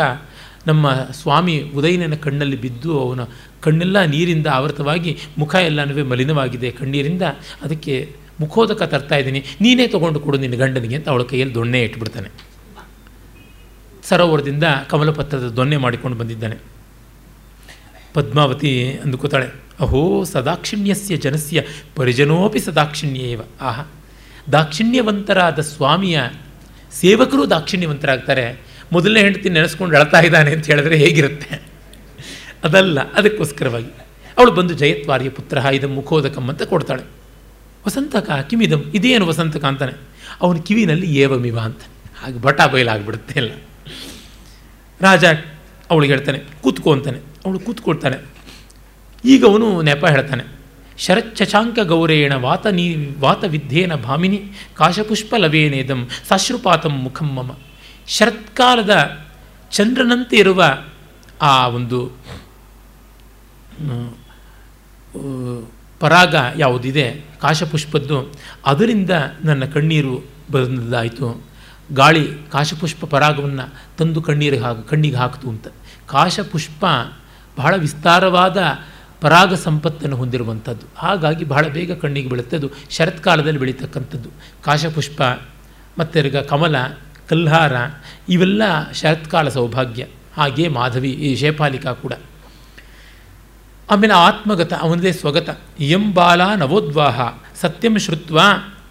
ನಮ್ಮ 0.66 0.94
ಸ್ವಾಮಿ 0.94 1.72
ಉದಯನನ 1.76 2.14
ಕಣ್ಣಲ್ಲಿ 2.14 2.60
ಬಿದ್ದು 2.60 3.00
ಅವನ 3.00 3.20
ಕಣ್ಣೆಲ್ಲ 3.60 4.04
ನೀರಿಂದ 4.04 4.46
ಆವೃತವಾಗಿ 4.46 5.18
ಮುಖ 5.38 5.54
ಎಲ್ಲನೂ 5.54 6.04
ಮಲಿನವಾಗಿದೆ 6.04 6.70
ಕಣ್ಣೀರಿಂದ. 6.70 7.22
ಅದಕ್ಕೆ 7.62 8.16
ಮುಖೋದಕ 8.40 8.82
ತರ್ತಾ 8.82 9.16
ಇದ್ದೀನಿ, 9.16 9.44
ನೀನೇ 9.60 9.86
ತೊಗೊಂಡು 9.86 10.20
ಕೊಡು 10.20 10.38
ನಿನ್ನ 10.38 10.56
ಗಂಡನಿಗೆ 10.56 10.96
ಅಂತ 10.96 11.08
ಅವಳ 11.08 11.22
ಕೈಯಲ್ಲಿ 11.22 11.54
ದೊಣ್ಣೆ 11.54 11.82
ಇಟ್ಬಿಡ್ತಾನೆ. 11.82 12.28
ಸರೋವರದಿಂದ 14.08 14.64
ಕಮಲಪತ್ರದ 14.88 15.48
ದೊನ್ನೆ 15.48 15.76
ಮಾಡಿಕೊಂಡು 15.76 16.18
ಬಂದಿದ್ದಾನೆ. 16.18 16.56
ಪದ್ಮಾವತಿ 18.14 18.92
ಅಂದುಕೋತಾಳೆ, 18.92 19.46
ಅಹೋ, 19.80 20.24
ಸದಾಕ್ಷಿಣ್ಯಸ್ಯ 20.24 21.16
ಜನಸ್ಯ, 21.16 21.62
ಪರಿಜನೋಪಿ 21.96 22.58
ಸದಾಕ್ಷಿಣ್ಯೇವ. 22.58 23.40
ಆಹ, 23.60 23.86
ದಾಕ್ಷಿಣ್ಯವಂತರಾದ 24.52 25.60
ಸ್ವಾಮಿಯ 25.60 26.20
ಸೇವಕರು 26.92 27.50
ದಾಕ್ಷಿಣ್ಯವಂತರಾಗ್ತಾರೆ. 27.50 28.60
ಮೊದಲನೇ 28.92 29.20
ಹೆಂಡತಿ 29.20 29.48
ನೆನೆಸ್ಕೊಂಡು 29.48 29.96
ಅಳ್ತಾ 29.96 30.20
ಇದ್ದಾನೆ 30.20 30.52
ಅಂತ 30.52 30.66
ಹೇಳಿದ್ರೆ 30.66 30.96
ಹೇಗಿರುತ್ತೆ? 30.96 31.62
ಅದಲ್ಲ, 32.64 33.12
ಅದಕ್ಕೋಸ್ಕರವಾಗಿ. 33.12 33.90
ಅವಳು 34.38 34.52
ಬಂದು 34.52 34.74
ಜಯತ್ವಾರಿಯ 34.74 35.28
ಪುತ್ರ 35.28 35.56
ಇದು 35.56 35.88
ಮುಖೋದಕಂ 35.88 36.48
ಅಂತ 36.48 36.62
ಕೊಡ್ತಾಳೆ. 36.62 37.02
ವಸಂತಕ, 37.86 38.30
ಕಿಮಿದಂ, 38.50 38.82
ಇದೇನು 38.94 39.24
ವಸಂತಕ 39.26 39.64
ಅಂತಾನೆ. 39.64 39.94
ಅವನ 40.42 40.56
ಕಿವಿನಲ್ಲಿ 40.66 41.08
ಏವಮಿವ 41.22 41.58
ಅಂತ 41.58 41.82
ಹಾಗೆ 42.20 42.38
ಬಟ 42.38 42.60
ಬಯಲಾಗ್ಬಿಡುತ್ತೆ 42.72 43.34
ಎಲ್ಲ. 43.40 43.52
ರಾಜ 45.00 45.24
ಅವಳಿಗೆ 45.90 46.12
ಹೇಳ್ತಾನೆ, 46.12 46.38
ಕೂತ್ಕೋ 46.62 46.88
ಅಂತಾನೆ. 46.92 47.18
ಅವಳು 47.44 47.58
ಕೂತ್ಕೊಳ್ತಾನೆ. 47.58 48.18
ಈಗ 49.24 49.42
ಅವನು 49.44 49.68
ನೆಪ 49.82 50.04
ಹೇಳ್ತಾನೆ 50.06 50.44
ಶರಚಾಂಕ 50.98 51.78
ಗೌರೇಣ 51.82 52.32
ವಾತ 52.44 52.66
ನೀ 52.76 52.84
ವಾತವಿದ್ಯೇನ 53.20 53.94
ಭಾಮಿನಿ 54.06 54.38
ಕಾಶಪುಷ್ಪ 54.78 55.34
ಲವೇನೇದಂ 55.38 56.00
ಸಾಶ್ರುಪಾತಂ 56.28 56.94
ಮುಖಂ 57.04 57.28
ಮಮ. 57.36 57.50
ಶರತ್ಕಾಲದ 58.08 58.94
ಚಂದ್ರನಂತೆ 59.72 60.36
ಇರುವ 60.36 60.62
ಆ 61.42 61.54
ಒಂದು 61.68 62.00
ಪರಾಗ 66.00 66.34
ಯಾವುದಿದೆ? 66.56 67.24
ಕಾಶಪುಷ್ಪದ್ದು. 67.40 68.32
ಅದರಿಂದ 68.66 69.10
ನನ್ನ 69.44 69.64
ಕಣ್ಣೀರು 69.64 70.24
ಬಂದದ್ದಾಯಿತು. 70.52 71.46
ಗಾಳಿ 71.92 72.28
ಕಾಶಪುಷ್ಪ 72.52 73.04
ಪರಾಗವನ್ನು 73.04 73.74
ತಂದು 73.98 74.22
ಕಣ್ಣೀರಿಗೆ 74.22 74.62
ಹಾಕು, 74.62 74.82
ಕಣ್ಣಿಗೆ 74.82 75.16
ಹಾಕಿತು 75.16 75.48
ಅಂತ. 75.48 75.68
ಕಾಶಪುಷ್ಪ 76.06 76.84
ಬಹಳ 77.58 77.76
ವಿಸ್ತಾರವಾದ 77.76 78.62
ಪರಾಗ 79.20 79.54
ಸಂಪತ್ತನ್ನು 79.54 80.16
ಹೊಂದಿರುವಂಥದ್ದು. 80.16 80.86
ಹಾಗಾಗಿ 80.96 81.44
ಬಹಳ 81.44 81.66
ಬೇಗ 81.66 81.92
ಕಣ್ಣಿಗೆ 81.92 82.28
ಬೀಳುತ್ತೆ. 82.28 82.56
ಅದು 82.56 82.70
ಶರತ್ಕಾಲದಲ್ಲಿ 82.90 83.58
ಬೆಳೀತಕ್ಕಂಥದ್ದು. 83.58 84.28
ಕಾಶಪುಷ್ಪ 84.64 85.22
ಮತ್ತು 85.98 86.48
ಕಮಲ, 86.48 86.76
ಕಲ್ಹಾರ, 87.28 87.72
ಇವೆಲ್ಲ 88.28 88.90
ಶರತ್ಕಾಲ 88.92 89.48
ಸೌಭಾಗ್ಯ. 89.48 90.06
ಹಾಗೆ 90.36 90.68
ಮಾಧವಿ, 90.68 91.10
ಈ 91.10 91.36
ಶೇಪಾಲಿಕಾ 91.36 91.92
ಕೂಡ. 91.92 92.12
ಆಮೇಲೆ 93.90 94.14
ಆತ್ಮಗತ 94.14 94.72
ಅವನದೇ 94.72 95.12
ಸ್ವಗತ. 95.12 95.58
ಇಯಂ 95.80 96.14
ಬಾಲ 96.14 96.54
ನವೋದ್ವಾಹ. 96.54 97.20
ಸತ್ಯಂ 97.60 97.98
ಶ್ರುತ್ವ 97.98 98.40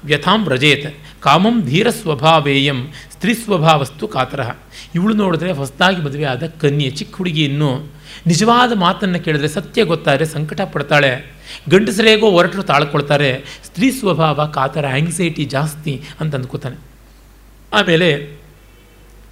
ವ್ಯಥಾಂ 0.05 0.49
ರಜೇತ 0.49 0.85
ಕಾಮಂ 1.19 1.65
ಧೀರ 1.65 1.89
ಸ್ವಭಾವೇಯಂ 1.89 2.87
ಸ್ತ್ರೀ 3.11 3.33
ಸ್ವಭಾವಸ್ತು 3.33 4.07
ಕಾತರಹ 4.07 4.51
ಇವಳು 4.95 5.13
ನೋಡಿದ್ರೆ 5.13 5.51
ಹೊಸದಾಗಿ 5.51 6.01
ಮದುವೆ 6.01 6.23
ಆದ 6.23 6.43
ಕನ್ಯೆ, 6.61 6.89
ಚಿಕ್ಕ 6.89 7.15
ಹುಡುಗಿಯನ್ನು 7.15 7.87
ನಿಜವಾದ 8.27 8.71
ಮಾತನ್ನು 8.75 9.19
ಕೇಳಿದ್ರೆ 9.19 9.47
ಸತ್ಯ 9.47 9.83
ಗೊತ್ತಾದರೆ 9.83 10.25
ಸಂಕಟ 10.25 10.61
ಪಡ್ತಾಳೆ 10.61 11.33
ಗಂಡಸರೇಗೋ 11.69 12.31
ಹೊರಟರು 12.31 12.63
ತಾಳ್ಕೊಳ್ತಾರೆ. 12.63 13.61
ಸ್ತ್ರೀ 13.63 13.91
ಸ್ವಭಾವ, 13.91 14.45
ಕಾತರ 14.45 14.85
ಆಂಗ್ಸೈಟಿ 14.87 15.45
ಜಾಸ್ತಿ 15.45 16.01
ಅಂತ 16.19 16.35
ಅಂದ್ಕೋತಾನೆ 16.35 16.75
ಆಮೇಲೆ 17.73 18.37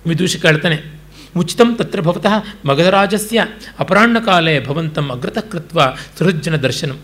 ವಿದೂಷಕ 0.08 0.46
ಹೇಳ್ತಾನೆ 0.46 1.01
ಉಚಿತಂ 1.38 1.76
ತತ್ರ 1.76 2.02
ಭವತಃ 2.02 2.34
ಮಗಧರಾಜಸ್ಯ. 2.66 3.46
ಅಪರಾಹ್ನಕಾಲೇ 3.80 4.66
ಭವಂತಂ 4.66 5.10
ಅಗ್ರತಃ 5.10 5.40
ಕೃತ್ವ 5.40 5.82
ಸೃಜ್ಜನ 6.20 6.56
ದರ್ಶನಂ. 6.56 7.00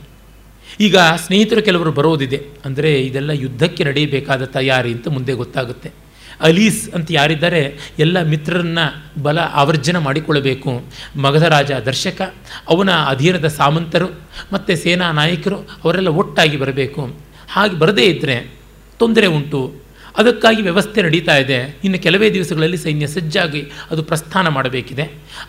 ಈಗ 0.80 0.98
ಸ್ನೇಹಿತರು 0.98 1.62
ಕೆಲವರು 1.62 1.92
ಬರೋದಿದೆ. 1.92 2.42
ಅಂದರೆ 2.66 3.02
ಇದೆಲ್ಲ 3.02 3.30
ಯುದ್ಧಕ್ಕೆ 3.30 3.84
ನಡೆಯಬೇಕಾದ 3.84 4.44
ತಯಾರಿ 4.44 4.92
ಅಂತ 4.92 5.08
ಮುಂದೆ 5.08 5.34
ಗೊತ್ತಾಗುತ್ತೆ. 5.34 5.92
ಅಲೀಸ್ 6.42 6.90
ಅಂತ 6.90 7.08
ಯಾರಿದ್ದಾರೆ, 7.12 7.78
ಎಲ್ಲ 8.00 8.22
ಮಿತ್ರರನ್ನ 8.22 8.80
ಬಲ 9.24 9.40
ಆವರ್ಜನ 9.40 9.98
ಮಾಡಿಕೊಳ್ಳಬೇಕು. 9.98 10.84
ಮಗಧರಾಜ 11.16 11.72
ದರ್ಶಕ, 11.72 12.22
ಅವನ 12.70 12.92
ಅಧೀನದ 12.92 13.48
ಸಾಮಂತರು, 13.48 14.20
ಮತ್ತು 14.54 14.76
ಸೇನಾ 14.76 15.12
ನಾಯಕರು, 15.12 15.56
ಅವರೆಲ್ಲ 15.56 16.08
ಒಟ್ಟಾಗಿ 16.08 16.58
ಬರಬೇಕು. 16.58 17.16
ಹಾಗೆ 17.52 17.80
ಬರದೇ 17.80 18.04
ಇದ್ದರೆ 18.04 18.52
ತೊಂದರೆ 19.00 19.26
ಉಂಟು. 19.26 19.87
ಅದಕ್ಕಾಗಿ 20.18 20.62
ವ್ಯವಸ್ಥೆ 20.62 21.02
ನಡೀತಾ 21.02 21.38
ಇದೆ. 21.38 21.78
ಇನ್ನು 21.84 22.00
ಕೆಲವೇ 22.00 22.34
ದಿವಸಗಳಲ್ಲಿ 22.34 22.78
ಸೈನ್ಯ 22.78 23.08
ಸಜ್ಜಾಗಿ 23.08 23.64
ಅದು 23.92 24.04
ಪ್ರಸ್ಥಾನ 24.04 24.48
ಮಾಡಬೇಕಿದೆ. 24.48 25.04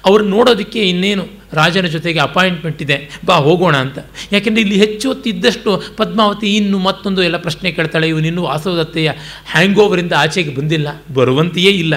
ಅವರು 0.07 0.25
ನೋಡೋದಕ್ಕೆ 0.25 0.89
ಇನ್ನೇನು 0.89 1.27
ರಾಜನ 1.53 1.87
ಜೊತೆಗೆ 1.87 2.19
ಅಪಾಯಿಂಟ್ಮೆಂಟ್ 2.19 2.83
ಇದೆ. 2.83 3.11
ಬಾ, 3.25 3.35
ಹೋಗೋಣ 3.35 3.77
ಅಂತ. 3.77 3.99
ಯಾಕೆಂದರೆ 4.33 4.61
ಇಲ್ಲಿ 4.61 4.77
ಹೆಚ್ಚು 4.77 5.09
ಹೊತ್ತಿದ್ದಷ್ಟು 5.09 5.83
ಪದ್ಮಾವತಿ 5.97 6.57
ಇನ್ನು 6.57 6.79
ಮತ್ತೊಂದು 6.79 7.23
ಎಲ್ಲ 7.23 7.37
ಪ್ರಶ್ನೆ 7.37 7.73
ಕೇಳ್ತಾಳೆ 7.73 8.09
ಇವನಿನ್ನೂ 8.09 8.43
ವಾಸವದತ್ತೆಯ 8.43 9.13
ಹ್ಯಾಂಗ್ 9.51 9.79
ಓವರಿಂದ 9.79 10.13
ಆಚೆಗೆ 10.13 10.55
ಬಂದಿಲ್ಲ. 10.55 11.15
ಬರುವಂತೆಯೇ 11.15 11.71
ಇಲ್ಲ. 11.71 11.97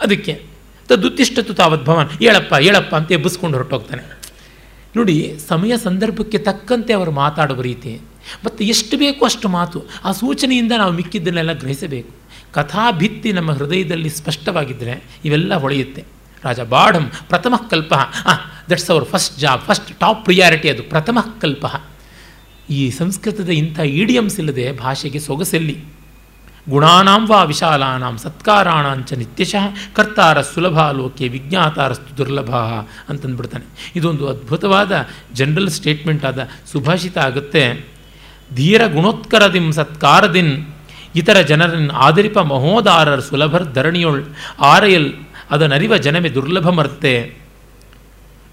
ಅದಕ್ಕೆ 0.00 0.42
ತದುತ್ತಿಷ್ಟತ್ತು 0.88 1.54
ತಾವತ್ 1.54 1.84
ಭವನ್, 1.84 2.18
ಹೇಳಪ್ಪ 2.18 2.54
ಹೇಳಪ್ಪ 2.54 2.96
ಅಂತ 2.96 3.12
ಎಬ್ಬಿಸ್ಕೊಂಡು 3.12 3.58
ಹೊರಟೋಗ್ತಾನೆ. 3.58 4.22
ನೋಡಿ, 4.96 5.38
ಸಮಯ 5.48 5.76
ಸಂದರ್ಭಕ್ಕೆ 5.76 6.38
ತಕ್ಕಂತೆ 6.38 6.92
ಅವರು 6.92 7.10
ಮಾತಾಡುವ 7.10 7.60
ರೀತಿ 7.60 8.00
ಮತ್ತು 8.44 8.64
ಎಷ್ಟು 8.64 8.96
ಬೇಕೋ 8.96 9.24
ಅಷ್ಟು 9.24 9.48
ಮಾತು. 9.48 9.84
ಆ 10.04 10.12
ಸೂಚನೆಯಿಂದ 10.12 10.72
ನಾವು 10.76 10.92
ಮಿಕ್ಕಿದ್ದನ್ನೆಲ್ಲ 10.92 11.52
ಗ್ರಹಿಸಬೇಕು. 11.52 12.10
ಕಥಾಭಿತ್ತಿ 12.52 13.32
ನಮ್ಮ 13.32 13.52
ಹೃದಯದಲ್ಲಿ 13.52 14.08
ಸ್ಪಷ್ಟವಾಗಿದ್ದರೆ 14.08 15.04
ಇವೆಲ್ಲ 15.24 15.54
ಹೊಳೆಯುತ್ತೆ. 15.54 16.04
ರಾಜ 16.44 16.60
ಬಾಢಂ 16.60 17.10
ಪ್ರಥಮ 17.28 17.54
ಕಲ್ಪ. 17.70 17.94
ಆ 18.26 18.32
that's 18.70 18.90
our 18.90 19.04
first 19.04 19.38
job 19.38 19.62
first 19.62 20.00
top 20.00 20.24
priority 20.24 20.68
ಅದು, 20.68 20.82
ಪ್ರಥಮ 20.82 21.18
ಕಲ್ಪ. 21.40 21.66
ಈ 22.70 22.90
ಸಂಸ್ಕೃತದ 22.90 23.48
ಇಂಥ 23.48 23.78
ಈಡಿಯಮ್ಸ್ 23.78 24.38
ಇಲ್ಲದೆ 24.38 24.72
ಭಾಷೆಗೆ 24.72 25.18
ಸೊಗಸೆಲ್ಲಿ. 25.18 25.84
ಗುಣಾನಾಂ 26.68 27.28
ವಾ 27.28 27.44
ವಿಶಾಲಾನಾಂ 27.44 28.18
ಸತ್ಕಾರಾಣಾಂಚ 28.18 29.12
ನಿತ್ಯಶಃ, 29.12 29.94
ಕರ್ತಾರ 29.94 30.42
ಸುಲಭ 30.42 30.90
ಲೋಕೆ 30.90 31.28
ವಿಜ್ಞಾತಾರಸ್ತು 31.28 32.16
ದುರ್ಲಭ 32.16 32.50
ಅಂತಂದ್ಬಿಡ್ತಾನೆ. 33.08 33.64
ಇದೊಂದು 33.96 34.28
ಅದ್ಭುತವಾದ 34.28 35.08
ಜನರಲ್ 35.34 35.70
ಸ್ಟೇಟ್ಮೆಂಟ್ 35.70 36.24
ಆದ, 36.24 36.48
ಸುಭಾಷಿತ 36.72 37.18
ಆಗುತ್ತೆ. 37.18 37.92
ಧೀರ 38.54 38.86
ಗುಣೋತ್ಕರದಿಂ 38.86 39.72
ಸತ್ಕಾರದಿನ್ 39.72 40.66
ಇತರ 41.16 41.40
ಜನರನ್ನ 41.40 41.90
ಆದರಿಪ 41.94 42.38
ಮಹೋದಾರರ್ 42.38 43.22
ಸುಲಭರ್ 43.22 43.72
ಧರಣಿಯೊಳ್ 43.74 44.24
ಆರಯಲ್ 44.60 45.12
ಅದನರಿವ 45.50 45.96
ಜನಮೆ 45.96 46.34
ದುರ್ಲಭ 46.34 46.68
ಮರ್ತೆ 46.68 47.36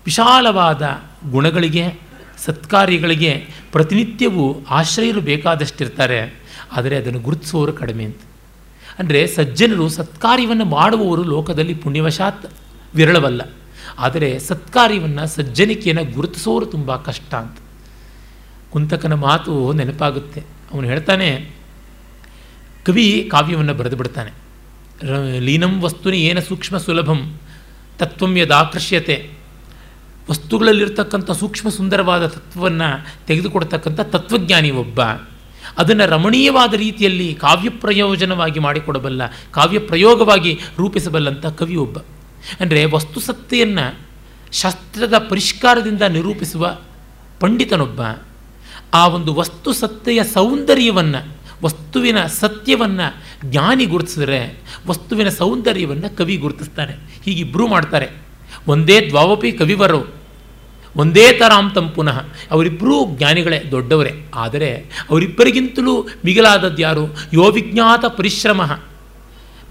ವಿಶಾಲವಾದ 0.05 0.87
ಗುಣಗಳಿಗೆ, 1.31 1.99
ಸತ್ಕಾರ್ಯಗಳಿಗೆ 2.37 3.47
ಪ್ರತಿನಿತ್ಯವೂ 3.71 4.65
ಆಶ್ರಯರು 4.69 5.21
ಬೇಕಾದಷ್ಟಿರ್ತಾರೆ. 5.21 6.39
ಆದರೆ 6.71 6.97
ಅದನ್ನು 6.97 7.19
ಗುರುತಿಸುವವರು 7.19 7.73
ಕಡಿಮೆ 7.73 8.03
ಅಂತ. 8.03 8.21
ಅಂದರೆ 8.99 9.27
ಸಜ್ಜನರು 9.27 9.89
ಸತ್ಕಾರ್ಯವನ್ನು 9.89 10.65
ಮಾಡುವವರು 10.65 11.23
ಲೋಕದಲ್ಲಿ 11.23 11.73
ಪುಣ್ಯವಶಾತ್ 11.73 12.45
ವಿರಳವಲ್ಲ. 12.95 13.41
ಆದರೆ 13.99 14.39
ಸತ್ಕಾರ್ಯವನ್ನು 14.39 15.27
ಸಜ್ಜನಿಕೆಯನ್ನು 15.27 16.13
ಗುರುತಿಸೋರು 16.13 16.65
ತುಂಬ 16.65 16.95
ಕಷ್ಟ 16.95 17.33
ಅಂತ. 17.33 17.57
ಕುಂತಕನ 18.71 19.13
ಮಾತು 19.27 19.53
ನೆನಪಾಗುತ್ತೆ. 19.79 20.41
ಅವನು 20.71 20.85
ಹೇಳ್ತಾನೆ, 20.91 21.29
ಕವಿ 22.87 23.05
ಕಾವ್ಯವನ್ನು 23.31 23.73
ಬರೆದು 23.79 23.97
ಬಿಡ್ತಾನೆ. 24.01 24.31
ಲೀನಂ 25.47 25.73
ವಸ್ತುನಿ 25.83 26.19
ಏನ 26.29 26.39
ಸೂಕ್ಷ್ಮ 26.47 26.75
ಸುಲಭಂ, 26.85 27.19
ತತ್ವಂ 27.99 28.33
ಯದಾಕರ್ಷ್ಯತೆ 28.37 29.17
ವಸ್ತುಗಳಲ್ಲಿರ್ತಕ್ಕಂಥ 30.29 31.29
ಸೂಕ್ಷ್ಮ 31.39 31.67
ಸುಂದರವಾದ 31.77 32.23
ತತ್ವವನ್ನು 32.35 32.89
ತೆಗೆದುಕೊಡ್ತಕ್ಕಂಥ 33.27 34.01
ತತ್ವಜ್ಞಾನಿ 34.13 34.71
ಒಬ್ಬ. 34.83 34.99
ಅದನ್ನು 35.81 36.05
ರಮಣೀಯವಾದ 36.05 36.73
ರೀತಿಯಲ್ಲಿ 36.83 37.27
ಕಾವ್ಯ 37.43 37.69
ಪ್ರಯೋಜನವಾಗಿ 37.83 38.59
ಮಾಡಿಕೊಡಬಲ್ಲ, 38.59 39.21
ಕಾವ್ಯ 39.57 39.79
ಪ್ರಯೋಗವಾಗಿ 39.89 40.53
ರೂಪಿಸಬಲ್ಲಂಥ 40.79 41.45
ಕವಿ 41.59 41.77
ಒಬ್ಬ. 41.85 41.97
ಅಂದರೆ 42.61 42.81
ವಸ್ತುಸತ್ತೆಯನ್ನು 42.95 43.85
ಶಾಸ್ತ್ರದ 44.53 45.15
ಪರಿಷ್ಕಾರದಿಂದ 45.31 46.03
ನಿರೂಪಿಸುವ 46.15 46.65
ಪಂಡಿತನೊಬ್ಬ. 47.41 48.01
ಆ 48.93 49.07
ಒಂದು 49.07 49.33
ವಸ್ತು 49.33 49.73
ಸತ್ತೆಯ 49.73 50.23
ಸೌಂದರ್ಯವನ್ನು, 50.23 51.37
ವಸ್ತುವಿನ 51.63 52.25
ಸತ್ಯವನ್ನು 52.25 53.23
ಜ್ಞಾನಿ 53.51 53.85
ಗುರುತಿಸಿದ್ರೆ 53.85 54.61
ವಸ್ತುವಿನ 54.87 55.29
ಸೌಂದರ್ಯವನ್ನು 55.29 56.17
ಕವಿ 56.17 56.35
ಗುರುತಿಸ್ತಾನೆ. 56.35 56.93
ಹೀಗಿಬ್ಬರೂ 57.25 57.67
ಮಾಡ್ತಾರೆ. 57.67 58.09
ಒಂದೇ 58.67 59.01
ದ್ವಾವಪಿ 59.01 59.51
ಕವಿವರು, 59.51 60.13
ಒಂದೇ 60.95 61.31
ತರಾಂತಂ 61.31 61.89
ಪುನಃ 61.89 62.25
ಅವರಿಬ್ಬರೂ 62.51 63.17
ಜ್ಞಾನಿಗಳೇ 63.17 63.63
ದೊಡ್ಡವರೇ. 63.71 64.25
ಆದರೆ 64.35 64.75
ಅವರಿಬ್ಬರಿಗಿಂತಲೂ 65.09 66.07
ಮಿಗಿಲಾದದ್ದು 66.25 66.81
ಯಾರು 66.81 67.15
ಯೋವಿಜ್ಞಾತ 67.33 68.05
ಪರಿಶ್ರಮ. 68.05 68.61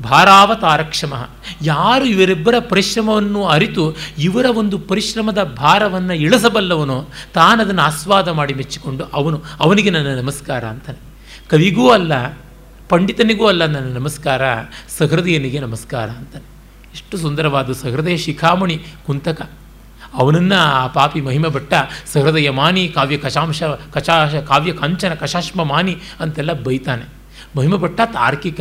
ಭಾರಾವತಾರಕ್ಷಮ. 0.02 1.28
ಯಾರು 1.62 2.04
ಇವರಿಬ್ಬರ 2.04 2.54
ಪರಿಶ್ರಮವನ್ನು 2.58 3.44
ಅರಿತು 3.44 3.96
ಇವರ 4.18 4.44
ಒಂದು 4.44 4.78
ಪರಿಶ್ರಮದ 4.78 5.42
ಭಾರವನ್ನು 5.42 6.14
ಇಳಿಸಬಲ್ಲವನೋ 6.14 7.08
ತಾನದನ್ನು 7.34 7.82
ಆಸ್ವಾದ 7.82 8.28
ಮಾಡಿ 8.28 8.54
ಮೆಚ್ಚಿಕೊಂಡು 8.54 9.04
ಅವನು 9.04 9.42
ಅವನಿಗೆ 9.60 9.90
ನನ್ನ 9.90 10.06
ನಮಸ್ಕಾರ 10.06 10.64
ಅಂತಾನೆ. 10.64 10.98
ಕವಿಗೂ 11.50 11.90
ಅಲ್ಲ, 11.90 12.38
ಪಂಡಿತನಿಗೂ 12.88 13.46
ಅಲ್ಲ 13.46 13.66
ನನ್ನ 13.66 13.94
ನಮಸ್ಕಾರ, 13.94 14.42
ಸಹೃದಯನಿಗೆ 14.98 15.58
ನಮಸ್ಕಾರ 15.58 16.10
ಅಂತಾನೆ. 16.10 16.44
ಎಷ್ಟು 16.94 17.18
ಸುಂದರವಾದ 17.18 17.72
ಸಹೃದಯ 17.72 18.16
ಶಿಖಾಮಣಿ 18.16 18.80
ಕುಂತಕ. 19.06 19.50
ಅವನನ್ನು 20.14 20.54
ಆ 20.54 20.86
ಪಾಪಿ 20.86 21.20
ಮಹಿಮೆ 21.20 21.48
ಭಟ್ಟ 21.48 21.74
ಸಹೃದಯ 22.12 22.50
ಮಾನಿ 22.50 22.88
ಕಾವ್ಯ 22.88 23.18
ಕಶಾಂಶ 23.18 23.62
ಕಚಾಶ 23.62 24.34
ಕಾವ್ಯ 24.34 24.72
ಕಾಂಚನ 24.72 25.14
ಕಶಾಶ್ಮ 25.14 25.64
ಮಾನಿ 25.64 25.96
ಅಂತೆಲ್ಲ 26.20 26.52
ಬೈತಾನೆ. 26.52 27.04
ಮಹಿಮೆ 27.56 27.76
ಭಟ್ಟ 27.76 28.00
ತಾರ್ಕಿಕ 28.00 28.60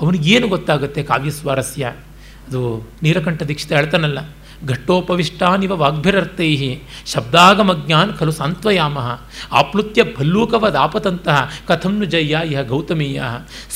ಅವನಿಗೇನು 0.00 0.48
ಗೊತ್ತಾಗುತ್ತೆ 0.48 1.02
ಕಾವ್ಯ 1.02 1.30
ಸ್ವಾರಸ್ಯ? 1.30 1.84
ಅದು 2.48 2.60
ನೀಲಕಂಠ 3.02 3.42
ದೀಕ್ಷಿತ 3.42 3.72
ಹೇಳ್ತಾನಲ್ಲ, 3.72 4.18
ಘಟ್ಟೋಪವಿಷ್ಟಾನಿವ 4.68 5.72
ವಾಗ್ಭಿರರ್ಥೈ 5.76 6.48
ಶಬ್ದಾಗಮಜ್ಞಾನ್ 7.12 8.12
ಖಲು 8.18 8.32
ಸಾಂತ್ವಯಾಮ 8.32 8.98
ಆಪ್ಲುತ್ಯ 9.52 10.02
ಭಲ್ಲೂಕವದಾಪತಂತಹ 10.16 11.38
ಕಥಂನು 11.68 12.06
ಜಯ್ಯ 12.14 12.40
ಇಹ 12.52 12.62
ಗೌತಮೀಯ 12.72 13.22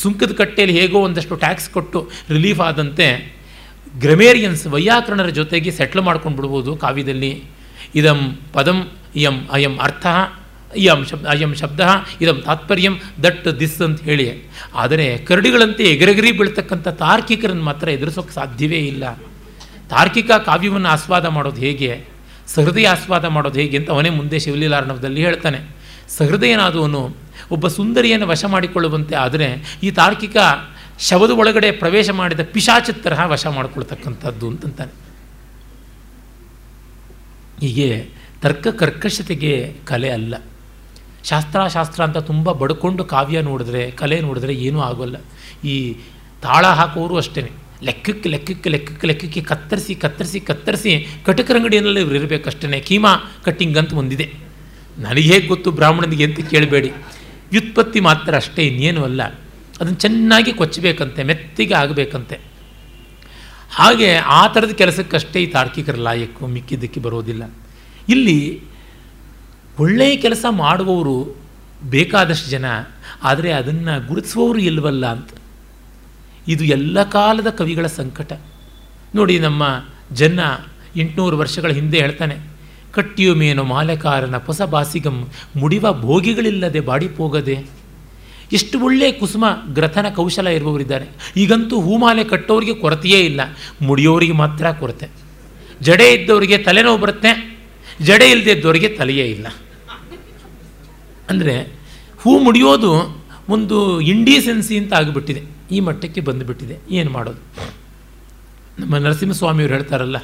ಸುಂಕದ 0.03 0.33
ಕಟ್ಟೆಯಲ್ಲಿ 0.33 0.77
ಹೇಗೋ 0.81 1.01
ಒಂದಷ್ಟು 1.01 1.37
ಟ್ಯಾಕ್ಸ್ 1.37 1.69
ಕೊಟ್ಟು 1.71 2.01
ರಿಲೀಫ್ 2.31 2.61
ಆದಂತೆ 2.61 3.07
ಗ್ರಮೇರಿಯನ್ಸ್ 3.99 4.65
ವೈಯಾಕರಣರ 4.67 5.31
ಜೊತೆಗೆ 5.41 5.71
ಸೆಟ್ಲ್ 5.71 6.03
ಮಾಡ್ಕೊಂಡು 6.03 6.37
ಬಿಡ್ಬೋದು 6.39 6.73
ಕಾವ್ಯದಲ್ಲಿ. 6.77 7.33
ಇದಂ 7.95 8.21
ಪದಂ 8.53 8.79
ಇಯಂ 9.17 9.37
ಅಯಂ 9.53 9.75
ಅರ್ಥ 9.79 10.07
ಇಯಂ 10.77 11.05
ಶಬ್ದ 11.05 11.27
ಅಯಂ 11.27 11.55
ಶಬ್ದ 11.55 11.81
ಇದಂ 12.21 12.43
ತಾತ್ಪರ್ಯಂ 12.45 13.01
ದಟ್ 13.23 13.61
ದಿಸ್ 13.61 13.83
ಅಂತ 13.83 14.03
ಹೇಳಿ 14.03 14.51
ಆದರೆ 14.75 15.19
ಕರಡಿಗಳಂತೆ 15.19 15.85
ಎಗರೆಗರಿ 15.85 16.33
ಬೀಳ್ತಕ್ಕಂಥ 16.33 16.89
ತಾರ್ಕಿಕರನ್ನು 16.89 17.63
ಮಾತ್ರ 17.63 17.89
ಎದುರಿಸೋಕ್ಕೆ 17.89 18.35
ಸಾಧ್ಯವೇ 18.35 18.79
ಇಲ್ಲ. 18.79 19.19
ತಾರ್ಕಿಕ 19.89 20.31
ಕಾವ್ಯವನ್ನು 20.31 20.89
ಆಸ್ವಾದ 20.89 21.27
ಮಾಡೋದು 21.27 21.61
ಹೇಗೆ? 21.61 22.05
ಸಹೃದಯ 22.47 22.89
ಆಸ್ವಾದ 22.89 23.25
ಮಾಡೋದು 23.25 23.61
ಹೇಗೆ 23.61 23.77
ಅಂತ 23.77 23.91
ಅವನೇ 23.91 24.11
ಮುಂದೆ 24.11 24.39
ಶಿವಲೀಲಾರ್ಣವದಲ್ಲಿ 24.39 25.25
ಹೇಳ್ತಾನೆ. 25.25 25.59
ಸಹೃದಯನಾದವನು 26.09 27.17
ಒಬ್ಬ 27.51 27.69
ಸುಂದರಿಯನ್ನು 27.69 28.27
ವಶ 28.27 28.45
ಮಾಡಿಕೊಳ್ಳುವಂತೆ 28.45 29.15
ಆದರೆ 29.15 29.79
ಈ 29.83 29.91
ತಾರ್ಕಿಕ 29.91 30.37
ಶವದ 31.01 31.31
ಒಳಗಡೆ 31.31 31.71
ಪ್ರವೇಶ 31.71 32.11
ಮಾಡಿದ 32.11 32.41
ಪಿಶಾಚದ 32.41 32.95
ತರಹ 33.03 33.21
ವಶ 33.27 33.47
ಮಾಡಿಕೊಳ್ತಕ್ಕಂಥದ್ದು 33.47 34.49
ಅಂತಂತಾನೆ. 34.49 34.93
ಹೀಗೆ 37.61 38.09
ತರ್ಕ 38.41 38.69
ಕರ್ಕಶತೆಗೆ 38.69 39.75
ಕಲೆ 39.85 40.11
ಅಲ್ಲ. 40.11 40.35
ಶಾಸ್ತ್ರ 41.25 41.67
ಶಾಸ್ತ್ರ 41.67 42.03
ಅಂತ 42.03 42.19
ತುಂಬ 42.19 42.53
ಬಡ್ಕೊಂಡು 42.53 43.05
ಕಾವ್ಯ 43.05 43.41
ನೋಡಿದ್ರೆ, 43.41 43.91
ಕಲೆ 43.91 44.21
ನೋಡಿದ್ರೆ 44.21 44.55
ಏನೂ 44.55 44.81
ಆಗೋಲ್ಲ. 44.81 45.17
ಈ 45.65 45.95
ತಾಳ 46.43 46.67
ಹಾಕೋರು 46.67 47.17
ಅಷ್ಟೇ 47.17 47.51
ಲೆಕ್ಕಕ್ಕೆ 47.83 48.29
ಲೆಕ್ಕಕ್ಕೆ 48.29 48.69
ಲೆಕ್ಕಕ್ಕೆ 48.69 49.07
ಲೆಕ್ಕಕ್ಕೆ 49.07 49.41
ಕತ್ತರಿಸಿ 49.41 49.95
ಕತ್ತರಿಸಿ 49.95 50.41
ಕತ್ತರಿಸಿ 50.41 51.23
ಕಟಕರಂಗಡಿಯಲ್ಲಿ 51.27 52.01
ಇವ್ರು 52.01 52.15
ಇರಬೇಕಷ್ಟೇ 52.15 52.81
ಕೀಮಾ 52.81 53.17
ಕಟ್ಟಿಂಗ್ 53.45 53.79
ಅಂತ 53.79 53.93
ಒಂದಿದೆ. 53.93 54.33
ನನಗೆ 54.99 55.33
ಹೇಗೆ 55.33 55.47
ಗೊತ್ತು 55.47 55.71
ಬ್ರಾಹ್ಮಣನಿಗೆ 55.71 56.25
ಅಂತ 56.25 56.41
ಕೇಳಬೇಡಿ. 56.51 56.93
ವ್ಯುತ್ಪತ್ತಿ 57.51 58.01
ಮಾತ್ರ 58.01 58.37
ಅಷ್ಟೇ, 58.37 58.63
ಇನ್ನೇನು 58.63 59.05
ಅಲ್ಲ. 59.05 59.23
ಅದನ್ನು 59.81 59.95
ಚೆನ್ನಾಗಿ 59.95 60.53
ಕೊಚ್ಚಬೇಕಂತೆ, 60.53 61.23
ಮೆತ್ತಿಗೆ 61.23 61.75
ಆಗಬೇಕಂತೆ. 61.75 62.41
ಹಾಗೆ 63.71 64.17
ಆ 64.17 64.47
ಥರದ 64.47 64.71
ಕೆಲಸಕ್ಕಷ್ಟೇ 64.71 65.43
ಈ 65.43 65.47
ತಾರ್ಕಿಕರ 65.47 65.95
ಲಾಯಕ್ಕು 65.95 66.47
ಮಿಕ್ಕಿದ್ದಕ್ಕೆ 66.47 67.01
ಬರೋದಿಲ್ಲ. 67.01 67.51
ಇಲ್ಲಿ 68.09 68.63
ಒಳ್ಳೆಯ 69.79 70.17
ಕೆಲಸ 70.17 70.45
ಮಾಡುವವರು 70.51 71.37
ಬೇಕಾದಷ್ಟು 71.83 72.51
ಜನ, 72.51 72.67
ಆದರೆ 73.23 73.53
ಅದನ್ನು 73.53 74.07
ಗುರುತಿಸುವವರು 74.09 74.59
ಇಲ್ವಲ್ಲ 74.59 75.07
ಅಂತ. 75.07 75.31
ಇದು 76.49 76.65
ಎಲ್ಲ 76.65 77.03
ಕಾಲದ 77.03 77.51
ಕವಿಗಳ 77.51 77.87
ಸಂಕಟ. 77.87 78.33
ನೋಡಿ 79.15 79.39
ನಮ್ಮ 79.39 79.63
ಜನ 80.13 80.41
ಎಂಟುನೂರು 80.97 81.39
ವರ್ಷಗಳ 81.39 81.71
ಹಿಂದೆ 81.71 82.01
ಹೇಳ್ತಾನೆ 82.01 82.37
ಕಟ್ಟಿಯುಮೇನು 82.93 83.65
ಮಾಲೆಕಾರನ 83.65 84.37
ಹೊಸ 84.37 84.63
ಬಾಸಿಗಂ, 84.63 85.29
ಮುಡಿವ 85.57 85.93
ಭೋಗಿಗಳಿಲ್ಲದೆ 86.01 86.81
ಬಾಡಿಪೋಗದೆ 86.81 87.83
ಎಷ್ಟು 88.53 88.81
ಒಳ್ಳೆಯ 88.81 89.13
ಕುಸುಮ 89.13 89.45
ಗ್ರಥನ 89.75 90.07
ಕೌಶಲ 90.15 90.47
ಇರುವವರಿದ್ದಾರೆ. 90.47 91.07
ಈಗಂತೂ 91.37 91.81
ಹೂಮಾಲೆ 91.81 92.25
ಕಟ್ಟೋರಿಗೆ 92.25 92.75
ಕೊರತೆಯೇ 92.75 93.21
ಇಲ್ಲ, 93.21 93.41
ಮುಡಿಯೋರಿಗೆ 93.83 94.33
ಮಾತ್ರ 94.33 94.71
ಕೊರತೆ. 94.71 95.09
ಜಡೆ 95.81 96.09
ಇದ್ದವರಿಗೆ 96.13 96.59
ತಲೆನೋವು 96.59 96.99
ಬರುತ್ತೆ 96.99 97.52
ಜಡೆ 98.01 98.27
ಇಲ್ಲದೆ 98.31 98.53
ಇದ್ದವರಿಗೆ 98.53 98.89
ತಲೆಯೇ 98.89 99.27
ಇಲ್ಲ. 99.27 99.47
ಅಂದರೆ 101.31 101.55
ಹೂ 102.23 102.33
ಮುಡಿಯೋದು 102.39 102.91
ಒಂದು 103.49 103.79
ಇಂಡೀಸೆನ್ಸಿ 104.01 104.75
ಅಂತ 104.79 104.93
ಆಗಿಬಿಟ್ಟಿದೆ. 104.93 105.43
ಈ 105.71 105.79
ಮಟ್ಟಕ್ಕೆ 105.81 106.21
ಬಂದುಬಿಟ್ಟಿದೆ. 106.21 106.77
ಏನು 106.91 107.11
ಮಾಡೋದು? 107.11 107.41
ನಮ್ಮ 108.79 108.97
ನರಸಿಂಹಸ್ವಾಮಿಯವರು 108.97 109.75
ಹೇಳ್ತಾರಲ್ಲ, 109.75 110.19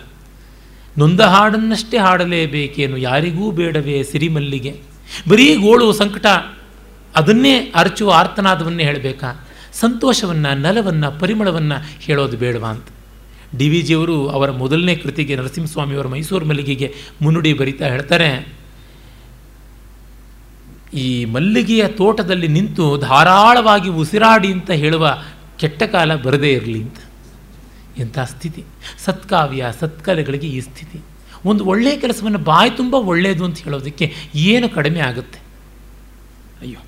ನೊಂದ 0.98 1.20
ಹಾಡನ್ನಷ್ಟೇ 1.32 1.98
ಹಾಡಲೇಬೇಕೇನು? 1.98 2.96
ಯಾರಿಗೂ 2.96 3.46
ಬೇಡವೇ 3.50 3.96
ಸಿರಿಮಲ್ಲಿಗೆ. 4.02 4.72
ಬರೀ 5.28 5.46
ಗೋಳು 5.56 5.86
ಸಂಕಟ, 5.92 6.26
ಅದನ್ನೇ 7.14 7.54
ಅರಚುವ 7.74 8.12
ಆರ್ತನಾದವನ್ನೇ 8.12 8.84
ಹೇಳಬೇಕಾ? 8.84 9.30
ಸಂತೋಷವನ್ನು, 9.74 10.50
ನಲವನ್ನು, 10.60 11.08
ಪರಿಮಳವನ್ನು 11.20 11.76
ಹೇಳೋದು 12.00 12.36
ಬೇಡವಾ 12.36 12.68
ಅಂತ. 12.68 12.88
ಡಿ 13.56 13.68
ವಿ 13.68 13.80
ಜಿಯವರು 13.80 14.16
ಅವರ 14.28 14.50
ಮೊದಲನೇ 14.50 14.94
ಕೃತಿಗೆ 14.94 15.36
ನರಸಿಂಹಸ್ವಾಮಿಯವರ 15.36 16.06
ಮೈಸೂರು 16.06 16.46
ಮಲ್ಲಿಗೆಗೆ 16.46 16.88
ಮುನ್ನುಡಿ 17.22 17.52
ಬರಿತಾ 17.52 17.86
ಹೇಳ್ತಾರೆ, 17.86 18.30
ಈ 20.94 21.24
ಮಲ್ಲಿಗೆಯ 21.24 21.84
ತೋಟದಲ್ಲಿ 21.88 22.48
ನಿಂತು 22.48 22.84
ಧಾರಾಳವಾಗಿ 22.98 23.88
ಉಸಿರಾಡಿ 23.88 24.52
ಅಂತ 24.52 24.70
ಹೇಳುವ 24.70 25.22
ಕೆಟ್ಟ 25.58 25.82
ಕಾಲ 25.82 26.10
ಬರದೇ 26.16 26.50
ಇರಲಿ 26.52 26.80
ಅಂತ. 26.82 26.98
ಎಂಥ 27.98 28.18
ಸ್ಥಿತಿ. 28.18 28.62
ಸತ್ಕಾವ್ಯ, 29.04 29.70
ಸತ್ಕಲೆಗಳಿಗೆ 29.80 30.46
ಈ 30.46 30.60
ಸ್ಥಿತಿ. 30.60 30.98
ಒಂದು 31.44 31.64
ಒಳ್ಳೆಯ 31.64 31.96
ಕೆಲಸವನ್ನು 31.96 32.38
ಬಾಯಿ 32.38 32.70
ತುಂಬ 32.70 32.94
ಒಳ್ಳೆಯದು 32.94 33.44
ಅಂತ 33.44 33.58
ಹೇಳೋದಕ್ಕೆ 33.58 34.06
ಏನು 34.34 34.68
ಕಡಿಮೆ 34.68 35.00
ಆಗುತ್ತೆ? 35.00 35.40
ಅಯ್ಯೋ, 36.60 36.80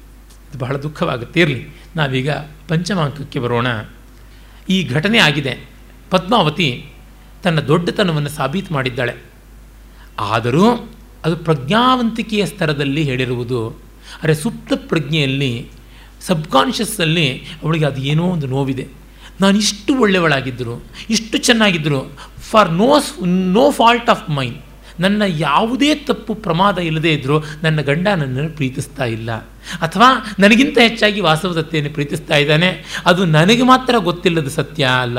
ಇದು 0.48 0.58
ಬಹಳ 0.58 0.76
ದುಃಖವಾಗುತ್ತೆ. 0.76 1.40
ಇರಲಿ, 1.40 1.62
ನಾವೀಗ 1.96 2.30
ಪಂಚಮಾಂಕಕ್ಕೆ 2.68 3.38
ಬರೋಣ. 3.38 3.68
ಈ 4.68 4.84
ಘಟನೆ 4.84 5.18
ಆಗಿದೆ. 5.18 5.54
ಪದ್ಮಾವತಿ 6.10 6.86
ತನ್ನ 7.42 7.60
ದೊಡ್ಡತನವನ್ನು 7.60 8.28
ಸಾಬೀತು 8.28 8.74
ಮಾಡಿದ್ದಾಳೆ. 8.74 9.14
ಆದರೂ 10.20 10.66
ಅದು 11.24 11.36
ಪ್ರಜ್ಞಾವಂತಿಕೆಯ 11.36 12.46
ಸ್ತರದಲ್ಲಿ 12.46 13.02
ಹೇಳಿರುವುದು, 13.02 13.60
ಅರೆ 14.22 14.34
ಸುಪ್ತ 14.34 14.72
ಪ್ರಜ್ಞೆಯಲ್ಲಿ 14.88 15.68
ಸಬ್ಕಾನ್ಷಿಯಸ್ಸಲ್ಲಿ 16.20 17.26
ಅವಳಿಗೆ 17.62 17.84
ಅದು 17.84 18.00
ಏನೋ 18.02 18.24
ಒಂದು 18.24 18.46
ನೋವಿದೆ. 18.46 18.86
ನಾನು 19.40 19.58
ಇಷ್ಟು 19.58 19.94
ಒಳ್ಳೆಯವಳಾಗಿದ್ದರು, 19.94 20.74
ಇಷ್ಟು 21.10 21.38
ಚೆನ್ನಾಗಿದ್ದರು, 21.38 22.00
for 22.50 22.72
no 22.72 22.98
no 23.26 23.70
fault 23.70 24.10
of 24.10 24.30
mine, 24.30 24.58
ನನ್ನ 25.00 25.22
ಯಾವುದೇ 25.26 25.94
ತಪ್ಪು 25.94 26.34
ಪ್ರಮಾದ 26.34 26.78
ಇಲ್ಲದೇ 26.78 27.12
ಇದ್ದರೂ 27.12 27.36
ನನ್ನ 27.62 27.80
ಗಂಡ 27.80 28.08
ನನ್ನನ್ನು 28.08 28.50
ಪ್ರೀತಿಸ್ತಾ 28.50 29.04
ಇಲ್ಲ. 29.04 29.30
ಅಥವಾ 29.80 30.08
ನನಗಿಂತ 30.38 30.78
ಹೆಚ್ಚಾಗಿ 30.78 31.20
ವಾಸವದತ್ತೆಯನ್ನು 31.20 31.92
ಪ್ರೀತಿಸ್ತಾ 31.92 32.36
ಇದ್ದಾನೆ. 32.36 32.70
ಅದು 33.06 33.24
ನನಗೆ 33.24 33.62
ಮಾತ್ರ 33.62 33.94
ಗೊತ್ತಿಲ್ಲದ 33.98 34.48
ಸತ್ಯ 34.48 34.84
ಅಲ್ಲ. 34.84 35.18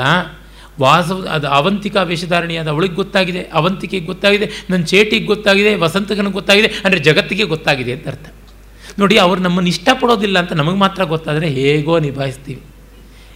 ವಾಸವ 0.80 1.24
ಅದು 1.36 1.46
ಅವಂತಿಕಾ 1.48 2.02
ವೇಷಧಾರಣಿಯಾದ 2.02 2.68
ಅವಳಿಗೆ 2.68 2.94
ಗೊತ್ತಾಗಿದೆ, 2.94 3.42
ಅವಂತಿಕೆಗೆ 3.58 4.06
ಗೊತ್ತಾಗಿದೆ, 4.06 4.46
ನನ್ನ 4.70 4.82
ಚೇಟಿಗೆ 4.84 5.26
ಗೊತ್ತಾಗಿದೆ 5.26 5.74
ವಸಂತಕನಿಗೆ 5.74 6.32
ಗೊತ್ತಾಗಿದೆ, 6.32 6.68
ಅಂದರೆ 6.84 7.00
ಜಗತ್ತಿಗೆ 7.00 7.44
ಗೊತ್ತಾಗಿದೆ 7.44 7.92
ಅಂತ 7.92 8.08
ಅರ್ಥ. 8.08 8.26
ನೋಡಿ, 8.98 9.16
ಅವ್ರು 9.18 9.40
ನಮ್ಮನ್ನು 9.40 9.68
ಇಷ್ಟಪಡೋದಿಲ್ಲ 9.68 10.38
ಅಂತ 10.38 10.52
ನಮಗೆ 10.52 10.76
ಮಾತ್ರ 10.76 11.04
ಗೊತ್ತಾದರೆ 11.04 11.48
ಹೇಗೋ 11.48 11.98
ನಿಭಾಯಿಸ್ತೀವಿ. 11.98 12.62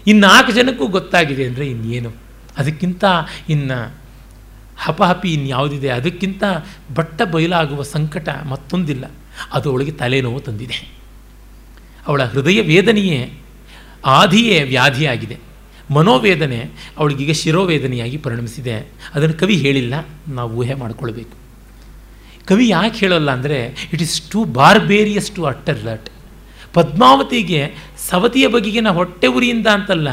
ಇನ್ನು 0.06 0.22
ನಾಲ್ಕು 0.28 0.52
ಜನಕ್ಕೂ 0.52 0.86
ಗೊತ್ತಾಗಿದೆ 0.86 1.44
ಅಂದರೆ 1.46 1.66
ಇನ್ನೇನು? 1.66 2.10
ಅದಕ್ಕಿಂತ 2.58 3.04
ಇನ್ನು 3.48 3.78
ಹಪಹಪಿ 4.76 5.28
ಇನ್ಯಾವುದಿದೆ, 5.34 5.88
ಅದಕ್ಕಿಂತ 5.88 6.44
ಬಟ್ಟ 6.96 7.22
ಬಯಲಾಗುವ 7.22 7.82
ಸಂಕಟ 7.82 8.28
ಮತ್ತೊಂದಿಲ್ಲ. 8.52 9.04
ಅದು 9.52 9.66
ಅವಳಿಗೆ 9.70 9.92
ತಲೆನೋವು 9.92 10.40
ತಂದಿದೆ. 10.40 10.78
ಅವಳ 12.06 12.22
ಹೃದಯ 12.24 12.60
ವೇದನೆಯೇ 12.60 13.20
ಆದಿಯೇ 14.04 14.62
ವ್ಯಾಧಿಯಾಗಿದೆ. 14.62 15.36
ಮನೋವೇದನೆ 15.96 16.60
ಅವಳಿಗೀಗ 16.98 17.32
ಶಿರೋವೇದನೆಯಾಗಿ 17.40 18.18
ಪರಿಣಮಿಸಿದೆ. 18.24 18.76
ಅದನ್ನು 19.14 19.36
ಕವಿ 19.42 19.56
ಹೇಳಿಲ್ಲ, 19.64 19.94
ನಾವು 20.38 20.50
ಊಹೆ 20.60 20.74
ಮಾಡಿಕೊಳ್ಬೇಕು. 20.82 21.36
ಕವಿ 22.48 22.66
ಯಾಕೆ 22.68 22.98
ಹೇಳೋಲ್ಲ 23.02 23.30
ಅಂದರೆ 23.38 23.58
it 23.92 24.02
is 24.06 24.16
too 24.32 24.40
barbarous 24.58 25.30
to 25.36 25.44
utter 25.52 25.80
that 25.86 26.08
ಪದ್ಮಾವತಿಗೆ 26.76 27.60
ಸವತಿಯ 28.08 28.46
ಬಗೆಗಿನ 28.54 28.88
ಹೊಟ್ಟೆ 28.96 29.28
ಉರಿಯಿಂದ 29.36 29.68
ಅಂತಲ್ಲ, 29.76 30.08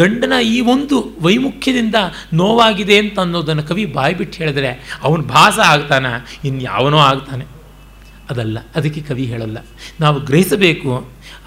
ಗಂಡನ 0.00 0.34
ಈ 0.54 0.58
ಒಂದು 0.74 0.96
ವೈಮುಖ್ಯದಿಂದ 1.26 1.98
ನೋವಾಗಿದೆ 2.40 2.96
ಅಂತ 3.02 3.18
ಅನ್ನೋದನ್ನು 3.24 3.64
ಕವಿ 3.70 3.84
ಬಾಯ್ಬಿಟ್ಟು 3.96 4.36
ಹೇಳಿದ್ರೆ, 4.42 4.70
ಅವನು 5.06 5.22
ಭಾಸ 5.36 5.58
ಆಗ್ತಾನ? 5.72 6.06
ಇನ್ಯಾವನೋ 6.50 7.00
ಆಗ್ತಾನೆ. 7.10 7.46
ಅದಲ್ಲ, 8.30 8.58
ಅದಕ್ಕೆ 8.76 9.00
ಕವಿ 9.08 9.24
ಹೇಳಲ್ಲ. 9.32 9.58
ನಾವು 10.00 10.18
ಗ್ರಹಿಸಬೇಕು 10.28 10.92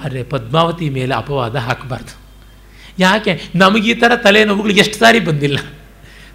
ಆದರೆ 0.03 0.21
ಪದ್ಮಾವತಿ 0.34 0.88
ಮೇಲೆ 0.97 1.15
ಅಪವಾದ 1.21 1.55
ಹಾಕಬಾರ್ದು. 1.67 2.13
ಯಾಕೆ? 3.00 3.41
ನಮಗೆ 3.56 3.91
ಈ 3.91 3.93
ಥರ 3.93 4.16
ತಲೆನೋವುಗಳು 4.16 4.74
ಎಷ್ಟು 4.74 4.98
ಸಾರಿ 4.98 5.20
ಬಂದಿಲ್ಲ. 5.20 5.60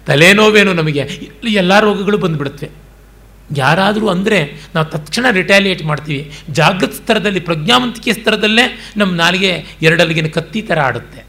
ತಲೆನೋವೇನು 0.05 0.73
ನಮಗೆ? 0.73 1.09
ಎಲ್ಲ 1.49 1.79
ರೋಗಗಳು 1.79 2.17
ಬಂದುಬಿಡುತ್ತವೆ 2.17 2.83
ಯಾರಾದರೂ 3.57 4.07
ಅಂದರೆ 4.07 4.61
ನಾವು 4.75 4.87
ತಕ್ಷಣ 4.87 5.25
ರಿಟ್ಯಾಲಿಯೇಟ್ 5.31 5.83
ಮಾಡ್ತೀವಿ. 5.83 6.31
ಜಾಗೃತ 6.49 6.91
ಸ್ತರದಲ್ಲಿ 6.91 7.39
ಪ್ರಜ್ಞಾವಂತಿಕೆ 7.39 8.13
ಸ್ತರದಲ್ಲೇ 8.13 8.79
ನಮ್ಮ 8.97 9.15
ನಾಲಿಗೆ 9.15 9.65
ಎರಡಲ್ಲಿಗಿನ 9.81 10.27
ಕತ್ತಿ 10.27 10.61
ಥರ 10.61 10.79
ಆಡುತ್ತೆ. 10.79 11.23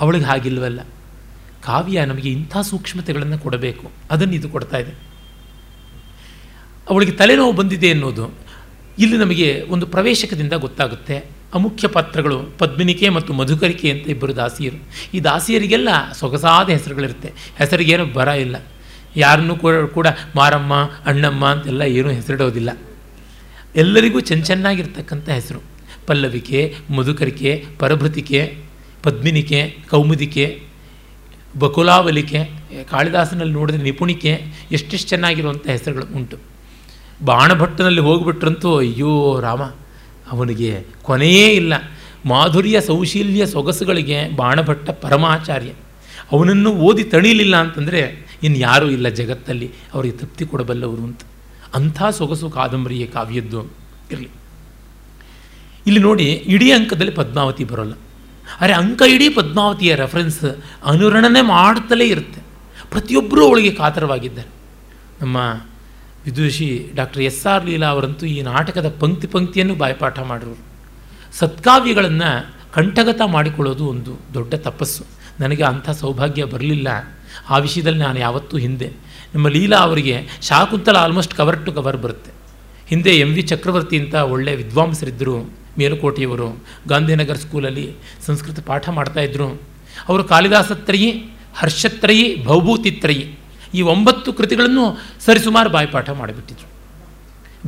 ಅವಳಿಗೆ 0.00 0.24
ಹಾಗಿಲ್ವಲ್ಲ. 0.24 0.80
ಕಾವ್ಯ 1.64 2.04
ನಮಗೆ 2.04 2.30
ಇಂಥ 2.30 2.56
ಸೂಕ್ಷ್ಮತೆಗಳನ್ನು 2.58 3.38
ಕೊಡಬೇಕು. 3.38 3.90
ಅದನ್ನು 4.10 4.34
ಇದು 4.34 4.48
ಕೊಡ್ತಾ 4.48 4.76
ಇದೆ. 4.76 4.94
ಅವಳಿಗೆ 6.90 7.12
ತಲೆನೋವು 7.12 7.52
ಬಂದಿದೆ 7.52 7.90
ಅನ್ನೋದು 7.90 8.34
ಇಲ್ಲಿ 8.98 9.16
ನಮಗೆ 9.16 9.64
ಒಂದು 9.68 9.86
ಪ್ರವೇಶಕದಿಂದ 9.86 10.52
ಗೊತ್ತಾಗುತ್ತೆ. 10.52 11.41
ಅಮುಖ್ಯ 11.54 11.88
ಪಾತ್ರಗಳು 11.88 12.42
ಪದ್ಮಿನಿಕೆ 12.58 13.08
ಮತ್ತು 13.08 13.32
ಮಧುಕರಿಕೆ 13.32 13.90
ಅಂತ 13.90 14.08
ಇಬ್ಬರು 14.08 14.36
ದಾಸಿಯರು. 14.36 14.82
ಈ 15.14 15.20
ದಾಸಿಯರಿಗೆಲ್ಲ 15.20 15.88
ಸೊಗಸಾದ 16.12 16.68
ಹೆಸರುಗಳಿರುತ್ತೆ. 16.68 17.32
ಹೆಸರಿಗೇನು 17.58 18.06
ಬರ 18.06 18.28
ಇಲ್ಲ. 18.28 18.56
ಯಾರನ್ನೂ 19.16 19.56
ಕೂಡ 19.56 19.74
ಕೂಡ 19.74 20.06
ಮಾರಮ್ಮ, 20.36 20.74
ಅಣ್ಣಮ್ಮ 21.06 21.46
ಅಂತೆಲ್ಲ 21.46 21.82
ಏನೂ 21.82 22.10
ಹೆಸರಿಡೋದಿಲ್ಲ. 22.10 22.78
ಎಲ್ಲರಿಗೂ 23.76 24.20
ಚೆನ್ನ 24.20 24.42
ಚೆನ್ನಾಗಿರ್ತಕ್ಕಂಥ 24.42 25.28
ಹೆಸರು. 25.28 25.60
ಪಲ್ಲವಿಕೆ, 26.06 26.74
ಮಧುಕರಿಕೆ, 26.96 27.64
ಪರಭೃತಿಕೆ, 27.78 28.58
ಪದ್ಮಿನಿಕೆ, 29.02 29.78
ಕೌಮುದಿಕೆ, 29.90 30.62
ಬಕುಲಾವಲಿಕೆ, 31.58 32.44
ಕಾಳಿದಾಸನಲ್ಲಿ 32.90 33.54
ನೋಡಿದ 33.54 33.74
ನಿಪುಣಿಕೆ, 33.74 34.44
ಎಷ್ಟೆಷ್ಟು 34.72 35.08
ಚೆನ್ನಾಗಿರುವಂಥ 35.08 35.68
ಹೆಸರುಗಳು 35.68 36.16
ಉಂಟು. 36.16 36.36
ಬಾಣಭಟ್ಟನಲ್ಲಿ 37.24 38.00
ಹೋಗ್ಬಿಟ್ರಂತೂ 38.00 38.78
ಅಯ್ಯೋ 38.78 39.40
ರಾಮ. 39.40 39.62
ಅವನಿಗೆ 40.30 40.86
ಕೊನೆಯೇ 41.02 41.48
ಇಲ್ಲ. 41.48 41.72
ಮಾಧುರ್ಯ, 42.26 42.80
ಸೌಶೀಲ್ಯ, 42.80 43.46
ಸೊಗಸುಗಳಿಗೆ 43.46 44.36
ಬಾಣಭಟ್ಟ 44.36 44.90
ಪರಮಾಚಾರ್ಯ. 44.90 45.68
ಅವನನ್ನು 46.32 46.72
ಓದಿ 46.72 47.04
ತಣಿಲಿಲ್ಲ 47.04 47.56
ಅಂತಂದರೆ 47.56 48.26
ಇನ್ನು 48.42 48.58
ಯಾರೂ 48.58 48.90
ಇಲ್ಲ 48.90 49.08
ಜಗತ್ತಲ್ಲಿ. 49.08 49.70
ಅವರಿಗೆ 49.94 50.16
ತೃಪ್ತಿ 50.16 50.46
ಕೊಡಬಲ್ಲವರು 50.46 51.02
ಅಂತ. 51.02 51.20
ಅಂಥ 51.74 52.02
ಸೊಗಸು 52.04 52.50
ಕಾದಂಬರಿಯ 52.50 53.06
ಕಾವ್ಯದ್ದು 53.06 53.62
ಇರಲಿ. 54.12 54.28
ಇಲ್ಲಿ 55.86 56.00
ನೋಡಿ 56.00 56.24
ಇಡೀ 56.24 56.70
ಅಂಕದಲ್ಲಿ 56.70 57.12
ಪದ್ಮಾವತಿ 57.12 57.64
ಬರೋಲ್ಲ. 57.64 57.92
ಅರೆ 58.60 58.72
ಅಂಕ 58.72 59.02
ಇಡೀ 59.08 59.28
ಪದ್ಮಾವತಿಯ 59.28 59.94
ರೆಫರೆನ್ಸ್ 59.94 60.44
ಅನುರಣನೆ 60.84 61.40
ಮಾಡುತ್ತಲೇ 61.40 62.06
ಇರುತ್ತೆ. 62.06 62.40
ಪ್ರತಿಯೊಬ್ಬರೂ 62.90 63.46
ಅವಳಿಗೆ 63.46 63.70
ಕಾತರವಾಗಿದ್ದಾರೆ. 63.70 64.48
ನಮ್ಮ 65.20 65.36
ವಿದುಷಿ 66.24 66.90
ಡಾಕ್ಟರ್ 66.94 67.22
ಎಸ್ 67.22 67.46
ಆರ್ 67.46 67.66
ಲೀಲಾ 67.66 67.86
ಅವರಂತೂ 67.86 68.26
ಈ 68.26 68.42
ನಾಟಕದ 68.42 68.96
ಪಂಕ್ತಿ 69.00 69.26
ಪಂಕ್ತಿಯನ್ನು 69.26 69.74
ಬಾಯಪಾಠ 69.74 70.18
ಮಾಡಿರೋರು 70.18 70.72
ಸತ್ಕಾವ್ಯಗಳನ್ನು 71.38 72.54
ಕಂಠಗತ 72.72 73.20
ಮಾಡಿಕೊಳ್ಳೋದು 73.26 73.86
ಒಂದು 73.86 74.20
ದೊಡ್ಡ 74.34 74.54
ತಪಸ್ಸು. 74.54 75.04
ನನಗೆ 75.40 75.62
ಅಂಥ 75.62 75.90
ಸೌಭಾಗ್ಯ 75.90 76.44
ಬರಲಿಲ್ಲ. 76.44 76.88
ಆ 77.50 77.58
ವಿಷಯದಲ್ಲಿ 77.58 77.98
ನಾನು 77.98 78.18
ಯಾವತ್ತೂ 78.18 78.56
ಹಿಂದೆ. 78.56 78.92
ನಮ್ಮ 79.34 79.48
ಲೀಲಾ 79.48 79.78
ಅವರಿಗೆ 79.78 80.26
Shakuntala 80.42 80.96
almost 80.96 81.34
cover 81.34 81.66
to 81.66 81.72
cover 81.72 81.96
ಬರುತ್ತೆ. 81.96 82.30
ಹಿಂದೆ 82.86 83.10
ಎಂ 83.10 83.28
ವಿ 83.28 83.42
ಚಕ್ರವರ್ತಿ 83.42 83.98
ಅಂತ 83.98 84.14
ಒಳ್ಳೆಯ 84.14 84.56
ವಿದ್ವಾಂಸರಿದ್ದರು 84.56 85.42
ಮೇಲುಕೋಟೆಯವರು, 85.78 86.64
ಗಾಂಧಿನಗರ್ 86.88 87.38
ಸ್ಕೂಲಲ್ಲಿ 87.38 87.94
ಸಂಸ್ಕೃತ 88.26 88.60
ಪಾಠ 88.60 88.88
ಮಾಡ್ತಾಯಿದ್ರು 88.88 89.48
ಅವರು 90.08 90.24
ಕಾಳಿದಾಸತ್ರಯಿ, 90.24 91.24
ಹರ್ಷತ್ರಯಿ, 91.54 92.44
ಭೌಭೂತಿತ್ರಯಿ. 92.44 93.38
ಈ 93.74 93.80
ಒಂಬತ್ತು 93.80 94.32
ಕೃತಿಗಳನ್ನು 94.32 94.98
ಸರಿಸುಮಾರು 95.24 95.70
ಬಾಯಿಪಾಠ 95.70 96.10
ಮಾಡಿಬಿಟ್ಟಿದ್ರು. 96.10 96.68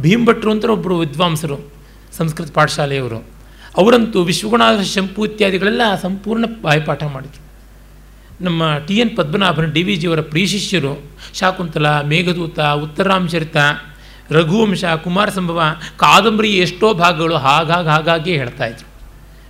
ಭೀಮಭಟ್ರು 0.03 0.51
ಅಂತ 0.51 0.65
ಒಬ್ಬರು 0.65 0.99
ವಿದ್ವಾಂಸರು, 0.99 1.73
ಸಂಸ್ಕೃತ 2.17 2.53
ಪಾಠಶಾಲೆಯವರು, 2.53 3.19
ಅವರಂತೂ 3.77 4.23
ವಿಶ್ವಗುಣಾಧ 4.23 4.81
ಶಂಪು 4.81 5.27
ಇತ್ಯಾದಿಗಳೆಲ್ಲ 5.27 5.83
ಸಂಪೂರ್ಣ 6.03 6.45
ಬಾಯಿಪಾಠ 6.63 7.03
ಮಾಡಿದರು. 7.03 7.45
ನಮ್ಮ 8.45 8.63
ಟಿ 8.87 8.95
ಎನ್ 8.95 9.17
ಪದ್ಮನಾಭನ 9.17 9.65
ಡಿ 9.65 9.83
ವಿ 9.83 9.97
ಜಿಯವರ 9.97 10.21
ಪ್ರಿಯಶಿಷ್ಯರು 10.21 11.03
ಶಾಕುಂತಲ, 11.35 12.01
ಮೇಘದೂತ 12.01 12.61
ಉತ್ತರಾಂಶರಿತ 12.61 13.57
ರಘುವಂಶ, 14.31 14.85
ಕುಮಾರ 14.85 15.29
ಸಂಭವ, 15.29 15.63
ಕಾದಂಬರಿ 15.97 16.53
ಎಷ್ಟೋ 16.53 16.95
ಭಾಗಗಳು 16.95 17.37
ಹಾಗಾಗಿ 17.37 17.89
ಹಾಗಾಗಿ 17.89 18.37
ಹೇಳ್ತಾ 18.37 18.67
ಇದ್ರು. 18.67 18.89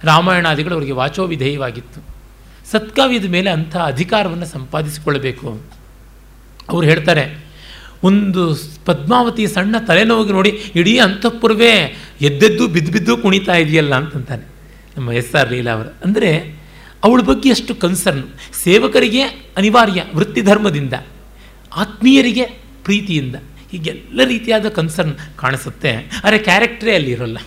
ರಾಮಾಯಣಾದಿಗಳು 0.05 0.75
ಅವರಿಗೆ 0.75 0.93
ವಾಚೋ 0.93 1.25
ವಿಧೇಯವಾಗಿತ್ತು 1.27 2.01
ಸತ್ಕಾವ್ಯದ 2.71 3.25
ಮೇಲೆ 3.25 3.51
ಅಂಥ 3.51 3.77
ಅಧಿಕಾರವನ್ನು 3.77 4.47
ಸಂಪಾದಿಸಿಕೊಳ್ಳಬೇಕು. 4.47 5.61
ಅವ್ರು 6.69 6.85
ಹೇಳ್ತಾರೆ, 6.91 7.25
ಒಂದು 8.09 8.43
ಪದ್ಮಾವತಿ 8.89 9.45
ಸಣ್ಣ 9.47 9.77
ತಲೆನೋವಿಗೆ 9.89 10.33
ನೋಡಿ 10.33 10.51
ಇಡೀ 10.81 10.95
ಅಂತಃಪುರವೇ 10.99 11.73
ಎದ್ದೆದ್ದು 12.29 12.65
ಬಿದ್ದು 12.75 12.91
ಬಿದ್ದು 12.97 13.15
ಕುಣಿತಾ 13.23 13.55
ಇದೆಯಲ್ಲ 13.63 13.95
ಅಂತಂತಾನೆ 13.95 14.45
ನಮ್ಮ 14.97 15.13
ಎಸ್ 15.21 15.33
ಆರ್ 15.41 15.51
ಲೀಲಾ 15.53 15.73
ಅವರು. 15.73 15.91
ಅಂದರೆ 16.05 16.31
ಅವಳ 17.05 17.21
ಬಗ್ಗೆ 17.21 17.49
ಅಷ್ಟು 17.51 17.73
ಕನ್ಸರ್ನ್ 17.75 18.27
ಸೇವಕರಿಗೆ 18.65 19.23
ಅನಿವಾರ್ಯ 19.57 20.03
ವೃತ್ತಿ 20.15 20.43
ಧರ್ಮದಿಂದ 20.43 20.95
ಆತ್ಮೀಯರಿಗೆ 21.83 22.45
ಪ್ರೀತಿಯಿಂದ 22.85 23.37
ಹೀಗೆಲ್ಲ 23.73 24.21
ರೀತಿಯಾದ 24.25 24.67
ಕನ್ಸರ್ನ್ 24.79 25.15
ಕಾಣಿಸುತ್ತೆ. 25.39 25.93
ಆದರೆ 26.25 26.39
ಕ್ಯಾರೆಕ್ಟ್ರೇ 26.49 26.93
ಅಲ್ಲಿ 26.95 27.11
ಇರೋಲ್ಲ. 27.11 27.39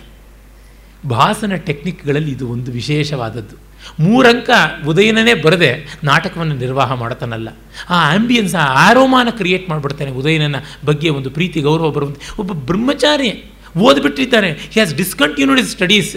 ಭಾಸನ 1.08 1.54
ಟೆಕ್ನಿಕ್ಗಳಲ್ಲಿ 1.68 2.32
ಇದು 2.36 2.46
ಒಂದು 2.54 2.70
ವಿಶೇಷವಾದದ್ದು. 2.72 3.56
ಮೂರಂಕ 4.00 4.50
ಉದಯನನೇ 4.86 5.34
ಬರದೆ 5.34 5.98
ನಾಟಕವನ್ನು 6.04 6.54
ನಿರ್ವಾಹ 6.54 6.92
ಮಾಡ್ತಾನಲ್ಲ 6.92 7.48
ಆ 7.90 8.14
ಆಂಬಿಯನ್ಸ್ 8.14 8.54
ಆ 8.54 8.64
ಆರೋಮಾನ 8.88 9.28
ಕ್ರಿಯೇಟ್ 9.30 9.68
ಮಾಡಿಬಿಡ್ತಾನೆ 9.68 10.10
ಉದಯನನ 10.10 10.56
ಬಗ್ಗೆ 10.84 11.08
ಒಂದು 11.08 11.30
ಪ್ರೀತಿ, 11.30 11.60
ಗೌರವ 11.60 11.90
ಬರುವಂತೆ 11.90 12.30
ಒಬ್ಬ 12.38 12.52
ಬ್ರಹ್ಮಚಾರಿ 12.52 13.52
ಓದ್ಬಿಟ್ಟಿದ್ದಾನೆ. 13.76 14.50
He 14.50 14.72
has 14.72 14.94
discontinued 14.94 15.60
his 15.60 15.70
studies 15.70 16.16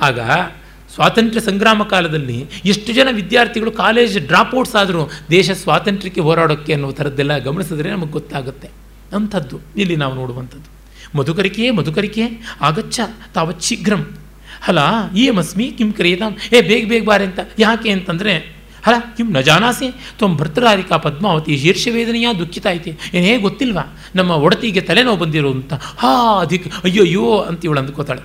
ಆಗ 0.00 0.20
ಸ್ವಾತಂತ್ರ್ಯ 0.94 1.40
ಸಂಗ್ರಾಮ 1.40 1.82
ಕಾಲದಲ್ಲಿ 1.82 2.46
ಎಷ್ಟು 2.64 2.92
ಜನ 2.92 3.08
ವಿದ್ಯಾರ್ಥಿಗಳು 3.12 3.72
ಕಾಲೇಜ್ 3.72 4.26
ಡ್ರಾಪ್ಔಟ್ಸ್ 4.26 4.74
ಆದರೂ 4.74 5.10
ದೇಶ 5.30 5.50
ಸ್ವಾತಂತ್ರ್ಯಕ್ಕೆ 5.50 6.20
ಹೋರಾಡೋಕ್ಕೆ 6.20 6.72
ಅನ್ನೋ 6.72 6.92
ಥರದ್ದೆಲ್ಲ 6.92 7.38
ಗಮನಿಸಿದ್ರೆ 7.38 7.90
ನಮಗೆ 7.90 8.12
ಗೊತ್ತಾಗುತ್ತೆ. 8.12 8.68
ಅಂಥದ್ದು 9.16 9.60
ಇಲ್ಲಿ 9.76 9.96
ನಾವು 9.96 10.14
ನೋಡುವಂಥದ್ದು. 10.14 10.70
ಮಧುಕರಿಕೆಯೇ 11.18 11.70
ಮಧುಕರಿಕೆ. 11.70 12.22
ಆಗಚ್ಚ 12.60 13.00
ತಾವತ್ 13.34 13.62
ಶೀಘ್ರಂ. 13.62 14.16
ಹಲ 14.66 14.78
ಅಸ್ಮಿ 15.38 15.70
ಕಿಂ 15.78 15.92
ಕ್ರಿಯತಾಂ 15.92 16.36
ಏ, 16.52 16.60
ಬೇಗ 16.60 16.88
ಬೇಗ 16.88 17.04
ಬಾರೆ 17.04 17.24
ಅಂತ. 17.24 17.38
ಯಾಕೆ 17.58 17.90
ಅಂತಂದರೆ, 17.90 18.56
ಹಲ 18.84 18.94
ಕಿಂ 19.16 19.32
ನ 19.32 19.40
ಜಾನಾಸಿ? 19.40 19.90
ತ್ವಂ 19.90 20.36
ಭರ್ತರಾರಿಕಾ 20.36 20.96
ಪದ್ಮಾವತಿ 20.96 21.56
ಶೀರ್ಷವೇದನೆಯ 21.56 22.28
ದುಃಖಿತ 22.38 22.66
ಐತಿ. 22.70 22.92
ಏನೇ 23.14 23.38
ಗೊತ್ತಿಲ್ವಾ? 23.38 23.96
ನಮ್ಮ 24.14 24.30
ಒಡತಿಗೆ 24.30 24.80
ತಲೆನೋವು 24.80 25.16
ಬಂದಿರೋ 25.16 25.50
ಅಂತ. 25.50 25.74
ಹಾ, 25.74 26.40
ಅಧಿಕ 26.40 26.66
ಅಯ್ಯೋ 26.84 27.02
ಅಯ್ಯೋ 27.02 27.38
ಅಂತ 27.38 27.64
ಇವಳು 27.64 27.80
ಅಂದ್ಕೋತಾಳೆ. 27.80 28.20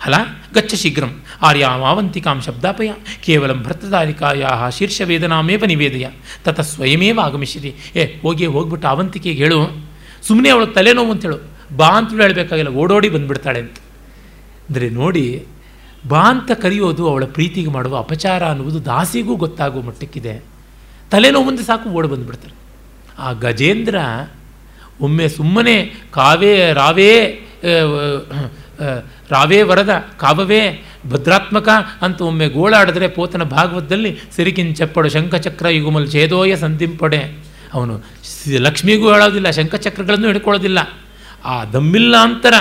ಹಲ, 0.00 0.14
ಗಚ್ಚ 0.54 0.74
ಶೀಘ್ರಂ. 0.74 1.22
ಆರ್ಯಾಮಾವಂತಿಕಾಂ 1.42 2.40
ಶಬ್ದಾಪಯ. 2.40 2.92
ಕೇವಲ 3.24 3.52
ಶೀರ್ಷ 3.52 4.76
ಶೀರ್ಷವೇದನಾಮೇವ 4.78 5.64
ನಿವೇದಯ. 5.66 6.06
ತತ 6.44 6.60
ಸ್ವಯಮೇವ 6.60 7.20
ಆಗಮಿಸಿರಿ. 7.20 7.74
ಏ, 7.96 8.04
ಹೋಗಿ, 8.04 8.46
ಹೋಗ್ಬಿಟ್ಟು 8.46 8.88
ಅವಂತಿಕೆಗೆ 8.88 9.36
ಹೇಳು. 9.36 9.88
ಸುಮ್ಮನೆ 10.22 10.48
ಅವಳು 10.48 10.66
ತಲೆನೋವು 10.66 11.12
ಅಂತ 11.12 11.22
ಹೇಳು. 11.22 11.38
ಬಾ 11.76 11.86
ಅಂತ 11.86 12.10
ಹೇಳಬೇಕಾಗಿಲ್ಲ, 12.10 12.70
ಓಡೋಡಿ 12.70 13.08
ಬಂದ್ಬಿಡ್ತಾಳೆ 13.08 13.60
ಅಂತ. 13.60 13.76
ಅಂದರೆ 14.68 14.88
ನೋಡಿ, 14.98 15.26
ಬಾ 16.10 16.22
ಅಂತ 16.30 16.50
ಕರೆಯೋದು 16.62 17.04
ಅವಳ 17.10 17.24
ಪ್ರೀತಿಗೆ 17.36 17.70
ಮಾಡುವ 17.76 17.94
ಅಪಚಾರ 17.98 18.42
ಅನ್ನುವುದು 18.52 18.80
ದಾಸಿಗೂ 18.84 19.34
ಗೊತ್ತಾಗುವ 19.36 19.80
ಮಟ್ಟಕ್ಕಿದೆ. 19.82 20.34
ತಲೆನೋ 21.12 21.40
ಮುಂದೆ 21.42 21.62
ಸಾಕು, 21.62 21.86
ಓಡಿ 21.90 22.08
ಬಂದುಬಿಡ್ತಾರೆ. 22.08 22.54
ಆ 23.18 23.28
ಗಜೇಂದ್ರ 23.44 23.96
ಒಮ್ಮೆ 25.06 25.26
ಸುಮ್ಮನೆ 25.28 25.76
ಕಾವೇ 26.12 26.52
ರಾವೇ 26.72 27.12
ರಾವೇ 29.30 29.58
ವರದ, 29.62 29.92
ಕಾವವೇ 30.20 30.60
ಭದ್ರಾತ್ಮಕ 31.10 31.68
ಅಂತ 32.02 32.18
ಒಮ್ಮೆ 32.20 32.46
ಗೋಳಾಡಿದ್ರೆ 32.48 33.06
ಪೋತನ 33.08 33.44
ಭಾಗವತದಲ್ಲಿ 33.56 34.10
ಸಿರಿಕಿನ್ 34.36 34.72
ಚಪ್ಪಡು, 34.76 35.08
ಶಂಖಚಕ್ರ 35.08 35.66
ಯುಗುಮಲ್ 35.76 36.06
ಛೇದೋಯ 36.10 36.52
ಸಂತಿಂಪಡೆ 36.56 37.20
ಅವನು 37.74 37.94
ಲಕ್ಷ್ಮಿಗೂ 38.66 39.06
ಹೇಳೋದಿಲ್ಲ, 39.12 39.48
ಶಂಖಚಕ್ರಗಳನ್ನು 39.50 40.28
ಹಿಡ್ಕೊಳ್ಳೋದಿಲ್ಲ. 40.30 40.78
ಆ 41.44 41.64
ದಮ್ಮಿಲ್ಲಾಂತರ 41.64 42.54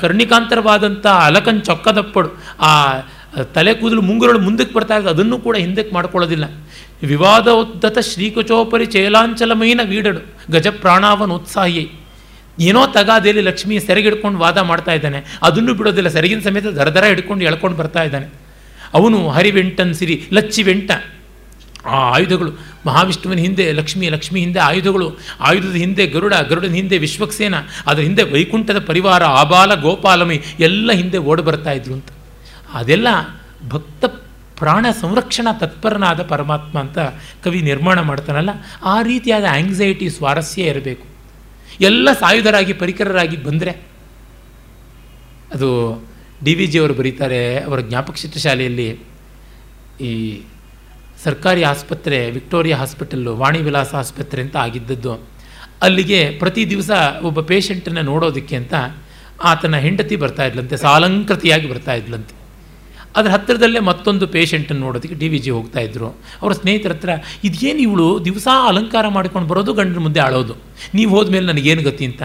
ಕರ್ಣಿಕಾಂತರವಾದಂಥ 0.00 1.06
ಅಲಕನ್ 1.06 1.62
ಚೊಕ್ಕದಪ್ಪಡು 1.64 2.28
ಆ 2.60 3.00
ತಲೆ 3.54 3.74
ಕೂದಲು 3.74 4.02
ಮುಂಗುರಳು 4.02 4.38
ಮುಂದಕ್ಕೆ 4.38 4.74
ಬರ್ತಾ 4.74 4.96
ಇದೆ 4.96 5.08
ಅದನ್ನು 5.08 5.38
ಕೂಡ 5.38 5.56
ಹಿಂದಕ್ಕೆ 5.56 5.94
ಮಾಡ್ಕೊಳ್ಳೋದಿಲ್ಲ. 5.94 6.44
ವಿವಾದೋದ್ದತ 7.02 7.98
ಶ್ರೀಕುಚೋಪರಿ 7.98 8.86
ಚೇಲಾಂಚಲಮೈನ 8.86 9.80
ವೀಡಡು 9.84 10.20
ಗಜ 10.52 10.66
ಪ್ರಾಣಾವನೋತ್ಸಾಹಿ 10.82 11.84
ಏನೋ 12.58 12.86
ತಗಾದೇಲಿ 12.86 13.40
ಲಕ್ಷ್ಮಿ 13.40 13.80
ಸೆರೆಗಿಡ್ಕೊಂಡು 13.80 14.38
ವಾದ 14.38 14.58
ಮಾಡ್ತಾ 14.58 14.92
ಇದ್ದಾನೆ. 14.92 15.38
ಅದನ್ನು 15.42 15.74
ಬಿಡೋದಿಲ್ಲ, 15.74 16.08
ಸೆರಗಿನ 16.08 16.40
ಸಮೇತ 16.40 16.66
ದರದರ 16.66 17.04
ಹಿಡ್ಕೊಂಡು 17.04 17.44
ಎಳ್ಕೊಂಡು 17.44 17.76
ಬರ್ತಾ 17.76 18.02
ಇದ್ದಾನೆ. 18.02 18.28
ಅವನು 18.94 19.28
ಹರಿವೆಂಟನ್ 19.28 19.94
ಸಿರಿ 19.94 20.16
ಲಚ್ಚಿ 20.32 20.62
ವೆಂಟ 20.62 20.90
ಆ 21.86 21.90
ಆಯುಧಗಳು 21.90 22.50
ಮಹಾವಿಷ್ಣುವಿನ 22.86 23.38
ಹಿಂದೆ 23.38 23.72
ಲಕ್ಷ್ಮಿ 23.72 24.08
ಲಕ್ಷ್ಮಿ 24.08 24.40
ಹಿಂದೆ 24.40 24.58
ಆಯುಧಗಳು, 24.58 25.18
ಆಯುಧದ 25.40 25.74
ಹಿಂದೆ 25.74 26.06
ಗರುಡ, 26.06 26.34
ಗರುಡನ 26.34 26.72
ಹಿಂದೆ 26.72 26.98
ವಿಶ್ವಕ್ಸೇನ, 26.98 27.54
ಅದರ 27.86 28.02
ಹಿಂದೆ 28.02 28.22
ವೈಕುಂಠದ 28.22 28.78
ಪರಿವಾರ, 28.78 29.24
ಆಬಾಲ, 29.24 29.74
ಗೋಪಾಲಮಿ, 29.74 30.42
ಎಲ್ಲ 30.60 30.92
ಹಿಂದೆ 30.92 31.18
ಓಡಿ 31.18 31.42
ಬರ್ತಾ 31.42 31.70
ಇದ್ರು 31.70 31.94
ಅಂತ. 31.94 32.08
ಅದೆಲ್ಲ 32.74 33.08
ಭಕ್ತ 33.68 34.04
ಪ್ರಾಣ 34.58 34.86
ಸಂರಕ್ಷಣಾ 35.00 35.52
ತತ್ಪರನಾದ 35.52 36.22
ಪರಮಾತ್ಮ 36.22 36.80
ಅಂತ 36.80 36.98
ಕವಿ 37.44 37.60
ನಿರ್ಮಾಣ 37.60 38.00
ಮಾಡ್ತಾನಲ್ಲ, 38.00 38.50
ಆ 38.82 39.02
ರೀತಿಯಾದ 39.02 39.44
ಆಂಗ್ಸೈಟಿ 39.50 40.08
ಸ್ವಾರಸ್ಯ 40.10 40.62
ಇರಬೇಕು. 40.62 41.06
ಎಲ್ಲ 41.80 42.12
ಸಾಯುಧರಾಗಿ, 42.12 42.72
ಪರಿಕರರಾಗಿ 42.72 43.36
ಬಂದರೆ, 43.36 43.70
ಅದು 45.54 46.02
ಡಿ 46.44 46.54
ವಿ 46.54 46.66
ಜಿಯವರು 46.66 46.94
ಬರೀತಾರೆ, 46.94 47.58
ಅವರ 47.58 47.80
ಜ್ಞಾಪಕ 47.80 48.14
ಚಿತ್ರಶಾಲೆಯಲ್ಲಿ 48.14 49.00
ಈ 50.00 50.42
ಸರ್ಕಾರಿ 51.24 51.62
ಆಸ್ಪತ್ರೆ, 51.62 52.18
ವಿಕ್ಟೋರಿಯಾ 52.30 52.76
ಹಾಸ್ಪಿಟಲ್ಲು 52.78 53.32
ವಾಣಿ 53.36 53.58
ವಿಲಾಸ 53.58 53.94
ಆಸ್ಪತ್ರೆ 53.94 54.40
ಅಂತ 54.42 54.56
ಆಗಿದ್ದದ್ದು. 54.56 55.12
ಅಲ್ಲಿಗೆ 55.86 56.20
ಪ್ರತಿ 56.38 56.62
ದಿವಸ 56.70 56.90
ಒಬ್ಬ 57.28 57.40
ಪೇಷಂಟನ್ನು 57.40 58.02
ನೋಡೋದಕ್ಕೆ 58.02 58.56
ಅಂತ 58.56 58.74
ಆತನ 59.50 59.76
ಹೆಂಡತಿ 59.84 60.16
ಬರ್ತಾ 60.22 60.44
ಇದ್ಲಂತೆ, 60.44 60.76
ಸಾಲಂಕೃತಿಯಾಗಿ 60.76 61.66
ಬರ್ತಾ 61.72 61.94
ಇದ್ಲಂತೆ. 62.00 62.34
ಅದರ 63.16 63.30
ಹತ್ತಿರದಲ್ಲೇ 63.30 63.80
ಮತ್ತೊಂದು 63.80 64.26
ಪೇಷಂಟನ್ನು 64.26 64.82
ನೋಡೋದಕ್ಕೆ 64.86 65.16
ಡಿ 65.22 65.28
ವಿ 65.28 65.38
ಜಿ 65.38 65.50
ಹೋಗ್ತಾ 65.50 65.80
ಇದ್ರು. 65.80 66.08
ಅವರ 66.42 66.52
ಸ್ನೇಹಿತರ 66.52 66.92
ಹತ್ರ 66.92 67.10
ಇದೇನು 67.44 67.78
ಇವಳು 67.78 68.06
ದಿವಸ 68.24 68.46
ಅಲಂಕಾರ 68.68 69.06
ಮಾಡಿಕೊಂಡು 69.08 69.48
ಬರೋದು 69.48 69.72
ಗಂಡನ 69.74 70.00
ಮುಂದೆ 70.00 70.20
ಅಳೋದು? 70.20 70.54
ನೀವು 70.94 71.10
ಹೋದ್ಮೇಲೆ 71.16 71.46
ನನಗೇನು 71.46 71.82
ಗತಿ 71.82 72.04
ಅಂತ. 72.04 72.22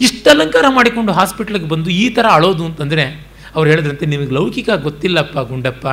ಇಷ್ಟು 0.00 0.30
ಅಲಂಕಾರ 0.30 0.66
ಮಾಡಿಕೊಂಡು 0.68 1.12
ಹಾಸ್ಪಿಟ್ಲಿಗೆ 1.12 1.68
ಬಂದು 1.68 1.90
ಈ 2.02 2.04
ಥರ 2.16 2.26
ಅಳೋದು 2.38 2.64
ಅಂತಂದರೆ 2.64 3.04
ಅವ್ರು 3.54 3.70
ಹೇಳಿದ್ರಂತೆ, 3.70 4.06
ನಿಮಗೆ 4.06 4.32
ಲೌಕಿಕ 4.34 4.70
ಗೊತ್ತಿಲ್ಲಪ್ಪ 4.86 5.38
ಗುಂಡಪ್ಪ. 5.50 5.86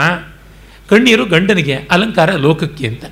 ಕಣ್ಣೀರು 0.89 1.25
ಗಂಡನಿಗೆ, 1.25 1.75
ಅಲಂಕಾರ 1.75 2.35
ಲೋಕಕ್ಕೆ 2.35 2.87
ಅಂತ. 2.87 3.05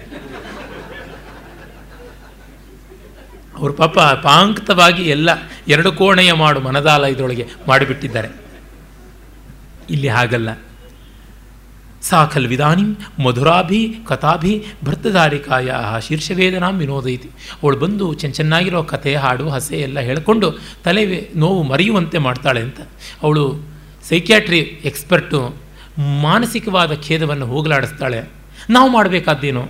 ಅವ್ರ 3.58 3.72
ಪಾಪ 3.72 4.00
ಪಾಂಕ್ತವಾಗಿ 4.00 5.04
ಎಲ್ಲ 5.04 5.30
ಎರಡು 5.68 5.92
ಕೋಣೆಯ 5.92 6.34
ಮಾಡು 6.34 6.60
ಮನದಾಲ 6.60 7.06
ಇದರೊಳಗೆ 7.06 7.48
ಮಾಡಿಬಿಟ್ಟಿದ್ದಾರೆ. 7.68 8.28
ಇಲ್ಲಿ 9.90 10.08
ಹಾಗಲ್ಲ. 10.08 10.50
ಸಾಕಲ್ 12.02 12.48
ವಿಧಾನಿ 12.48 13.24
ಮಧುರಾಭಿ 13.24 13.96
ಕಥಾಭಿ 14.08 14.66
ಭರ್ತಧಾರಿಕಾಯ 14.86 15.72
ಶೀರ್ಷವೇದನಾ 16.08 16.70
ವಿನೋದೈತಿ 16.70 17.28
ಅವಳು 17.64 17.78
ಬಂದು 17.78 18.14
ಚೆನ್ನ 18.14 18.34
ಚೆನ್ನಾಗಿರೋ 18.34 18.84
ಕಥೆ 18.84 19.16
ಹಾಡು 19.16 19.50
ಹಸೆ 19.50 19.78
ಎಲ್ಲ 19.78 20.00
ಹೇಳಿಕೊಂಡು 20.00 20.60
ತಲೆ 20.84 21.30
ನೋವು 21.36 21.64
ಮರೆಯುವಂತೆ 21.64 22.18
ಮಾಡ್ತಾಳೆ 22.18 22.62
ಅಂತ. 22.62 22.80
ಅವಳು 23.24 23.60
ಸೈಕ್ಯಾಟ್ರಿ 24.10 24.60
ಎಕ್ಸ್ಪರ್ಟು 24.60 25.65
ಮಾನಸಿಕವಾದ 25.98 26.94
ಖೇದವನ್ನು 26.94 27.46
ಹೋಗಲಾಡಿಸ್ತಾಳೆ. 27.46 28.30
ನಾವು 28.70 28.90
ಮಾಡಬೇಕಾದ್ದೇನು? 28.90 29.70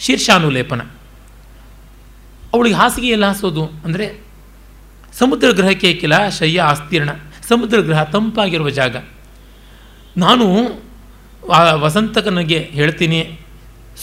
ಶೀರ್ಷಾನುಲೇಪನ 0.00 0.80
ಅವಳಿಗೆ 2.54 2.76
ಹಾಸಿಗೆ 2.76 3.08
ಎಲ್ಲ 3.08 3.26
ಹಾಸೋದು? 3.26 3.64
ಅಂದರೆ 3.84 4.06
ಸಮುದ್ರ 5.12 5.50
ಗ್ರಹಕ್ಕೆ 5.50 5.94
ಕಿಲ 5.94 6.28
ಶಯ್ಯ 6.28 6.60
ಆಸ್ತೀರ್ಣ. 6.60 7.10
ಸಮುದ್ರ 7.48 7.80
ಗ್ರಹ 7.80 8.02
ತಂಪಾಗಿರುವ 8.02 8.70
ಜಾಗ. 8.70 8.96
ನಾನು 10.16 10.46
ವಸಂತಕನಿಗೆ 11.72 12.58
ಹೇಳ್ತೀನಿ, 12.58 13.38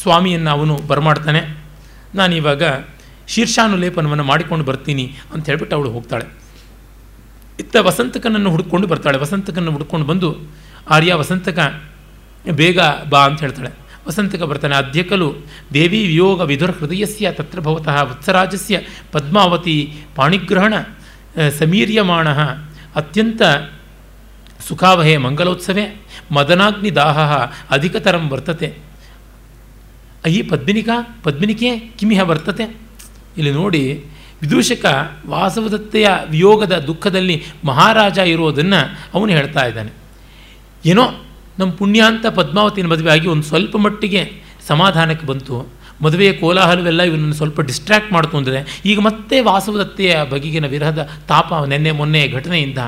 ಸ್ವಾಮಿಯನ್ನು 0.02 0.50
ಅವನು 0.50 0.76
ಬರಮಾಡ್ತಾನೆ. 0.88 1.42
ನಾನು 2.16 2.36
ಇವಾಗ 2.36 2.64
ಶೀರ್ಷಾನುಲೇಪನವನ್ನು 3.28 4.24
ಮಾಡಿಕೊಂಡು 4.24 4.66
ಬರ್ತೀನಿ 4.66 5.16
ಅಂತ 5.34 5.46
ಹೇಳ್ಬಿಟ್ಟು 5.46 5.76
ಅವಳು 5.76 5.90
ಹೋಗ್ತಾಳೆ. 5.92 6.26
ಇತ್ತ 7.60 7.76
ವಸಂತಕನನ್ನು 7.76 8.50
ಹುಡ್ಕೊಂಡು 8.50 8.88
ಬರ್ತಾಳೆ. 8.88 9.18
ವಸಂತಕನನ್ನು 9.18 9.72
ಹುಡ್ಕೊಂಡು 9.72 10.06
ಬಂದು 10.06 10.30
ಆರ್ಯ 10.90 11.14
ವಸಂತಕ 11.14 11.60
ಬೇಗ 12.52 12.80
ಬಾ 13.10 13.20
ಅಂತ 13.26 13.40
ಹೇಳ್ತಾಳೆ. 13.40 13.72
ವಸಂತಕ 14.08 14.42
ಬರ್ತಾನೆ 14.42 14.76
ಅಧ್ಯಕಲು 14.76 15.28
ದೇವಿ 15.74 16.00
ವಿಯೋಗ 16.08 16.42
ವಿಧುರ 16.42 16.72
ಹೃದಯಸ್ಯ 16.72 17.32
ತತ್ರ 17.32 17.60
ಭವತಃ 17.60 17.98
ವತ್ಸರಾಜಸ್ಯ 18.10 18.82
ಪದ್ಮಾವತಿ 19.12 19.78
ಪಾಣಿಗ್ರಹಣ 20.16 20.74
ಸಮೀರ್ಯಮಾಣ 21.60 22.28
ಅತ್ಯಂತ 22.96 23.42
ಸುಖಾವಹೆ 24.68 25.18
ಮಂಗಲೋತ್ಸವೆ, 25.18 25.86
ಮದನಾಗ್ನಿ 26.32 26.92
ದಾಹ 26.96 27.18
ಅಧಿಕತರಂ 27.70 28.30
ವರ್ತತೆ. 28.30 28.68
ಅಯ್ಯಿ 30.26 30.42
ಪದ್ಮಿನಿಕಾ, 30.42 30.96
ಪದ್ಮಿನಿಕೆ 31.24 31.70
ಕಿಮಿಹ 31.98 32.22
ವರ್ತತೆ. 32.22 32.66
ಇಲ್ಲಿ 33.38 33.52
ನೋಡಿ 33.52 33.84
ವಿದೂಷಕ 34.42 34.86
ವಾಸವದತ್ತೆಯ 35.26 36.08
ವಿಯೋಗದ 36.30 36.78
ದುಃಖದಲ್ಲಿ 36.88 37.44
ಮಹಾರಾಜ 37.66 38.18
ಇರೋದನ್ನು 38.18 38.80
ಅವನು 39.14 39.32
ಹೇಳ್ತಾ 39.32 39.66
ಇದ್ದಾನೆ. 39.66 40.05
ಏನೋ 40.92 41.06
ನಮ್ಮ 41.60 41.72
ಪುಣ್ಯ 41.72 42.02
ಅಂತ 42.12 42.26
ಪದ್ಮಾವತಿನ 42.40 42.88
ಮದುವೆ 42.94 43.10
ಆಗಿ 43.14 43.28
ಒಂದು 43.28 43.46
ಸ್ವಲ್ಪ 43.52 43.76
ಮಟ್ಟಿಗೆ 43.86 44.22
ಸಮಾಧಾನಕ್ಕೆ 44.68 45.26
ಬಂತು. 45.28 45.56
ಮದುವೆಯ 46.04 46.32
ಕೋಲಾಹಲವೆಲ್ಲ 46.34 47.02
ಇವನನ್ನು 47.10 47.36
ಸ್ವಲ್ಪ 47.36 47.62
ಡಿಸ್ಟ್ರ್ಯಾಕ್ಟ್ 47.62 48.12
ಮಾಡ್ತು 48.14 48.36
ಅಂದರೆ 48.38 48.60
ಈಗ 48.86 49.00
ಮತ್ತೆ 49.00 49.36
ವಾಸವದತ್ತೆಯ 49.42 50.14
ಬಗೆಗಿನ 50.32 50.68
ವಿರಹದ 50.74 51.02
ತಾಪ 51.28 51.54
ನೆನ್ನೆ 51.68 51.92
ಮೊನ್ನೆ 51.92 52.22
ಘಟನೆಯಿಂದ 52.28 52.82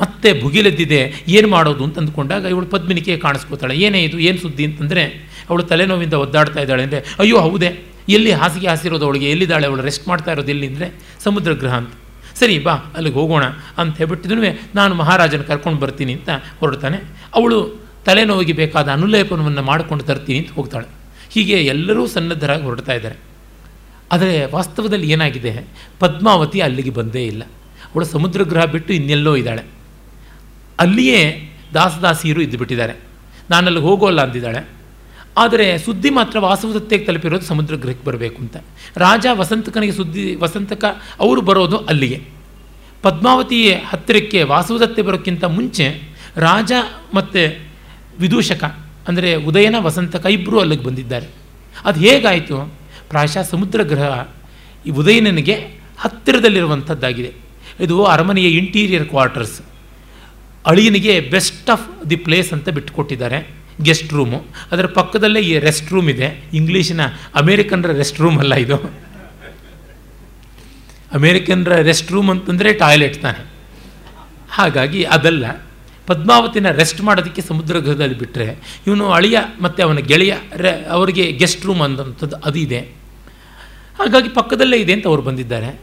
ಮತ್ತೆ 0.00 0.28
ಭುಗಿಲೆದ್ದಿದೆ. 0.42 1.00
ಏನು 1.28 1.48
ಮಾಡೋದು 1.48 1.84
ಅಂತ 1.84 1.98
ಅಂದ್ಕೊಂಡಾಗ 1.98 2.44
ಇವಳು 2.44 2.66
ಪದ್ಮಿನಿಕೆ 2.66 3.16
ಕಾಣಿಸ್ಕೋತಾಳೆ. 3.16 3.74
ಏನೇ 3.76 4.00
ಇದು, 4.04 4.18
ಏನು 4.18 4.38
ಸುದ್ದಿ 4.38 4.64
ಅಂತಂದರೆ 4.64 5.04
ಅವಳು 5.48 5.62
ತಲೆನೋವಿಂದ 5.62 6.14
ಒದ್ದಾಡ್ತಾ 6.24 6.60
ಇದ್ದಾಳೆ 6.60 6.82
ಅಂದರೆ, 6.82 7.00
ಅಯ್ಯೋ, 7.18 7.38
ಹೌದೇ, 7.40 7.70
ಎಲ್ಲಿ 8.08 8.32
ಹಾಸಿಗೆ 8.32 8.66
ಹಾಸಿರೋದು 8.66 9.04
ಅವಳಿಗೆ? 9.04 9.30
ಎಲ್ಲಿದ್ದಾಳೆ? 9.30 9.66
ಅವಳು 9.66 9.82
ರೆಸ್ಟ್ 9.82 10.08
ಮಾಡ್ತಾ 10.08 10.32
ಇರೋದು 10.32 10.50
ಎಲ್ಲಿ? 10.50 10.66
ಅಂದರೆ 10.66 10.88
ಸಮುದ್ರ 11.24 11.52
ಗ್ರಹ 11.52 11.74
ಅಂತ. 11.74 11.92
ಸರಿ, 12.38 12.58
ಬಾ, 12.58 12.72
ಅಲ್ಲಿಗೆ 12.72 13.14
ಹೋಗೋಣ 13.14 13.44
ಅಂತ 13.78 13.96
ಹೇಳ್ಬಿಟ್ಟಿದ್ರು 13.96 14.40
ನಾನು 14.74 14.94
ಮಹಾರಾಜನ 14.94 15.40
ಕರ್ಕೊಂಡು 15.40 15.78
ಬರ್ತೀನಿ 15.78 16.12
ಅಂತ 16.12 16.28
ಹೊರಡ್ತಾನೆ. 16.60 16.96
ಅವಳು 17.34 17.80
ತಲೆನೋವಿಗೆ 18.04 18.52
ಬೇಕಾದ 18.52 18.88
ಅನುಲೇಪನವನ್ನು 18.88 19.62
ಮಾಡಿಕೊಂಡು 19.62 20.04
ತರ್ತೀನಿ 20.04 20.38
ಅಂತ 20.38 20.50
ಹೋಗ್ತಾಳೆ. 20.52 20.86
ಹೀಗೆ 21.30 21.52
ಎಲ್ಲರೂ 21.52 22.06
ಸನ್ನದ್ಧರಾಗಿ 22.06 22.62
ಹೊರಡ್ತಾ 22.62 22.92
ಇದ್ದಾರೆ. 22.92 23.16
ಆದರೆ 24.12 24.52
ವಾಸ್ತವದಲ್ಲಿ 24.52 25.10
ಏನಾಗಿದೆ? 25.10 25.66
ಪದ್ಮಾವತಿ 26.00 26.60
ಅಲ್ಲಿಗೆ 26.60 26.90
ಬಂದೇ 26.90 27.26
ಇಲ್ಲ. 27.26 27.42
ಅವಳು 27.94 28.04
ಸಮುದ್ರ 28.04 28.42
ಗ್ರಹ 28.42 28.64
ಬಿಟ್ಟು 28.64 28.92
ಇನ್ನೆಲ್ಲೋ 28.92 29.36
ಇದ್ದಾಳೆ. 29.36 29.62
ಅಲ್ಲಿಯೇ 30.78 31.50
ದಾಸದಾಸಿಯರು 31.74 32.42
ಇದ್ದು 32.42 32.58
ಬಿಟ್ಟಿದ್ದಾರೆ 32.58 32.92
ನಾನಲ್ಲಿ 33.50 33.80
ಹೋಗೋಲ್ಲ 33.80 34.20
ಅಂದಿದ್ದಾಳೆ. 34.20 34.77
ಆದರೆ 35.38 35.66
ಸುದ್ದಿ 35.78 36.10
ಮಾತ್ರ 36.10 36.36
ವಾಸವದತ್ತೆಗೆ 36.38 37.04
ತಲುಪಿರೋದು 37.04 37.46
ಸಮುದ್ರ 37.46 37.74
ಗೃಹಕ್ಕೆ 37.82 38.04
ಬರಬೇಕು 38.06 38.38
ಅಂತ. 38.44 38.56
ರಾಜ 38.96 39.26
ವಸಂತಕನಿಗೆ 39.40 39.92
ಸುದ್ದಿ, 39.92 40.24
ವಸಂತಕ 40.34 40.84
ಅವರು 41.20 41.40
ಬರೋದು 41.40 41.78
ಅಲ್ಲಿಗೆ. 41.90 42.18
ಪದ್ಮಾವತಿ 43.02 43.58
ಹತ್ತಿರಕ್ಕೆ 43.90 44.40
ವಾಸವದತ್ತೆ 44.52 45.02
ಬರೋಕ್ಕಿಂತ 45.02 45.44
ಮುಂಚೆ 45.56 45.86
ರಾಜ 46.36 46.72
ಮತ್ತು 47.14 47.42
ವಿದೂಷಕ, 48.20 48.64
ಅಂದರೆ 49.08 49.30
ಉದಯನ 49.48 49.76
ವಸಂತಕ 49.78 50.24
ಇಬ್ಬರು 50.36 50.56
ಅಲ್ಲಿಗೆ 50.60 50.84
ಬಂದಿದ್ದಾರೆ. 50.84 51.28
ಅದು 51.84 51.98
ಹೇಗಾಯಿತು? 52.00 52.56
ಪ್ರಾಯಶಃ 53.10 53.44
ಸಮುದ್ರ 53.50 53.82
ಗ್ರಹ 53.82 54.14
ಈ 54.86 54.90
ಉದಯನನಿಗೆ 55.00 55.56
ಹತ್ತಿರದಲ್ಲಿರುವಂಥದ್ದಾಗಿದೆ. 55.98 57.30
ಇದು 57.84 57.96
ಅರಮನೆಯ 58.04 58.48
ಇಂಟೀರಿಯರ್ 58.60 59.06
ಕ್ವಾರ್ಟರ್ಸ್ 59.08 59.56
ಅಳಿಯನಿಗೆ 60.66 61.14
ಬೆಸ್ಟ್ 61.32 61.68
ಆಫ್ 61.70 61.86
ದಿ 62.10 62.16
ಪ್ಲೇಸ್ 62.26 62.50
ಅಂತ 62.52 62.68
ಬಿಟ್ಟುಕೊಟ್ಟಿದ್ದಾರೆ. 62.76 63.38
ಗೆಸ್ಟ್ 63.82 64.12
ರೂಮು 64.12 64.44
ಅದರ 64.72 64.86
ಪಕ್ಕದಲ್ಲೇ 64.86 65.40
ಈ 65.40 65.58
ರೆಸ್ಟ್ 65.58 65.92
ರೂಮ್ 65.92 66.10
ಇದೆ. 66.10 66.44
ಇಂಗ್ಲೀಷಿನ 66.52 67.00
ಅಮೇರಿಕನ್ರ 67.34 67.92
ರೆಸ್ಟ್ 67.92 68.20
ರೂಮ್ 68.20 68.38
ಅಲ್ಲ 68.38 68.54
ಇದು. 68.54 68.76
ಅಮೇರಿಕನ್ರ 71.12 71.76
ರೆಸ್ಟ್ 71.76 72.12
ರೂಮ್ 72.12 72.30
ಅಂತಂದರೆ 72.30 72.72
ಟಾಯ್ಲೆಟ್ 72.72 73.22
ತಾನೆ. 73.22 73.46
ಹಾಗಾಗಿ 74.50 75.04
ಅದಲ್ಲ. 75.04 75.68
ಪದ್ಮಾವತಿನ 76.06 76.70
ರೆಸ್ಟ್ 76.70 77.00
ಮಾಡೋದಕ್ಕೆ 77.00 77.42
ಸಮುದ್ರ 77.42 77.78
ಗೃಹದಲ್ಲಿ 77.78 78.18
ಬಿಟ್ಟರೆ 78.18 78.78
ಇವನು 78.86 79.10
ಅಳಿಯ 79.12 79.38
ಮತ್ತು 79.60 79.82
ಅವನ 79.82 79.96
ಗೆಳೆಯ 79.96 80.34
ರೆ 80.56 80.84
ಅವರಿಗೆ 80.84 81.32
ಗೆಸ್ಟ್ 81.32 81.66
ರೂಮ್ 81.66 81.80
ಅಂದಂಥದ್ದು 81.80 82.36
ಅದು 82.36 82.58
ಇದೆ. 82.58 82.80
ಹಾಗಾಗಿ 83.98 84.28
ಪಕ್ಕದಲ್ಲೇ 84.28 84.76
ಇದೆ 84.76 84.92
ಅಂತ 84.92 85.06
ಅವರು 85.06 85.22
ಬಂದಿದ್ದಾರೆ. 85.22 85.80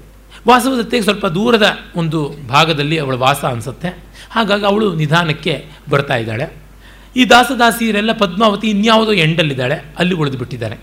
ವಾಸವದತ್ತೆಗೆ 0.48 1.04
ಸ್ವಲ್ಪ 1.04 1.26
ದೂರದ 1.26 1.78
ಒಂದು 1.96 2.36
ಭಾಗದಲ್ಲಿ 2.48 2.98
ಅವಳ 2.98 3.16
ವಾಸ 3.16 3.46
ಅನಿಸುತ್ತೆ. 3.46 3.88
ಹಾಗಾಗಿ 4.32 4.66
ಅವಳು 4.66 4.96
ನಿಧಾನಕ್ಕೆ 4.96 5.66
ಬರ್ತಾ 5.90 6.16
ಇದ್ದಾಳೆ. 6.16 6.65
ಈ 7.16 7.24
ದಾಸದಾಸಿಯರೆಲ್ಲ 7.30 8.12
ಪದ್ಮಾವತಿ 8.12 8.68
ಇನ್ಯಾವುದೋ 8.68 9.14
ಎಂಡಲ್ಲಿದ್ದಾಳೆ, 9.26 9.78
ಅಲ್ಲಿ 10.00 10.16
ಉಳಿದು 10.16 10.38
ಬಿಟ್ಟಿದ್ದಾರೆ 10.38 10.78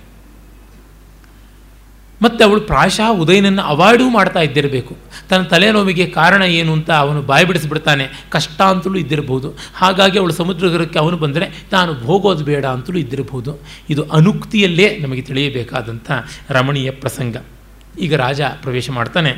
ಮತ್ತು 2.23 2.45
ಅವಳು 2.45 2.61
ಪ್ರಾಯಶಃ 2.61 3.09
ಉದಯನನ್ನು 3.23 3.63
ಅವಾಯ್ಡೂ 3.63 4.05
ಮಾಡ್ತಾ 4.09 4.41
ಇದ್ದಿರಬೇಕು. 4.41 4.97
ತನ್ನ 5.29 5.43
ತಲೆನೋವಿಗೆ 5.43 6.07
ಕಾರಣ 6.07 6.43
ಏನು 6.43 6.73
ಅಂತ 6.73 6.91
ಅವನು 6.91 7.23
ಬಾಯಿ 7.23 7.45
ಬಿಡಿಸಿಬಿಡ್ತಾನೆ 7.45 8.05
ಕಷ್ಟ 8.31 8.61
ಅಂತಲೂ 8.63 8.99
ಇದ್ದಿರಬಹುದು 8.99 9.49
ಹಾಗಾಗಿ 9.75 10.19
ಅವಳು 10.19 10.33
ಸಮುದ್ರಗರಕ್ಕೆ 10.33 10.99
ಅವನು 10.99 11.17
ಬಂದರೆ 11.17 11.47
ತಾನು 11.71 11.93
ಹೋಗೋದು 11.93 12.45
ಬೇಡ 12.45 12.65
ಅಂತಲೂ 12.67 12.99
ಇದ್ದಿರಬಹುದು 12.99 13.55
ಇದು 13.91 14.05
ಅನುಕ್ತಿಯಲ್ಲೇ 14.09 14.99
ನಮಗೆ 14.99 15.23
ತಿಳಿಯಬೇಕಾದಂಥ 15.23 16.11
ರಮಣೀಯ 16.51 16.91
ಪ್ರಸಂಗ. 16.91 17.37
ಈಗ 18.01 18.15
ರಾಜ 18.17 18.41
ಪ್ರವೇಶ 18.63 18.91
ಮಾಡ್ತಾನೆ. 18.91 19.33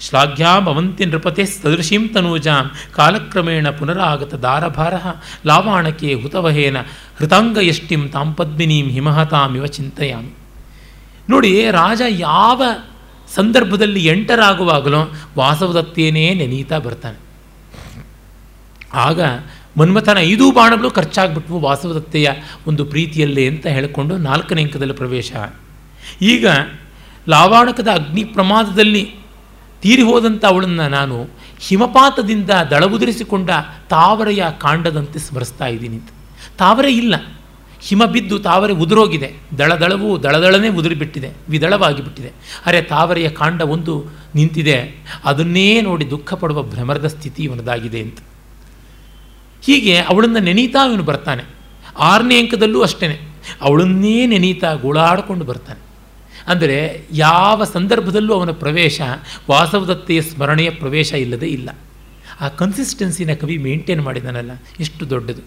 ಶ್ಲಾಘ್ಯಾಂ 0.00 0.64
ಭವಂತಿ 0.64 1.04
ನೃಪತೆ 1.04 1.44
ಸದೃಶೀಂ 1.44 2.08
ತನೂಜಾಂ. 2.08 2.70
ಕಾಲಕ್ರಮೇಣ 2.94 3.70
ಪುನರಾಗತ 3.70 4.34
ದಾರಭಾರ. 4.34 4.94
ಲಾವಾಣಕೆ 5.46 6.14
ಹುತವಹೇನ. 6.14 6.80
ಹೃತಾಂಗ 7.18 7.58
ಯಷ್ಟಿಂ 7.60 8.08
ತಾಂ 8.08 8.34
ಪದ್ಮಿನೀಂ 8.34 8.88
ಹಿಮಹತಾಮಿವ 8.88 9.66
ಚಿಂತೆಯಾಮಿ. 9.66 10.36
ನೋಡಿ, 11.30 11.70
ರಾಜ 11.70 12.00
ಯಾವ 12.08 12.62
ಸಂದರ್ಭದಲ್ಲಿ 13.34 14.06
ಎಂಟರಾಗುವಾಗಲೂ 14.06 15.12
ವಾಸವದತ್ತೇನೇ 15.38 16.34
ನೆನೀತಾ 16.34 16.78
ಬರ್ತಾನೆ. 16.78 17.18
ಆಗ 18.94 19.20
ಮನ್ಮಥನ 19.76 20.18
ಐದು 20.18 20.52
ಬಾಣಗಳು 20.52 20.90
ಖರ್ಚಾಗ್ಬಿಟ್ವು 20.90 21.60
ವಾಸವದತ್ತೆಯ 21.60 22.30
ಒಂದು 22.66 22.84
ಪ್ರೀತಿಯಲ್ಲೇ 22.84 23.48
ಅಂತ 23.48 23.66
ಹೇಳಿಕೊಂಡು 23.66 24.16
ನಾಲ್ಕನೇ 24.16 24.62
ಅಂಕದಲ್ಲಿ 24.62 24.94
ಪ್ರವೇಶ. 24.94 25.32
ಈಗ 26.22 26.46
ಲಾವಾಣಕದ 27.28 27.88
ಅಗ್ನಿ 27.88 28.24
ಪ್ರಮಾದದಲ್ಲಿ 28.24 29.19
ತೀರಿ 29.82 30.02
ಹೋದಂಥ 30.02 30.44
ಅವಳನ್ನು 30.44 30.88
ನಾನು 30.88 31.28
ಹಿಮಪಾತದಿಂದ 31.60 32.50
ದಳವುದುರಿಸಿಕೊಂಡ 32.50 33.50
ತಾವರೆಯ 33.90 34.44
ಕಾಂಡದಂತೆ 34.58 35.18
ಸ್ಮರಿಸ್ತಾ 35.18 35.66
ಇದ್ದೀನಿ 35.66 35.96
ಅಂತ. 35.96 36.08
ತಾವರೆ 36.58 36.94
ಇಲ್ಲ. 36.94 37.14
ಹಿಮ 37.80 38.04
ಬಿದ್ದು 38.04 38.38
ತಾವರೆ 38.38 38.72
ಉದುರೋಗಿದೆ. 38.72 39.34
ದಳದಳವು 39.58 40.22
ದಳದಳನೇ 40.22 40.68
ಉದುರಿಬಿಟ್ಟಿದೆ. 40.68 41.30
ವಿದಳವಾಗಿ 41.48 42.04
ಬಿಟ್ಟಿದೆ. 42.04 42.32
ಅರೆ 42.66 42.82
ತಾವರೆಯ 42.82 43.28
ಕಾಂಡ 43.28 43.62
ಒಂದು 43.62 44.04
ನಿಂತಿದೆ. 44.34 45.06
ಅದನ್ನೇ 45.24 45.80
ನೋಡಿ 45.80 46.10
ದುಃಖ 46.10 46.34
ಪಡುವ 46.34 46.62
ಭ್ರಮರದ 46.62 47.06
ಸ್ಥಿತಿ 47.06 47.42
ಇವನದಾಗಿದೆ 47.42 48.00
ಅಂತ. 48.00 48.18
ಹೀಗೆ 49.62 49.98
ಅವಳನ್ನು 49.98 50.38
ನೆನೀತಾ 50.38 50.88
ಇವನು 50.88 51.02
ಬರ್ತಾನೆ. 51.02 51.44
ಆರನೇ 51.98 52.40
ಅಂಕದಲ್ಲೂ 52.40 52.82
ಅಷ್ಟೇ 52.82 53.28
ಅವಳನ್ನೇ 53.60 54.26
ನೆನೀತಾ 54.26 54.74
ಗೋಳಾಡಿಕೊಂಡು 54.74 55.44
ಬರ್ತಾನೆ. 55.44 55.89
ಅಂದರೆ 56.50 57.02
ಯಾವ 57.12 57.64
ಸಂದರ್ಭದಲ್ಲೂ 57.64 58.34
ಅವನ 58.34 58.50
ಪ್ರವೇಶ 58.50 59.00
ವಾಸವದತ್ತೆಯ 59.50 60.22
ಸ್ಮರಣೆಯ 60.22 60.70
ಪ್ರವೇಶ 60.70 61.12
ಇಲ್ಲದೆ 61.12 61.46
ಇಲ್ಲ. 61.46 61.70
ಆ 62.40 62.48
ಕನ್ಸಿಸ್ಟೆನ್ಸಿನ 62.48 63.34
ಕವಿ 63.34 63.58
ಮೇಂಟೈನ್ 63.58 64.02
ಮಾಡಿದ್ದಾನಲ್ಲ 64.02 64.50
ಎಷ್ಟು 64.80 65.10
ದೊಡ್ಡದು. 65.10 65.42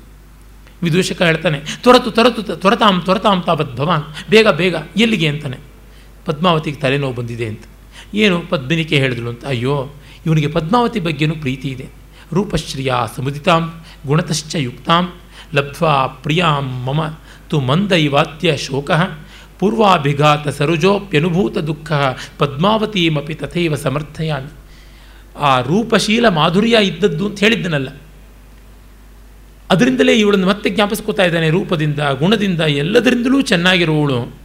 ವಿದೂಷಕ 0.84 1.22
ಹೇಳ್ತಾನೆ, 1.22 1.62
ತೊರತು 1.84 2.12
ತೊರತು 2.12 2.44
ತೊರತಾಂ 2.44 3.02
ತೊರತಾಂ 3.06 3.42
ತಾವತ್ 3.42 3.78
ಭವಾನ್, 3.78 4.30
ಬೇಗ 4.30 4.48
ಬೇಗ, 4.48 4.76
ಎಲ್ಲಿಗೆ? 4.98 5.28
ಅಂತಾನೆ. 5.28 5.58
ಪದ್ಮಾವತಿಗೆ 6.26 6.78
ತಲೆನೋವು 6.78 7.14
ಬಂದಿದೆ 7.14 7.46
ಅಂತ. 7.46 7.64
ಏನು? 8.14 8.42
ಪದ್ಮಿನಿಕೆ 8.50 8.98
ಹೇಳಿದಳು 8.98 9.30
ಅಂತ. 9.30 9.46
ಅಯ್ಯೋ, 9.46 9.90
ಇವನಿಗೆ 10.26 10.48
ಪದ್ಮಾವತಿ 10.48 11.00
ಬಗ್ಗೆನೂ 11.00 11.36
ಪ್ರೀತಿ 11.36 11.68
ಇದೆ. 11.68 11.90
ರೂಪಶ್ರೀಯ 12.34 12.94
ಸಮುದಿತಾಂ, 13.16 13.82
ಗುಣತಶ್ಚ 14.08 14.56
ಯುಕ್ತಾಂ, 14.56 15.14
ಲಬ್ಧ್ವಾ 15.56 16.08
ಪ್ರಿಯಾಂ 16.08 16.64
ಮಮ, 16.64 17.14
ತು 17.50 17.60
ಮಂದ 17.60 17.92
ಇವಾತ್ಯ 17.92 18.58
ಶೋಕ 18.58 18.92
ಪೂರ್ವಾಭಿಘಾತ 19.64 20.48
ಸರುಜೋಪ್ಯನುಭೂತ 20.48 21.58
ದುಃಖ 21.58 21.92
ಪದ್ಮಾವತೀಮಪಿ 22.38 23.34
ತಥೈವ 23.34 23.76
ಸಮರ್ಥಯಾಮಿ. 23.76 24.52
ಆ 25.40 25.62
ರೂಪಶೀಲ 25.62 26.28
ಮಾಧುರ್ಯ 26.28 26.78
ಇದ್ದದ್ದು 26.82 27.28
ಅಂತ 27.28 27.40
ಹೇಳಿದ್ದನಲ್ಲ. 27.40 27.90
ಅದರಿಂದಲೇ 29.70 30.14
ಇವಳನ್ನು 30.14 30.48
ಮತ್ತೆ 30.48 30.70
ಜ್ಞಾಪಿಸ್ಕೋತಾ 30.70 31.24
ಇದ್ದಾನೆ 31.24 31.50
ರೂಪದಿಂದ, 31.50 32.00
ಗುಣದಿಂದ, 32.00 32.60
ಎಲ್ಲದರಿಂದಲೂ 32.60 33.42
ಚೆನ್ನಾಗಿರುವವಳು 33.42 34.36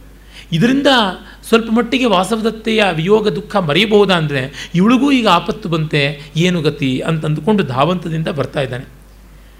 ಇದರಿಂದ 0.51 0.87
ಸ್ವಲ್ಪ 1.47 1.69
ಮಟ್ಟಿಗೆ 1.71 2.05
ವಾಸವದತ್ತೆಯ 2.05 2.83
ವಿಯೋಗ 2.91 3.27
ದುಃಖ 3.27 3.55
ಮರೆಯಬಹುದಾ 3.55 4.15
ಅಂದರೆ, 4.15 4.71
ಇವಳಿಗೂ 4.75 5.11
ಈಗ 5.11 5.27
ಆಪತ್ತು 5.27 5.69
ಬಂತೆ, 5.69 6.21
ಏನು 6.35 6.61
ಗತಿ 6.61 6.99
ಅಂತಂದುಕೊಂಡು 6.99 7.63
ಧಾವಂತದಿಂದ 7.63 8.27
ಬರ್ತಾ 8.27 8.61
ಇದ್ದಾನೆ. 8.61 8.85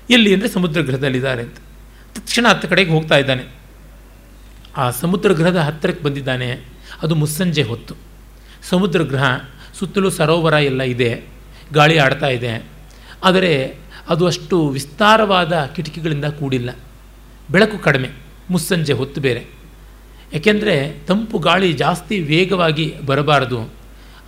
ಎಲ್ಲಿ 0.10 0.34
ಅಂದರೆ 0.34 0.50
ಸಮುದ್ರ 0.50 0.82
ಗೃಹದಲ್ಲಿದ್ದಾರೆ 0.82 1.42
ಅಂತ. 1.42 1.56
ತಕ್ಷಣ 2.16 2.48
ಕಡೆಗೆ 2.54 2.92
ಹೋಗ್ತಾ 2.92 3.18
ಇದ್ದಾನೆ. 3.18 3.59
ಆ 4.78 4.90
ಸಮುದ್ರ 4.90 5.32
ಗೃಹದ 5.32 5.56
ಹತ್ತಿರಕ್ಕೆ 5.56 6.04
ಬಂದಿದ್ದಾನೆ. 6.04 6.60
ಅದು 7.02 7.16
ಮುಸ್ಸಂಜೆ 7.16 7.64
ಹೊತ್ತು. 7.64 7.96
ಸಮುದ್ರ 8.70 9.02
ಗೃಹ 9.02 9.24
ಸುತ್ತಲೂ 9.80 10.10
ಸರೋವರ 10.10 10.54
ಎಲ್ಲ 10.54 10.82
ಇದೆ. 10.82 11.24
ಗಾಳಿ 11.74 11.98
ಆಡ್ತಾ 11.98 12.28
ಇದೆ. 12.28 12.66
ಆದರೆ 13.24 13.76
ಅದು 14.10 14.28
ಅಷ್ಟು 14.28 14.70
ವಿಸ್ತಾರವಾದ 14.70 15.70
ಕಿಟಕಿಗಳಿಂದ 15.76 16.26
ಕೂಡಿಲ್ಲ. 16.26 16.70
ಬೆಳಕು 17.52 17.78
ಕಡಿಮೆ, 17.78 18.10
ಮುಸ್ಸಂಜೆ 18.50 18.94
ಹೊತ್ತು 18.94 19.22
ಬೇರೆ. 19.22 19.46
ಏಕೆಂದರೆ 20.34 21.00
ತಂಪು 21.08 21.40
ಗಾಳಿ 21.40 21.74
ಜಾಸ್ತಿ 21.74 22.20
ವೇಗವಾಗಿ 22.20 22.96
ಬರಬಾರದು. 23.06 23.70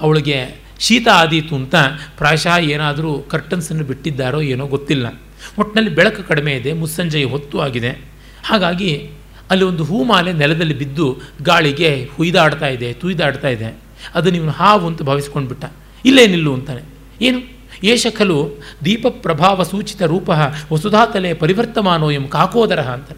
ಅವಳಿಗೆ 0.01 0.61
ಶೀತ 0.79 1.07
ಆದೀತು 1.07 1.55
ಅಂತ 1.55 1.75
ಪ್ರಾಯಶಃ 2.17 2.57
ಏನಾದರೂ 2.57 3.19
ಕರ್ಟನ್ಸನ್ನು 3.19 3.83
ಬಿಟ್ಟಿದ್ದಾರೋ 3.83 4.41
ಏನೋ 4.41 4.67
ಗೊತ್ತಿಲ್ಲ. 4.67 5.21
ಒಟ್ಟಿನಲ್ಲಿ 5.59 5.95
ಬೆಳಕು 5.95 6.27
ಕಡಿಮೆ 6.27 6.53
ಇದೆ 6.53 6.73
ಮುಸ್ಸಂಜೆಯ 6.73 7.25
ಹೊತ್ತು 7.25 7.61
ಆಗಿದೆ. 7.61 8.05
ಹಾಗಾಗಿ 8.45 9.09
ಅಲ್ಲಿ 9.51 9.65
ಒಂದು 9.65 9.83
ಹೂಮಾಲೆ 9.83 10.33
ನೆಲದಲ್ಲಿ 10.33 10.73
ಬಿದ್ದು 10.73 11.17
ಗಾಳಿಗೆ 11.41 12.09
ಹುಯ್ದಾಡ್ತಾ 12.15 12.67
ಇದೆ, 12.67 12.93
ತುಯ್ದಾಡ್ತಾ 12.93 13.47
ಇದೆ. 13.47 13.77
ಅದು 14.15 14.29
ಇವನು 14.29 14.51
ಹಾವು 14.51 14.87
ಅಂತ 14.87 15.01
ಭಾವಿಸ್ಕೊಂಡ್ಬಿಟ್ಟ. 15.01 15.65
ಇಲ್ಲೇ 16.05 16.27
ನಿಲ್ಲು 16.27 16.53
ಅಂತಾನೆ. 16.53 16.81
ಏನು? 17.21 17.61
ಏಷ 17.83 18.07
ಖಲು 18.17 18.61
ದೀಪ 18.85 19.07
ಪ್ರಭಾವ 19.07 19.63
ಸೂಚಿತ 19.63 20.01
ರೂಪ 20.01 20.29
ವಸುಧಾತಲೆ 20.71 21.33
ಪರಿವರ್ತಮಾನೋ 21.33 22.11
ಎಂ 22.11 22.27
ಕಾಕೋದರ 22.27 22.79
ಅಂತ 22.79 23.17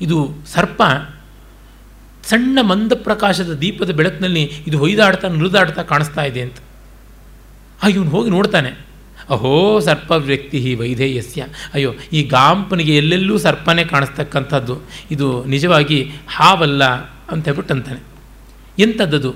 ಇದು 0.00 0.34
ಸರ್ಪ 0.46 0.82
ಸಣ್ಣ 2.24 2.58
ಮಂದ 2.62 2.92
ಪ್ರಕಾಶದ 2.92 3.52
ದೀಪದ 3.52 3.90
ಬೆಳಕಿನಲ್ಲಿ 3.90 4.42
ಇದು 4.66 4.78
ಹೊಯ್ದಾಡ್ತಾ 4.78 5.28
ನುರಿದಾಡ್ತಾ 5.28 5.82
ಕಾಣಿಸ್ತಾ 5.82 6.22
ಇದೆ 6.22 6.40
ಅಂತ. 6.40 6.56
ಆ, 7.82 7.88
ಇವನು 7.88 8.10
ಹೋಗಿ 8.10 8.30
ನೋಡ್ತಾನೆ. 8.30 8.85
ಅಹೋ 9.30 9.80
ಸರ್ಪ 9.80 10.10
ವ್ಯಕ್ತಿ 10.10 10.74
ವೈಧೇಯಸ್ಯ. 10.74 11.46
ಅಯ್ಯೋ, 11.74 11.94
ಈ 12.12 12.22
ಗಾಂಪನಿಗೆ 12.22 12.96
ಎಲ್ಲೆಲ್ಲೂ 12.96 13.38
ಸರ್ಪನೇ 13.38 13.84
ಕಾಣಿಸ್ತಕ್ಕಂಥದ್ದು. 13.84 14.80
ಇದು 15.10 15.44
ನಿಜವಾಗಿ 15.44 16.12
ಹಾವಲ್ಲ 16.28 16.84
ಅಂತ 17.30 17.44
ಹೇಳ್ಬಿಟ್ಟು 17.44 17.74
ಅಂತಾನೆ 17.74 18.00
ಎಂಥದ್ದದು? 18.78 19.34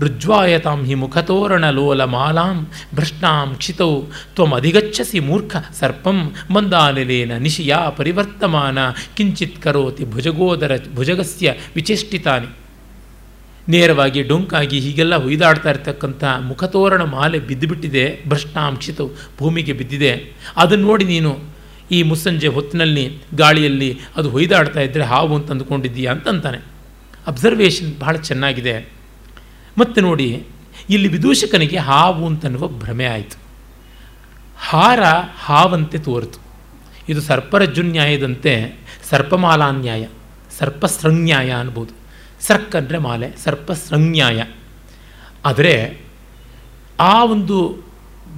ರುಜ್ವಾಯತಾಂ 0.00 0.84
ಹಿ 0.84 0.94
ಮುಖತೋರಣ 0.94 1.70
ಲೋಲ 1.70 2.04
ಮಾಲಾಂ 2.04 2.66
ಭ್ರಷ್ಟಾಂ 2.94 3.54
ಕ್ಷಿತೌ. 3.54 4.02
ತ್ವಮಧಿಗಚ್ಚಸಿ 4.34 5.20
ಮೂರ್ಖ 5.20 5.56
ಸರ್ಪಂ 5.80 6.32
ಮಂದಾಲಿಲೇನ 6.50 7.32
ನಿಶಿಯಾ 7.36 7.88
ಪರಿವರ್ತಮಾನ. 7.90 8.78
ಕಿಂಚಿತ್ 9.16 9.62
ಕರೋತಿ 9.62 10.04
ಭುಜಗೋದರ 10.04 10.72
ಭುಜಗಸ್ಯ 10.94 11.54
ವಿಚೇಷ್ಟಿತಾನಿ. 11.74 12.46
ನೇರವಾಗಿ 13.68 14.22
ಡೊಂಕಾಗಿ 14.22 14.80
ಹೀಗೆಲ್ಲ 14.80 15.16
ಹೊಯ್ದಾಡ್ತಾ 15.16 15.70
ಇರ್ತಕ್ಕಂಥ 15.70 16.24
ಮುಖತೋರಣ 16.24 17.02
ಮಾಲೆ 17.02 17.38
ಬಿದ್ದುಬಿಟ್ಟಿದೆ 17.38 18.20
ಭ್ರಷ್ಟಾಂಕ್ಷಿತ 18.28 19.00
ಭೂಮಿಗೆ 19.38 19.72
ಬಿದ್ದಿದೆ. 19.72 20.32
ಅದನ್ನು 20.56 20.86
ನೋಡಿ 20.86 21.04
ನೀನು 21.04 21.38
ಈ 21.90 22.02
ಮುಸ್ಸಂಜೆ 22.02 22.48
ಹೊತ್ತಿನಲ್ಲಿ, 22.48 23.18
ಗಾಳಿಯಲ್ಲಿ 23.34 23.98
ಅದು 24.16 24.30
ಹೊಯ್ದಾಡ್ತಾ 24.30 24.80
ಇದ್ದರೆ 24.80 25.02
ಹಾವು 25.02 25.36
ಅಂತ 25.36 25.50
ಅಂದುಕೊಂಡಿದ್ದೀಯಾ 25.50 26.12
ಅಂತಂತಾನೆ. 26.12 26.58
ಅಬ್ಸರ್ವೇಷನ್ 27.26 27.98
ಬಹಳ 27.98 28.16
ಚೆನ್ನಾಗಿದೆ. 28.16 28.88
ಮತ್ತು 29.78 30.00
ನೋಡಿ, 30.00 30.44
ಇಲ್ಲಿ 30.90 31.08
ವಿದೂಷಕನಿಗೆ 31.08 31.76
ಹಾವು 31.76 32.26
ಅಂತನ್ನುವ 32.26 32.68
ಭ್ರಮೆ 32.68 33.04
ಆಯಿತು. 33.04 33.38
ಹಾರ 34.58 35.00
ಹಾವಂತೆ 35.38 35.98
ತೋರಿತು. 35.98 36.38
ಇದು 37.08 37.20
ಸರ್ಪರಜ್ಜುನ್ಯಾಯದಂತೆ 37.20 38.80
ಸರ್ಪಮಾಲಾನ್ಯಾಯ, 39.10 40.06
ಸರ್ಪಸೃನ್ಯಾಯ 40.58 41.50
ಅನ್ಬೋದು. 41.50 41.97
ಸರ್ಕ್ 42.46 42.74
ಅಂದರೆ 42.76 42.98
ಮಾಲೆ 42.98 43.28
ಸರ್ಪ 43.44 43.72
ಸಂಜ್ಞಾಯ 43.72 44.38
ಆದರೆ 45.44 45.74
ಆ 47.00 47.24
ಒಂದು 47.24 47.58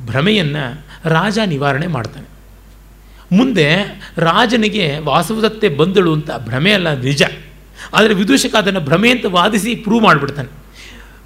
ಭ್ರಮೆಯನ್ನು 0.07 0.65
ರಾಜ 1.09 1.39
ನಿವಾರಣೆ 1.47 1.87
ಮಾಡ್ತಾನೆ. 1.87 2.29
ಮುಂದೆ 3.33 3.67
ರಾಜನಿಗೆ 4.19 4.87
ವಾಸವದತ್ತೆ 4.99 5.69
ಬಂದಳು 5.81 6.13
ಅಂತ 6.13 6.31
ಭ್ರಮೆ 6.31 6.73
ಅಲ್ಲ, 6.73 6.89
ನಿಜ. 6.95 7.23
ಆದರೆ 7.95 8.15
ವಿದೂಷಕ 8.15 8.55
ಅದನ್ನು 8.55 8.81
ಭ್ರಮೆ 8.81 9.11
ಅಂತ 9.11 9.27
ವಾದಿಸಿ 9.29 9.75
ಪ್ರೂವ್ 9.85 10.03
ಮಾಡಿಬಿಡ್ತಾನೆ. 10.03 10.51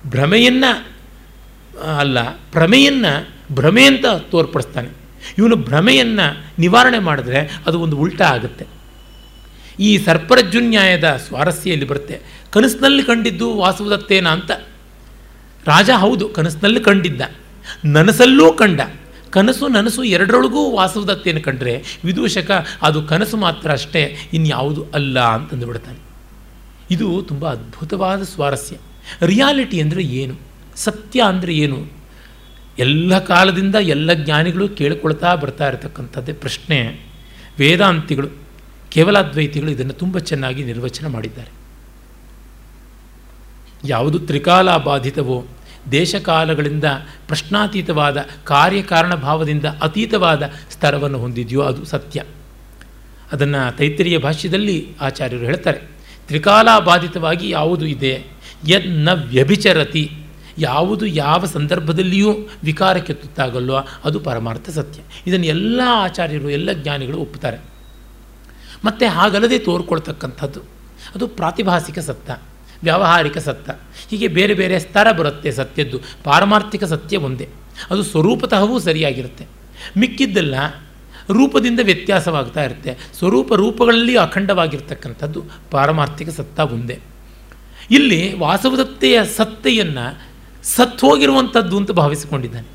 ಭ್ರಮೆಯನ್ನು 0.07 0.71
ಅಲ್ಲ, 2.03 2.19
ಭ್ರಮೆಯನ್ನು 2.53 3.13
ಭ್ರಮೆ 3.55 3.85
ಅಂತ 3.87 4.07
ತೋರ್ಪಡಿಸ್ತಾನೆ. 4.31 4.91
ಇವನು 5.39 5.57
ಭ್ರಮೆಯನ್ನು 5.69 6.27
ನಿವಾರಣೆ 6.59 6.99
ಮಾಡಿದ್ರೆ 6.99 7.41
ಅದು 7.67 7.77
ಒಂದು 7.81 7.97
ಉಲ್ಟಾ 7.97 8.27
ಆಗುತ್ತೆ. 8.29 8.65
ಈ 9.81 10.05
ಸರ್ಪರಜ್ಜುನ್ಯಾಯದ 10.05 11.21
ಸ್ವಾರಸ್ಯ 11.29 11.71
ಇಲ್ಲಿ 11.71 11.87
ಬರುತ್ತೆ. 11.87 12.21
ಕನಸಿನಲ್ಲಿ 12.51 13.03
ಕಂಡಿದ್ದು 13.03 13.55
ವಾಸುದತ್ತೇನ 13.55 14.29
ಅಂತ. 14.29 14.51
ರಾಜ 15.67 15.91
ಹೌದು, 15.91 16.29
ಕನಸಿನಲ್ಲಿ 16.29 16.81
ಕಂಡಿದ್ದ. 16.81 17.21
ನನಸಲ್ಲೂ 17.85 18.53
ಕಂಡ. 18.53 18.81
ಕನಸು 19.31 19.69
ನನಸು 19.69 20.05
ಎರಡರೊಳಗೂ 20.05 20.71
ವಾಸುವುದತ್ತೇನು 20.71 21.41
ಕಂಡ್ರೆ 21.41 21.83
ವಿದೂಷಕ, 22.05 22.67
ಅದು 22.83 23.03
ಕನಸು 23.03 23.37
ಮಾತ್ರ 23.37 23.73
ಅಷ್ಟೇ, 23.73 24.17
ಇನ್ಯಾವುದು 24.33 24.87
ಅಲ್ಲ 24.95 25.21
ಅಂತಂದು 25.21 25.67
ಬಿಡ್ತಾನೆ. 25.67 25.99
ಇದು 26.91 27.23
ತುಂಬ 27.23 27.51
ಅದ್ಭುತವಾದ 27.51 28.23
ಸ್ವಾರಸ್ಯ. 28.23 28.77
ರಿಯಾಲಿಟಿ 29.23 29.81
ಅಂದರೆ 29.81 30.03
ಏನು? 30.03 30.35
ಸತ್ಯ 30.77 31.23
ಅಂದರೆ 31.23 31.55
ಏನು? 31.55 31.87
ಎಲ್ಲ 32.79 33.19
ಕಾಲದಿಂದ 33.19 33.75
ಎಲ್ಲ 33.75 34.13
ಜ್ಞಾನಿಗಳು 34.13 34.69
ಕೇಳಿಕೊಳ್ತಾ 34.69 35.35
ಬರ್ತಾ 35.35 35.69
ಇರತಕ್ಕಂಥದ್ದೇ 35.69 36.33
ಪ್ರಶ್ನೆ. 36.33 37.07
ವೇದಾಂತಿಗಳು 37.59 38.44
ಕೇವಲಾದ್ವೈತಿಗಳು 38.95 39.71
ಇದನ್ನು 39.71 39.93
ತುಂಬ 39.93 40.19
ಚೆನ್ನಾಗಿ 40.19 40.65
ನಿರ್ವಚನ 40.65 41.07
ಮಾಡಿದ್ದಾರೆ. 41.07 41.51
ಯಾವುದು 43.85 44.19
ತ್ರಿಕಾಲ 44.19 44.77
ಬಾಧಿತವೋ 44.77 45.47
ದೇಶಕಾಲಗಳಿಂದ 45.93 46.85
ಪ್ರಶ್ನಾತೀತವಾದ 47.27 48.25
ಕಾರ್ಯಕಾರಣ 48.45 49.15
ಭಾವದಿಂದ 49.15 49.65
ಅತೀತವಾದ 49.65 50.43
ಸ್ತರವನ್ನು 50.71 51.19
ಹೊಂದಿದೆಯೋ 51.19 51.63
ಅದು 51.63 51.85
ಸತ್ಯ. 51.85 52.23
ಅದನ್ನು 53.33 53.77
ತೈತರಿಯ 53.77 54.19
ಭಾಷ್ಯದಲ್ಲಿ 54.19 54.77
ಆಚಾರ್ಯರು 55.01 55.45
ಹೇಳ್ತಾರೆ, 55.45 55.81
ತ್ರಿಕಾಲಾಬಾಧಿತವಾಗಿ 56.27 57.51
ಯಾವುದು 57.51 57.87
ಇದೆ? 57.87 58.25
ಯದ್ನ 58.69 59.09
ವ್ಯಭಿಚರತಿ. 59.13 60.11
ಯಾವುದು 60.59 61.07
ಯಾವ 61.07 61.45
ಸಂದರ್ಭದಲ್ಲಿಯೂ 61.45 62.33
ವಿಕಾರಕ್ಕೆ 62.65 63.15
ತುತ್ತಾಗಲ್ಲೋ 63.15 63.75
ಅದು 64.05 64.21
ಪರಮಾರ್ಥ 64.21 64.71
ಸತ್ಯ. 64.71 65.01
ಇದನ್ನು 65.27 65.47
ಎಲ್ಲ 65.47 65.81
ಆಚಾರ್ಯರು, 65.87 66.51
ಎಲ್ಲ 66.51 66.73
ಜ್ಞಾನಿಗಳು 66.73 67.19
ಒಪ್ಪುತ್ತಾರೆ. 67.19 67.74
ಮತ್ತು 68.85 69.09
ಹಾಗಲ್ಲದೆ 69.09 69.59
ತೋರ್ಕೊಳ್ತಕ್ಕಂಥದ್ದು. 69.59 70.61
ಅದು 71.15 71.29
ಪ್ರಾತಿಭಾಸಿಕ 71.29 71.99
ಸತ್ಯ 71.99 72.37
ವ್ಯಾವಹಾರಿಕ 72.83 73.39
ಸತ್ಯ 73.39 73.73
ಹೀಗೆ 74.09 74.29
ಬೇರೆ 74.29 74.55
ಬೇರೆ 74.55 74.79
ಸ್ತರ 74.79 75.13
ಬರುತ್ತೆ 75.13 75.53
ಸತ್ಯದ್ದು, 75.53 75.99
ಪಾರಮಾರ್ಥಿಕ 76.25 76.85
ಸತ್ಯ 76.85 77.17
ಒಂದೇ. 77.17 77.49
ಅದು 77.91 78.03
ಸ್ವರೂಪತಃವೂ 78.03 78.79
ಸರಿಯಾಗಿರುತ್ತೆ. 78.79 79.47
ಮಿಕ್ಕಿದ್ದೆಲ್ಲ 79.99 80.55
ರೂಪದಿಂದ 81.31 81.81
ವ್ಯತ್ಯಾಸವಾಗ್ತಾ 81.83 82.65
ಇರುತ್ತೆ. 82.65 82.97
ಸ್ವರೂಪ 83.19 83.55
ರೂಪಗಳಲ್ಲಿ 83.55 84.17
ಅಖಂಡವಾಗಿರ್ತಕ್ಕಂಥದ್ದು 84.17 85.45
ಪಾರಮಾರ್ಥಿಕ 85.71 86.29
ಸತ್ತ 86.29 86.61
ಒಂದೇ. 86.61 86.99
ಇಲ್ಲಿ 87.91 88.39
ವಾಸವದತ್ತೆಯ 88.39 89.21
ಸತ್ತೆಯನ್ನು 89.37 90.23
ಸತ್ 90.65 91.01
ಹೋಗಿರುವಂಥದ್ದು 91.01 91.77
ಅಂತ 91.77 91.91
ಭಾವಿಸಿಕೊಂಡಿದ್ದಾನೆ. 91.91 92.67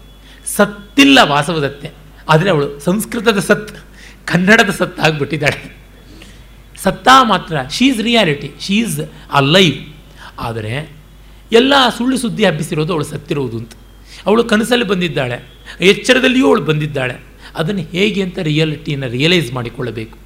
ಸತ್ತಿಲ್ಲ 0.55 1.19
ವಾಸವದತ್ತೆ. 1.23 1.91
ಆದರೆ 2.29 2.49
ಅವಳು 2.49 2.79
ಸಂಸ್ಕೃತದ 2.79 3.39
ಸತ್, 3.39 3.77
ಕನ್ನಡದ 4.25 4.69
ಸತ್ತಾಗ್ಬಿಟ್ಟಿದ್ದಾಳೆ 4.69 5.78
ಸತ್ತ 6.83 7.07
ಮಾತ್ರ 7.23 7.57
she 7.71 7.87
is 7.87 8.01
reality 8.01 8.51
she 8.59 8.75
is 8.75 8.99
alive 9.39 9.75
ಆದರೆ, 10.39 10.91
ಎಲ್ಲ 11.51 11.73
ಸುಳ್ಳು 11.97 12.17
ಸುದ್ದಿ 12.17 12.45
ಹಬ್ಬಿಸಿರೋದು 12.45 12.93
ಅವಳು 12.93 13.05
ಸತ್ತಿರೋದು 13.05 13.57
ಅಂತ. 13.57 13.71
ಅವಳು 14.25 14.43
ಕನಸಲ್ಲಿ 14.43 14.85
ಬಂದಿದ್ದಾಳೆ, 14.85 15.45
ಎಚ್ಚರದಲ್ಲಿಯೂ 15.81 16.47
ಅವಳು 16.47 16.61
ಬಂದಿದ್ದಾಳೆ. 16.61 17.15
ಅದನ್ನು 17.55 17.81
ಹೇಗೆ 17.81 18.21
ಅಂತ 18.21 18.39
ರಿಯಾಲಿಟಿಯನ್ನು 18.39 19.09
ರಿಯಲೈಸ್ 19.09 19.53
ಮಾಡಿಕೊಳ್ಳಬೇಕು. 19.53 20.17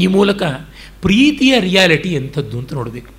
ಈ 0.00 0.06
ಮೂಲಕ 0.06 0.42
ಪ್ರೀತಿಯ 1.02 1.60
ರಿಯಾಲಿಟಿ 1.60 2.14
ಎಂಥದ್ದು 2.14 2.58
ಅಂತ 2.58 2.74
ನೋಡಬೇಕು. 2.74 3.12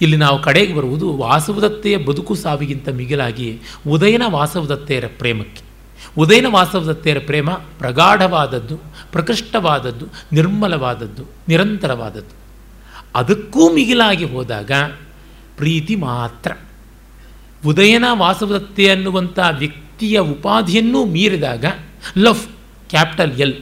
ಇಲ್ಲಿ 0.00 0.16
ನಾವು 0.16 0.42
ಕಡೆಗೆ 0.42 0.74
ಬರುವುದು 0.74 1.12
ವಾಸವದತ್ತೆಯ 1.12 1.96
ಬದುಕು 1.96 2.34
ಸಾವಿಗಿಂತ 2.34 2.88
ಮಿಗಿಲಾಗಿ 2.88 3.58
ಉದಯನ 3.88 4.22
ವಾಸವದತ್ತೆಯರ 4.26 5.04
ಪ್ರೇಮಕ್ಕೆ. 5.18 5.69
ಉದಯನ 6.18 6.46
ವಾಸವದತ್ತೆಯರ 6.50 7.20
ಪ್ರೇಮ 7.26 7.50
ಪ್ರಗಾಢವಾದದ್ದು, 7.50 8.76
ಪ್ರಕೃಷ್ಟವಾದದ್ದು, 9.12 10.06
ನಿರ್ಮಲವಾದದ್ದು, 10.32 11.24
ನಿರಂತರವಾದದ್ದು. 11.48 12.34
ಅದಕ್ಕೂ 13.14 13.72
ಮಿಗಿಲಾಗಿ 13.74 14.24
ಹೋದಾಗ 14.24 14.70
ಪ್ರೀತಿ 15.56 15.96
ಮಾತ್ರ. 15.96 16.52
ಉದಯನ 17.66 18.04
ವಾಸವದತ್ತೆ 18.12 18.90
ಅನ್ನುವಂಥ 18.90 19.38
ವ್ಯಕ್ತಿಯ 19.58 20.18
ಉಪಾಧಿಯನ್ನೂ 20.18 21.04
ಮೀರಿದಾಗ 21.04 21.64
ಲವ್ 22.18 22.42
ಕ್ಯಾಪಿಟಲ್ 22.90 23.32
ಎಲ್, 23.32 23.54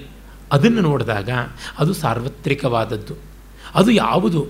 ಅದನ್ನು 0.52 0.81
ನೋಡಿದಾಗ 0.81 1.31
ಅದು 1.78 1.93
ಸಾರ್ವತ್ರಿಕವಾದದ್ದು. 1.94 3.15
ಅದು 3.74 3.90
ಯಾವುದು? 3.90 4.47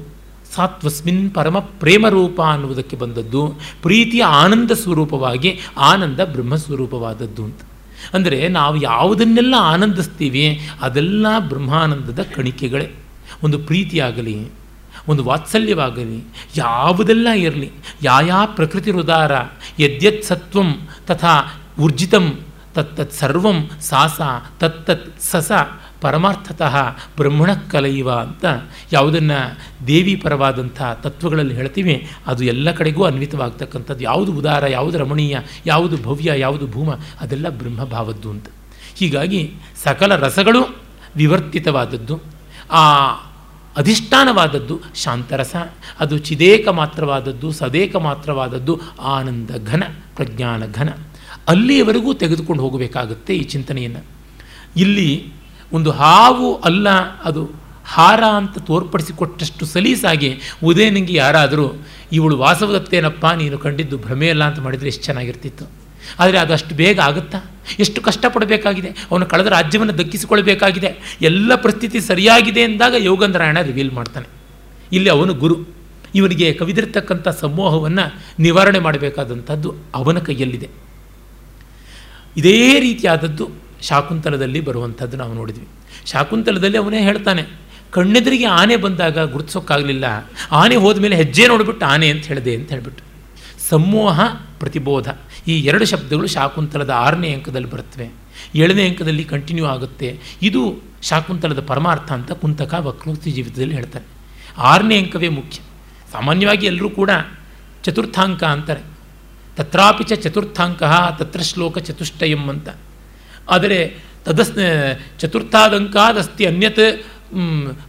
ಸಾತ್ವಸ್ಮಿನ್ 0.55 1.35
ಪರಮ 1.35 1.59
ಪ್ರೇಮರೂಪ 1.59 2.41
ಅನ್ನುವುದಕ್ಕೆ 2.43 2.97
ಬಂದದ್ದು, 2.97 3.55
ಪ್ರೀತಿಯ 3.83 4.23
ಆನಂದ 4.23 4.71
ಸ್ವರೂಪವಾಗಿ 4.71 5.61
ಆನಂದ 5.79 6.21
ಬ್ರಹ್ಮಸ್ವರೂಪವಾದದ್ದು 6.25 7.45
ಅಂತ. 7.45 7.61
ಅಂದರೆ 8.15 8.49
ನಾವು 8.49 8.77
ಯಾವುದನ್ನೆಲ್ಲ 8.77 9.55
ಆನಂದಿಸ್ತೀವಿ 9.59 10.69
ಅದೆಲ್ಲ 10.81 11.27
ಬ್ರಹ್ಮಾನಂದದ 11.39 12.23
ಕಣಿಕೆಗಳೇ. 12.35 12.89
ಒಂದು 13.43 13.59
ಪ್ರೀತಿಯಾಗಲಿ, 13.59 14.51
ಒಂದು 15.09 15.25
ವಾತ್ಸಲ್ಯವಾಗಲಿ, 15.25 16.25
ಯಾವುದೆಲ್ಲ 16.57 17.29
ಇರಲಿ 17.29 17.71
ಯಾಯಾ 18.03 18.45
ಪ್ರಕೃತಿ 18.47 18.91
ಹೃದಾರ 18.91 19.33
ಯದ್ಯತ್ 19.81 20.25
ಸತ್ವಂ 20.25 20.89
ತಥಾ 21.07 21.35
ಊರ್ಜಿತಂ, 21.81 22.41
ತತ್ತತ್ 22.75 23.13
ಸರ್ವಂ 23.13 23.71
ಸಾಸ, 23.81 24.21
ತತ್ತತ್ 24.61 25.21
ಸಸ 25.21 25.53
ಪರಮಾರ್ಥತಃ 26.01 26.77
ಬ್ರಹ್ಮಣ 27.17 27.51
ಕಲಯುವ 27.55 28.13
ಅಂತ 28.13 28.45
ಯಾವುದನ್ನು 28.93 29.59
ದೇವಿ 29.87 30.17
ಪರವಾದಂಥ 30.17 30.83
ತತ್ವಗಳಲ್ಲಿ 30.83 31.55
ಹೇಳ್ತೀವಿ, 31.55 32.09
ಅದು 32.27 32.45
ಎಲ್ಲ 32.45 32.71
ಕಡೆಗೂ 32.71 33.05
ಅನ್ವಿತವಾಗ್ತಕ್ಕಂಥದ್ದು. 33.05 34.05
ಯಾವುದು 34.05 34.33
ಉದಾರ, 34.33 34.67
ಯಾವುದು 34.67 34.99
ರಮಣೀಯ, 34.99 35.39
ಯಾವುದು 35.67 36.03
ಭವ್ಯ, 36.03 36.33
ಯಾವುದು 36.37 36.67
ಭೂಮ, 36.67 36.91
ಅದೆಲ್ಲ 37.21 37.49
ಬ್ರಹ್ಮಭಾವದ್ದು 37.49 38.31
ಅಂತ. 38.31 38.47
ಹೀಗಾಗಿ 38.95 39.55
ಸಕಲ 39.85 40.17
ರಸಗಳು 40.17 40.77
ವಿವರ್ತಿತವಾದದ್ದು. 41.17 42.21
ಆ 42.71 43.11
ಅಧಿಷ್ಠಾನವಾದದ್ದು 43.77 44.81
ಶಾಂತರಸ, 44.95 45.57
ಅದು 46.01 46.19
ಚಿದೇಕ 46.19 46.69
ಮಾತ್ರವಾದದ್ದು, 46.69 47.53
ಸದೇಕ 47.53 47.97
ಮಾತ್ರವಾದದ್ದು 47.97 48.81
ಆನಂದ 49.01 49.51
ಘನ, 49.67 49.83
ಪ್ರಜ್ಞಾನ 50.17 50.63
ಘನ. 50.73 50.89
ಅಲ್ಲಿಯವರೆಗೂ 51.49 52.15
ತೆಗೆದುಕೊಂಡು 52.15 52.63
ಹೋಗಬೇಕಾಗುತ್ತೆ 52.63 53.37
ಈ 53.37 53.43
ಚಿಂತನೆಯನ್ನು. 53.43 54.05
ಇಲ್ಲಿ 54.77 55.33
ಒಂದು 55.73 55.91
ಹಾವು 55.91 56.55
ಅಲ್ಲ, 56.55 56.89
ಅದು 57.21 57.51
ಹಾರ 57.87 58.25
ಅಂತ 58.25 58.59
ತೋರ್ಪಡಿಸಿಕೊಟ್ಟಷ್ಟು 58.59 59.67
ಸಲೀಸಾಗಿ 59.67 60.41
ಉದಯನಿಗೆ 60.65 61.15
ಯಾರಾದರೂ, 61.15 61.87
ಇವಳು 62.13 62.39
ವಾಸವದತ್ತೇನಪ್ಪ, 62.39 63.27
ನೀನು 63.27 63.59
ಕಂಡಿದ್ದು 63.59 63.99
ಭ್ರಮೆ 63.99 64.31
ಅಲ್ಲ 64.31 64.45
ಅಂತ 64.45 64.59
ಮಾಡಿದರೆ 64.59 64.87
ಎಷ್ಟು 64.87 65.05
ಚೆನ್ನಾಗಿರ್ತಿತ್ತು. 65.05 65.71
ಆದರೆ 66.19 66.39
ಅದಷ್ಟು 66.39 66.75
ಬೇಗ 66.75 67.01
ಆಗುತ್ತಾ? 67.01 67.39
ಎಷ್ಟು 67.79 68.01
ಕಷ್ಟಪಡಬೇಕಾಗಿದೆ? 68.01 68.89
ಅವನು 68.89 69.27
ಕಳೆದ 69.27 69.47
ರಾಜ್ಯವನ್ನು 69.47 69.99
ದಕ್ಕಿಸಿಕೊಳ್ಬೇಕಾಗಿದೆ 69.99 71.19
ಎಲ್ಲ 71.23 71.55
ಪರಿಸ್ಥಿತಿ 71.55 72.01
ಸರಿಯಾಗಿದೆ 72.01 72.61
ಎಂದಾಗ 72.61 72.95
ಯೋಗಂದ್ರಾಯಣ 72.99 73.61
ರಿವೀಲ್ 73.61 73.93
ಮಾಡ್ತಾನೆ. 73.93 74.27
ಇಲ್ಲಿ 74.93 75.11
ಅವನು 75.11 75.35
ಗುರು. 75.35 75.57
ಇವನಿಗೆ 76.15 76.53
ಕವಿದಿರ್ತಕ್ಕಂಥ 76.53 77.29
ಸಮೂಹವನ್ನು 77.29 78.23
ನಿವಾರಣೆ 78.39 78.79
ಮಾಡಬೇಕಾದಂಥದ್ದು 78.79 79.75
ಅವನ 79.95 80.19
ಕೈಯಲ್ಲಿದೆ. 80.19 80.69
ಇದೇ 82.37 82.81
ರೀತಿಯಾದದ್ದು 82.81 83.68
ಶಾಕುಂತಲದಲ್ಲಿ 83.83 84.61
ಬರುವಂಥದ್ದು 84.61 85.17
ನಾವು 85.17 85.35
ನೋಡಿದ್ವಿ. 85.35 85.69
ಶಾಕುಂತಲದಲ್ಲಿ 86.07 86.79
ಅವನೇ 86.79 87.03
ಹೇಳ್ತಾನೆ, 87.03 87.45
ಕಣ್ಣೆದುರಿಗೆ 87.91 88.45
ಆನೆ 88.45 88.77
ಬಂದಾಗ 88.77 89.19
ಗುರುತಿಸೋಕ್ಕಾಗಲಿಲ್ಲ. 89.19 90.05
ಆನೆ 90.53 90.77
ಹೋದ 90.77 90.99
ಮೇಲೆ 90.99 91.17
ಹೆಜ್ಜೆ 91.17 91.47
ನೋಡಿಬಿಟ್ಟು 91.47 91.87
ಆನೆ 91.87 92.09
ಅಂತ 92.11 92.25
ಹೇಳಿದೆ 92.25 92.55
ಅಂತ 92.55 92.69
ಹೇಳಿಬಿಟ್ಟು. 92.69 93.03
ಸಮೂಹ 93.69 94.21
ಪ್ರತಿಬೋಧ. 94.59 95.09
ಈ 95.47 95.61
ಎರಡು 95.61 95.85
ಶಬ್ದಗಳು 95.85 96.27
ಶಾಕುಂತಲದ 96.27 96.91
ಆರನೇ 96.91 97.33
ಅಂಕದಲ್ಲಿ 97.33 97.71
ಬರುತ್ತವೆ. 97.71 98.09
ಏಳನೇ 98.55 98.89
ಅಂಕದಲ್ಲಿ 98.89 99.25
ಕಂಟಿನ್ಯೂ 99.25 99.67
ಆಗುತ್ತೆ. 99.67 100.19
ಇದು 100.43 100.79
ಶಾಕುಂತಲದ 101.03 101.61
ಪರಮಾರ್ಥ 101.61 102.13
ಅಂತ 102.13 102.33
ಕುಂತಕ 102.33 102.75
ವಕ್ರೋಕ್ತಿ 102.75 103.31
ಜೀವಿತದಲ್ಲಿ 103.31 103.75
ಹೇಳ್ತಾರೆ. 103.75 104.05
ಆರನೇ 104.59 104.99
ಅಂಕವೇ 104.99 105.29
ಮುಖ್ಯ. 105.29 105.59
ಸಾಮಾನ್ಯವಾಗಿ 106.13 106.67
ಎಲ್ಲರೂ 106.67 106.91
ಕೂಡ 106.91 107.11
ಚತುರ್ಥಾಂಕ 107.85 108.45
ಅಂತಾರೆ. 108.45 108.81
ತತ್ರಾಪಿ 109.57 110.05
ಚ 110.05 110.13
ಚತುರ್ಥಾಂಕ 110.13 110.83
ತತ್ರ 111.19 111.41
ಶ್ಲೋಕ 111.41 111.79
ಚತುಷ್ಟಯಂ 111.79 112.49
ಅಂತ. 112.49 112.69
ಆದರೆ 113.55 113.79
ತದಸ್ 114.27 114.55
ಚತುರ್ಥಾದಂಕಾದಸ್ತಿ 115.21 116.45
ಅನ್ಯತ್ 116.51 116.85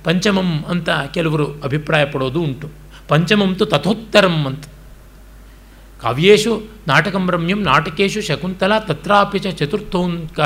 ಪಂಚಮಂ 0.05 0.49
ಅಂತ 0.71 0.89
ಕೆಲವರು 1.15 1.45
ಅಭಿಪ್ರಾಯ 1.67 2.03
ಪಡೋದು 2.13 2.39
ಉಂಟು 2.47 2.67
ಪಂಚಮಂತು 3.11 3.63
ತಥೋತ್ತರಂ 3.73 4.37
ಅಂತ. 4.49 4.65
ಕಾವ್ಯೇಶು 6.01 6.51
ನಾಟಕಂ 6.89 7.23
ರಮ್ಯಂ 7.33 7.59
ನಾಟಕೇಶು 7.69 8.19
ಶಕುಂತಲ 8.27 8.73
ತತ್ರಾಪಿ 8.89 9.39
ಚ 9.45 9.47
ಚತುರ್ಥೋಂಕ 9.59 10.39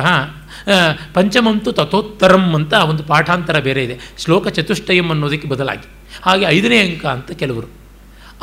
ಪಂಚಮಂತು 1.18 1.72
ತಥೋತ್ತರಂ 1.80 2.46
ಅಂತ 2.60 2.74
ಒಂದು 2.92 3.04
ಪಾಠಾಂತರ 3.12 3.58
ಬೇರೆ 3.68 3.82
ಇದೆ. 3.88 3.96
ಶ್ಲೋಕ 4.24 4.46
ಚತುಷ್ಟಯಂ 4.58 5.08
ಅನ್ನೋದಕ್ಕೆ 5.16 5.50
ಬದಲಾಗಿ. 5.54 5.88
ಹಾಗೆ 6.26 6.46
ಐದನೇ 6.56 6.80
ಅಂಕ 6.88 7.06
ಅಂತ 7.18 7.32
ಕೆಲವರು. 7.42 7.70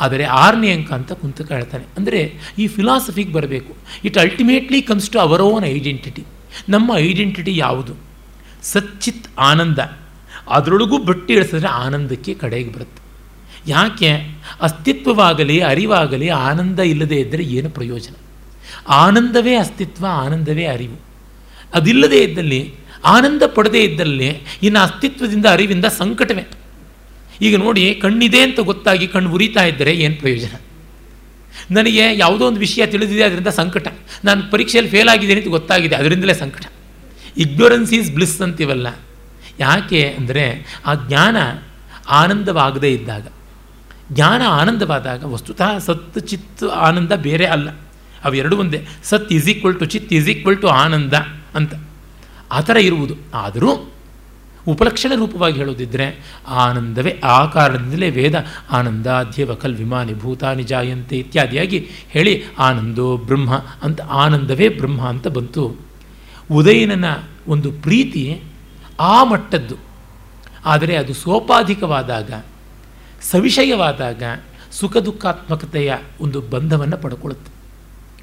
ಆದರೆ 0.03 0.25
ಆರನೇ 0.43 0.69
ಅಂಕ 0.75 0.91
ಅಂತ 0.99 1.11
ಕುಂತು 1.21 1.41
ಹೇಳ್ತಾನೆ 1.55 1.85
ಅಂದರೆ 1.97 2.21
ಈ 2.61 2.67
ಫಿಲಾಸಫಿಗೆ 2.75 3.33
ಬರಬೇಕು. 3.37 3.73
It 4.07 4.17
ultimately 4.23 4.79
comes 4.89 5.09
to 5.15 5.19
our 5.25 5.43
own 5.49 5.65
identity 5.75 6.23
ನಮ್ಮ 6.69 6.97
ಐಡೆಂಟಿಟಿ 6.97 7.57
ಯಾವುದು? 7.57 7.93
ಸಚ್ಚಿತ್ 8.63 9.27
ಆನಂದ. 9.39 9.79
ಅದರೊಳಗೂ 10.49 10.97
ಬಟ್ಟಿ 10.97 11.33
ಇಳಿಸಿದ್ರೆ 11.33 11.67
ಆನಂದಕ್ಕೆ 11.67 12.33
ಕಡೆಗೆ 12.33 12.71
ಬರುತ್ತೆ. 12.71 13.01
ಯಾಕೆ? 13.67 14.11
ಅಸ್ತಿತ್ವವಾಗಲಿ, 14.61 15.59
ಅರಿವಾಗಲಿ 15.59 16.29
ಆನಂದ 16.29 16.79
ಇಲ್ಲದೆ 16.79 17.15
ಇದ್ದರೆ 17.15 17.43
ಏನು 17.43 17.69
ಪ್ರಯೋಜನ? 17.69 18.13
ಆನಂದವೇ 18.87 19.55
ಅಸ್ತಿತ್ವ, 19.55 20.05
ಆನಂದವೇ 20.09 20.65
ಅರಿವು. 20.65 21.01
ಅದಿಲ್ಲದೆ 21.73 22.17
ಇದ್ದಲ್ಲಿ, 22.17 22.73
ಆನಂದ 23.05 23.43
ಪಡದೇ 23.47 23.83
ಇದ್ದಲ್ಲಿ 23.83 24.27
ಇನ್ನು 24.63 24.79
ಅಸ್ತಿತ್ವದಿಂದ, 24.79 25.45
ಅರಿವಿಂದ 25.45 25.85
ಸಂಕಟವೇ. 25.85 26.47
ಈಗ 27.41 27.57
ನೋಡಿ, 27.57 27.95
ಕಣ್ಣಿದೆ 27.95 28.41
ಅಂತ 28.41 28.59
ಗೊತ್ತಾಗಿ 28.59 29.07
ಕಣ್ಣು 29.07 29.31
ಉರಿತಾ 29.31 29.63
ಇದ್ದರೆ 29.63 29.93
ಏನು 29.93 30.15
ಪ್ರಯೋಜನ? 30.15 30.61
ನನಗೆ 31.71 32.17
ಯಾವುದೋ 32.17 32.47
ಒಂದು 32.47 32.59
ವಿಷಯ 32.59 32.85
ತಿಳಿದಿದೆ 32.85 33.23
ಅದರಿಂದ 33.23 33.47
ಸಂಕಟ. 33.47 33.87
ನಾನು 34.25 34.51
ಪರೀಕ್ಷೆಯಲ್ಲಿ 34.51 34.91
ಫೇಲ್ 34.91 35.09
ಆಗಿದ್ದೀನಿ 35.09 35.39
ಅಂತ 35.41 35.49
ಗೊತ್ತಾಗಿದೆ, 35.49 35.95
ಅದರಿಂದಲೇ 35.95 36.33
ಸಂಕಟ. 36.33 36.65
ಇಗ್ನೋರೆನ್ಸ್ 37.37 37.93
ಈಸ್ 37.93 38.11
ಬ್ಲಿಸ್ 38.11 38.41
ಅಂತೀವಲ್ಲ? 38.41 38.87
ಯಾಕೆ 39.59 40.01
ಅಂದರೆ 40.19 40.45
ಆ 40.85 40.93
ಜ್ಞಾನ 40.93 41.37
ಆನಂದವಾಗದೇ 42.09 42.91
ಇದ್ದಾಗ. 42.93 43.25
ಜ್ಞಾನ 44.11 44.41
ಆನಂದವಾದಾಗ 44.47 45.23
ವಸ್ತುತಃ 45.23 45.77
ಸತ್, 45.77 46.19
ಚಿತ್, 46.19 46.63
ಆನಂದ 46.63 47.11
ಬೇರೆ 47.11 47.45
ಅಲ್ಲ. 47.45 47.69
ಅವೆರಡು 48.23 48.57
ಒಂದೇ. 48.57 48.87
ಸತ್ 49.03 49.33
ಈಸ್ 49.33 49.47
ಈಕ್ವಲ್ 49.49 49.79
ಟು 49.79 49.85
ಚಿತ್ 49.85 50.13
ಈಸ್ 50.13 50.29
ಈಕ್ವಲ್ 50.29 50.61
ಟು 50.61 50.67
ಆನಂದ 50.67 51.13
ಅಂತ. 51.55 51.73
ಆ 52.51 52.59
ಥರ 52.61 52.77
ಇರುವುದು. 52.77 53.15
ಆದರೂ 53.33 53.71
ಉಪಲಕ್ಷಣ 54.67 55.11
ರೂಪವಾಗಿ 55.15 55.57
ಹೇಳೋದಿದ್ದರೆ 55.57 56.37
ಆನಂದವೇ 56.47 57.19
ಆ 57.23 57.45
ಕಾರಣದಿಂದಲೇ 57.45 58.09
ವೇದ 58.09 58.45
ಆನಂದಾಧ್ಯವ 58.71 59.53
ಕಲ್ವಿಮಾನಿ 59.53 60.13
ಭೂತಾನಿ 60.13 60.63
ಜಾಯಂತೆ 60.63 61.17
ಇತ್ಯಾದಿಯಾಗಿ 61.17 61.89
ಹೇಳಿ, 62.09 62.43
ಆನಂದೋ 62.59 63.17
ಬ್ರಹ್ಮ 63.17 63.55
ಅಂತ, 63.81 64.01
ಆನಂದವೇ 64.01 64.69
ಬ್ರಹ್ಮ 64.69 65.07
ಅಂತ 65.07 65.27
ಬಂತು. 65.27 65.77
ಉದಯನನ 66.51 67.05
ಒಂದು 67.47 67.71
ಪ್ರೀತಿ 67.71 68.41
ಆ 68.99 69.23
ಮಟ್ಟದ್ದು. 69.23 69.75
ಆದರೆ 70.65 70.95
ಅದು 70.95 71.13
ಸೋಪಾಧಿಕವಾದಾಗ, 71.13 72.43
ಸವಿಷಯವಾದಾಗ 73.21 74.23
ಸುಖ 74.71 74.97
ದುಃಖಾತ್ಮಕತೆಯ 74.97 75.93
ಒಂದು 76.21 76.41
ಬಂಧವನ್ನು 76.41 76.97
ಪಡ್ಕೊಳ್ಳುತ್ತೆ 76.97 77.51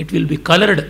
it 0.03 0.13
will 0.13 0.27
be 0.27 0.37
coloured 0.37 0.81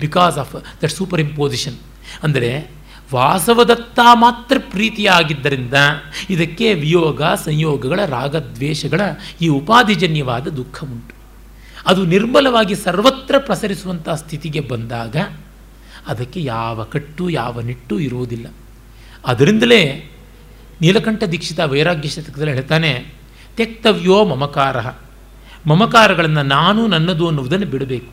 because 0.00 0.38
of 0.38 0.82
that 0.82 0.90
superimposition 1.20 1.76
ಅಂದರೆ 2.22 2.70
ವಾಸವದತ್ತ 3.14 3.98
ಮಾತ್ರ 4.12 4.56
ಪ್ರೀತಿಯಾಗಿದ್ದರಿಂದ 4.70 5.74
ಇದಕ್ಕೆ 6.30 6.74
ವಿಯೋಗ, 6.74 7.22
ಸಂಯೋಗಗಳ, 7.22 8.04
ರಾಗದ್ವೇಷಗಳ 8.06 9.00
ಈ 9.42 9.48
ಉಪಾಧಿಜನ್ಯವಾದ 9.48 10.48
ದುಃಖ 10.48 10.84
ಉಂಟು 10.84 11.18
ಅದು 11.86 12.04
ನಿರ್ಮಲವಾಗಿ 12.04 12.74
ಸರ್ವತ್ರ 12.74 13.38
ಪ್ರಸರಿಸುವಂಥ 13.38 14.08
ಸ್ಥಿತಿಗೆ 14.08 14.60
ಬಂದಾಗ 14.60 15.16
ಅದಕ್ಕೆ 16.06 16.42
ಯಾವ 16.42 16.84
ಕಟ್ಟು, 16.84 17.30
ಯಾವ 17.30 17.60
ನಿಟ್ಟು 17.60 18.00
ಇರುವುದಿಲ್ಲ. 18.00 18.46
ಅದರಿಂದಲೇ 19.26 20.10
ನೀಲಕಂಠ 20.80 21.24
ದೀಕ್ಷಿತ 21.24 21.60
ವೈರಾಗ್ಯ 21.60 22.08
ಶತಕದಲ್ಲಿ 22.08 22.52
ಹೇಳ್ತಾನೆ 22.52 23.14
ತೆಕ್ತವ್ಯೋ 23.56 24.24
ಮಮಕಾರ. 24.24 24.76
ಮಮಕಾರಗಳನ್ನು 25.66 26.42
ನಾನು 26.42 26.86
ನನ್ನದು 26.86 27.26
ಅನ್ನುವುದನ್ನು 27.26 27.66
ಬಿಡಬೇಕು. 27.66 28.12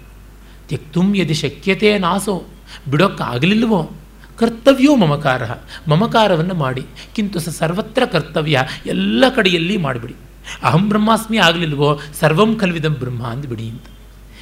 ತ್ಯಕ್ತುಂ 0.68 1.16
ಯದಿ 1.16 1.34
ಶಕ್ಯತೆ 1.34 1.98
ನಾಸೋ. 1.98 2.44
ಬಿಡೋಕ್ಕಾಗಲಿಲ್ವೋ 2.92 3.92
ಕರ್ತವ್ಯೋ 4.40 4.96
ಮಮಕಾರ. 4.96 5.42
ಮಮಕಾರವನ್ನು 5.88 6.54
ಮಾಡಿ. 6.54 6.86
ಕಿಂತು 7.16 7.40
ಸರ್ವತ್ರ 7.40 8.06
ಕರ್ತವ್ಯ. 8.06 8.64
ಎಲ್ಲ 8.86 9.24
ಕಡೆಯಲ್ಲಿ 9.36 9.78
ಮಾಡಿಬಿಡಿ. 9.78 10.16
ಅಹಂ 10.64 10.90
ಬ್ರಹ್ಮಾಸ್ಮಿ 10.90 11.38
ಆಗಲಿಲ್ವೋ? 11.38 12.00
ಸರ್ವಂ 12.20 12.56
ಕಲ್ವಿದಂ 12.56 12.94
ಬ್ರಹ್ಮ 12.94 13.28
ಅಂದ್ಬಿಡಿ 13.28 13.70
ಅಂತ. 13.70 13.84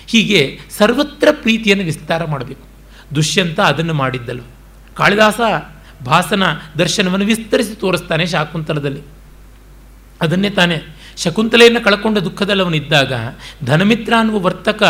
ಹೀಗೆ 0.08 0.60
ಸರ್ವತ್ರ 0.78 1.28
ಪ್ರೀತಿಯನ್ನು 1.32 1.84
ವಿಸ್ತಾರ 1.84 2.26
ಮಾಡಬೇಕು. 2.26 2.68
ದುಷ್ಯಂತ 3.16 3.60
ಅದನ್ನು 3.60 3.94
ಮಾಡಿದ್ದಲು 3.94 4.44
ಕಾಳಿದಾಸ 4.96 5.40
ಭಾಸನ 6.06 6.44
ದರ್ಶನವನ್ನು 6.80 7.26
ವಿಸ್ತರಿಸಿ 7.26 7.76
ತೋರಿಸ್ತಾನೆ 7.76 8.26
ಶಾಕುಂತಲದಲ್ಲಿ. 8.26 9.02
ಅದನ್ನೇ 10.22 10.50
ತಾನೇ 10.50 10.82
ಶಕುಂತಲೆಯನ್ನು 11.18 11.82
ಕಳ್ಕೊಂಡ 11.82 12.18
ದುಃಖದಲ್ಲಿ 12.18 12.64
ಅವನಿದ್ದಾಗ 12.64 13.14
ಧನಮಿತ್ರ 13.66 14.14
ಅನ್ನುವ 14.20 14.40
ವರ್ತಕ 14.40 14.84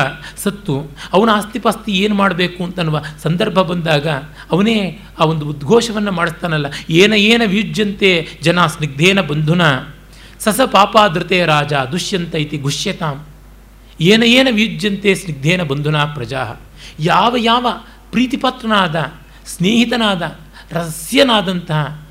ಸತ್ತು 0.44 0.96
ಅವನ 1.14 1.30
ಆಸ್ತಿಪಾಸ್ತಿ 1.34 1.92
ಏನು 1.92 2.16
ಮಾಡಬೇಕು 2.16 2.64
ಅಂತನ್ನುವ 2.64 3.02
ಸಂದರ್ಭ 3.24 3.60
ಬಂದಾಗ 3.60 4.08
ಅವನೇ 4.52 5.00
ಆ 5.20 5.26
ಒಂದು 5.26 5.50
ಉದ್ಘೋಷವನ್ನು 5.50 6.12
ಮಾಡಿಸ್ತಾನಲ್ಲ, 6.12 6.66
ಏನ 6.90 7.14
ಏನ 7.14 7.42
ವ್ಯೂಜ್ಯಂತೆ 7.46 8.28
ಜನ 8.42 8.66
ಸ್ನಿಗ್ಧೇನ 8.66 9.22
ಬಂಧುನ, 9.22 9.62
ಸಸ 10.40 10.62
ಪಾಪಾದೃತೆ 10.62 11.46
ರಾಜ 11.46 11.74
ದುಷ್ಯಂತ 11.74 12.36
ಇತಿ 12.36 12.58
ಗುಷ್ಯತಾಂ, 12.58 13.26
ಏನ 14.02 14.24
ಏನ 14.24 14.48
ವ್ಯೂಜ್ಯಂತೆ 14.52 15.16
ಸ್ನಿಗ್ಧೇನ 15.16 15.64
ಬಂಧುನ 15.64 15.98
ಪ್ರಜಾ, 15.98 16.56
ಯಾವ 17.00 17.36
ಯಾವ 17.38 17.68
ಪ್ರೀತಿಪಾತ್ರನಾದ, 18.12 19.14
ಸ್ನೇಹಿತನಾದ, 19.48 20.40
ರಹಸ್ಯನಾದಂತಹ 20.72 22.03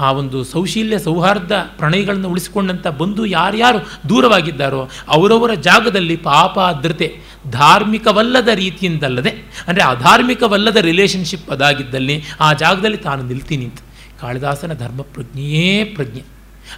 ಆ 0.00 0.12
ಒಂದು 0.12 0.44
ಸೌಶೀಲ್ಯ 0.44 0.98
ಸೌಹಾರ್ದ 0.98 1.52
ಪ್ರಣಯಗಳನ್ನು 1.78 2.28
ಉಳಿಸಿಕೊಂಡಂಥ 2.28 2.86
ಬಂಧು 2.86 3.26
ಯಾರ್ಯಾರು 3.26 4.08
ದೂರವಾಗಿದ್ದಾರೋ 4.08 4.90
ಅವರವರ 5.08 5.54
ಜಾಗದಲ್ಲಿ 5.54 6.16
ಪಾಪ 6.16 6.58
ಆದ್ರತೆ, 6.58 7.08
ಧಾರ್ಮಿಕವಲ್ಲದ 7.50 8.48
ರೀತಿಯಿಂದಲ್ಲದೆ, 8.48 9.30
ಅಂದರೆ 9.68 9.84
ಅಧಾರ್ಮಿಕವಲ್ಲದ 9.84 10.76
ರಿಲೇಷನ್ಶಿಪ್ 10.76 11.50
ಅದಾಗಿದ್ದಲ್ಲಿ 11.50 12.22
ಆ 12.40 12.52
ಜಾಗದಲ್ಲಿ 12.52 12.96
ತಾನು 12.96 13.22
ನಿಲ್ತೀನಿ 13.22 13.64
ಅಂತ. 13.64 13.78
ಕಾಳಿದಾಸನ 14.20 14.72
ಧರ್ಮ 14.72 15.02
ಪ್ರಜ್ಞೆಯೇ 15.02 15.84
ಪ್ರಜ್ಞೆ. 15.84 16.24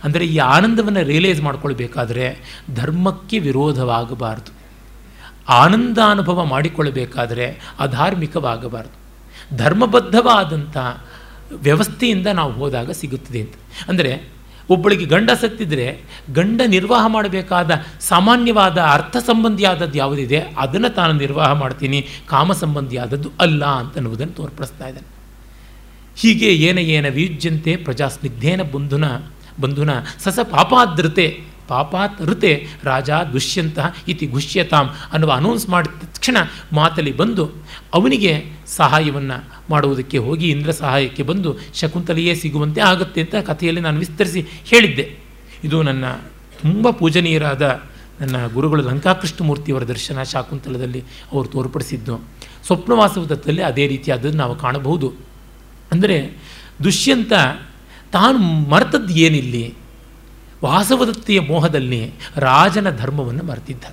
ಅಂದರೆ 0.04 0.24
ಈ 0.24 0.38
ಆನಂದವನ್ನು 0.38 1.02
ರಿಯಲೈಸ್ 1.06 1.40
ಮಾಡಿಕೊಳ್ಬೇಕಾದ್ರೆ 1.40 2.26
ಧರ್ಮಕ್ಕೆ 2.74 3.38
ವಿರೋಧವಾಗಬಾರದು. 3.38 4.52
ಆನಂದಾನುಭವ 5.48 6.44
ಮಾಡಿಕೊಳ್ಳಬೇಕಾದರೆ 6.44 7.46
ಅಧಾರ್ಮಿಕವಾಗಬಾರದು. 7.80 8.96
ಧರ್ಮಬದ್ಧವಾದಂಥ 9.56 10.76
ವ್ಯವಸ್ಥೆಯಿಂದ 11.50 12.26
ನಾವು 12.26 12.52
ಹೋದಾಗ 12.52 12.90
ಸಿಗುತ್ತದೆ 12.90 13.40
ಅಂತ. 13.40 13.54
ಅಂದರೆ 13.88 14.12
ಒಬ್ಬಳಿಗೆ 14.70 15.04
ಗಂಡ 15.04 15.30
ಸತ್ತಿದ್ರೆ 15.30 15.86
ಗಂಡ 16.32 16.60
ನಿರ್ವಾಹ 16.66 17.06
ಮಾಡಬೇಕಾದ 17.06 17.70
ಸಾಮಾನ್ಯವಾದ 18.00 18.78
ಅರ್ಥ 18.78 19.16
ಸಂಬಂಧಿಯಾದದ್ದು 19.16 19.98
ಯಾವುದಿದೆ, 19.98 20.38
ಅದನ್ನು 20.58 20.88
ತಾನು 20.88 21.12
ನಿರ್ವಾಹ 21.12 21.52
ಮಾಡ್ತೀನಿ, 21.52 22.00
ಕಾಮ 22.26 22.52
ಸಂಬಂಧಿಯಾದದ್ದು 22.52 23.30
ಅಲ್ಲ 23.40 23.64
ಅಂತ 23.64 23.96
ಅನ್ನುವುದನ್ನು 23.96 24.34
ತೋರ್ಪಡಿಸ್ತಾ 24.34 24.88
ಇದ್ದಾನೆ. 24.88 25.08
ಹೀಗೆ 26.16 26.50
ಏನ 26.68 26.78
ಏನ 26.78 27.06
ವಿಯುಜ್ಯಂತೆ 27.08 27.76
ಪ್ರಜಾ 27.76 28.08
ಸ್ನಿಗ್ಧೇನ 28.08 28.62
ಬಂಧುನ 28.62 29.04
ಬಂಧುನ 29.60 29.90
ಸಸ 30.24 30.38
ಪಾಪಾದೃತೆ 30.50 31.26
ಪಾಪಾತ್ 31.68 32.20
ಋತೆ 32.22 32.66
ರಾಜ 32.84 33.10
ದುಷ್ಯಂತಹ 33.32 33.86
ಇತಿ 34.08 34.26
ಘುಷ್ಯತಾಂ 34.26 34.86
ಅನ್ನುವ 35.12 35.32
ಅನೌನ್ಸ್ 35.32 35.68
ಮಾಡಿದ 35.68 36.04
ತಕ್ಷಣ 36.16 36.36
ಮಾತಲ್ಲಿ 36.72 37.12
ಬಂದು 37.12 37.44
ಅವನಿಗೆ 37.96 38.32
ಸಹಾಯವನ್ನು 38.66 39.36
ಮಾಡುವುದಕ್ಕೆ 39.70 40.18
ಹೋಗಿ 40.18 40.46
ಇಂದ್ರ 40.50 40.70
ಸಹಾಯಕ್ಕೆ 40.70 41.22
ಬಂದು 41.22 41.50
ಶಕುಂತಲೆಯೇ 41.74 42.34
ಸಿಗುವಂತೆ 42.34 42.80
ಆಗುತ್ತೆ 42.80 43.20
ಅಂತ 43.20 43.34
ಕಥೆಯಲ್ಲಿ 43.34 43.80
ನಾನು 43.80 43.98
ವಿಸ್ತರಿಸಿ 43.98 44.40
ಹೇಳಿದ್ದೆ. 44.64 45.06
ಇದು 45.64 45.82
ನನ್ನ 45.82 46.04
ತುಂಬ 46.62 46.90
ಪೂಜನೀಯರಾದ 46.90 47.64
ನನ್ನ 48.20 48.36
ಗುರುಗಳು 48.46 48.82
ಲಂಕಾಕೃಷ್ಣಮೂರ್ತಿಯವರ 48.82 49.84
ದರ್ಶನ 49.84 50.22
ಶಾಕುಂತಲದಲ್ಲಿ 50.22 51.00
ಅವರು 51.32 51.48
ತೋರ್ಪಡಿಸಿದ್ದು. 51.48 52.14
ಸ್ವಪ್ನವಾಸವದತ್ತಲ್ಲಿ 52.66 53.62
ಅದೇ 53.62 53.86
ರೀತಿಯಾದದ್ದು 53.86 54.38
ನಾವು 54.38 54.54
ಕಾಣಬಹುದು. 54.56 55.12
ಅಂದರೆ 55.92 56.16
ದುಷ್ಯಂತ 56.84 57.32
ತಾನು 58.12 58.38
ಮರೆತದ್ದು 58.70 59.14
ಏನಿಲ್ಲಿ? 59.14 59.74
ವಾಸವದತ್ತೆಯ 60.64 61.40
ಮೋಹದಲ್ಲಿ 61.40 62.00
ರಾಜನ 62.36 62.96
ಧರ್ಮವನ್ನು 62.96 63.44
ಮರೆತಿದ್ದ. 63.44 63.84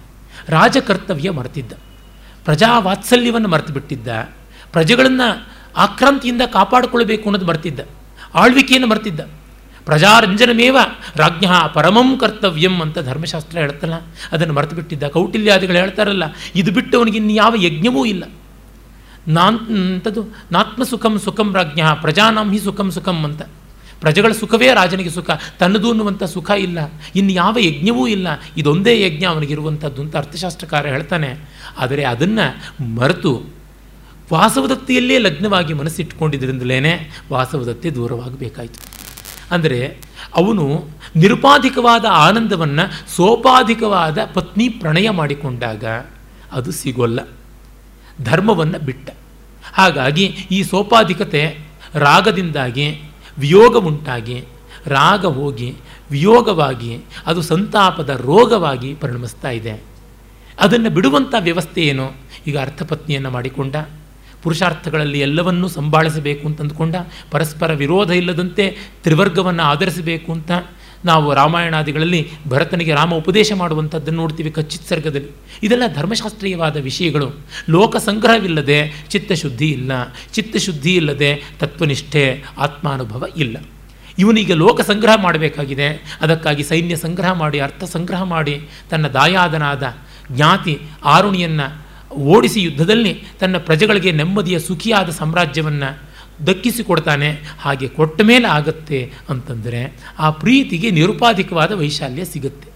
ರಾಜಕರ್ತವ್ಯ 0.49 1.29
ಮರೆತಿದ್ದ. 1.31 1.73
ಪ್ರಜಾವಾತ್ಸಲ್ಯವನ್ನು 2.45 3.49
ಮರೆತು 3.49 3.73
ಬಿಟ್ಟಿದ್ದ 3.73 4.07
ಪ್ರಜೆಗಳನ್ನು 4.71 5.27
ಆಕ್ರಾಂತಿಯಿಂದ 5.77 6.41
ಕಾಪಾಡಿಕೊಳ್ಬೇಕು 6.51 7.25
ಅನ್ನೋದು 7.29 7.45
ಮರ್ತಿದ್ದ, 7.45 7.79
ಆಳ್ವಿಕೆಯನ್ನು 8.35 8.87
ಮರ್ತಿದ್ದ. 8.87 9.21
ಪ್ರಜಾರಂಜನಮೇವ 9.85 10.77
ರಾಜ್ಞ 11.15 11.45
ಪರಮಂ 11.73 12.17
ಕರ್ತವ್ಯಂ 12.17 12.81
ಅಂತ 12.81 12.99
ಧರ್ಮಶಾಸ್ತ್ರ 12.99 13.57
ಹೇಳ್ತಲ್ಲ, 13.57 13.93
ಅದನ್ನು 14.31 14.53
ಮರೆತು 14.53 14.75
ಬಿಟ್ಟಿದ್ದ 14.75 15.07
ಕೌಟಿಲ್ಯಾದಿಗಳು 15.07 15.77
ಹೇಳ್ತಾರಲ್ಲ, 15.77 16.23
ಇದು 16.55 16.71
ಬಿಟ್ಟು 16.71 16.97
ಅವನಿಗೆ 16.97 17.33
ಯಾವ 17.33 17.53
ಯಜ್ಞವೂ 17.55 18.05
ಇಲ್ಲ. 18.05 18.23
ನಾಂತದು 19.27 20.21
ನಾತ್ಮ 20.51 20.83
ಸುಖಂ 20.83 21.19
ಸುಖಂ 21.19 21.55
ರಾಜ್ಞ, 21.55 21.81
ಪ್ರಜಾನಾಂ 22.01 22.51
ಹಿ 22.51 22.59
ಸುಖಂ 22.59 22.91
ಸುಖಂ 22.91 23.23
ಅಂತ. 23.23 23.41
ಪ್ರಜೆಗಳ 24.01 24.31
ಸುಖವೇ 24.31 24.67
ರಾಜನಿಗೆ 24.73 25.09
ಸುಖ, 25.09 25.29
ತನ್ನದು 25.59 25.89
ಅನ್ನುವಂಥ 25.89 26.23
ಸುಖ 26.23 26.49
ಇಲ್ಲ. 26.49 26.79
ಇನ್ನು 27.15 27.31
ಯಾವ 27.31 27.57
ಯಜ್ಞವೂ 27.59 28.07
ಇಲ್ಲ. 28.07 28.27
ಇದೊಂದೇ 28.57 28.93
ಯಜ್ಞ 29.05 29.23
ಅವನಿಗಿರುವಂಥದ್ದು 29.25 30.01
ಅಂತ 30.01 30.15
ಅರ್ಥಶಾಸ್ತ್ರಕಾರ 30.17 30.87
ಹೇಳ್ತಾನೆ. 30.87 31.29
ಆದರೆ 31.77 32.03
ಅದನ್ನು 32.03 32.45
ಮರೆತು 32.95 33.33
ವಾಸವದತ್ತಿಯಲ್ಲೇ 34.31 35.17
ಲಗ್ನವಾಗಿ 35.17 35.73
ಮನಸ್ಸಿಟ್ಕೊಂಡಿದ್ದರಿಂದಲೇ 35.73 36.93
ವಾಸವದತ್ತೆ 37.31 37.89
ದೂರವಾಗಬೇಕಾಯಿತು. 37.89 38.79
ಅಂದರೆ 39.51 39.79
ಅವನು 40.35 40.65
ನಿರುಪಾಧಿಕವಾದ 41.15 42.05
ಆನಂದವನ್ನು 42.09 42.85
ಸೋಪಾಧಿಕವಾದ 43.15 44.19
ಪತ್ನಿ 44.33 44.69
ಪ್ರಣಯ 44.69 45.09
ಮಾಡಿಕೊಂಡಾಗ 45.09 45.85
ಅದು 46.51 46.71
ಸಿಗೋಲ್ಲ, 46.71 47.19
ಧರ್ಮವನ್ನು 48.23 48.79
ಬಿಟ್ಟ. 48.79 49.09
ಹಾಗಾಗಿ 49.73 50.25
ಈ 50.51 50.63
ಸೋಪಾಧಿಕತೆ 50.63 51.43
ರಾಗದಿಂದಾಗಿ 51.93 52.87
ವಿಯೋಗ 53.37 53.75
ಉಂಟಾಗಿ 53.75 54.37
ರಾಗ 54.87 55.25
ಹೋಗಿ, 55.25 55.69
ವಿಯೋಗವಾಗಿ, 56.11 56.91
ಅದು 57.25 57.41
ಸಂತಾಪದ 57.41 58.09
ರೋಗವಾಗಿ 58.09 58.93
ಪರಿಣಮಿಸ್ತಾ 58.93 59.49
ಇದೆ. 59.49 59.75
ಅದನ್ನು 60.59 60.89
ಬಿಡುವಂಥ 60.89 61.35
ವ್ಯವಸ್ಥೆ 61.39 61.81
ಏನು? 61.81 62.13
ಈಗ 62.47 62.59
ಅರ್ಥಪತ್ನಿಯನ್ನು 62.59 63.31
ಮಾಡಿಕೊಂಡ, 63.31 63.75
ಪುರುಷಾರ್ಥಗಳಲ್ಲಿ 64.43 65.19
ಎಲ್ಲವನ್ನೂ 65.19 65.67
ಸಂಭಾಳಿಸಬೇಕು 65.67 66.47
ಅಂತ 66.47 66.61
ಅಂದುಕೊಂಡ, 66.61 66.95
ಪರಸ್ಪರ 67.31 67.73
ವಿರೋಧ 67.73 68.09
ಇಲ್ಲದಂತೆ 68.11 68.77
ತ್ರಿವರ್ಗವನ್ನು 69.03 69.63
ಆಧರಿಸಬೇಕು 69.63 70.31
ಅಂತ 70.31 70.51
ನಾವು 71.05 71.33
ರಾಮಾಯಣಾದಿಗಳಲ್ಲಿ 71.33 72.27
ಭರತನಿಗೆ 72.47 72.93
ರಾಮ 72.93 73.13
ಉಪದೇಶ 73.13 73.53
ಮಾಡುವಂಥದ್ದನ್ನು 73.53 74.21
ನೋಡ್ತೀವಿ 74.21 74.51
ಕಚ್ಚಿತ್ 74.51 74.87
ಸರ್ಗದಲ್ಲಿ 74.87 75.27
ಇದೆಲ್ಲ 75.63 75.83
ಧರ್ಮಶಾಸ್ತ್ರೀಯವಾದ 75.95 76.77
ವಿಷಯಗಳು. 76.77 77.39
ಲೋಕ 77.69 77.97
ಸಂಗ್ರಹವಿಲ್ಲದೆ 77.97 79.05
ಚಿತ್ತಶುದ್ಧಿ 79.09 79.69
ಇಲ್ಲ. 79.69 79.91
ಚಿತ್ತಶುದ್ಧಿ 80.33 80.95
ಇಲ್ಲದೆ 80.95 81.43
ತತ್ವನಿಷ್ಠೆ, 81.59 82.43
ಆತ್ಮಾನುಭವ 82.57 83.25
ಇಲ್ಲ. 83.37 83.57
ಇವನಿಗೆ 84.19 84.53
ಲೋಕ 84.53 84.81
ಸಂಗ್ರಹ 84.81 85.15
ಮಾಡಬೇಕಾಗಿದೆ. 85.21 86.17
ಅದಕ್ಕಾಗಿ 86.21 86.63
ಸೈನ್ಯ 86.63 86.95
ಸಂಗ್ರಹ 86.95 87.31
ಮಾಡಿ 87.31 87.59
ಅರ್ಥ 87.59 87.83
ಸಂಗ್ರಹ 87.83 88.23
ಮಾಡಿ, 88.23 88.67
ತನ್ನ 88.89 89.07
ದಾಯಾದನಾದ 89.07 89.83
ಜ್ಞಾತಿ 90.31 90.79
ಆರುಣಿಯನ್ನು 91.03 91.83
ಓಡಿಸಿ 92.15 92.61
ಯುದ್ಧದಲ್ಲಿ 92.61 93.23
ತನ್ನ 93.39 93.57
ಪ್ರಜೆಗಳಿಗೆ 93.57 94.11
ನೆಮ್ಮದಿಯ 94.11 94.59
ಸುಖಿಯಾದ 94.59 95.09
ಸಾಮ್ರಾಜ್ಯವನ್ನು 95.09 96.13
ದಕ್ಕಿಸಿಕೊಡ್ತಾನೆ. 96.47 97.41
ಹಾಗೆ 97.59 97.87
ಕೊಟ್ಟ 97.87 98.21
ಮೇಲೆ 98.21 98.47
ಆಗತ್ತೆ 98.47 99.11
ಅಂತಂದರೆ 99.29 99.97
ಆ 100.19 100.29
ಪ್ರೀತಿಗೆ 100.29 100.89
ನಿರುಪಾಧಿಕವಾದ 100.91 101.71
ವೈಶಾಲ್ಯ 101.71 102.25
ಸಿಗುತ್ತೆ. 102.25 102.67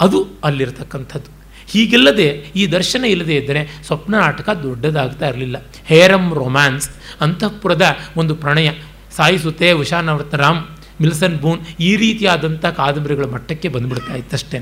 ಅದು 0.00 0.26
ಅಲ್ಲಿರತಕ್ಕಂಥದ್ದು. 0.44 1.44
ಹೀಗಿಲ್ಲದೆ 1.66 2.28
ಈ 2.56 2.66
ದರ್ಶನ 2.66 3.04
ಇಲ್ಲದೆ 3.04 3.36
ಇದ್ದರೆ 3.36 3.80
ಸ್ವಪ್ನ 3.86 4.18
ನಾಟಕ 4.18 4.50
ದೊಡ್ಡದಾಗ್ತಾ 4.50 5.28
ಇರಲಿಲ್ಲ. 5.28 5.56
ಹೇರಮ್ 5.84 6.34
ರೊಮ್ಯಾನ್ಸ್, 6.34 6.90
ಅಂತಃಪುರದ 7.20 7.96
ಒಂದು 8.16 8.34
ಪ್ರಣಯ. 8.34 8.70
ಸಾಯಿಸುತ್ತೆ 9.16 9.72
ಉಷಾನವೃತ 9.72 10.34
ರಾಮ್ 10.34 10.64
ಮಿಲ್ಸನ್ 11.00 11.38
ಬೂನ್ 11.38 11.60
ಈ 11.80 11.96
ರೀತಿಯಾದಂಥ 11.96 12.66
ಕಾದಂಬರಿಗಳ 12.66 13.24
ಮಟ್ಟಕ್ಕೆ 13.24 13.68
ಬಂದುಬಿಡ್ತಾ 13.68 14.14
ಇತ್ತಷ್ಟೇ. 14.14 14.58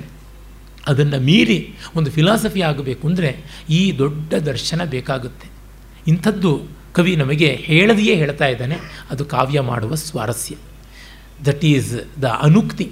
ಅದನ್ನು 0.86 1.18
ಮೀರಿ 1.20 1.74
ಒಂದು 1.96 2.10
ಫಿಲಾಸಫಿ 2.10 2.60
ಆಗಬೇಕು 2.60 3.08
ಅಂದರೆ 3.08 3.30
ಈ 3.70 3.98
ದೊಡ್ಡ 3.98 4.34
ದರ್ಶನ 4.34 4.84
ಬೇಕಾಗುತ್ತೆ. 4.84 5.48
ಇಂಥದ್ದು 6.08 6.66
ಕವಿ 6.94 7.16
ನಮಗೆ 7.16 7.48
ಹೇಳದೆಯೇ 7.48 8.14
ಹೇಳ್ತಾ 8.14 8.46
ಇದ್ದಾನೆ, 8.46 8.76
ಅದು 9.10 9.24
ಕಾವ್ಯ 9.24 9.60
ಮಾಡುವ 9.60 9.94
ಸ್ವಾರಸ್ಯ. 9.94 10.54
That 11.46 11.64
is 11.64 12.22
the 12.22 12.24
ಅನುಕ್ತಿ 12.24 12.88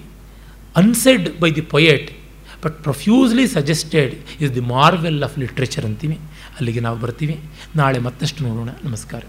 unsaid 0.77 1.41
by 1.41 1.51
the 1.51 1.61
poet 1.61 2.09
but 2.65 2.83
profusely 2.83 3.47
suggested 3.47 4.15
is 4.43 4.55
the 4.55 4.61
marvel 4.61 5.23
of 5.23 5.39
literature 5.39 5.85
ಅಂತೀವಿ. 5.85 6.19
ಅಲ್ಲಿಗೆ 6.57 6.81
ನಾವು 6.81 6.99
ಬರ್ತೀವಿ. 6.99 7.37
ನಾಳೆ 7.77 7.99
ಮತ್ತಷ್ಟು 7.99 8.45
ನೋಡೋಣ. 8.45 8.69
ನಮಸ್ಕಾರ. 8.85 9.23